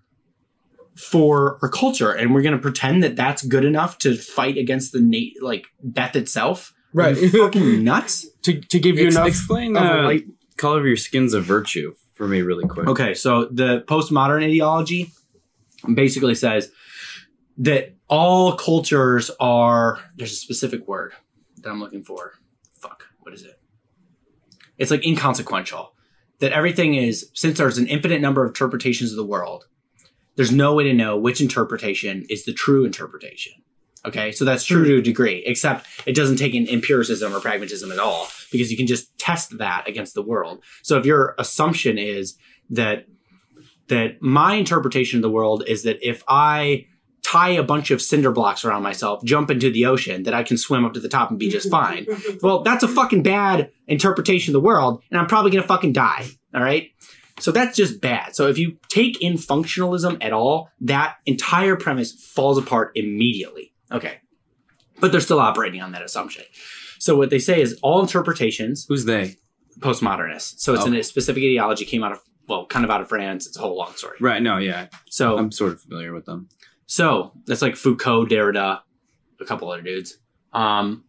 for 0.96 1.58
our 1.62 1.68
culture 1.68 2.10
and 2.10 2.34
we're 2.34 2.40
going 2.42 2.54
to 2.56 2.60
pretend 2.60 3.02
that 3.02 3.16
that's 3.16 3.44
good 3.44 3.64
enough 3.64 3.98
to 3.98 4.16
fight 4.16 4.56
against 4.56 4.92
the 4.92 5.00
nat- 5.00 5.42
like 5.42 5.66
death 5.92 6.16
itself 6.16 6.72
Are 6.94 6.98
Right. 7.00 7.16
you 7.18 7.28
fucking 7.30 7.84
nuts 7.84 8.26
to, 8.42 8.58
to 8.60 8.78
give 8.78 8.96
you 8.96 9.06
Ex- 9.06 9.14
enough 9.16 9.28
Explain 9.28 9.76
of 9.76 9.82
uh, 9.82 10.02
light. 10.04 10.24
color 10.56 10.80
of 10.80 10.86
your 10.86 10.96
skin's 10.96 11.34
a 11.34 11.40
virtue 11.40 11.94
for 12.14 12.26
me, 12.26 12.40
really 12.40 12.66
quick. 12.66 12.88
Okay, 12.88 13.12
so 13.12 13.44
the 13.44 13.82
postmodern 13.86 14.42
ideology 14.42 15.12
basically 15.92 16.34
says 16.34 16.70
that 17.58 17.94
all 18.08 18.54
cultures 18.56 19.30
are 19.38 20.00
there's 20.16 20.32
a 20.32 20.36
specific 20.36 20.88
word 20.88 21.12
that 21.58 21.68
I'm 21.68 21.78
looking 21.78 22.02
for. 22.02 22.32
Fuck, 22.80 23.04
what 23.20 23.34
is 23.34 23.42
it? 23.42 23.60
It's 24.78 24.90
like 24.90 25.04
inconsequential. 25.04 25.92
That 26.40 26.52
everything 26.52 26.94
is 26.94 27.30
since 27.34 27.58
there's 27.58 27.78
an 27.78 27.86
infinite 27.86 28.20
number 28.20 28.44
of 28.44 28.50
interpretations 28.50 29.10
of 29.10 29.16
the 29.16 29.24
world, 29.24 29.66
there's 30.36 30.52
no 30.52 30.74
way 30.74 30.84
to 30.84 30.92
know 30.92 31.16
which 31.16 31.40
interpretation 31.40 32.24
is 32.28 32.44
the 32.44 32.52
true 32.52 32.84
interpretation. 32.84 33.52
Okay, 34.04 34.30
so 34.30 34.44
that's 34.44 34.64
true 34.64 34.82
hmm. 34.82 34.88
to 34.88 34.98
a 34.98 35.02
degree, 35.02 35.42
except 35.46 35.86
it 36.06 36.14
doesn't 36.14 36.36
take 36.36 36.54
in 36.54 36.68
empiricism 36.68 37.34
or 37.34 37.40
pragmatism 37.40 37.90
at 37.90 37.98
all 37.98 38.28
because 38.52 38.70
you 38.70 38.76
can 38.76 38.86
just 38.86 39.16
test 39.18 39.58
that 39.58 39.88
against 39.88 40.14
the 40.14 40.22
world. 40.22 40.62
So 40.82 40.96
if 40.96 41.04
your 41.04 41.34
assumption 41.38 41.98
is 41.98 42.36
that 42.70 43.06
that 43.88 44.20
my 44.20 44.54
interpretation 44.54 45.18
of 45.18 45.22
the 45.22 45.30
world 45.30 45.64
is 45.66 45.84
that 45.84 45.98
if 46.06 46.22
I 46.28 46.86
tie 47.26 47.50
a 47.50 47.62
bunch 47.62 47.90
of 47.90 48.00
cinder 48.00 48.30
blocks 48.30 48.64
around 48.64 48.82
myself, 48.82 49.22
jump 49.24 49.50
into 49.50 49.70
the 49.70 49.84
ocean, 49.84 50.22
that 50.22 50.34
I 50.34 50.44
can 50.44 50.56
swim 50.56 50.84
up 50.84 50.94
to 50.94 51.00
the 51.00 51.08
top 51.08 51.30
and 51.30 51.38
be 51.38 51.50
just 51.50 51.68
fine. 51.68 52.06
well, 52.42 52.62
that's 52.62 52.84
a 52.84 52.88
fucking 52.88 53.24
bad 53.24 53.70
interpretation 53.88 54.52
of 54.52 54.62
the 54.62 54.66
world, 54.66 55.02
and 55.10 55.18
I'm 55.18 55.26
probably 55.26 55.50
gonna 55.50 55.66
fucking 55.66 55.92
die. 55.92 56.26
All 56.54 56.62
right. 56.62 56.90
So 57.38 57.52
that's 57.52 57.76
just 57.76 58.00
bad. 58.00 58.34
So 58.34 58.46
if 58.46 58.56
you 58.56 58.78
take 58.88 59.20
in 59.20 59.34
functionalism 59.34 60.24
at 60.24 60.32
all, 60.32 60.70
that 60.80 61.16
entire 61.26 61.76
premise 61.76 62.12
falls 62.12 62.56
apart 62.56 62.92
immediately. 62.94 63.74
Okay. 63.92 64.20
But 65.00 65.12
they're 65.12 65.20
still 65.20 65.40
operating 65.40 65.82
on 65.82 65.92
that 65.92 66.02
assumption. 66.02 66.44
So 66.98 67.14
what 67.14 67.28
they 67.28 67.38
say 67.38 67.60
is 67.60 67.78
all 67.82 68.00
interpretations 68.00 68.86
Who's 68.88 69.04
they? 69.04 69.34
postmodernists. 69.80 70.60
So 70.60 70.72
it's 70.72 70.84
oh. 70.84 70.88
Okay. 70.88 71.00
a 71.00 71.04
specific 71.04 71.42
ideology 71.42 71.84
came 71.84 72.02
out 72.02 72.12
of 72.12 72.20
well, 72.48 72.64
kind 72.66 72.84
of 72.84 72.90
out 72.90 73.00
of 73.00 73.08
France. 73.08 73.46
It's 73.46 73.58
a 73.58 73.60
whole 73.60 73.76
long 73.76 73.92
story. 73.96 74.16
Right. 74.20 74.40
No. 74.40 74.56
Yeah. 74.56 74.86
So 75.10 75.36
I'm 75.36 75.50
sort 75.50 75.72
of 75.72 75.80
familiar 75.82 76.14
with 76.14 76.24
them. 76.24 76.48
So 76.86 77.32
that's 77.46 77.62
like 77.62 77.76
Foucault, 77.76 78.26
Derrida, 78.26 78.80
a 79.40 79.44
couple 79.44 79.70
other 79.70 79.82
dudes. 79.82 80.18
Um, 80.52 81.04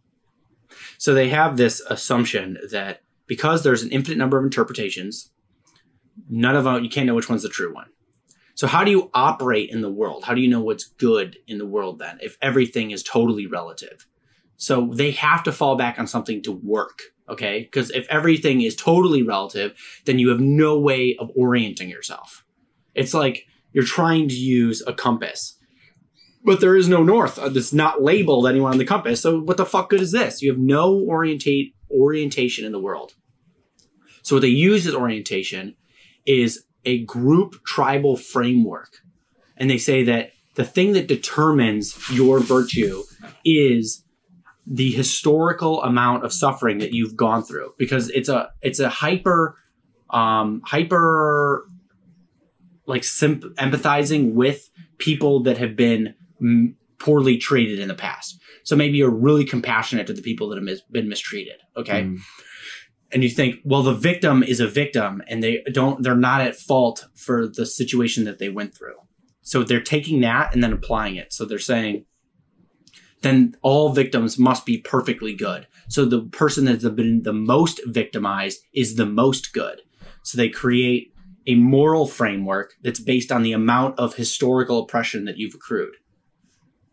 so 0.98 1.14
they 1.14 1.28
have 1.28 1.56
this 1.56 1.80
assumption 1.88 2.58
that 2.70 3.02
because 3.26 3.62
there's 3.62 3.82
an 3.82 3.90
infinite 3.90 4.18
number 4.18 4.38
of 4.38 4.44
interpretations, 4.44 5.30
none 6.28 6.56
of 6.56 6.64
them 6.64 6.82
you 6.82 6.90
can't 6.90 7.06
know 7.06 7.14
which 7.14 7.28
one's 7.28 7.42
the 7.42 7.48
true 7.48 7.72
one. 7.72 7.88
So 8.54 8.66
how 8.66 8.82
do 8.82 8.90
you 8.90 9.08
operate 9.14 9.70
in 9.70 9.82
the 9.82 9.90
world? 9.90 10.24
How 10.24 10.34
do 10.34 10.40
you 10.40 10.48
know 10.48 10.60
what's 10.60 10.84
good 10.84 11.38
in 11.46 11.58
the 11.58 11.66
world 11.66 12.00
then 12.00 12.18
if 12.20 12.36
everything 12.42 12.90
is 12.90 13.04
totally 13.04 13.46
relative? 13.46 14.06
So 14.56 14.90
they 14.92 15.12
have 15.12 15.44
to 15.44 15.52
fall 15.52 15.76
back 15.76 16.00
on 16.00 16.08
something 16.08 16.42
to 16.42 16.50
work, 16.50 17.02
okay? 17.28 17.62
Because 17.62 17.92
if 17.92 18.08
everything 18.08 18.62
is 18.62 18.74
totally 18.74 19.22
relative, 19.22 19.78
then 20.06 20.18
you 20.18 20.30
have 20.30 20.40
no 20.40 20.76
way 20.80 21.16
of 21.20 21.30
orienting 21.36 21.88
yourself. 21.88 22.44
It's 22.96 23.14
like 23.14 23.46
you're 23.72 23.84
trying 23.84 24.28
to 24.28 24.34
use 24.34 24.82
a 24.84 24.92
compass 24.92 25.57
but 26.48 26.60
there 26.60 26.76
is 26.76 26.88
no 26.88 27.02
north 27.02 27.38
It's 27.38 27.74
not 27.74 28.02
labeled 28.02 28.48
anywhere 28.48 28.72
on 28.72 28.78
the 28.78 28.86
compass. 28.86 29.20
So 29.20 29.38
what 29.38 29.58
the 29.58 29.66
fuck 29.66 29.90
good 29.90 30.00
is 30.00 30.12
this? 30.12 30.40
You 30.40 30.50
have 30.50 30.58
no 30.58 30.94
orientate 30.94 31.74
orientation 31.90 32.64
in 32.64 32.72
the 32.72 32.80
world. 32.80 33.12
So 34.22 34.36
what 34.36 34.40
they 34.40 34.48
use 34.48 34.86
as 34.86 34.94
orientation 34.94 35.76
is 36.24 36.64
a 36.86 37.04
group 37.04 37.62
tribal 37.64 38.16
framework. 38.16 38.96
And 39.58 39.68
they 39.68 39.76
say 39.76 40.02
that 40.04 40.30
the 40.54 40.64
thing 40.64 40.94
that 40.94 41.06
determines 41.06 41.94
your 42.10 42.40
virtue 42.40 43.02
is 43.44 44.02
the 44.66 44.90
historical 44.90 45.82
amount 45.82 46.24
of 46.24 46.32
suffering 46.32 46.78
that 46.78 46.94
you've 46.94 47.16
gone 47.16 47.42
through 47.42 47.74
because 47.76 48.08
it's 48.10 48.28
a 48.30 48.50
it's 48.62 48.80
a 48.80 48.88
hyper 48.88 49.56
um 50.10 50.62
hyper 50.64 51.66
like 52.86 53.04
simp- 53.04 53.54
empathizing 53.56 54.32
with 54.32 54.70
people 54.98 55.42
that 55.42 55.58
have 55.58 55.76
been 55.76 56.14
poorly 56.98 57.38
treated 57.38 57.78
in 57.78 57.88
the 57.88 57.94
past. 57.94 58.40
So 58.64 58.76
maybe 58.76 58.98
you're 58.98 59.10
really 59.10 59.44
compassionate 59.44 60.06
to 60.08 60.12
the 60.12 60.22
people 60.22 60.48
that 60.48 60.56
have 60.56 60.64
mis- 60.64 60.82
been 60.90 61.08
mistreated. 61.08 61.56
Okay. 61.76 62.02
Mm. 62.02 62.18
And 63.10 63.22
you 63.22 63.30
think, 63.30 63.60
well, 63.64 63.82
the 63.82 63.94
victim 63.94 64.42
is 64.42 64.60
a 64.60 64.68
victim 64.68 65.22
and 65.28 65.42
they 65.42 65.62
don't, 65.72 66.02
they're 66.02 66.14
not 66.14 66.42
at 66.42 66.56
fault 66.56 67.06
for 67.14 67.46
the 67.46 67.64
situation 67.64 68.24
that 68.24 68.38
they 68.38 68.50
went 68.50 68.76
through. 68.76 68.96
So 69.40 69.62
they're 69.62 69.80
taking 69.80 70.20
that 70.20 70.52
and 70.52 70.62
then 70.62 70.74
applying 70.74 71.16
it. 71.16 71.32
So 71.32 71.46
they're 71.46 71.58
saying, 71.58 72.04
then 73.22 73.56
all 73.62 73.92
victims 73.92 74.38
must 74.38 74.66
be 74.66 74.78
perfectly 74.78 75.34
good. 75.34 75.66
So 75.88 76.04
the 76.04 76.22
person 76.22 76.66
that's 76.66 76.86
been 76.88 77.22
the 77.22 77.32
most 77.32 77.80
victimized 77.86 78.60
is 78.74 78.96
the 78.96 79.06
most 79.06 79.54
good. 79.54 79.80
So 80.22 80.36
they 80.36 80.50
create 80.50 81.14
a 81.46 81.54
moral 81.54 82.06
framework 82.06 82.74
that's 82.82 83.00
based 83.00 83.32
on 83.32 83.42
the 83.42 83.52
amount 83.52 83.98
of 83.98 84.16
historical 84.16 84.80
oppression 84.80 85.24
that 85.24 85.38
you've 85.38 85.54
accrued. 85.54 85.94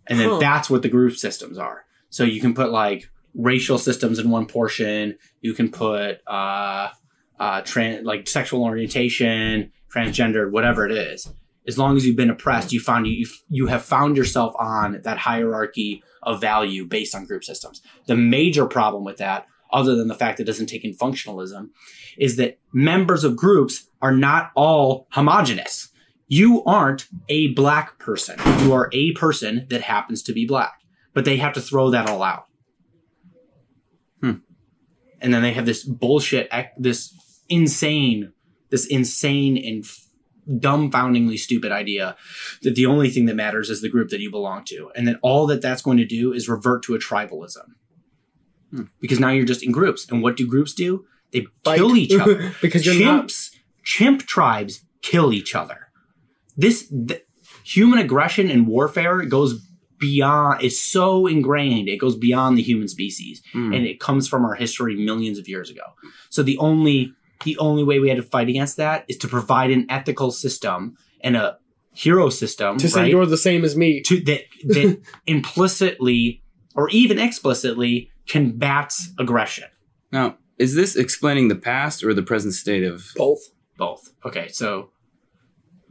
And 0.08 0.20
then 0.20 0.30
Huh. 0.30 0.40
that's 0.40 0.70
what 0.70 0.82
the 0.82 0.90
group 0.90 1.16
systems 1.16 1.58
are. 1.58 1.86
So 2.10 2.24
you 2.24 2.40
can 2.42 2.54
put 2.54 2.72
like 2.72 3.10
racial 3.34 3.78
systems 3.78 4.20
in 4.20 4.30
one 4.30 4.46
portion, 4.46 5.18
you 5.42 5.54
can 5.54 5.70
put 5.70 6.20
uh 6.28 6.90
uh 7.40 7.62
tran- 7.62 8.04
like 8.04 8.28
sexual 8.28 8.64
orientation, 8.64 9.72
transgender, 9.94 10.50
whatever 10.50 10.86
it 10.86 10.92
is. 10.92 11.28
As 11.68 11.78
long 11.78 11.98
as 11.98 12.06
you've 12.06 12.16
been 12.16 12.30
oppressed, 12.30 12.72
you 12.72 12.80
found 12.80 13.08
you 13.08 13.26
you 13.50 13.68
have 13.68 13.84
found 13.84 14.16
yourself 14.18 14.54
on 14.60 15.02
that 15.04 15.18
hierarchy 15.18 16.04
of 16.24 16.40
value 16.40 16.86
based 16.86 17.16
on 17.16 17.26
group 17.26 17.44
systems. 17.44 17.82
The 18.06 18.16
major 18.16 18.66
problem 18.68 19.04
with 19.04 19.18
that, 19.18 19.48
other 19.72 19.96
than 19.96 20.08
the 20.08 20.16
fact 20.16 20.38
that 20.38 20.44
it 20.44 20.48
doesn't 20.48 20.68
take 20.68 20.86
in 20.86 20.94
functionalism, 20.96 21.70
is 22.18 22.36
that 22.38 22.60
members 22.72 23.24
of 23.24 23.36
groups 23.36 23.88
are 24.02 24.12
not 24.12 24.52
all 24.56 25.08
homogenous. 25.12 25.90
You 26.28 26.64
aren't 26.64 27.08
a 27.30 27.54
black 27.54 28.00
person. 28.00 28.40
You 28.64 28.74
are 28.74 28.90
a 28.92 29.14
person 29.14 29.68
that 29.70 29.82
happens 29.82 30.24
to 30.24 30.34
be 30.34 30.46
black, 30.46 30.80
but 31.14 31.26
they 31.26 31.38
have 31.38 31.54
to 31.54 31.62
throw 31.62 31.92
that 31.92 32.10
all 32.10 32.24
out. 32.24 32.46
Hmm. 34.22 34.36
And 35.22 35.34
then 35.34 35.42
they 35.42 35.54
have 35.54 35.66
this 35.66 35.84
bullshit, 35.84 36.50
this 36.78 37.14
insane, 37.48 38.34
this 38.70 38.88
insane 38.88 39.58
and 39.58 39.86
dumbfoundingly 40.62 41.38
stupid 41.38 41.72
idea 41.72 42.16
that 42.62 42.76
the 42.76 42.86
only 42.86 43.10
thing 43.10 43.26
that 43.26 43.36
matters 43.36 43.70
is 43.70 43.82
the 43.82 43.90
group 43.90 44.10
that 44.10 44.20
you 44.20 44.32
belong 44.32 44.64
to. 44.66 44.92
And 44.96 45.08
then 45.08 45.20
all 45.22 45.48
that 45.48 45.62
that's 45.62 45.82
going 45.82 45.98
to 45.98 46.06
do 46.06 46.34
is 46.34 46.50
revert 46.50 46.84
to 46.84 46.96
a 46.96 47.00
tribalism. 47.00 47.66
Hmm. 48.72 48.84
Because 49.00 49.20
now 49.20 49.30
you're 49.30 49.46
just 49.46 49.64
in 49.64 49.72
groups. 49.72 50.10
And 50.10 50.24
what 50.24 50.38
do 50.38 50.48
groups 50.48 50.74
do? 50.74 51.06
They 51.32 51.46
Fight. 51.64 51.78
kill 51.78 51.96
each 51.96 52.14
other 52.20 52.54
because 52.62 52.86
you're 52.86 53.04
not. 53.04 53.26
chimps, 53.26 53.52
chimp 53.84 54.24
tribes 54.24 54.82
kill 55.02 55.32
each 55.34 55.54
other. 55.54 55.85
This 56.58 56.88
th- 57.08 57.22
human 57.64 58.00
aggression 58.00 58.50
and 58.50 58.68
warfare 58.68 59.24
goes 59.24 59.62
beyond 60.00 60.62
is 60.62 60.82
so 60.82 61.26
ingrained 61.26 61.88
it 61.88 61.98
goes 61.98 62.18
beyond 62.18 62.58
the 62.58 62.62
human 62.62 62.88
species 62.88 63.42
Mm. 63.56 63.76
and 63.78 63.86
it 63.88 64.00
comes 64.02 64.28
from 64.28 64.44
our 64.44 64.54
history 64.54 64.94
millions 64.98 65.40
of 65.40 65.48
years 65.48 65.70
ago 65.70 65.84
so 66.30 66.44
the 66.44 66.58
only 66.58 67.14
the 67.46 67.58
only 67.60 67.82
way 67.84 68.00
we 68.00 68.10
had 68.10 68.18
to 68.18 68.22
fight 68.24 68.50
against 68.50 68.76
that 68.76 69.06
is 69.08 69.16
to 69.20 69.28
provide 69.30 69.72
an 69.72 69.86
ethical 69.90 70.32
system 70.32 70.96
and 71.22 71.38
a 71.38 71.58
hero 71.94 72.30
system 72.30 72.78
To 72.78 72.90
say 72.90 73.10
you're 73.10 73.26
the 73.26 73.38
same 73.38 73.64
as 73.64 73.78
me. 73.78 74.02
to 74.02 74.20
that 74.26 74.42
that 74.66 75.00
implicitly 75.28 76.42
or 76.76 76.90
even 76.90 77.18
explicitly 77.18 78.12
combats 78.28 79.10
aggression 79.18 79.66
Now, 80.12 80.38
is 80.60 80.76
this 80.76 80.96
explaining 80.98 81.48
the 81.48 81.56
past 81.56 82.04
or 82.04 82.14
the 82.14 82.22
present 82.24 82.54
state 82.54 82.84
of? 82.84 83.12
Both. 83.16 83.40
both. 83.78 84.02
Okay, 84.26 84.48
so 84.50 84.90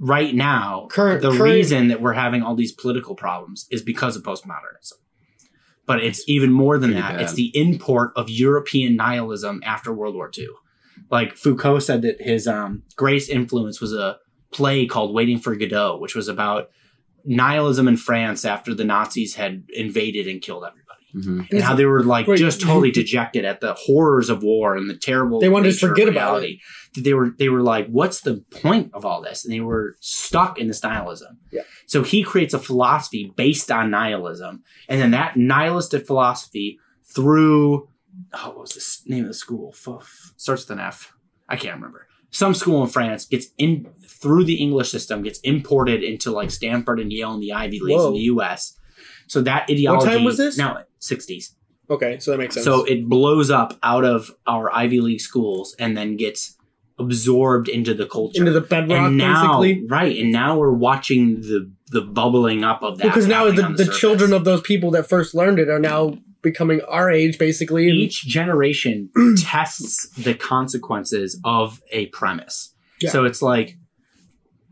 right 0.04 0.34
now, 0.34 0.86
Current- 0.90 1.22
the 1.22 1.28
current- 1.30 1.42
reason 1.42 1.88
that 1.88 2.00
we're 2.02 2.12
having 2.12 2.42
all 2.42 2.54
these 2.54 2.72
political 2.72 3.14
problems 3.14 3.66
is 3.70 3.82
because 3.82 4.16
of 4.16 4.22
postmodernism. 4.22 4.92
But 5.86 6.02
it's 6.02 6.22
even 6.28 6.50
more 6.52 6.78
than 6.78 6.92
that. 6.92 7.12
bad. 7.12 7.20
It's 7.22 7.34
the 7.34 7.50
import 7.54 8.12
of 8.16 8.28
European 8.30 8.96
nihilism 8.96 9.62
after 9.64 9.92
World 9.92 10.14
War 10.14 10.30
II. 10.36 10.48
Like 11.10 11.36
Foucault 11.36 11.80
said 11.80 12.02
that 12.02 12.20
his 12.20 12.46
um, 12.46 12.82
greatest 12.96 13.28
influence 13.30 13.80
was 13.80 13.92
a 13.92 14.18
play 14.52 14.86
called 14.86 15.14
Waiting 15.14 15.38
for 15.38 15.54
Godot, 15.56 15.98
which 15.98 16.14
was 16.14 16.28
about 16.28 16.70
nihilism 17.24 17.88
in 17.88 17.96
France 17.96 18.44
after 18.44 18.74
the 18.74 18.84
Nazis 18.84 19.34
had 19.34 19.64
invaded 19.74 20.26
and 20.26 20.40
killed 20.40 20.64
everybody. 20.64 20.83
Mhm. 21.14 21.48
And 21.50 21.62
how 21.62 21.74
they 21.74 21.84
were 21.84 22.02
like 22.02 22.26
Wait. 22.26 22.38
just 22.38 22.60
totally 22.60 22.90
dejected 22.90 23.44
at 23.44 23.60
the 23.60 23.74
horrors 23.74 24.28
of 24.30 24.42
war 24.42 24.76
and 24.76 24.90
the 24.90 24.96
terrible. 24.96 25.38
They 25.38 25.48
wanted 25.48 25.72
to 25.72 25.78
forget 25.78 26.08
about 26.08 26.42
it. 26.42 26.58
That 26.94 27.02
They 27.04 27.14
were 27.14 27.34
they 27.38 27.48
were 27.48 27.62
like, 27.62 27.86
"What's 27.88 28.20
the 28.22 28.42
point 28.50 28.90
of 28.94 29.04
all 29.04 29.22
this?" 29.22 29.44
And 29.44 29.52
they 29.54 29.60
were 29.60 29.94
stuck 30.00 30.58
in 30.58 30.66
this 30.68 30.82
nihilism. 30.82 31.38
Yeah. 31.52 31.62
So 31.86 32.02
he 32.02 32.22
creates 32.22 32.52
a 32.54 32.58
philosophy 32.58 33.32
based 33.36 33.70
on 33.70 33.90
nihilism, 33.90 34.62
and 34.88 35.00
then 35.00 35.12
that 35.12 35.36
nihilistic 35.36 36.06
philosophy 36.06 36.78
through 37.14 37.88
oh, 38.32 38.48
what 38.48 38.58
was 38.60 39.02
the 39.06 39.14
name 39.14 39.24
of 39.24 39.28
the 39.28 39.34
school? 39.34 39.72
F- 39.74 40.32
starts 40.36 40.68
with 40.68 40.78
an 40.78 40.84
F. 40.84 41.12
I 41.48 41.56
can't 41.56 41.76
remember. 41.76 42.06
Some 42.30 42.54
school 42.54 42.82
in 42.82 42.88
France 42.88 43.26
gets 43.26 43.48
in 43.58 43.86
through 44.08 44.44
the 44.44 44.56
English 44.56 44.90
system, 44.90 45.22
gets 45.22 45.38
imported 45.40 46.02
into 46.02 46.32
like 46.32 46.50
Stanford 46.50 46.98
and 46.98 47.12
Yale 47.12 47.32
and 47.34 47.42
the 47.42 47.52
Ivy 47.52 47.78
Leagues 47.80 48.00
Whoa. 48.00 48.08
in 48.08 48.14
the 48.14 48.20
U.S. 48.20 48.76
So 49.26 49.42
that 49.42 49.68
ideology. 49.70 50.06
What 50.06 50.12
time 50.12 50.24
was 50.24 50.36
this? 50.36 50.56
Now, 50.56 50.84
sixties. 50.98 51.54
Okay, 51.90 52.18
so 52.18 52.30
that 52.30 52.38
makes 52.38 52.54
sense. 52.54 52.64
So 52.64 52.84
it 52.84 53.08
blows 53.08 53.50
up 53.50 53.78
out 53.82 54.04
of 54.04 54.30
our 54.46 54.74
Ivy 54.74 55.00
League 55.00 55.20
schools 55.20 55.76
and 55.78 55.96
then 55.96 56.16
gets 56.16 56.56
absorbed 56.98 57.68
into 57.68 57.92
the 57.92 58.06
culture. 58.06 58.40
into 58.40 58.52
the 58.52 58.60
bedrock, 58.60 58.98
and 58.98 59.16
now, 59.18 59.60
basically. 59.60 59.86
right, 59.88 60.16
and 60.16 60.32
now 60.32 60.56
we're 60.56 60.72
watching 60.72 61.40
the 61.40 61.70
the 61.88 62.00
bubbling 62.00 62.64
up 62.64 62.82
of 62.82 62.98
that. 62.98 63.04
Because 63.04 63.26
now 63.26 63.46
happening 63.46 63.76
the, 63.76 63.84
the 63.84 63.92
children 63.92 64.32
of 64.32 64.44
those 64.44 64.60
people 64.62 64.90
that 64.92 65.08
first 65.08 65.34
learned 65.34 65.58
it 65.58 65.68
are 65.68 65.78
now 65.78 66.16
becoming 66.42 66.80
our 66.82 67.10
age, 67.10 67.38
basically. 67.38 67.88
each 67.88 68.24
generation 68.26 69.10
tests 69.38 70.08
the 70.10 70.34
consequences 70.34 71.40
of 71.44 71.82
a 71.90 72.06
premise. 72.06 72.74
Yeah. 73.00 73.10
So 73.10 73.24
it's 73.24 73.42
like 73.42 73.76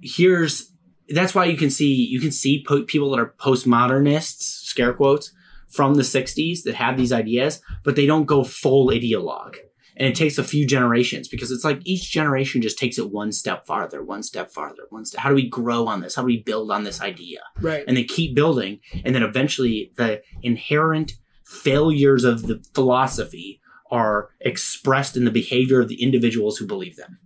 here's 0.01 0.72
that's 1.13 1.35
why 1.35 1.45
you 1.45 1.57
can 1.57 1.71
see 1.71 1.93
you 1.93 2.21
can 2.21 2.33
see 2.33 2.65
po- 2.67 2.85
people 2.85 3.11
that 3.11 3.21
are 3.21 3.35
postmodernists, 3.39 4.65
scare 4.65 4.93
quotes, 4.93 5.33
from 5.69 5.95
the 5.95 6.03
60s 6.03 6.63
that 6.65 6.75
have 6.75 6.97
these 6.97 7.13
ideas, 7.13 7.61
but 7.83 7.97
they 7.97 8.07
don't 8.07 8.27
go 8.27 8.45
full 8.45 8.89
ideologue. 8.89 9.57
And 9.97 10.09
it 10.09 10.15
takes 10.15 10.39
a 10.39 10.45
few 10.45 10.67
generations 10.67 11.29
because 11.29 11.51
it's 11.51 11.65
like 11.65 11.81
each 11.85 12.11
generation 12.11 12.63
just 12.63 12.79
takes 12.79 12.99
it 12.99 13.11
one 13.11 13.31
step 13.31 13.67
farther, 13.67 14.03
one 14.03 14.23
step 14.23 14.51
farther, 14.51 14.85
one 14.89 15.05
step. 15.05 15.21
How 15.21 15.29
do 15.29 15.35
we 15.35 15.49
grow 15.49 15.87
on 15.87 16.01
this? 16.01 16.15
How 16.15 16.23
do 16.23 16.27
we 16.27 16.43
build 16.43 16.71
on 16.71 16.85
this 16.85 17.01
idea? 17.01 17.41
right. 17.61 17.85
and 17.87 17.97
they 17.97 18.05
keep 18.05 18.35
building 18.35 18.81
and 19.05 19.15
then 19.15 19.23
eventually 19.23 19.93
the 19.97 20.23
inherent 20.43 21.13
failures 21.45 22.25
of 22.25 22.43
the 22.47 22.63
philosophy 22.75 23.61
are 23.91 24.31
expressed 24.41 25.17
in 25.17 25.25
the 25.25 25.31
behavior 25.31 25.81
of 25.81 25.89
the 25.89 26.03
individuals 26.03 26.57
who 26.57 26.67
believe 26.67 26.97
them 26.97 27.19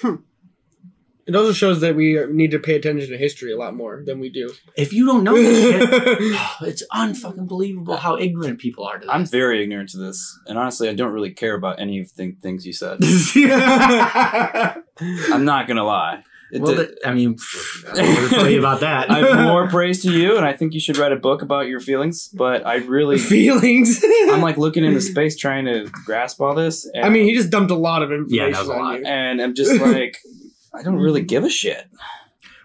hmm. 0.00 0.16
It 1.26 1.34
also 1.34 1.52
shows 1.52 1.80
that 1.80 1.96
we 1.96 2.18
need 2.30 2.50
to 2.50 2.58
pay 2.58 2.74
attention 2.76 3.08
to 3.10 3.16
history 3.16 3.50
a 3.52 3.56
lot 3.56 3.74
more 3.74 4.02
than 4.04 4.20
we 4.20 4.28
do. 4.28 4.52
if 4.76 4.92
you 4.92 5.06
don't 5.06 5.24
know 5.24 5.34
this 5.34 5.58
shit 5.62 5.90
it's 6.62 6.82
unfucking 6.92 7.48
believable 7.48 7.96
how 7.96 8.18
ignorant 8.18 8.58
people 8.60 8.84
are 8.84 8.98
to 8.98 9.06
this. 9.06 9.10
I'm 9.10 9.24
very 9.26 9.62
ignorant 9.62 9.88
to 9.90 9.98
this, 9.98 10.38
and 10.46 10.58
honestly, 10.58 10.88
I 10.88 10.94
don't 10.94 11.12
really 11.12 11.30
care 11.32 11.54
about 11.54 11.80
any 11.80 12.00
of 12.00 12.14
the 12.14 12.32
things 12.42 12.66
you 12.66 12.72
said. 12.74 12.98
I'm 15.32 15.44
not 15.44 15.66
gonna 15.68 15.84
lie. 15.84 16.22
It 16.52 16.60
well 16.60 16.76
did- 16.76 16.90
that, 16.90 17.08
i 17.08 17.12
mean 17.12 17.36
i 17.90 17.94
don't 17.96 18.06
want 18.14 18.28
to 18.28 18.34
tell 18.36 18.48
you 18.48 18.58
about 18.60 18.80
that 18.80 19.10
I 19.14 19.18
have 19.20 19.40
more 19.46 19.66
praise 19.68 20.02
to 20.02 20.12
you, 20.12 20.36
and 20.36 20.44
I 20.44 20.52
think 20.52 20.72
you 20.74 20.78
should 20.78 20.98
write 20.98 21.10
a 21.10 21.16
book 21.16 21.42
about 21.42 21.66
your 21.66 21.80
feelings. 21.80 22.28
But 22.28 22.64
I 22.66 22.76
really, 22.76 23.18
Feelings. 23.18 24.04
I'm 24.30 24.40
like 24.42 24.56
looking 24.56 24.84
into 24.84 25.00
space 25.00 25.36
trying 25.36 25.64
to 25.64 25.90
grasp 26.04 26.40
all 26.40 26.54
this. 26.54 26.86
And, 26.94 27.04
I 27.04 27.08
mean, 27.08 27.24
he 27.24 27.34
just 27.34 27.50
dumped 27.50 27.72
a 27.72 27.74
lot 27.74 28.02
of 28.02 28.12
information 28.12 28.52
that 28.52 28.60
was 28.60 28.68
a 28.68 28.72
on 28.72 28.78
lot. 28.78 28.98
you. 29.00 29.06
and 29.06 29.40
I'm 29.42 29.54
just 29.54 29.80
like, 29.80 30.18
I 30.74 30.82
don't 30.82 30.96
really 30.96 31.20
mm-hmm. 31.20 31.26
give 31.26 31.44
a 31.44 31.50
shit. 31.50 31.86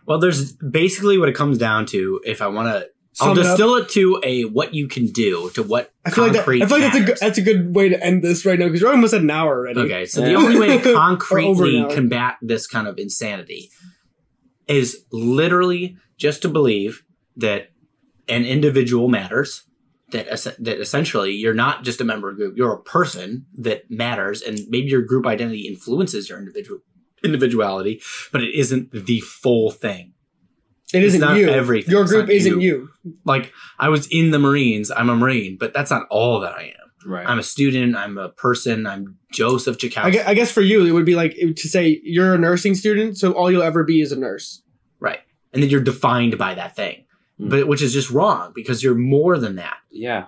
well 0.06 0.20
there's 0.20 0.54
basically 0.54 1.18
what 1.18 1.30
it 1.30 1.36
comes 1.36 1.58
down 1.58 1.86
to 1.88 2.20
if 2.26 2.42
i 2.42 2.48
want 2.48 2.68
to 2.68 2.88
I'll 3.22 3.36
Sum 3.36 3.38
it 3.38 3.46
up. 3.46 3.58
distill 3.58 3.76
it 3.76 3.90
to 3.90 4.22
a 4.24 4.44
what 4.44 4.74
you 4.74 4.88
can 4.88 5.08
do 5.08 5.50
to 5.56 5.64
what 5.64 5.92
I 6.06 6.12
feel 6.12 6.24
like 6.24 6.34
that, 6.34 6.46
concrete 6.46 6.62
I 6.62 6.68
feel 6.68 6.80
like 6.80 6.94
that's 6.94 6.96
a 6.96 7.00
good, 7.00 7.08
matters. 7.08 7.20
that's 7.20 7.38
a 7.38 7.42
good 7.42 7.76
way 7.76 7.90
to 7.90 8.02
end 8.02 8.24
this 8.24 8.46
right 8.46 8.58
now 8.58 8.68
because 8.68 8.82
we're 8.82 8.92
almost 8.92 9.14
at 9.14 9.22
an 9.22 9.30
hour 9.30 9.60
already. 9.60 9.82
Okay, 9.82 10.06
so 10.06 10.22
Yeah. 10.22 10.30
the 10.30 10.36
only 10.36 10.58
way 10.58 10.68
to 10.68 10.74
Or 10.86 10.90
over 10.92 10.94
concretely 10.96 11.82
now. 11.82 11.90
combat 11.90 12.38
this 12.42 12.66
kind 12.66 12.88
of 12.88 12.98
insanity 12.98 13.72
is 14.68 15.04
literally 15.12 15.98
just 16.18 16.42
to 16.44 16.50
believe 16.50 17.04
that 17.36 17.72
an 18.30 18.46
individual 18.46 19.10
matters. 19.10 19.64
That 20.12 20.28
es- 20.32 20.56
that 20.58 20.80
essentially 20.80 21.34
you're 21.34 21.54
not 21.54 21.84
just 21.84 22.02
a 22.02 22.04
member 22.04 22.30
of 22.30 22.36
a 22.36 22.38
group; 22.38 22.58
you're 22.58 22.74
a 22.74 22.82
person 22.82 23.46
that 23.60 23.92
matters, 23.92 24.42
and 24.42 24.60
maybe 24.68 24.88
your 24.88 25.04
group 25.04 25.28
identity 25.28 25.68
influences 25.68 26.30
your 26.30 26.40
individual 26.40 26.80
individuality, 27.24 28.02
but 28.32 28.42
it 28.42 28.54
isn't 28.56 28.92
the 28.92 29.20
full 29.22 29.72
thing. 29.72 30.14
It 30.94 31.04
It's 31.04 31.14
isn't 31.16 31.22
not 31.22 31.38
you. 31.38 31.50
everything. 31.50 31.92
Your 31.92 32.02
It's 32.04 32.12
group 32.12 32.26
not 32.28 32.34
isn't 32.34 32.62
you. 32.62 32.90
you. 33.04 33.14
Like 33.26 33.54
I 33.78 33.90
was 33.90 34.08
in 34.08 34.32
the 34.32 34.40
Marines, 34.40 34.90
I'm 34.92 35.10
a 35.10 35.16
Marine, 35.16 35.58
but 35.60 35.74
that's 35.74 35.92
not 35.92 36.08
all 36.10 36.40
that 36.42 36.54
I 36.54 36.64
am. 36.64 36.74
Right. 37.12 37.26
I'm 37.28 37.40
a 37.40 37.44
student. 37.44 37.96
I'm 37.96 38.18
a 38.18 38.30
person. 38.30 38.86
I'm 38.88 39.18
Joseph 39.32 39.78
Chakowski. 39.78 40.04
I 40.04 40.10
guess, 40.10 40.28
I 40.28 40.34
guess 40.34 40.52
for 40.52 40.62
you, 40.62 40.86
it 40.86 40.92
would 40.92 41.06
be 41.06 41.16
like 41.16 41.36
to 41.36 41.68
say 41.70 42.00
you're 42.04 42.34
a 42.34 42.38
nursing 42.38 42.76
student, 42.76 43.18
so 43.18 43.32
all 43.34 43.50
you'll 43.52 43.62
ever 43.64 43.84
be 43.84 44.02
is 44.02 44.12
a 44.12 44.18
nurse. 44.20 44.62
Right. 45.00 45.20
And 45.54 45.64
then 45.64 45.70
you're 45.70 45.80
defined 45.82 46.38
by 46.38 46.56
that 46.56 46.76
thing. 46.76 47.06
Hmm. 47.38 47.48
but 47.50 47.68
which 47.70 47.82
is 47.82 47.94
just 47.94 48.10
wrong 48.10 48.52
because 48.54 48.84
you're 48.84 48.96
more 48.96 49.38
than 49.38 49.56
that. 49.56 49.78
Yeah. 49.90 50.26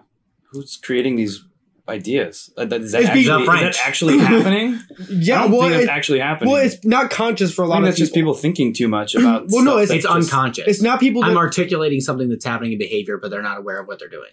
Who's 0.51 0.77
creating 0.77 1.17
these 1.17 1.43
ideas? 1.91 2.51
Uh, 2.57 2.65
that- 2.65 2.81
Is 2.81 2.91
that, 2.93 3.01
It's 3.01 3.09
actually, 3.09 3.23
being- 3.23 3.41
is 3.41 3.77
that 3.77 3.87
actually 3.87 4.17
happening? 4.31 4.75
I 4.75 5.03
Yeah, 5.09 5.41
don't 5.43 5.51
well, 5.51 5.61
think 5.61 5.73
that's 5.73 5.83
it- 5.83 5.89
actually 5.89 6.19
happening. 6.19 6.51
well, 6.53 6.65
it's 6.65 6.83
not 6.85 7.09
conscious 7.11 7.53
for 7.53 7.63
a 7.63 7.67
lot 7.67 7.75
think 7.75 7.83
of 7.83 7.85
that's 7.89 7.99
just 7.99 8.13
people 8.13 8.33
thinking 8.33 8.73
too 8.73 8.87
much 8.87 9.13
about. 9.19 9.45
Well, 9.49 9.63
no, 9.63 9.77
it's- 9.77 9.91
It's 9.91 10.03
just- 10.05 10.15
unconscious. 10.15 10.65
It's 10.67 10.81
not 10.81 10.99
people. 10.99 11.23
I'm 11.23 11.37
articulating 11.37 11.99
something 11.99 12.29
that's 12.29 12.45
happening 12.45 12.71
in 12.73 12.79
behavior, 12.79 13.17
but 13.17 13.29
they're 13.31 13.41
not 13.43 13.57
aware 13.59 13.79
of 13.79 13.87
what 13.87 13.99
they're 13.99 14.09
doing. 14.09 14.31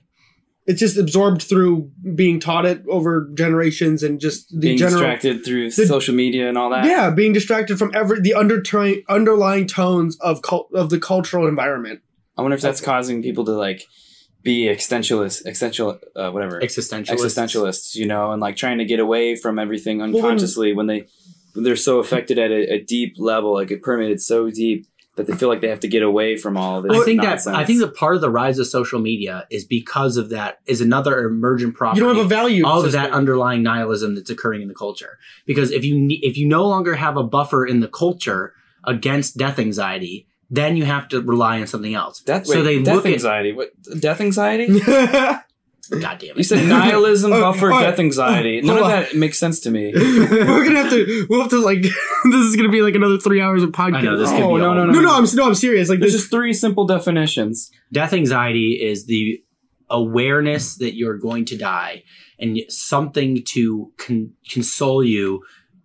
it's 0.66 0.80
just 0.80 0.98
absorbed 0.98 1.40
through 1.40 1.90
being 2.14 2.38
taught 2.38 2.66
it 2.66 2.82
over 2.90 3.30
generations 3.34 4.02
and 4.02 4.20
just 4.20 4.50
the 4.50 4.58
being 4.60 4.76
general. 4.76 5.00
distracted 5.00 5.42
through 5.42 5.70
the- 5.70 5.86
social 5.86 6.14
media 6.14 6.46
and 6.46 6.58
all 6.58 6.68
that. 6.68 6.84
Yeah, 6.84 7.08
being 7.08 7.32
distracted 7.32 7.78
from 7.78 7.90
every 7.94 8.20
the 8.20 8.34
undertone, 8.34 8.96
underlying 9.08 9.66
tones 9.66 10.18
of 10.20 10.42
cult, 10.42 10.68
of 10.74 10.90
the 10.90 11.00
cultural 11.00 11.46
environment. 11.48 12.00
I 12.36 12.42
wonder 12.42 12.54
if 12.54 12.60
that's 12.60 12.82
causing 12.82 13.22
people 13.22 13.46
to 13.46 13.52
like 13.52 13.80
be 14.42 14.66
existentialist, 14.66 15.46
existential, 15.46 15.98
uh, 16.16 16.30
whatever, 16.30 16.60
Existentialists. 16.60 17.10
existentialists, 17.10 17.94
you 17.96 18.06
know, 18.06 18.30
and 18.32 18.40
like 18.40 18.56
trying 18.56 18.78
to 18.78 18.84
get 18.84 19.00
away 19.00 19.36
from 19.36 19.58
everything 19.58 19.98
when- 19.98 20.14
unconsciously 20.14 20.72
when 20.72 20.86
they 20.86 21.06
when 21.54 21.64
they're 21.64 21.76
so 21.76 21.98
affected 21.98 22.38
at 22.38 22.50
a, 22.52 22.74
a 22.74 22.82
deep 22.84 23.14
level, 23.18 23.54
like 23.54 23.70
it 23.70 23.82
permeated 23.82 24.20
so 24.20 24.48
deep 24.50 24.86
that 25.16 25.26
they 25.26 25.32
feel 25.34 25.48
like 25.48 25.60
they 25.60 25.68
have 25.68 25.80
to 25.80 25.88
get 25.88 26.02
away 26.04 26.36
from 26.36 26.56
all 26.56 26.80
this. 26.80 26.92
I 26.96 27.04
think 27.04 27.20
nonsense. 27.20 27.46
that 27.46 27.56
I 27.56 27.64
think 27.64 27.80
that 27.80 27.96
part 27.96 28.14
of 28.14 28.20
the 28.20 28.30
rise 28.30 28.60
of 28.60 28.68
social 28.68 29.00
media 29.00 29.46
is 29.50 29.64
because 29.64 30.16
of 30.16 30.28
that 30.30 30.60
is 30.66 30.80
another 30.80 31.18
emergent 31.26 31.74
property 31.74 32.00
You 32.00 32.06
don't 32.06 32.14
have 32.16 32.26
a 32.26 32.28
value 32.28 32.64
of 32.64 32.84
system. 32.84 33.02
that 33.02 33.10
underlying 33.10 33.64
nihilism 33.64 34.14
that's 34.14 34.30
occurring 34.30 34.62
in 34.62 34.68
the 34.68 34.74
culture. 34.74 35.18
Because 35.46 35.72
if 35.72 35.84
you 35.84 36.06
if 36.22 36.36
you 36.36 36.46
no 36.46 36.64
longer 36.68 36.94
have 36.94 37.16
a 37.16 37.24
buffer 37.24 37.66
in 37.66 37.80
the 37.80 37.88
culture 37.88 38.52
against 38.84 39.36
death 39.36 39.58
anxiety, 39.58 40.28
then 40.50 40.76
you 40.76 40.84
have 40.84 41.08
to 41.08 41.20
rely 41.20 41.60
on 41.60 41.66
something 41.66 41.94
else. 41.94 42.20
death. 42.20 42.46
so 42.46 42.56
wait, 42.56 42.62
they 42.62 42.82
death 42.82 42.94
look 42.96 43.06
at- 43.06 43.12
anxiety. 43.12 43.52
What 43.52 43.70
death 44.00 44.20
anxiety? 44.20 44.80
God 45.90 46.18
damn 46.18 46.32
it. 46.32 46.36
You 46.36 46.42
said 46.44 46.68
nihilism, 46.68 47.32
Oh, 47.34 47.40
buffer, 47.40 47.72
oh, 47.72 47.80
death 47.80 47.98
anxiety. 47.98 48.60
oh, 48.62 48.66
None 48.66 48.78
of 48.78 48.86
that 48.88 49.14
makes 49.14 49.38
sense 49.38 49.60
to 49.60 49.70
me. 49.70 49.90
We're 49.96 50.64
gonna 50.64 50.82
have 50.82 50.90
to. 50.90 51.26
We'll 51.30 51.40
have 51.40 51.50
to 51.50 51.60
like. 51.60 51.80
this 51.80 51.94
is 52.44 52.56
gonna 52.56 52.68
be 52.68 52.82
like 52.82 52.94
another 52.94 53.16
three 53.18 53.40
hours 53.40 53.62
of 53.62 53.70
podcast. 53.70 53.94
I 53.96 54.00
know 54.02 54.18
this 54.18 54.28
Oh, 54.30 54.34
be 54.34 54.40
no, 54.40 54.68
all- 54.68 54.74
no, 54.74 54.84
No, 54.86 55.00
no, 55.00 55.14
I'm 55.14 55.24
no, 55.34 55.46
I'm 55.46 55.54
serious. 55.54 55.88
Like 55.88 56.00
There's 56.00 56.12
this. 56.12 56.20
just 56.22 56.30
three 56.30 56.52
simple 56.52 56.86
definitions. 56.86 57.70
Death 57.90 58.12
anxiety 58.12 58.78
is 58.82 59.06
the 59.06 59.42
awareness 59.88 60.76
that 60.76 60.94
you're 60.94 61.16
going 61.16 61.46
to 61.46 61.56
die 61.56 62.02
and 62.38 62.58
something 62.68 63.42
to 63.42 63.90
con- 63.96 64.32
console 64.50 65.02
you 65.02 65.42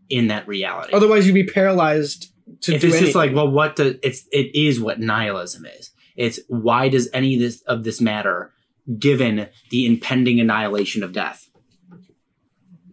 in 0.09 0.28
that 0.28 0.45
reality. 0.49 0.91
Otherwise, 0.93 1.26
you'd 1.26 1.34
be 1.34 1.45
paralyzed 1.45 2.32
to 2.64 2.76
if 2.76 2.82
do 2.82 2.88
it's 2.88 2.99
just 2.99 3.16
like, 3.16 3.34
well, 3.34 3.49
what 3.49 3.76
the 3.76 3.99
it's 4.05 4.28
it 4.32 4.55
is 4.55 4.80
what 4.80 4.99
nihilism 4.99 5.66
is. 5.66 5.91
It's 6.16 6.39
why 6.47 6.89
does 6.89 7.09
any 7.14 7.36
of 7.36 7.41
this 7.41 7.61
of 7.61 7.84
this 7.84 7.99
matter 8.01 8.51
given 8.99 9.47
the 9.70 9.86
impending 9.86 10.39
annihilation 10.39 11.03
of 11.03 11.14
death? 11.14 11.49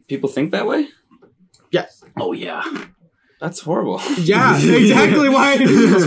People 0.08 0.28
think 0.28 0.50
that 0.52 0.66
way. 0.66 0.88
yes, 1.70 2.02
Oh 2.18 2.32
yeah. 2.32 2.62
That's 3.40 3.60
horrible. 3.60 4.02
yeah, 4.18 4.58
exactly 4.62 5.30
why. 5.30 5.56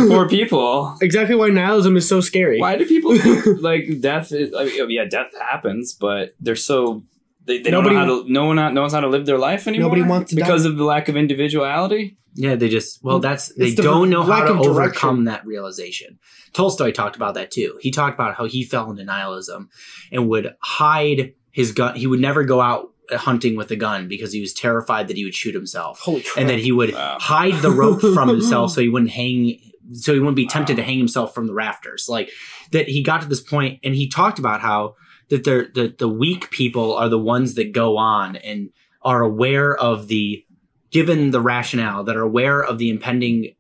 Poor 0.07 0.30
people. 0.30 0.95
exactly 1.01 1.36
why 1.36 1.49
nihilism 1.49 1.97
is 1.97 2.07
so 2.07 2.22
scary. 2.22 2.59
Why 2.59 2.76
do 2.78 2.86
people 2.86 3.18
think 3.18 3.59
like 3.61 4.01
death? 4.01 4.32
Is, 4.32 4.53
I 4.55 4.66
mean, 4.66 4.91
yeah, 4.91 5.05
death 5.05 5.32
happens, 5.39 5.93
but 5.93 6.36
they're 6.39 6.55
so 6.55 7.01
they, 7.46 7.60
they 7.62 7.72
Nobody- 7.72 7.96
don't 7.96 8.08
know 8.08 8.16
how 8.18 8.24
to. 8.24 8.32
No 8.32 8.46
one 8.46 8.74
knows 8.74 8.94
how 8.94 9.00
to 9.02 9.08
live 9.08 9.26
their 9.26 9.38
life 9.38 9.68
anymore. 9.68 9.89
Nobody 9.89 10.04
wants 10.04 10.30
to 10.32 10.36
because 10.36 10.64
die. 10.64 10.70
of 10.70 10.78
the 10.78 10.84
lack 10.84 11.10
of 11.10 11.16
individuality. 11.18 12.18
Yeah, 12.36 12.56
they 12.56 12.68
just 12.70 13.04
well 13.04 13.20
mm, 13.20 13.22
that's 13.22 13.54
they 13.56 13.76
the 13.76 13.84
don't 13.84 14.10
know 14.10 14.24
how 14.24 14.44
to 14.46 14.54
overcome 14.54 15.26
that 15.26 15.46
realization. 15.46 16.18
Tolstoy 16.54 16.91
talked 16.91 17.16
about 17.16 17.36
that 17.36 17.52
too. 17.52 17.78
He 17.82 17.91
talked 17.91 18.16
about 18.16 18.36
how 18.36 18.46
he 18.46 18.64
fell 18.64 18.89
into 18.89 19.04
nihilism 19.04 19.70
and 20.12 20.28
would 20.30 20.56
hide 20.62 21.34
his 21.52 21.72
gun. 21.74 21.96
He 21.96 22.08
would 22.08 22.20
never 22.20 22.44
go 22.44 22.60
out 22.60 22.89
hunting 23.12 23.56
with 23.56 23.70
a 23.70 23.76
gun 23.76 24.08
because 24.08 24.32
he 24.34 24.41
was 24.41 24.54
terrified 24.54 25.10
that 25.10 25.18
he 25.18 25.26
would 25.26 25.36
shoot 25.36 25.54
himself. 25.54 26.00
Holy 26.00 26.22
crap! 26.24 26.38
and 26.38 26.50
that 26.50 26.60
he 26.60 26.72
would 26.72 26.94
Wow. 26.94 27.18
hide 27.20 27.62
the 27.62 27.70
rope 27.70 28.02
from 28.02 28.30
himself 28.36 28.72
so 28.72 28.82
he 28.82 28.89
wouldn't 28.89 29.12
hang 29.12 29.60
so 29.91 30.14
he 30.14 30.20
wouldn't 30.20 30.38
be 30.38 30.48
tempted 30.48 30.78
to 30.78 30.84
hang 30.84 30.98
himself 30.98 31.36
from 31.36 31.46
the 31.46 31.54
rafters 31.54 32.08
like 32.10 32.32
that 32.72 32.88
he 32.88 33.04
got 33.04 33.22
to 33.22 33.28
this 33.28 33.41
point 33.41 33.80
and 33.84 33.94
he 33.94 34.08
talked 34.08 34.39
about 34.39 34.62
how 34.62 34.96
that 35.34 35.43
they're 35.43 35.67
the, 35.73 35.93
the 35.97 36.07
weak 36.07 36.49
people 36.51 36.93
are 36.95 37.09
the 37.09 37.19
ones 37.19 37.55
that 37.55 37.71
go 37.73 37.97
on 37.97 38.36
and 38.38 38.69
are 39.01 39.21
aware 39.21 39.75
of 39.75 40.07
the 40.07 40.45
given 40.91 41.31
the 41.31 41.41
rationale 41.41 42.03
that 42.03 42.15
are 42.15 42.21
aware 42.21 42.61
of 42.63 42.77
the 42.77 42.89
impending 42.89 43.55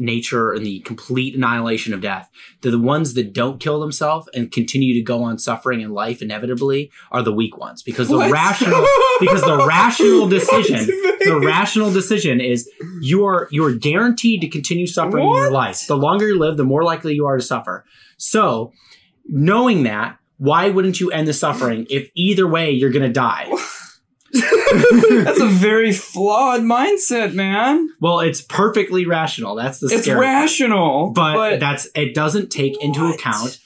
nature 0.00 0.52
and 0.52 0.64
the 0.64 0.78
complete 0.80 1.34
annihilation 1.34 1.92
of 1.92 2.00
death 2.00 2.30
they're 2.60 2.70
the 2.70 2.78
ones 2.78 3.14
that 3.14 3.32
don't 3.32 3.58
kill 3.58 3.80
themselves 3.80 4.28
and 4.34 4.52
continue 4.52 4.94
to 4.94 5.02
go 5.02 5.22
on 5.24 5.38
suffering 5.38 5.80
in 5.80 5.90
life 5.92 6.22
inevitably 6.22 6.90
are 7.10 7.22
the 7.22 7.32
weak 7.32 7.56
ones 7.58 7.82
because 7.82 8.08
the 8.08 8.16
What? 8.16 8.30
rational 8.30 8.84
because 9.20 9.42
the 9.42 9.64
rational 9.66 10.28
decision 10.38 10.86
the 11.30 11.40
rational 11.44 11.90
decision 11.92 12.40
is 12.40 12.70
you 13.00 13.24
are 13.26 13.48
you 13.50 13.64
are 13.64 13.72
guaranteed 13.74 14.40
to 14.40 14.48
continue 14.48 14.86
suffering 14.86 15.26
in 15.26 15.34
your 15.34 15.50
life. 15.50 15.86
The 15.86 15.96
longer 15.96 16.28
you 16.28 16.38
live, 16.38 16.56
the 16.56 16.64
more 16.64 16.84
likely 16.84 17.14
you 17.14 17.26
are 17.26 17.36
to 17.36 17.42
suffer. 17.42 17.84
So, 18.18 18.72
knowing 19.26 19.82
that, 19.82 20.16
why 20.38 20.70
wouldn't 20.70 20.98
you 21.00 21.10
end 21.10 21.28
the 21.28 21.32
suffering 21.32 21.86
if 21.90 22.10
either 22.14 22.46
way 22.46 22.70
you're 22.70 22.90
going 22.90 23.02
to 23.06 23.12
die? 23.12 23.50
That's 24.32 25.40
a 25.40 25.46
very 25.48 25.92
flawed 25.92 26.60
mindset, 26.60 27.34
man. 27.34 27.88
Well, 28.00 28.20
it's 28.20 28.40
perfectly 28.42 29.06
rational. 29.06 29.54
That's 29.54 29.80
the 29.80 29.86
It's 29.88 30.02
scary. 30.02 30.20
rational, 30.20 31.10
but, 31.12 31.34
but, 31.34 31.60
that's 31.60 31.88
it 31.94 32.14
doesn't 32.14 32.50
take 32.50 32.82
into 32.82 33.06
account 33.06 33.58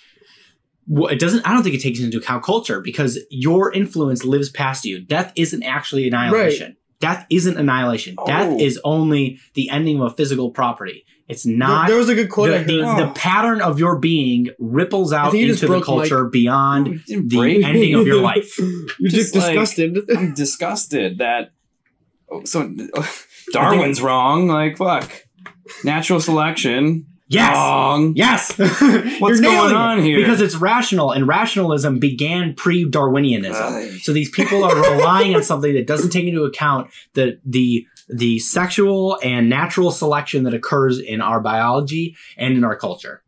it 0.89 1.21
doesn't 1.21 1.47
i 1.47 1.53
don't 1.53 1.63
think 1.63 1.77
it 1.77 1.81
takes 1.81 2.01
into 2.01 2.19
account 2.19 2.43
culture 2.43 2.81
because 2.81 3.17
your 3.31 3.73
influence 3.73 4.25
lives 4.25 4.51
past 4.51 4.85
you 4.85 4.99
death 5.01 5.33
isn't 5.37 5.63
actually 5.63 6.09
annihilation 6.09 6.77
death 6.99 7.25
isn't 7.31 7.57
annihilation 7.57 8.17
death 8.27 8.49
Oh. 8.51 8.59
is 8.59 8.81
only 8.83 9.39
the 9.55 9.71
ending 9.71 10.01
of 10.03 10.13
a 10.13 10.17
physical 10.17 10.51
property 10.51 11.05
it's 11.33 11.45
not 11.47 11.89
there 11.89 11.97
was 11.97 12.09
a 12.09 12.15
good 12.15 12.31
quote 12.31 12.51
I 12.51 12.59
the, 12.59 12.59
heard. 12.59 12.69
the, 12.99 13.05
the 13.05 13.11
oh. 13.11 13.13
pattern 13.15 13.61
of 13.61 13.79
your 13.79 13.99
being 13.99 14.49
ripples 14.59 15.13
out 15.13 15.33
think 15.33 15.43
you 15.43 15.47
just 15.49 15.63
into 15.63 15.73
the 15.73 15.81
broke 15.81 15.89
Mike. 15.99 16.09
culture 16.11 16.25
beyond 16.29 17.03
the 17.09 17.63
ending 17.65 17.95
of 17.95 18.07
your 18.07 18.21
life 18.23 18.57
You're 18.59 19.11
Just 19.11 19.35
just, 19.35 19.47
like- 19.47 19.59
disgusted. 19.59 19.99
I'm 20.17 20.35
disgusted 20.35 21.19
that. 21.19 21.53
oh, 22.31 22.45
So 22.45 22.73
oh, 22.95 23.17
Darwin's 23.53 24.01
wrong. 24.01 24.47
Like 24.49 24.77
fuck, 24.79 25.11
natural 25.85 26.21
selection. 26.21 27.07
yes 27.29 27.55
Wrong. 27.55 28.13
yes 28.17 28.59
What's 29.21 29.41
going 29.41 29.75
on 29.75 30.03
here? 30.03 30.19
because 30.19 30.41
it's 30.41 30.57
rational 30.57 31.13
and 31.13 31.27
rationalism 31.27 31.99
began 31.99 32.55
pre-darwinianism 32.55 33.55
Aye. 33.55 33.99
so 34.03 34.13
these 34.13 34.31
people 34.31 34.65
are 34.65 34.75
relying 34.97 35.35
on 35.35 35.43
something 35.43 35.73
that 35.75 35.87
doesn't 35.87 36.11
take 36.11 36.27
into 36.27 36.45
account 36.45 36.91
the 37.15 37.39
the 37.47 37.87
the 38.09 38.39
sexual 38.39 39.19
and 39.23 39.49
natural 39.49 39.91
selection 39.91 40.45
that 40.45 40.55
occurs 40.55 40.99
in 40.99 41.21
our 41.21 41.41
biology 41.41 42.17
and 42.37 42.57
in 42.57 42.65
our 42.65 42.77
culture. 42.77 43.23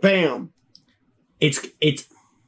Bam. 0.00 0.52
it's 1.40 1.66
it's 1.80 2.06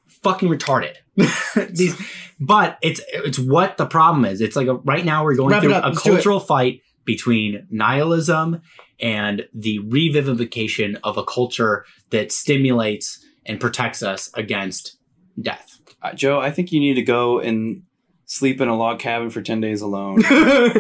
fucking 0.09 0.49
retarded. 0.49 0.97
These 1.71 1.97
but 2.41 2.79
it's 2.83 3.01
it's 3.09 3.39
what 3.39 3.77
the 3.77 3.87
problem 3.87 4.25
is. 4.25 4.41
It's 4.41 4.57
like 4.57 4.67
a, 4.67 4.75
right 4.75 5.05
now 5.05 5.25
we're 5.25 5.37
going 5.37 5.51
Wrap 5.51 5.63
through 5.63 5.75
a 5.75 5.81
Let's 5.81 6.03
cultural 6.03 6.41
fight 6.41 6.83
between 7.05 7.67
nihilism 7.71 8.63
and 9.01 9.47
the 9.53 9.79
revivification 9.81 10.99
of 11.05 11.17
a 11.17 11.25
culture 11.25 11.85
that 12.11 12.33
stimulates 12.33 13.25
and 13.47 13.61
protects 13.61 14.03
us 14.03 14.31
against 14.35 14.97
death. 15.41 15.81
Uh, 16.03 16.15
Joe, 16.15 16.41
I 16.41 16.51
think 16.51 16.73
you 16.73 16.81
need 16.81 16.95
to 16.95 17.03
go 17.03 17.39
and 17.39 17.83
sleep 18.27 18.61
in 18.61 18.69
a 18.69 18.77
log 18.77 18.99
cabin 18.99 19.31
for 19.31 19.43
ten 19.43 19.61
days 19.61 19.81
alone, 19.81 20.17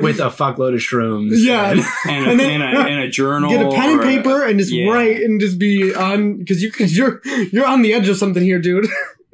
with 0.03 0.19
a 0.21 0.31
fuckload 0.31 0.75
of 0.75 0.81
shrooms 0.81 1.33
Yeah. 1.35 1.71
and- 1.73 1.81
and 2.09 2.27
a, 2.27 2.31
And 2.31 2.41
then- 2.41 2.62
and 2.62 2.77
a, 2.79 2.81
and 2.81 3.01
a 3.01 3.09
journal. 3.09 3.51
Get 3.51 3.66
a 3.66 3.71
pen 3.71 3.91
and 3.91 4.01
or- 4.01 4.03
paper 4.05 4.45
and 4.45 4.59
just 4.59 4.73
yeah. 4.73 4.91
write 4.91 5.16
and 5.23 5.41
just 5.41 5.59
be 5.59 5.95
on 5.95 6.39
because 6.39 6.62
you 6.62 6.71
cause 6.73 6.97
you're 6.97 7.21
you're 7.53 7.66
on 7.66 7.83
the 7.83 7.93
edge 7.95 8.09
of 8.09 8.16
something 8.16 8.43
here, 8.43 8.59
dude. 8.61 8.87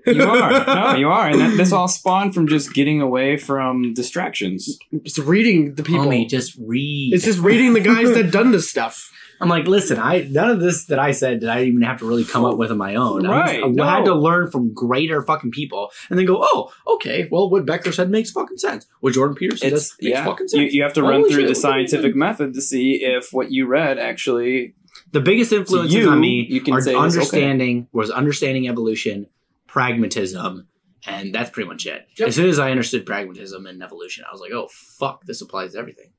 You 0.07 0.23
are. 0.25 0.51
No, 0.67 0.95
you 0.97 1.09
are, 1.11 1.29
and 1.29 1.41
that, 1.41 1.57
this 1.59 1.73
all 1.73 1.87
spawned 1.87 2.35
from 2.35 2.49
just 2.49 2.73
getting 2.73 3.03
away 3.03 3.37
from 3.37 3.93
distractions. 3.93 4.79
Just 5.03 5.19
reading 5.19 5.75
the 5.75 5.83
people. 5.83 6.07
Homie, 6.07 6.27
just 6.29 6.57
read. 6.59 7.13
it's 7.13 7.25
just 7.25 7.39
reading 7.39 7.75
the 7.75 7.81
guys 7.81 8.13
that 8.15 8.31
done 8.33 8.51
this 8.51 8.69
stuff. 8.71 9.13
I'm 9.41 9.49
like, 9.49 9.67
listen, 9.67 9.99
I 9.99 10.29
none 10.31 10.51
of 10.51 10.61
this 10.61 10.85
that 10.87 10.99
I 10.99 11.13
said 11.13 11.41
did 11.41 11.49
I 11.49 11.63
even 11.65 11.83
have 11.83 11.99
to 12.01 12.05
really 12.05 12.25
come 12.25 12.45
up 12.45 12.57
with 12.59 12.71
on 12.71 12.77
my 12.79 12.95
own. 12.95 13.25
I, 13.27 13.31
Right, 13.31 13.63
just- 13.63 13.81
I 13.81 13.97
had 13.97 14.05
to 14.05 14.15
learn 14.15 14.51
from 14.51 14.75
greater 14.75 15.23
fucking 15.23 15.51
people, 15.53 15.91
and 16.11 16.19
then 16.19 16.27
go, 16.27 16.39
oh, 16.43 16.73
okay, 16.87 17.27
well, 17.31 17.49
what 17.49 17.65
Becker 17.65 17.91
said 17.93 18.11
makes 18.11 18.31
fucking 18.31 18.59
sense. 18.59 18.87
What 19.01 19.15
Jordan 19.15 19.35
Peterson 19.37 19.69
It's 19.69 19.91
does 19.91 19.97
makes 20.01 20.13
yeah. 20.19 20.25
fucking 20.25 20.45
You, 20.53 20.59
sense. 20.65 20.75
you 20.75 20.83
have 20.83 20.93
to 20.93 21.03
run 21.03 21.23
through 21.23 21.31
shit, 21.31 21.37
the 21.37 21.55
look 21.55 21.65
what 21.65 21.79
he 21.81 21.87
scientific 21.89 22.15
method 22.15 22.55
to 22.55 22.61
see 22.61 23.03
if 23.05 23.33
what 23.33 23.51
you 23.51 23.67
read 23.67 23.99
actually. 23.99 24.75
the 25.13 25.21
biggest 25.21 25.53
influences 25.53 25.95
you, 25.95 26.11
on 26.11 26.21
me 26.21 26.47
you 26.49 26.61
can 26.61 26.75
are 26.75 26.81
say 26.83 26.91
it's 26.91 26.97
okay. 26.99 27.03
understanding 27.05 27.89
was 27.93 28.11
understanding 28.11 28.69
evolution, 28.69 29.27
pragmatism, 29.67 30.69
and 31.07 31.35
that's 31.35 31.49
pretty 31.51 31.69
much 31.69 31.87
it. 31.87 32.07
Yep. 32.19 32.29
As 32.29 32.35
soon 32.35 32.49
as 32.51 32.59
I 32.59 32.71
understood 32.71 33.07
pragmatism 33.07 33.65
and 33.67 33.83
evolution, 33.83 34.25
I 34.29 34.33
was 34.33 34.41
like, 34.43 34.53
oh 34.53 34.69
fuck, 34.99 35.25
this 35.25 35.41
applies 35.41 35.73
to 35.73 35.79
everything. 35.79 36.11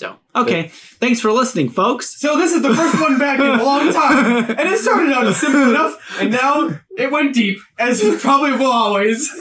So, 0.00 0.16
okay. 0.34 0.68
Thanks 0.68 1.20
for 1.20 1.30
listening, 1.30 1.68
folks. 1.68 2.18
So 2.18 2.38
this 2.38 2.54
is 2.54 2.62
the 2.62 2.74
first 2.74 2.98
one 3.02 3.18
back 3.18 3.38
in 3.38 3.44
a 3.44 3.62
long 3.62 3.92
time, 3.92 4.46
and 4.48 4.60
it 4.60 4.78
started 4.78 5.12
out 5.12 5.30
simple 5.34 5.68
enough, 5.68 6.18
and 6.18 6.32
now 6.32 6.80
it 6.96 7.12
went 7.12 7.34
deep, 7.34 7.58
as 7.78 8.02
it 8.02 8.18
probably 8.18 8.52
will 8.52 8.72
always. 8.72 9.30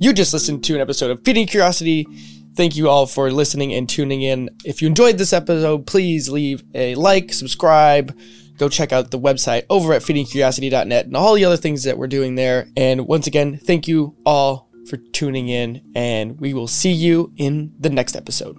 You 0.00 0.12
just 0.12 0.32
listened 0.32 0.62
to 0.62 0.76
an 0.76 0.80
episode 0.80 1.10
of 1.10 1.24
Feeding 1.24 1.48
Curiosity. 1.48 2.06
Thank 2.54 2.76
you 2.76 2.88
all 2.88 3.06
for 3.06 3.32
listening 3.32 3.74
and 3.74 3.88
tuning 3.88 4.22
in. 4.22 4.48
If 4.64 4.80
you 4.80 4.86
enjoyed 4.86 5.18
this 5.18 5.32
episode, 5.32 5.88
please 5.88 6.28
leave 6.28 6.62
a 6.72 6.94
like, 6.94 7.32
subscribe, 7.32 8.16
go 8.58 8.68
check 8.68 8.92
out 8.92 9.10
the 9.10 9.18
website 9.18 9.64
over 9.70 9.92
at 9.92 10.02
feedingcuriosity.net 10.02 11.06
and 11.06 11.16
all 11.16 11.34
the 11.34 11.44
other 11.44 11.56
things 11.56 11.84
that 11.84 11.96
we're 11.96 12.06
doing 12.06 12.34
there. 12.34 12.68
And 12.76 13.06
once 13.06 13.26
again, 13.26 13.58
thank 13.58 13.88
you 13.88 14.16
all 14.26 14.68
for 14.88 14.96
tuning 14.96 15.48
in, 15.48 15.82
and 15.94 16.40
we 16.40 16.54
will 16.54 16.68
see 16.68 16.92
you 16.92 17.32
in 17.36 17.72
the 17.78 17.90
next 17.90 18.16
episode. 18.16 18.56